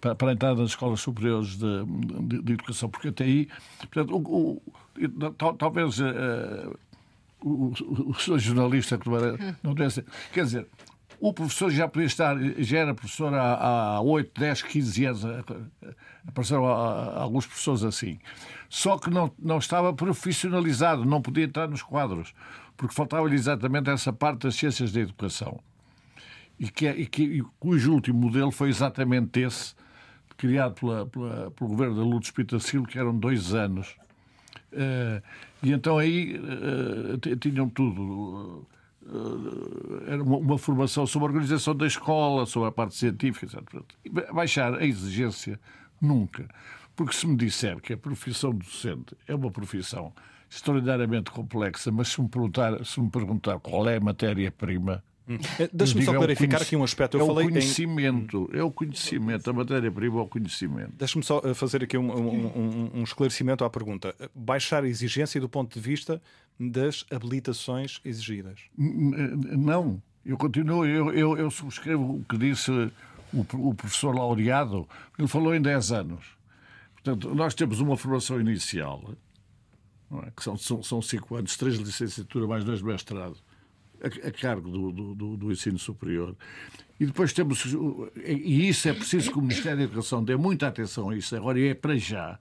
para, 0.00 0.14
para 0.14 0.32
entrar 0.32 0.54
nas 0.54 0.70
escolas 0.70 1.00
superiores 1.00 1.58
de, 1.58 1.84
de, 2.22 2.42
de 2.42 2.52
educação, 2.54 2.88
porque 2.88 3.08
até 3.08 3.24
aí, 3.24 3.48
portanto, 3.78 4.16
o, 4.16 4.62
o, 4.62 5.52
talvez 5.58 5.98
uh, 6.00 6.78
o, 7.42 7.72
o, 7.82 8.32
o 8.32 8.38
jornalista 8.38 8.96
que 8.96 9.08
não 9.62 9.74
deve 9.74 10.02
quer 10.32 10.44
dizer, 10.44 10.66
o 11.20 11.32
professor 11.32 11.70
já 11.70 11.88
podia 11.88 12.06
estar, 12.06 12.36
já 12.58 12.78
era 12.78 12.94
professor 12.94 13.34
há, 13.34 13.96
há 13.96 14.00
8, 14.00 14.40
10, 14.40 14.62
15 14.62 15.04
anos, 15.04 15.24
apareceram 16.26 16.64
alguns 16.64 17.46
professores 17.46 17.82
assim. 17.82 18.18
Só 18.68 18.98
que 18.98 19.10
não, 19.10 19.32
não 19.38 19.58
estava 19.58 19.92
profissionalizado, 19.92 21.04
não 21.04 21.20
podia 21.20 21.44
entrar 21.44 21.68
nos 21.68 21.82
quadros, 21.82 22.32
porque 22.76 22.94
faltava-lhe 22.94 23.34
exatamente 23.34 23.90
essa 23.90 24.12
parte 24.12 24.42
das 24.42 24.54
ciências 24.54 24.92
da 24.92 25.00
educação. 25.00 25.58
E, 26.58 26.68
que, 26.68 26.86
é, 26.86 26.96
e, 26.96 27.06
que, 27.06 27.22
e 27.22 27.42
cujo 27.58 27.92
último 27.92 28.18
modelo 28.18 28.50
foi 28.50 28.68
exatamente 28.68 29.40
esse, 29.40 29.74
criado 30.36 30.74
pela, 30.74 31.06
pela, 31.06 31.50
pelo 31.50 31.70
governo 31.70 31.96
da 31.96 32.02
Lourdes 32.02 32.30
Pitacilo, 32.30 32.86
que 32.86 32.98
eram 32.98 33.16
dois 33.16 33.54
anos. 33.54 33.96
Uh, 34.72 35.22
e 35.62 35.72
então 35.72 35.98
aí 35.98 36.38
uh, 36.38 37.36
tinham 37.38 37.68
tudo 37.68 38.66
era 40.06 40.22
uma, 40.22 40.36
uma, 40.36 40.58
formação 40.58 41.06
sobre 41.06 41.28
a 41.28 41.30
organização 41.30 41.74
da 41.74 41.86
escola, 41.86 42.46
sobre 42.46 42.68
a 42.68 42.72
parte 42.72 42.94
científica, 42.94 43.46
etc. 43.46 44.32
Baixar 44.32 44.74
a 44.74 44.84
exigência, 44.84 45.58
nunca. 46.00 46.46
Porque 46.94 47.14
se 47.14 47.26
me 47.26 47.36
disser 47.36 47.80
que 47.80 47.92
a 47.92 47.96
profissão 47.96 48.52
docente 48.52 49.16
é 49.26 49.34
uma 49.34 49.50
profissão 49.50 50.12
extraordinariamente 50.50 51.30
complexa, 51.30 51.90
mas 51.90 52.08
se 52.08 52.20
me 52.20 52.28
perguntar, 52.28 52.84
se 52.84 53.00
me 53.00 53.10
perguntar 53.10 53.58
qual 53.60 53.88
é 53.88 53.96
a 53.96 54.00
matéria-prima, 54.00 55.02
Hum. 55.28 55.36
Eh, 55.58 55.68
deixa-me 55.70 56.02
só 56.04 56.14
é 56.14 56.16
clarificar 56.16 56.62
aqui 56.62 56.74
um 56.74 56.82
aspecto. 56.82 57.18
Eu 57.18 57.24
é 57.24 57.26
falei 57.26 57.46
o 57.46 57.50
conhecimento, 57.50 58.50
em... 58.52 58.58
é 58.58 58.62
o 58.62 58.70
conhecimento, 58.70 59.50
a 59.50 59.52
matéria-prima 59.52 60.20
é 60.20 60.22
o 60.22 60.26
conhecimento. 60.26 60.92
Deixa-me 60.96 61.22
só 61.22 61.42
eh, 61.44 61.52
fazer 61.52 61.84
aqui 61.84 61.98
um, 61.98 62.10
um, 62.10 62.90
um, 62.94 63.02
esclarecimento 63.02 63.62
à 63.62 63.68
pergunta. 63.68 64.14
Baixar 64.34 64.84
a 64.84 64.88
exigência 64.88 65.38
do 65.38 65.48
ponto 65.48 65.74
de 65.74 65.80
vista 65.80 66.20
das 66.58 67.04
habilitações 67.10 68.00
exigidas? 68.04 68.60
Não. 68.76 70.02
Eu 70.24 70.36
continuo, 70.36 70.84
eu, 70.84 71.12
eu, 71.12 71.36
eu 71.36 71.50
subscrevo 71.50 72.16
o 72.16 72.24
que 72.24 72.36
disse 72.36 72.70
o, 73.32 73.68
o 73.68 73.74
professor 73.74 74.14
Laureado, 74.14 74.86
ele 75.18 75.28
falou 75.28 75.54
em 75.54 75.60
10 75.60 75.92
anos. 75.92 76.24
Portanto, 76.94 77.34
nós 77.34 77.54
temos 77.54 77.80
uma 77.80 77.96
formação 77.96 78.40
inicial, 78.40 79.14
é? 80.22 80.30
que 80.36 80.42
são, 80.42 80.56
são, 80.56 80.82
são 80.82 81.02
cinco 81.02 81.36
anos, 81.36 81.56
três 81.56 81.76
licenciatura 81.76 82.46
mais 82.46 82.64
dois 82.64 82.82
mestrado, 82.82 83.36
a, 84.02 84.28
a 84.28 84.32
cargo 84.32 84.70
do, 84.70 85.14
do, 85.14 85.36
do, 85.36 85.52
ensino 85.52 85.78
superior. 85.78 86.34
E 86.98 87.06
depois 87.06 87.32
temos, 87.32 87.64
e 88.16 88.68
isso 88.68 88.88
é 88.88 88.92
preciso 88.92 89.30
que 89.30 89.38
o 89.38 89.42
Ministério 89.42 89.78
da 89.78 89.84
Educação 89.84 90.22
dê 90.22 90.36
muita 90.36 90.66
atenção 90.66 91.10
a 91.10 91.16
isso, 91.16 91.34
agora 91.36 91.58
e 91.58 91.68
é 91.68 91.74
para 91.74 91.96
já, 91.96 92.38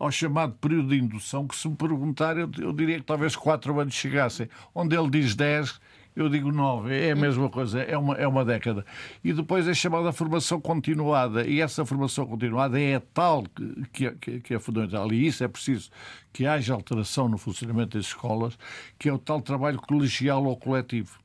ao 0.00 0.10
chamado 0.10 0.54
período 0.54 0.88
de 0.88 0.98
indução, 0.98 1.46
que 1.46 1.54
se 1.54 1.68
me 1.68 1.76
perguntar, 1.76 2.38
eu, 2.38 2.50
eu 2.58 2.72
diria 2.72 2.98
que 2.98 3.04
talvez 3.04 3.36
quatro 3.36 3.78
anos 3.78 3.92
chegassem. 3.92 4.48
Onde 4.74 4.96
ele 4.96 5.10
diz 5.10 5.34
dez, 5.34 5.78
eu 6.16 6.26
digo 6.30 6.50
nove. 6.50 6.98
É 6.98 7.10
a 7.10 7.16
mesma 7.16 7.50
coisa, 7.50 7.82
é 7.82 7.98
uma, 7.98 8.14
é 8.14 8.26
uma 8.26 8.42
década. 8.42 8.84
E 9.22 9.30
depois 9.34 9.68
é 9.68 9.74
chamada 9.74 10.10
formação 10.10 10.58
continuada. 10.58 11.46
E 11.46 11.60
essa 11.60 11.84
formação 11.84 12.26
continuada 12.26 12.80
é 12.80 12.98
tal 12.98 13.44
que, 13.92 14.10
que, 14.12 14.40
que 14.40 14.54
é 14.54 14.58
fundamental. 14.58 15.12
E 15.12 15.26
isso 15.26 15.44
é 15.44 15.48
preciso 15.48 15.90
que 16.32 16.46
haja 16.46 16.72
alteração 16.72 17.28
no 17.28 17.36
funcionamento 17.36 17.98
das 17.98 18.06
escolas, 18.06 18.58
que 18.98 19.06
é 19.06 19.12
o 19.12 19.18
tal 19.18 19.42
trabalho 19.42 19.78
colegial 19.78 20.42
ou 20.46 20.56
coletivo. 20.56 21.19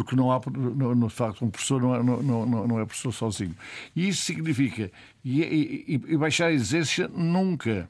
Porque 0.00 0.16
não 0.16 0.32
há, 0.32 0.40
no, 0.50 0.94
no 0.94 1.10
facto, 1.10 1.44
um 1.44 1.50
professor 1.50 1.82
não 1.82 1.94
é, 1.94 2.02
não, 2.02 2.22
não, 2.22 2.66
não 2.66 2.80
é 2.80 2.86
professor 2.86 3.12
sozinho. 3.12 3.54
E 3.94 4.08
isso 4.08 4.22
significa, 4.22 4.90
e, 5.22 5.42
e, 5.42 6.00
e 6.08 6.16
baixar 6.16 6.46
a 6.46 6.52
exigência 6.52 7.06
nunca 7.08 7.86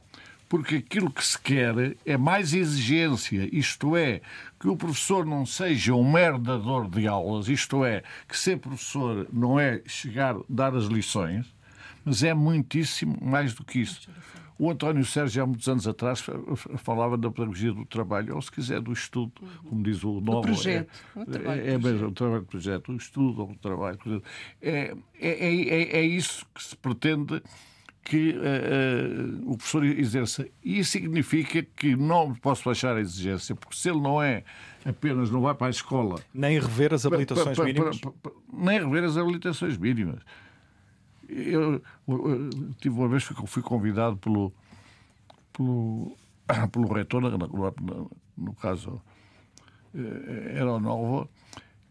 porque 0.48 0.76
aquilo 0.76 1.12
que 1.12 1.24
se 1.24 1.40
quer 1.40 1.96
é 2.04 2.16
mais 2.16 2.52
exigência, 2.52 3.48
isto 3.52 3.96
é, 3.96 4.20
que 4.58 4.66
o 4.66 4.76
professor 4.76 5.24
não 5.24 5.46
seja 5.46 5.94
um 5.94 6.10
merdador 6.10 6.90
de 6.90 7.06
aulas, 7.06 7.48
isto 7.48 7.84
é, 7.84 8.02
que 8.28 8.36
ser 8.36 8.58
professor 8.58 9.28
não 9.32 9.60
é 9.60 9.80
chegar, 9.86 10.34
dar 10.48 10.74
as 10.74 10.86
lições, 10.86 11.46
mas 12.04 12.24
é 12.24 12.34
muitíssimo 12.34 13.16
mais 13.22 13.54
do 13.54 13.64
que 13.64 13.78
isso. 13.78 14.10
O 14.60 14.70
António 14.70 15.02
Sérgio, 15.06 15.42
há 15.42 15.46
muitos 15.46 15.66
anos 15.70 15.88
atrás, 15.88 16.22
falava 16.76 17.16
da 17.16 17.30
pedagogia 17.30 17.72
do 17.72 17.86
trabalho, 17.86 18.34
ou 18.34 18.42
se 18.42 18.52
quiser, 18.52 18.78
do 18.78 18.92
estudo, 18.92 19.32
como 19.66 19.82
diz 19.82 20.04
o 20.04 20.20
novo. 20.20 20.40
O 20.40 20.42
projeto. 20.42 20.92
É, 21.16 21.70
é, 21.70 21.72
é 21.72 21.78
mesmo, 21.78 22.08
o 22.08 22.12
trabalho 22.12 22.42
do 22.42 22.46
projeto, 22.46 22.92
o 22.92 22.96
estudo, 22.96 23.44
o 23.44 23.54
trabalho. 23.54 23.98
É, 24.60 24.94
é, 25.18 25.30
é, 25.30 25.96
é 26.00 26.02
isso 26.02 26.44
que 26.54 26.62
se 26.62 26.76
pretende 26.76 27.42
que 28.04 28.36
uh, 28.36 29.40
uh, 29.40 29.50
o 29.50 29.56
professor 29.56 29.82
exerça. 29.82 30.46
E 30.62 30.80
isso 30.80 30.90
significa 30.90 31.62
que 31.62 31.96
não 31.96 32.34
posso 32.34 32.62
baixar 32.62 32.94
a 32.98 33.00
exigência, 33.00 33.54
porque 33.54 33.74
se 33.74 33.88
ele 33.88 34.00
não 34.00 34.22
é 34.22 34.44
apenas, 34.84 35.30
não 35.30 35.40
vai 35.40 35.54
para 35.54 35.68
a 35.68 35.70
escola. 35.70 36.20
Nem 36.34 36.60
rever 36.60 36.92
as 36.92 37.06
habilitações 37.06 37.56
pa, 37.56 37.62
pa, 37.62 37.66
mínimas? 37.66 37.98
Pa, 37.98 38.12
nem 38.52 38.78
rever 38.78 39.04
as 39.04 39.16
habilitações 39.16 39.78
mínimas. 39.78 40.20
Eu, 41.31 41.82
eu, 42.09 42.51
tive 42.81 42.94
uma 42.94 43.09
vez 43.09 43.27
que 43.27 43.35
fui 43.47 43.62
convidado 43.62 44.16
pelo, 44.16 44.52
pelo, 45.52 46.16
pelo 46.73 46.93
reitor, 46.93 47.20
no, 47.20 47.31
no, 47.39 48.11
no 48.36 48.52
caso 48.55 49.01
eh, 49.94 50.52
era 50.57 50.73
o 50.73 50.81
Novo, 50.81 51.28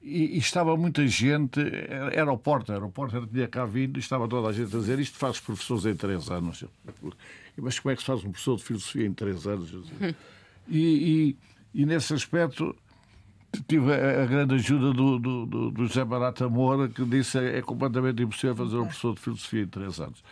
e, 0.02 0.36
e, 0.36 0.38
estava 0.38 0.76
muita 0.78 1.06
gente, 1.07 1.60
era 2.14 2.32
o 2.32 2.38
Porta, 2.38 2.74
era 2.74 2.86
o 2.86 2.91
Porta 2.91 3.22
tinha 3.28 3.48
cá 3.48 3.66
vindo 3.66 3.98
e 3.98 3.99
estava 3.99 4.28
toda 4.28 4.48
a 4.48 4.53
gente 4.53 4.74
a 4.76 4.80
dizer 4.80 4.98
isto 4.99 5.18
faz 5.18 5.40
professores 5.40 5.86
em 5.86 5.95
três 5.95 6.30
anos. 6.30 6.64
Mas 7.57 7.80
como 7.80 7.91
é 7.91 7.95
que 7.95 8.02
se 8.02 8.07
faz 8.07 8.24
um 8.24 8.32
professor 8.32 8.57
de 8.57 8.64
filosofia 8.64 9.06
em 9.06 9.14
três 9.14 9.45
anos? 9.48 9.74
E, 10.72 11.36
e, 11.74 11.82
e 11.82 11.84
nesse 11.84 12.14
aspecto 12.14 12.76
tive 13.67 13.93
a, 13.93 14.23
a 14.23 14.26
grande 14.26 14.55
ajuda 14.55 14.93
do, 14.93 15.19
do, 15.19 15.45
do, 15.45 15.71
do 15.71 15.88
José 15.88 16.03
Barata 16.05 16.47
Moura, 16.47 16.88
que 16.88 17.03
disse 17.05 17.38
é, 17.38 17.57
é 17.57 17.61
completamente 17.61 18.21
impossível 18.21 18.55
fazer 18.55 18.77
um 18.77 18.85
professor 18.85 19.15
de 19.15 19.21
filosofia 19.21 19.61
em 19.63 19.67
três 19.67 19.99
anos 19.99 20.23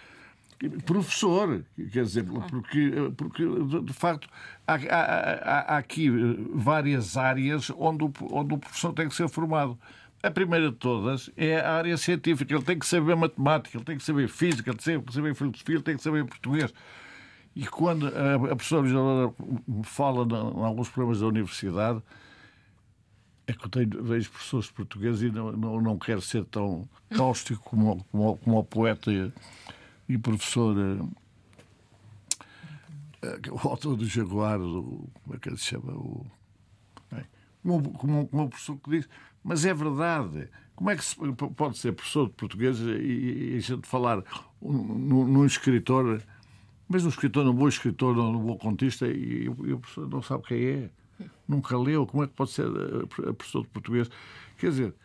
professor, 0.86 1.64
quer 1.92 2.04
dizer, 2.04 2.26
porque, 2.50 2.92
porque 3.16 3.44
de 3.84 3.94
facto 3.94 4.28
há, 4.68 4.74
há, 4.74 5.76
há, 5.76 5.78
aqui 5.78 6.10
várias 6.54 7.16
áreas 7.16 7.70
onde 7.78 8.06
o, 8.06 8.14
onde 8.32 8.56
o 8.56 8.58
professor 8.58 8.94
tem 8.94 9.08
que 9.08 9.16
ser 9.16 9.30
formado. 9.30 9.78
A 10.24 10.32
primeira 10.32 10.72
de 10.72 10.76
todas 10.76 11.30
é 11.38 11.60
a 11.60 11.74
área 11.74 11.96
científica. 11.96 12.56
Ele 12.56 12.64
tem 12.64 12.80
que 12.80 12.88
saber 12.88 13.16
matemática, 13.16 13.78
ele 13.78 13.86
tem 13.86 13.98
que 13.98 14.04
saber 14.04 14.28
física, 14.28 14.72
ele 14.72 14.80
tem 14.80 15.00
que 15.00 15.14
saber 15.14 15.36
filosofia, 15.36 15.76
ele 15.76 15.84
tem 15.84 15.96
que 15.96 16.02
saber 16.02 16.26
português. 16.26 16.74
E 17.56 17.66
quando 17.68 18.08
a, 18.08 18.56
professora 18.56 18.88
Isadora 18.88 19.34
fala 19.84 20.26
em 20.26 20.64
alguns 20.64 20.90
problemas 20.90 21.20
da 21.20 21.28
universidade, 21.28 22.02
é 23.48 23.54
que 23.54 23.66
eu 23.66 23.70
tenho, 23.70 24.04
vejo 24.04 24.30
professores 24.30 24.70
portugueses 24.70 25.22
e 25.22 25.32
não, 25.32 25.52
não, 25.54 25.82
não 25.82 25.98
quero 25.98 26.22
ser 26.22 26.44
tão 26.46 26.88
cáustico 27.10 27.64
como, 27.64 28.04
como, 28.12 28.38
como 28.38 28.60
o 28.60 28.64
poeta 28.64 29.12
e 30.10 30.18
professor 30.18 30.76
eh, 33.22 33.50
o 33.52 33.68
autor 33.68 33.96
do 33.96 34.06
Jaguar, 34.06 34.60
o, 34.60 35.10
como 35.24 35.36
é 35.36 35.40
que 35.40 35.50
ele 35.50 35.58
se 35.58 35.66
chama? 35.66 35.92
O, 35.94 36.26
bem, 37.12 37.26
como, 37.64 37.92
como, 37.94 38.28
como 38.28 38.44
o 38.44 38.50
professor 38.50 38.78
que 38.78 38.90
diz, 38.92 39.10
mas 39.44 39.66
é 39.66 39.74
verdade. 39.74 40.50
Como 40.76 40.92
é 40.92 40.96
que 40.96 41.04
se 41.04 41.16
pode 41.56 41.78
ser 41.78 41.94
professor 41.94 42.28
de 42.28 42.34
português 42.34 42.80
e, 42.80 43.54
e 43.54 43.58
a 43.58 43.60
gente 43.60 43.88
falar 43.88 44.24
num, 44.62 45.46
escritor, 45.46 46.22
mas 46.88 47.04
um 47.04 47.10
escritor, 47.10 47.44
num 47.44 47.54
bom 47.54 47.68
escritor, 47.68 48.16
num 48.16 48.40
bom 48.40 48.58
contista, 48.58 49.08
e, 49.08 49.46
e 49.46 49.50
o 49.50 49.80
professor 49.80 50.08
não 50.08 50.22
sabe 50.22 50.44
quem 50.44 50.66
é, 50.66 50.90
nunca 51.48 51.78
leu, 51.78 52.06
como 52.06 52.24
é 52.24 52.28
que 52.28 52.34
pode 52.34 52.52
ser 52.52 52.68
eh, 52.68 53.34
professor 53.34 53.64
de 53.64 53.70
português? 53.70 54.10
Quer 54.58 54.70
dizer, 54.70 54.96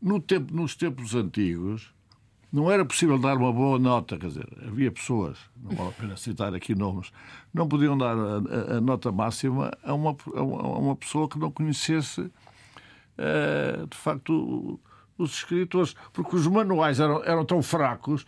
no 0.00 0.20
tempo, 0.20 0.54
nos 0.54 0.74
tempos 0.74 1.14
antigos, 1.14 1.92
não 2.52 2.70
era 2.70 2.84
possível 2.84 3.18
dar 3.18 3.36
uma 3.36 3.52
boa 3.52 3.78
nota, 3.78 4.18
quer 4.18 4.28
dizer, 4.28 4.48
havia 4.66 4.90
pessoas, 4.90 5.38
não 5.56 5.76
vale 5.76 5.88
a 5.90 5.92
pena 5.92 6.16
citar 6.16 6.54
aqui 6.54 6.74
nomes, 6.74 7.12
não 7.52 7.68
podiam 7.68 7.96
dar 7.98 8.16
a, 8.16 8.74
a, 8.74 8.76
a 8.76 8.80
nota 8.80 9.10
máxima 9.10 9.70
a 9.82 9.94
uma, 9.94 10.16
a 10.34 10.42
uma 10.42 10.96
pessoa 10.96 11.28
que 11.28 11.38
não 11.38 11.50
conhecesse, 11.50 12.20
uh, 12.20 13.86
de 13.88 13.96
facto, 13.96 14.80
os 15.18 15.32
escritores, 15.32 15.94
porque 16.12 16.36
os 16.36 16.46
manuais 16.46 17.00
eram, 17.00 17.22
eram 17.24 17.44
tão 17.44 17.62
fracos 17.62 18.24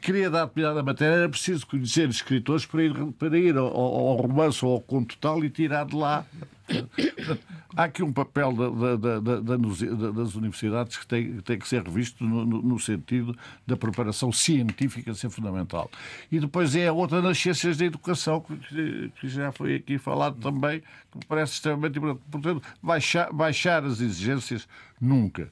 queria 0.00 0.30
dar 0.30 0.46
piada 0.48 0.80
à 0.80 0.82
matéria, 0.82 1.14
era 1.14 1.28
preciso 1.28 1.66
conhecer 1.66 2.08
escritores 2.08 2.66
para 2.66 2.82
ir, 2.82 2.94
para 3.18 3.38
ir 3.38 3.56
ao, 3.56 3.66
ao 3.66 4.16
romance 4.16 4.64
ou 4.64 4.72
ao 4.72 4.80
conto 4.80 5.16
tal 5.18 5.44
e 5.44 5.50
tirar 5.50 5.86
de 5.86 5.96
lá 5.96 6.26
Há 7.76 7.84
aqui 7.84 8.02
um 8.02 8.12
papel 8.12 8.52
da, 8.52 8.96
da, 8.96 9.20
da, 9.20 9.40
das 10.10 10.34
universidades 10.34 10.96
que 10.96 11.06
tem, 11.06 11.36
tem 11.40 11.58
que 11.58 11.68
ser 11.68 11.82
revisto 11.82 12.24
no, 12.24 12.44
no, 12.44 12.78
sentido 12.78 13.36
da 13.66 13.76
preparação 13.76 14.32
científica 14.32 15.14
ser 15.14 15.30
fundamental. 15.30 15.90
E 16.30 16.40
depois 16.40 16.74
é 16.74 16.88
a 16.88 16.92
outra 16.92 17.22
nas 17.22 17.38
ciências 17.38 17.76
da 17.76 17.84
educação, 17.84 18.40
que, 18.40 19.12
que 19.20 19.28
já 19.28 19.52
foi 19.52 19.76
aqui 19.76 19.98
falado 19.98 20.40
também, 20.40 20.80
que 21.10 21.18
me 21.18 21.24
parece 21.28 21.54
extremamente 21.54 21.98
importante. 21.98 22.22
Portanto, 22.30 22.62
baixar, 22.82 23.32
baixar 23.32 23.84
as 23.84 24.00
exigências 24.00 24.66
nunca. 25.00 25.50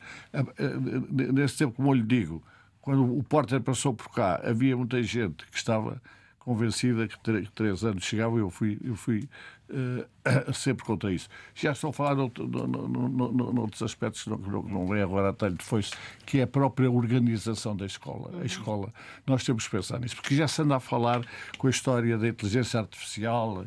Nesse 1.33 1.59
tempo, 1.59 1.75
como 1.75 1.91
eu 1.91 1.95
lhe 1.95 2.03
digo, 2.03 2.43
quando 2.85 3.17
o 3.17 3.23
Porter 3.23 3.63
passou 3.63 3.95
por 3.95 4.11
cá, 4.11 4.43
havia 4.45 4.77
muita 4.77 5.03
gente 5.03 5.47
que 5.47 5.57
estava 5.57 6.03
convencida 6.39 7.09
que 7.09 7.17
três 7.55 7.83
anos 7.83 8.05
chegava, 8.05 8.37
eu 8.37 8.51
fui, 8.51 8.79
eu 8.85 8.95
fui 8.95 9.27
uh, 9.73 10.53
sempre 10.53 10.85
contra 10.85 11.11
isso. 11.11 11.27
Já 11.55 11.73
estou 11.73 11.89
a 11.89 11.93
falar 11.95 12.15
no, 12.15 12.31
no, 12.37 13.09
no, 13.09 13.53
noutros 13.55 13.83
aspectos 13.83 14.25
que 14.25 14.29
não, 14.29 14.37
não, 14.37 14.63
não 14.65 14.87
vem 14.87 15.01
agora 15.01 15.31
a 15.31 15.33
talho 15.33 15.55
de 15.55 15.65
foice, 15.65 15.93
que 16.27 16.41
é 16.41 16.43
a 16.43 16.47
própria 16.47 16.91
organização 16.91 17.75
da 17.75 17.87
escola. 17.87 18.39
A 18.43 18.45
escola, 18.45 18.93
nós 19.27 19.43
temos 19.45 19.65
que 19.65 19.71
pensar 19.71 19.99
nisso, 19.99 20.17
porque 20.17 20.37
já 20.37 20.47
se 20.47 20.61
anda 20.61 20.77
a 20.77 20.81
falar 20.81 21.27
com 21.57 21.67
a 21.67 21.71
história 21.71 22.19
da 22.19 22.29
inteligência 22.29 22.81
artificial, 22.81 23.65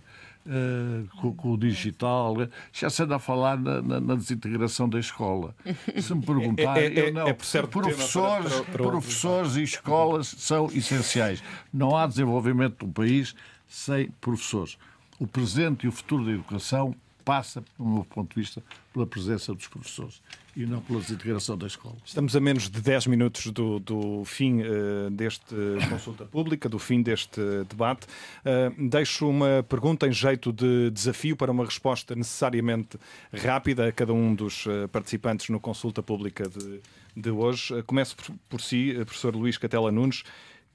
Uh, 0.48 1.06
com, 1.18 1.34
com, 1.34 1.52
o 1.52 1.57
digital, 1.57 2.34
já 2.72 2.90
se 2.90 3.03
anda 3.03 3.18
a 3.18 3.19
falar 3.19 3.60
na, 3.60 3.82
na, 3.82 3.99
na 3.99 4.15
desintegração 4.15 4.88
da 4.88 4.98
escola. 4.98 5.53
Se 6.02 6.15
me 6.15 6.26
perguntar, 6.26 6.78
é, 6.78 6.86
é, 6.86 7.10
eu 7.10 7.14
não. 7.14 7.28
É 7.28 7.34
professores, 7.34 8.53
para, 8.53 8.64
para, 8.64 8.72
para 8.72 8.91
professores 8.91 9.57
e 9.57 9.64
escolas 9.64 10.28
são 10.28 10.68
essenciais. 10.68 11.44
Não 11.74 11.98
há 11.98 12.07
desenvolvimento 12.07 12.86
do 12.86 12.94
país 12.94 13.36
sem 13.68 14.10
professores. 14.22 14.78
O 15.19 15.28
presente 15.28 15.84
e 15.84 15.90
o 15.90 15.91
futuro 15.91 16.24
da 16.24 16.32
educação 16.32 16.95
passa, 17.28 17.62
do 17.78 17.86
meu 17.86 18.06
ponto 18.06 18.34
de 18.34 18.40
vista, 18.40 18.64
pela 18.94 19.06
presença 19.06 19.54
dos 19.54 19.68
professores 19.68 20.22
e 20.56 20.66
não 20.66 20.80
pela 20.80 21.02
desintegração 21.02 21.58
da 21.58 21.68
escola. 21.68 21.98
Estamos 22.06 22.34
a 22.38 22.40
menos 22.40 22.70
de 22.70 22.80
10 22.80 23.08
minutos 23.08 23.48
do, 23.48 23.80
do 23.80 24.24
fim 24.24 24.62
uh, 24.62 25.10
deste 25.12 25.54
consulta 25.91 26.24
pública, 26.24 26.70
do 26.70 26.80
fim 26.80 27.02
deste 27.02 27.41
debate. 27.68 28.08
Uh, 28.45 28.88
deixo 28.90 29.28
uma 29.28 29.62
pergunta 29.68 30.08
em 30.08 30.14
jeito 30.14 30.54
de 30.54 30.90
desafio 30.90 31.36
para 31.36 31.52
uma 31.52 31.66
resposta 31.66 32.16
necessariamente 32.16 32.98
rápida 33.34 33.90
a 33.90 33.91
cada 33.91 34.14
um 34.14 34.34
dos 34.34 34.66
uh, 34.66 34.88
participantes 34.90 35.49
no 35.49 35.60
consulta 35.60 36.02
pública 36.02 36.48
de, 36.48 36.80
de 37.14 37.30
hoje. 37.30 37.84
começo 37.84 38.16
por, 38.16 38.34
por 38.48 38.62
si, 38.62 38.94
professor 39.06 39.36
Luís 39.36 39.58
Catela 39.58 39.91
Nunes. 39.91 40.24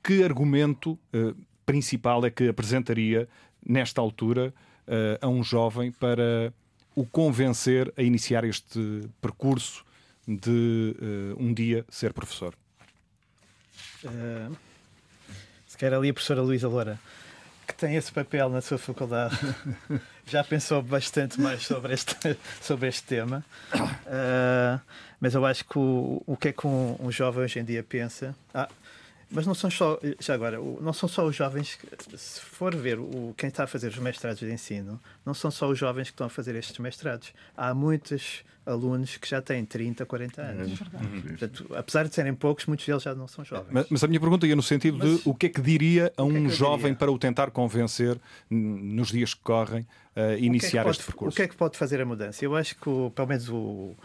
Que 0.05 0.23
argumento 0.23 0.99
principal 1.65 2.27
é 2.27 2.31
que 2.31 2.49
apresentaria 2.49 3.29
nesta 3.65 4.01
altura 4.01 4.53
a 5.21 5.29
um 5.29 5.43
jovem 5.43 5.93
para 5.93 6.53
o 6.95 7.07
convencer 7.07 7.93
a 7.97 8.03
iniciar 8.03 8.45
este 8.45 9.09
percurso 9.21 9.85
de 10.27 10.97
uh, 11.01 11.43
um 11.43 11.53
dia 11.53 11.85
ser 11.89 12.13
professor? 12.13 12.55
Uh, 14.05 14.55
se 15.67 15.77
quer 15.77 15.95
ali 15.95 16.11
a 16.11 16.13
professora 16.13 16.43
Luísa 16.43 16.69
Loura, 16.69 16.99
que 17.67 17.75
tem 17.75 17.97
esse 17.97 18.13
papel 18.13 18.49
na 18.51 18.61
sua 18.61 18.79
faculdade, 18.79 19.37
já 20.27 20.45
pensou 20.45 20.83
bastante 20.83 21.41
mais 21.41 21.63
sobre 21.63 21.95
este, 21.95 22.15
sobre 22.61 22.89
este 22.89 23.05
tema. 23.05 23.45
Uh, 23.75 24.81
mas 25.21 25.35
eu 25.35 25.45
acho 25.47 25.65
que 25.65 25.79
o, 25.79 26.23
o 26.27 26.37
que 26.37 26.49
é 26.49 26.53
que 26.53 26.67
um, 26.67 26.97
um 27.01 27.11
jovem 27.11 27.45
hoje 27.45 27.59
em 27.59 27.65
dia 27.65 27.83
pensa. 27.83 28.35
Ah, 28.53 28.69
mas 29.33 29.47
não 29.47 29.55
são 29.55 29.71
só, 29.71 29.99
já 30.21 30.35
agora, 30.35 30.59
não 30.59 30.93
são 30.93 31.09
só 31.09 31.25
os 31.25 31.35
jovens, 31.35 31.77
que, 31.77 32.19
se 32.19 32.41
for 32.41 32.75
ver 32.75 32.99
o, 32.99 33.35
quem 33.37 33.49
está 33.49 33.65
a 33.65 33.67
fazer 33.67 33.89
os 33.89 33.99
mestrados 33.99 34.41
de 34.41 34.53
ensino, 34.53 35.01
não 35.25 35.35
são 35.35 35.51
só 35.51 35.69
os 35.69 35.79
jovens 35.79 36.09
que 36.09 36.15
estão 36.15 36.27
a 36.27 36.31
fazer 36.31 36.55
estes 36.55 36.79
mestrados. 36.79 37.33
Há 37.57 37.75
muitos 37.75 38.45
alunos 38.65 39.17
que 39.17 39.29
já 39.29 39.43
têm 39.43 39.65
30, 39.65 40.07
40 40.07 40.43
anos. 40.43 40.81
É. 40.81 41.29
Portanto, 41.29 41.67
apesar 41.75 42.07
de 42.07 42.15
serem 42.15 42.35
poucos, 42.35 42.67
muitos 42.67 42.87
deles 42.87 43.03
já 43.03 43.15
não 43.15 43.27
são 43.27 43.45
jovens. 43.45 43.69
Mas, 43.71 43.87
mas 43.91 44.05
a 44.05 44.07
minha 44.07 44.21
pergunta 44.21 44.47
ia 44.47 44.55
no 44.55 44.63
sentido 44.63 44.99
mas, 44.99 45.23
de 45.23 45.29
o 45.29 45.35
que 45.35 45.47
é 45.47 45.49
que 45.49 45.61
diria 45.61 46.13
a 46.17 46.23
um 46.23 46.47
é 46.47 46.49
jovem 46.49 46.95
para 46.95 47.11
o 47.11 47.19
tentar 47.19 47.51
convencer 47.51 48.19
nos 48.49 49.09
dias 49.09 49.35
que 49.35 49.41
correm 49.41 49.87
a 50.15 50.35
iniciar 50.35 50.71
que 50.71 50.79
é 50.79 50.83
que 50.85 50.91
este 50.91 51.01
pode, 51.01 51.07
percurso? 51.07 51.35
O 51.35 51.37
que 51.37 51.43
é 51.43 51.49
que 51.49 51.57
pode 51.57 51.77
fazer 51.77 52.01
a 52.01 52.05
mudança? 52.05 52.45
Eu 52.45 52.55
acho 52.55 52.77
que, 52.77 52.89
o, 52.89 53.11
pelo 53.11 53.29
menos, 53.29 53.49
o 53.49 53.97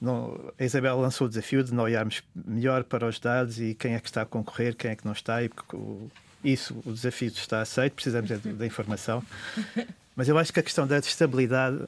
não, 0.00 0.52
a 0.58 0.64
Isabel 0.64 0.98
lançou 0.98 1.26
o 1.26 1.30
desafio 1.30 1.64
de 1.64 1.72
não 1.72 1.84
olharmos 1.84 2.22
melhor 2.34 2.84
para 2.84 3.06
os 3.06 3.18
dados 3.18 3.60
e 3.60 3.74
quem 3.74 3.94
é 3.94 4.00
que 4.00 4.08
está 4.08 4.22
a 4.22 4.26
concorrer, 4.26 4.74
quem 4.76 4.90
é 4.90 4.96
que 4.96 5.04
não 5.04 5.12
está, 5.12 5.42
e 5.42 5.50
o, 5.72 6.10
isso, 6.44 6.76
o 6.84 6.92
desafio 6.92 7.28
está 7.28 7.60
aceito, 7.60 7.94
precisamos 7.94 8.30
da 8.30 8.66
informação. 8.66 9.22
Mas 10.14 10.28
eu 10.28 10.38
acho 10.38 10.52
que 10.52 10.60
a 10.60 10.62
questão 10.62 10.86
da 10.86 10.98
estabilidade 10.98 11.84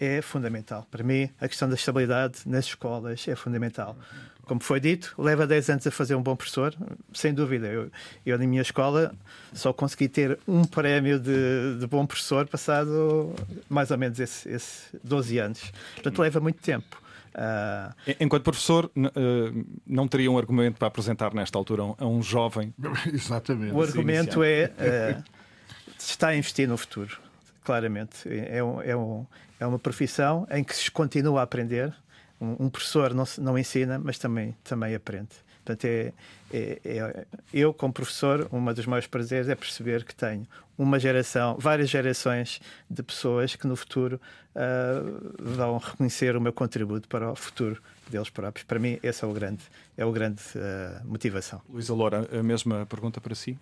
é 0.00 0.20
fundamental. 0.20 0.86
Para 0.90 1.04
mim, 1.04 1.30
a 1.40 1.48
questão 1.48 1.68
da 1.68 1.74
estabilidade 1.74 2.40
nas 2.46 2.66
escolas 2.66 3.26
é 3.28 3.36
fundamental. 3.36 3.96
Como 4.44 4.60
foi 4.60 4.80
dito, 4.80 5.14
leva 5.16 5.46
10 5.46 5.70
anos 5.70 5.86
a 5.86 5.90
fazer 5.90 6.16
um 6.16 6.22
bom 6.22 6.34
professor, 6.34 6.74
sem 7.14 7.32
dúvida. 7.32 7.68
Eu, 7.68 7.90
eu 8.26 8.38
na 8.38 8.46
minha 8.46 8.62
escola, 8.62 9.14
só 9.52 9.72
consegui 9.72 10.08
ter 10.08 10.38
um 10.48 10.64
prémio 10.64 11.20
de, 11.20 11.78
de 11.78 11.86
bom 11.86 12.04
professor 12.04 12.46
passado 12.48 13.34
mais 13.68 13.90
ou 13.90 13.98
menos 13.98 14.18
esse, 14.18 14.48
esse 14.48 14.98
12 15.04 15.38
anos. 15.38 15.72
Portanto, 15.94 16.18
leva 16.20 16.40
muito 16.40 16.60
tempo. 16.60 17.00
Uh... 17.34 18.14
Enquanto 18.20 18.42
professor, 18.42 18.86
uh, 18.86 19.66
não 19.86 20.06
teria 20.06 20.30
um 20.30 20.38
argumento 20.38 20.78
para 20.78 20.88
apresentar 20.88 21.32
nesta 21.34 21.58
altura 21.58 21.82
a 21.98 22.06
um 22.06 22.22
jovem? 22.22 22.74
Exatamente. 23.12 23.72
O 23.72 23.82
argumento 23.82 24.42
é 24.42 24.72
uh, 25.18 25.24
está 25.98 26.28
a 26.28 26.36
investir 26.36 26.68
no 26.68 26.76
futuro, 26.76 27.18
claramente. 27.64 28.28
É, 28.28 28.62
um, 28.62 28.82
é, 28.82 28.96
um, 28.96 29.26
é 29.58 29.66
uma 29.66 29.78
profissão 29.78 30.46
em 30.50 30.62
que 30.62 30.76
se 30.76 30.90
continua 30.90 31.40
a 31.40 31.42
aprender. 31.44 31.94
Um, 32.40 32.66
um 32.66 32.70
professor 32.70 33.14
não, 33.14 33.24
não 33.38 33.58
ensina, 33.58 33.98
mas 33.98 34.18
também, 34.18 34.56
também 34.64 34.94
aprende. 34.94 35.30
Portanto, 35.64 35.84
é, 35.84 36.12
é, 36.52 36.80
é, 36.84 37.26
eu, 37.54 37.72
como 37.72 37.92
professor, 37.92 38.48
uma 38.50 38.74
dos 38.74 38.84
meus 38.84 39.06
prazeres 39.06 39.48
é 39.48 39.54
perceber 39.54 40.04
que 40.04 40.14
tenho 40.14 40.46
uma 40.76 40.98
geração, 40.98 41.56
várias 41.58 41.88
gerações 41.88 42.60
de 42.90 43.02
pessoas 43.02 43.54
que 43.54 43.66
no 43.66 43.76
futuro 43.76 44.20
uh, 44.56 45.34
vão 45.38 45.78
reconhecer 45.78 46.36
o 46.36 46.40
meu 46.40 46.52
contributo 46.52 47.06
para 47.08 47.30
o 47.30 47.36
futuro 47.36 47.80
deles 48.10 48.28
próprios. 48.28 48.66
Para 48.66 48.78
mim, 48.78 48.98
essa 49.02 49.24
é 49.24 49.28
o 49.28 49.32
grande, 49.32 49.62
é 49.96 50.04
o 50.04 50.10
grande 50.10 50.42
uh, 50.56 51.06
motivação. 51.06 51.62
Luísa 51.68 51.94
Loura, 51.94 52.28
a 52.36 52.42
mesma 52.42 52.84
pergunta 52.86 53.20
para 53.20 53.34
si? 53.34 53.56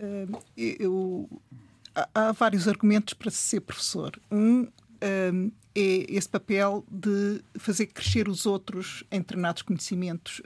Uh, 0.00 0.42
eu, 0.56 1.28
há, 1.94 2.08
há 2.14 2.32
vários 2.32 2.66
argumentos 2.66 3.12
para 3.12 3.30
ser 3.30 3.60
professor. 3.60 4.12
Um 4.30 4.68
um, 5.32 5.50
é 5.74 6.06
esse 6.08 6.28
papel 6.28 6.84
de 6.90 7.42
fazer 7.58 7.86
crescer 7.86 8.28
os 8.28 8.46
outros 8.46 9.04
em 9.10 9.18
determinados 9.18 9.60
conhecimentos. 9.60 10.40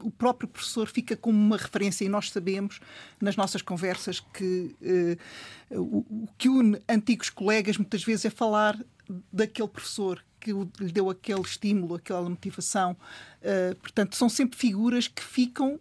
O 0.00 0.10
próprio 0.12 0.48
professor 0.48 0.86
fica 0.86 1.16
como 1.16 1.36
uma 1.36 1.56
referência 1.56 2.04
e 2.04 2.08
nós 2.08 2.30
sabemos 2.30 2.80
nas 3.20 3.34
nossas 3.34 3.62
conversas 3.62 4.20
que 4.20 4.76
o, 5.72 5.98
o, 5.98 6.28
que 6.38 6.48
une 6.48 6.80
antigos 6.88 7.30
colegas 7.30 7.76
muitas 7.78 8.04
vezes 8.04 8.26
é 8.26 8.30
falar 8.30 8.78
daquele 9.32 9.68
professor 9.68 10.24
que 10.38 10.52
lhe 10.52 10.92
deu 10.92 11.10
aquele 11.10 11.40
estímulo, 11.40 11.96
aquela 11.96 12.30
motivação. 12.30 12.96
portanto, 13.82 14.14
são 14.14 14.28
sempre 14.28 14.56
figuras 14.56 15.08
que 15.08 15.22
ficam 15.22 15.80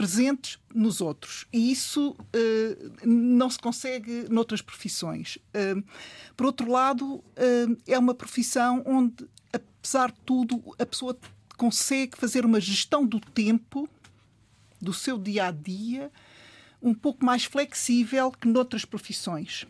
presentes 0.00 0.58
nos 0.74 1.02
outros. 1.02 1.46
E 1.52 1.70
isso 1.70 2.12
uh, 2.12 3.06
não 3.06 3.50
se 3.50 3.58
consegue 3.58 4.24
noutras 4.30 4.62
profissões. 4.62 5.36
Uh, 5.36 5.84
por 6.34 6.46
outro 6.46 6.70
lado, 6.70 7.16
uh, 7.16 7.22
é 7.86 7.98
uma 7.98 8.14
profissão 8.14 8.82
onde, 8.86 9.28
apesar 9.52 10.10
de 10.10 10.18
tudo, 10.24 10.74
a 10.78 10.86
pessoa 10.86 11.14
consegue 11.54 12.16
fazer 12.16 12.46
uma 12.46 12.58
gestão 12.62 13.04
do 13.04 13.20
tempo, 13.20 13.86
do 14.80 14.94
seu 14.94 15.18
dia 15.18 15.48
a 15.48 15.50
dia, 15.50 16.10
um 16.80 16.94
pouco 16.94 17.22
mais 17.22 17.44
flexível 17.44 18.32
que 18.32 18.48
noutras 18.48 18.86
profissões. 18.86 19.66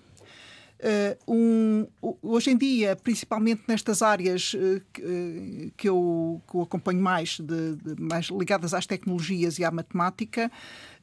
Uh, 0.81 1.35
um, 1.35 1.86
hoje 2.23 2.51
em 2.51 2.57
dia, 2.57 2.97
principalmente 2.97 3.62
nestas 3.69 4.01
áreas 4.01 4.55
uh, 4.55 4.81
que, 4.90 5.73
que, 5.77 5.89
eu, 5.89 6.40
que, 6.48 6.57
eu, 6.57 6.62
acompanho 6.62 7.02
mais, 7.02 7.39
de, 7.39 7.77
de, 7.77 8.01
mais 8.01 8.27
ligadas 8.28 8.73
às 8.73 8.86
tecnologias 8.86 9.59
e 9.59 9.65
à 9.65 9.70
matemática, 9.70 10.51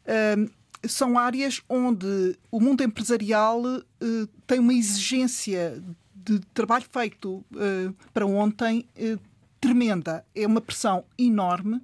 uh, 0.04 0.52
são 0.88 1.18
áreas 1.18 1.62
onde 1.70 2.36
o 2.50 2.60
mundo 2.60 2.84
empresarial 2.84 3.62
tem 4.46 4.60
uma 4.60 4.74
exigência 4.74 5.82
de 6.14 6.40
trabalho 6.54 6.86
feito 6.92 7.44
para 8.14 8.28
ontem 8.28 8.86
tremenda. 9.60 10.24
É 10.36 10.46
uma 10.46 10.62
pressão 10.62 11.04
enorme 11.18 11.82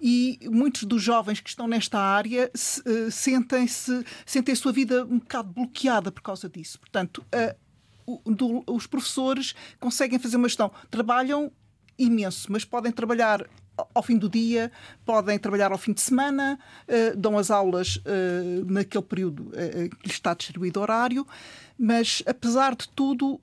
e 0.00 0.38
muitos 0.44 0.84
dos 0.84 1.02
jovens 1.02 1.40
que 1.40 1.48
estão 1.48 1.66
nesta 1.66 1.98
área 1.98 2.50
se, 2.54 2.80
uh, 2.80 3.10
sentem-se 3.10 4.04
sentem 4.24 4.52
a 4.52 4.56
sua 4.56 4.72
vida 4.72 5.04
um 5.04 5.18
bocado 5.18 5.52
bloqueada 5.52 6.10
por 6.10 6.22
causa 6.22 6.48
disso. 6.48 6.78
Portanto, 6.78 7.24
uh, 7.34 8.20
o, 8.24 8.30
do, 8.30 8.64
os 8.66 8.86
professores 8.86 9.54
conseguem 9.80 10.18
fazer 10.18 10.36
uma 10.36 10.48
gestão. 10.48 10.70
Trabalham 10.90 11.50
imenso, 11.98 12.50
mas 12.50 12.64
podem 12.64 12.92
trabalhar 12.92 13.46
ao 13.94 14.02
fim 14.02 14.16
do 14.16 14.28
dia, 14.28 14.72
podem 15.04 15.38
trabalhar 15.38 15.72
ao 15.72 15.78
fim 15.78 15.92
de 15.92 16.00
semana, 16.00 16.58
uh, 16.88 17.16
dão 17.16 17.36
as 17.36 17.50
aulas 17.50 17.96
uh, 17.96 18.72
naquele 18.72 19.04
período 19.04 19.48
uh, 19.48 19.96
que 19.96 20.06
lhes 20.06 20.14
está 20.14 20.34
distribuído 20.34 20.80
horário, 20.80 21.26
mas 21.78 22.22
apesar 22.26 22.74
de 22.74 22.88
tudo, 22.88 23.40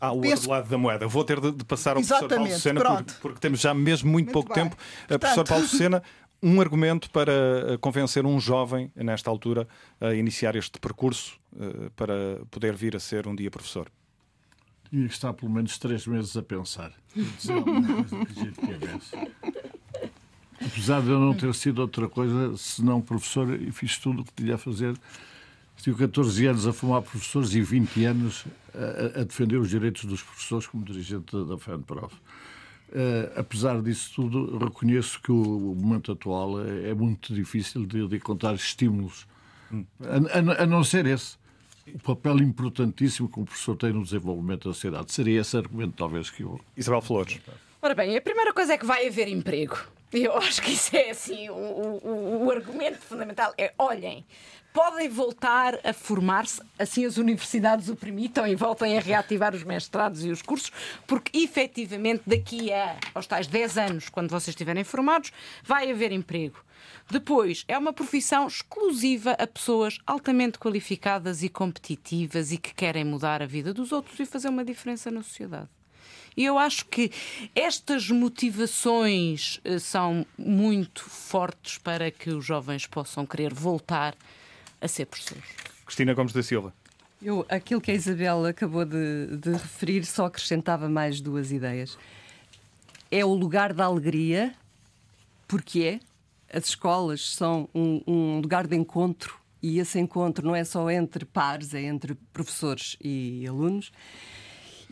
Há 0.00 0.12
o 0.12 0.24
outro 0.24 0.50
lado 0.50 0.68
da 0.68 0.78
moeda. 0.78 1.06
Vou 1.06 1.24
ter 1.24 1.38
de, 1.38 1.52
de 1.52 1.64
passar 1.64 1.96
ao 1.96 2.00
Exatamente, 2.00 2.28
professor 2.28 2.74
Paulo 2.74 2.88
Sena, 2.88 3.04
porque, 3.04 3.20
porque, 3.20 3.38
temos 3.40 3.60
já 3.60 3.74
mesmo 3.74 4.10
muito, 4.10 4.26
muito 4.26 4.32
pouco 4.32 4.54
bem. 4.54 4.64
tempo. 4.64 4.76
Portanto... 4.76 5.20
Professor 5.20 5.44
Paulo 5.46 5.66
Sena, 5.68 6.02
um 6.42 6.60
argumento 6.60 7.10
para 7.10 7.32
eh, 7.32 7.76
convencer 7.78 8.24
um 8.24 8.40
jovem, 8.40 8.90
nesta 8.96 9.28
altura, 9.28 9.68
a 10.00 10.14
iniciar 10.14 10.56
este 10.56 10.80
percurso 10.80 11.38
para 11.96 12.40
poder 12.50 12.74
vir 12.74 12.96
a 12.96 13.00
ser 13.00 13.26
um 13.26 13.34
dia 13.34 13.50
professor? 13.50 13.90
Tinha 14.88 15.06
que 15.06 15.12
estar 15.12 15.32
pelo 15.34 15.52
menos 15.52 15.78
três 15.78 16.06
meses 16.06 16.36
a 16.36 16.42
pensar. 16.42 16.92
Apesar 20.64 21.02
de 21.02 21.10
eu 21.10 21.18
não 21.18 21.34
ter 21.34 21.54
sido 21.54 21.80
outra 21.80 22.08
coisa 22.08 22.56
senão 22.56 23.02
professor, 23.02 23.60
e 23.60 23.70
fiz 23.70 23.98
tudo 23.98 24.22
o 24.22 24.24
que 24.24 24.32
tinha 24.32 24.54
a 24.54 24.58
fazer 24.58 24.96
Tive 25.82 25.96
14 26.06 26.46
anos 26.46 26.66
a 26.66 26.72
formar 26.74 27.00
professores 27.00 27.54
e 27.54 27.62
20 27.62 28.04
anos 28.04 28.44
a, 28.74 29.20
a 29.20 29.24
defender 29.24 29.56
os 29.56 29.70
direitos 29.70 30.04
dos 30.04 30.22
professores 30.22 30.66
como 30.66 30.84
dirigente 30.84 31.36
da 31.44 31.58
FENPROF. 31.58 32.14
Uh, 32.14 33.30
apesar 33.36 33.80
disso 33.82 34.12
tudo, 34.16 34.58
reconheço 34.58 35.20
que 35.22 35.30
o, 35.30 35.72
o 35.72 35.74
momento 35.76 36.10
atual 36.10 36.60
é, 36.60 36.88
é, 36.90 36.94
muito 36.94 37.32
difícil 37.32 37.86
de, 37.86 38.08
de 38.08 38.16
encontrar 38.16 38.52
estímulos, 38.54 39.28
hum. 39.70 39.84
a, 40.00 40.60
a, 40.60 40.62
a, 40.64 40.66
não 40.66 40.82
ser 40.82 41.06
esse. 41.06 41.38
O 41.94 41.98
papel 42.00 42.38
importantíssimo 42.38 43.28
que 43.28 43.38
o 43.38 43.44
professor 43.44 43.76
tem 43.76 43.92
no 43.92 44.02
desenvolvimento 44.02 44.68
da 44.68 44.74
sociedade. 44.74 45.12
Seria 45.12 45.40
esse 45.40 45.56
argumento, 45.56 45.94
talvez, 45.96 46.30
que 46.30 46.42
eu. 46.42 46.60
Isabel 46.76 47.00
Flores. 47.00 47.40
Ora 47.80 47.94
bem, 47.94 48.16
a 48.16 48.20
primeira 48.20 48.52
coisa 48.52 48.74
é 48.74 48.78
que 48.78 48.84
vai 48.84 49.06
haver 49.06 49.28
emprego. 49.28 49.76
Eu 50.12 50.36
acho 50.36 50.60
que 50.62 50.72
isso 50.72 50.96
é 50.96 51.10
assim, 51.10 51.48
o, 51.50 51.54
o, 51.54 52.44
o 52.46 52.50
argumento 52.50 52.98
fundamental 52.98 53.54
é 53.56 53.72
olhem, 53.78 54.26
podem 54.72 55.08
voltar 55.08 55.78
a 55.84 55.92
formar-se, 55.92 56.60
assim 56.76 57.04
as 57.04 57.16
universidades 57.16 57.88
o 57.88 57.94
permitam 57.94 58.44
e 58.44 58.56
voltem 58.56 58.98
a 58.98 59.00
reativar 59.00 59.54
os 59.54 59.62
mestrados 59.62 60.24
e 60.24 60.30
os 60.30 60.42
cursos, 60.42 60.72
porque 61.06 61.38
efetivamente 61.38 62.22
daqui 62.26 62.72
a 62.72 62.96
aos 63.14 63.28
tais 63.28 63.46
10 63.46 63.78
anos, 63.78 64.08
quando 64.08 64.30
vocês 64.30 64.48
estiverem 64.48 64.82
formados, 64.82 65.32
vai 65.62 65.88
haver 65.88 66.10
emprego. 66.10 66.58
Depois, 67.08 67.64
é 67.68 67.78
uma 67.78 67.92
profissão 67.92 68.48
exclusiva 68.48 69.32
a 69.32 69.46
pessoas 69.46 69.98
altamente 70.04 70.58
qualificadas 70.58 71.42
e 71.42 71.48
competitivas 71.48 72.50
e 72.50 72.58
que 72.58 72.74
querem 72.74 73.04
mudar 73.04 73.42
a 73.42 73.46
vida 73.46 73.72
dos 73.72 73.92
outros 73.92 74.18
e 74.18 74.26
fazer 74.26 74.48
uma 74.48 74.64
diferença 74.64 75.10
na 75.10 75.22
sociedade. 75.22 75.68
E 76.40 76.44
eu 76.46 76.56
acho 76.56 76.86
que 76.86 77.12
estas 77.54 78.08
motivações 78.08 79.60
eh, 79.62 79.78
são 79.78 80.24
muito 80.38 81.02
fortes 81.02 81.76
para 81.76 82.10
que 82.10 82.30
os 82.30 82.42
jovens 82.42 82.86
possam 82.86 83.26
querer 83.26 83.52
voltar 83.52 84.16
a 84.80 84.88
ser 84.88 85.04
professores. 85.04 85.44
Cristina 85.84 86.14
Gomes 86.14 86.32
da 86.32 86.42
Silva. 86.42 86.72
Eu, 87.20 87.44
aquilo 87.46 87.78
que 87.78 87.90
a 87.90 87.94
Isabel 87.94 88.46
acabou 88.46 88.86
de, 88.86 89.36
de 89.36 89.52
referir, 89.52 90.06
só 90.06 90.24
acrescentava 90.24 90.88
mais 90.88 91.20
duas 91.20 91.52
ideias. 91.52 91.98
É 93.10 93.22
o 93.22 93.34
lugar 93.34 93.74
da 93.74 93.84
alegria, 93.84 94.54
porque 95.46 96.00
é. 96.00 96.56
As 96.56 96.68
escolas 96.68 97.34
são 97.34 97.68
um, 97.74 98.02
um 98.06 98.40
lugar 98.40 98.66
de 98.66 98.74
encontro 98.74 99.38
e 99.62 99.78
esse 99.78 100.00
encontro 100.00 100.46
não 100.46 100.56
é 100.56 100.64
só 100.64 100.90
entre 100.90 101.26
pares, 101.26 101.74
é 101.74 101.82
entre 101.82 102.14
professores 102.32 102.96
e 102.98 103.44
alunos. 103.46 103.92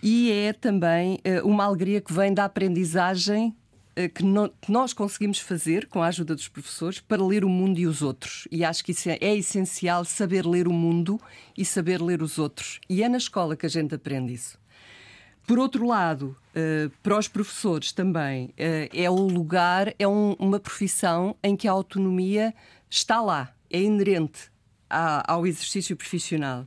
E 0.03 0.31
é 0.31 0.53
também 0.53 1.15
uh, 1.17 1.47
uma 1.47 1.65
alegria 1.65 2.01
que 2.01 2.13
vem 2.13 2.33
da 2.33 2.45
aprendizagem 2.45 3.55
eh, 3.97 4.09
que, 4.09 4.23
nós 4.69 4.93
conseguimos 4.93 5.41
fazer 5.41 5.89
com 5.89 6.01
a 6.01 6.07
ajuda 6.07 6.35
dos 6.35 6.47
professores 6.47 7.01
para 7.01 7.25
ler 7.25 7.45
o 7.45 7.49
mundo 7.49 7.79
e 7.81 7.87
os 7.87 8.01
outros. 8.01 8.47
E 8.51 8.65
acho 8.65 8.85
que 8.85 8.93
isso 8.93 9.11
é, 9.11 9.19
é 9.21 9.37
essencial 9.37 10.05
saber 10.05 10.47
ler 10.47 10.69
o 10.69 10.73
mundo 10.73 11.21
e 11.57 11.65
saber 11.65 12.01
ler 12.01 12.23
os 12.23 12.39
outros. 12.39 12.81
E 12.89 13.03
é 13.03 13.09
na 13.09 13.17
escola 13.17 13.57
que 13.57 13.67
a 13.67 13.69
gente 13.69 13.95
aprende 13.95 14.33
isso. 14.33 14.57
Por 15.45 15.59
outro 15.59 15.85
lado, 15.85 16.37
uh, 16.55 16.91
para 17.03 17.19
os 17.19 17.27
professores 17.27 17.91
também, 17.91 18.55
é 18.57 19.11
um 19.11 19.27
lugar, 19.27 19.93
é 19.99 20.07
um, 20.07 20.37
uma 20.39 20.61
profissão 20.61 21.35
em 21.43 21.57
que 21.57 21.67
a 21.67 21.73
autonomia 21.73 22.55
está 22.89 23.21
lá, 23.21 23.53
é 23.69 23.81
inerente 23.81 24.51
ao 24.89 25.47
exercício 25.47 25.97
profissional. 25.97 26.67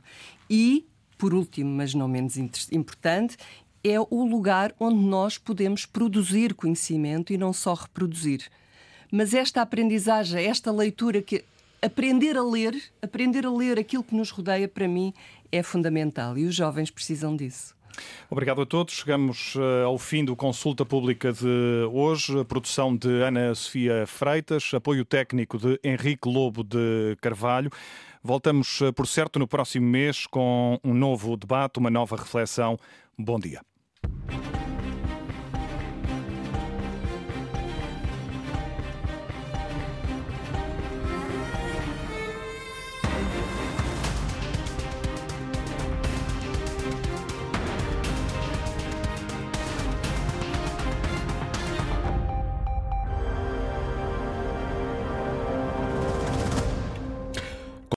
E, 0.50 0.86
por 1.22 1.34
último, 1.34 1.70
mas 1.70 1.94
não 1.94 2.08
menos 2.08 2.36
importante, 2.72 3.36
é 3.84 3.96
o 4.00 4.24
lugar 4.24 4.74
onde 4.80 4.98
nós 4.98 5.38
podemos 5.38 5.86
produzir 5.86 6.52
conhecimento 6.52 7.32
e 7.32 7.38
não 7.38 7.52
só 7.52 7.74
reproduzir. 7.74 8.50
Mas 9.08 9.32
esta 9.32 9.62
aprendizagem, 9.62 10.44
esta 10.44 10.72
leitura 10.72 11.22
que 11.22 11.44
aprender 11.80 12.36
a 12.36 12.42
ler, 12.42 12.74
aprender 13.00 13.46
a 13.46 13.52
ler 13.52 13.78
aquilo 13.78 14.02
que 14.02 14.16
nos 14.16 14.30
rodeia 14.30 14.66
para 14.66 14.88
mim 14.88 15.14
é 15.52 15.62
fundamental 15.62 16.36
e 16.36 16.44
os 16.44 16.56
jovens 16.56 16.90
precisam 16.90 17.36
disso. 17.36 17.72
Obrigado 18.28 18.62
a 18.62 18.66
todos. 18.66 18.94
Chegamos 18.94 19.54
uh, 19.54 19.86
ao 19.86 19.98
fim 19.98 20.24
do 20.24 20.34
Consulta 20.34 20.84
Pública 20.84 21.32
de 21.32 21.86
hoje. 21.92 22.40
A 22.40 22.44
produção 22.44 22.96
de 22.96 23.22
Ana 23.22 23.54
Sofia 23.54 24.08
Freitas, 24.08 24.72
apoio 24.74 25.04
técnico 25.04 25.56
de 25.56 25.78
Henrique 25.84 26.28
Lobo 26.28 26.64
de 26.64 27.16
Carvalho. 27.20 27.70
Voltamos, 28.22 28.80
uh, 28.80 28.92
por 28.92 29.06
certo, 29.06 29.38
no 29.38 29.48
próximo 29.48 29.86
mês 29.86 30.26
com 30.26 30.78
um 30.84 30.94
novo 30.94 31.36
debate, 31.36 31.78
uma 31.78 31.90
nova 31.90 32.16
reflexão. 32.16 32.78
Bom 33.18 33.38
dia. 33.38 33.60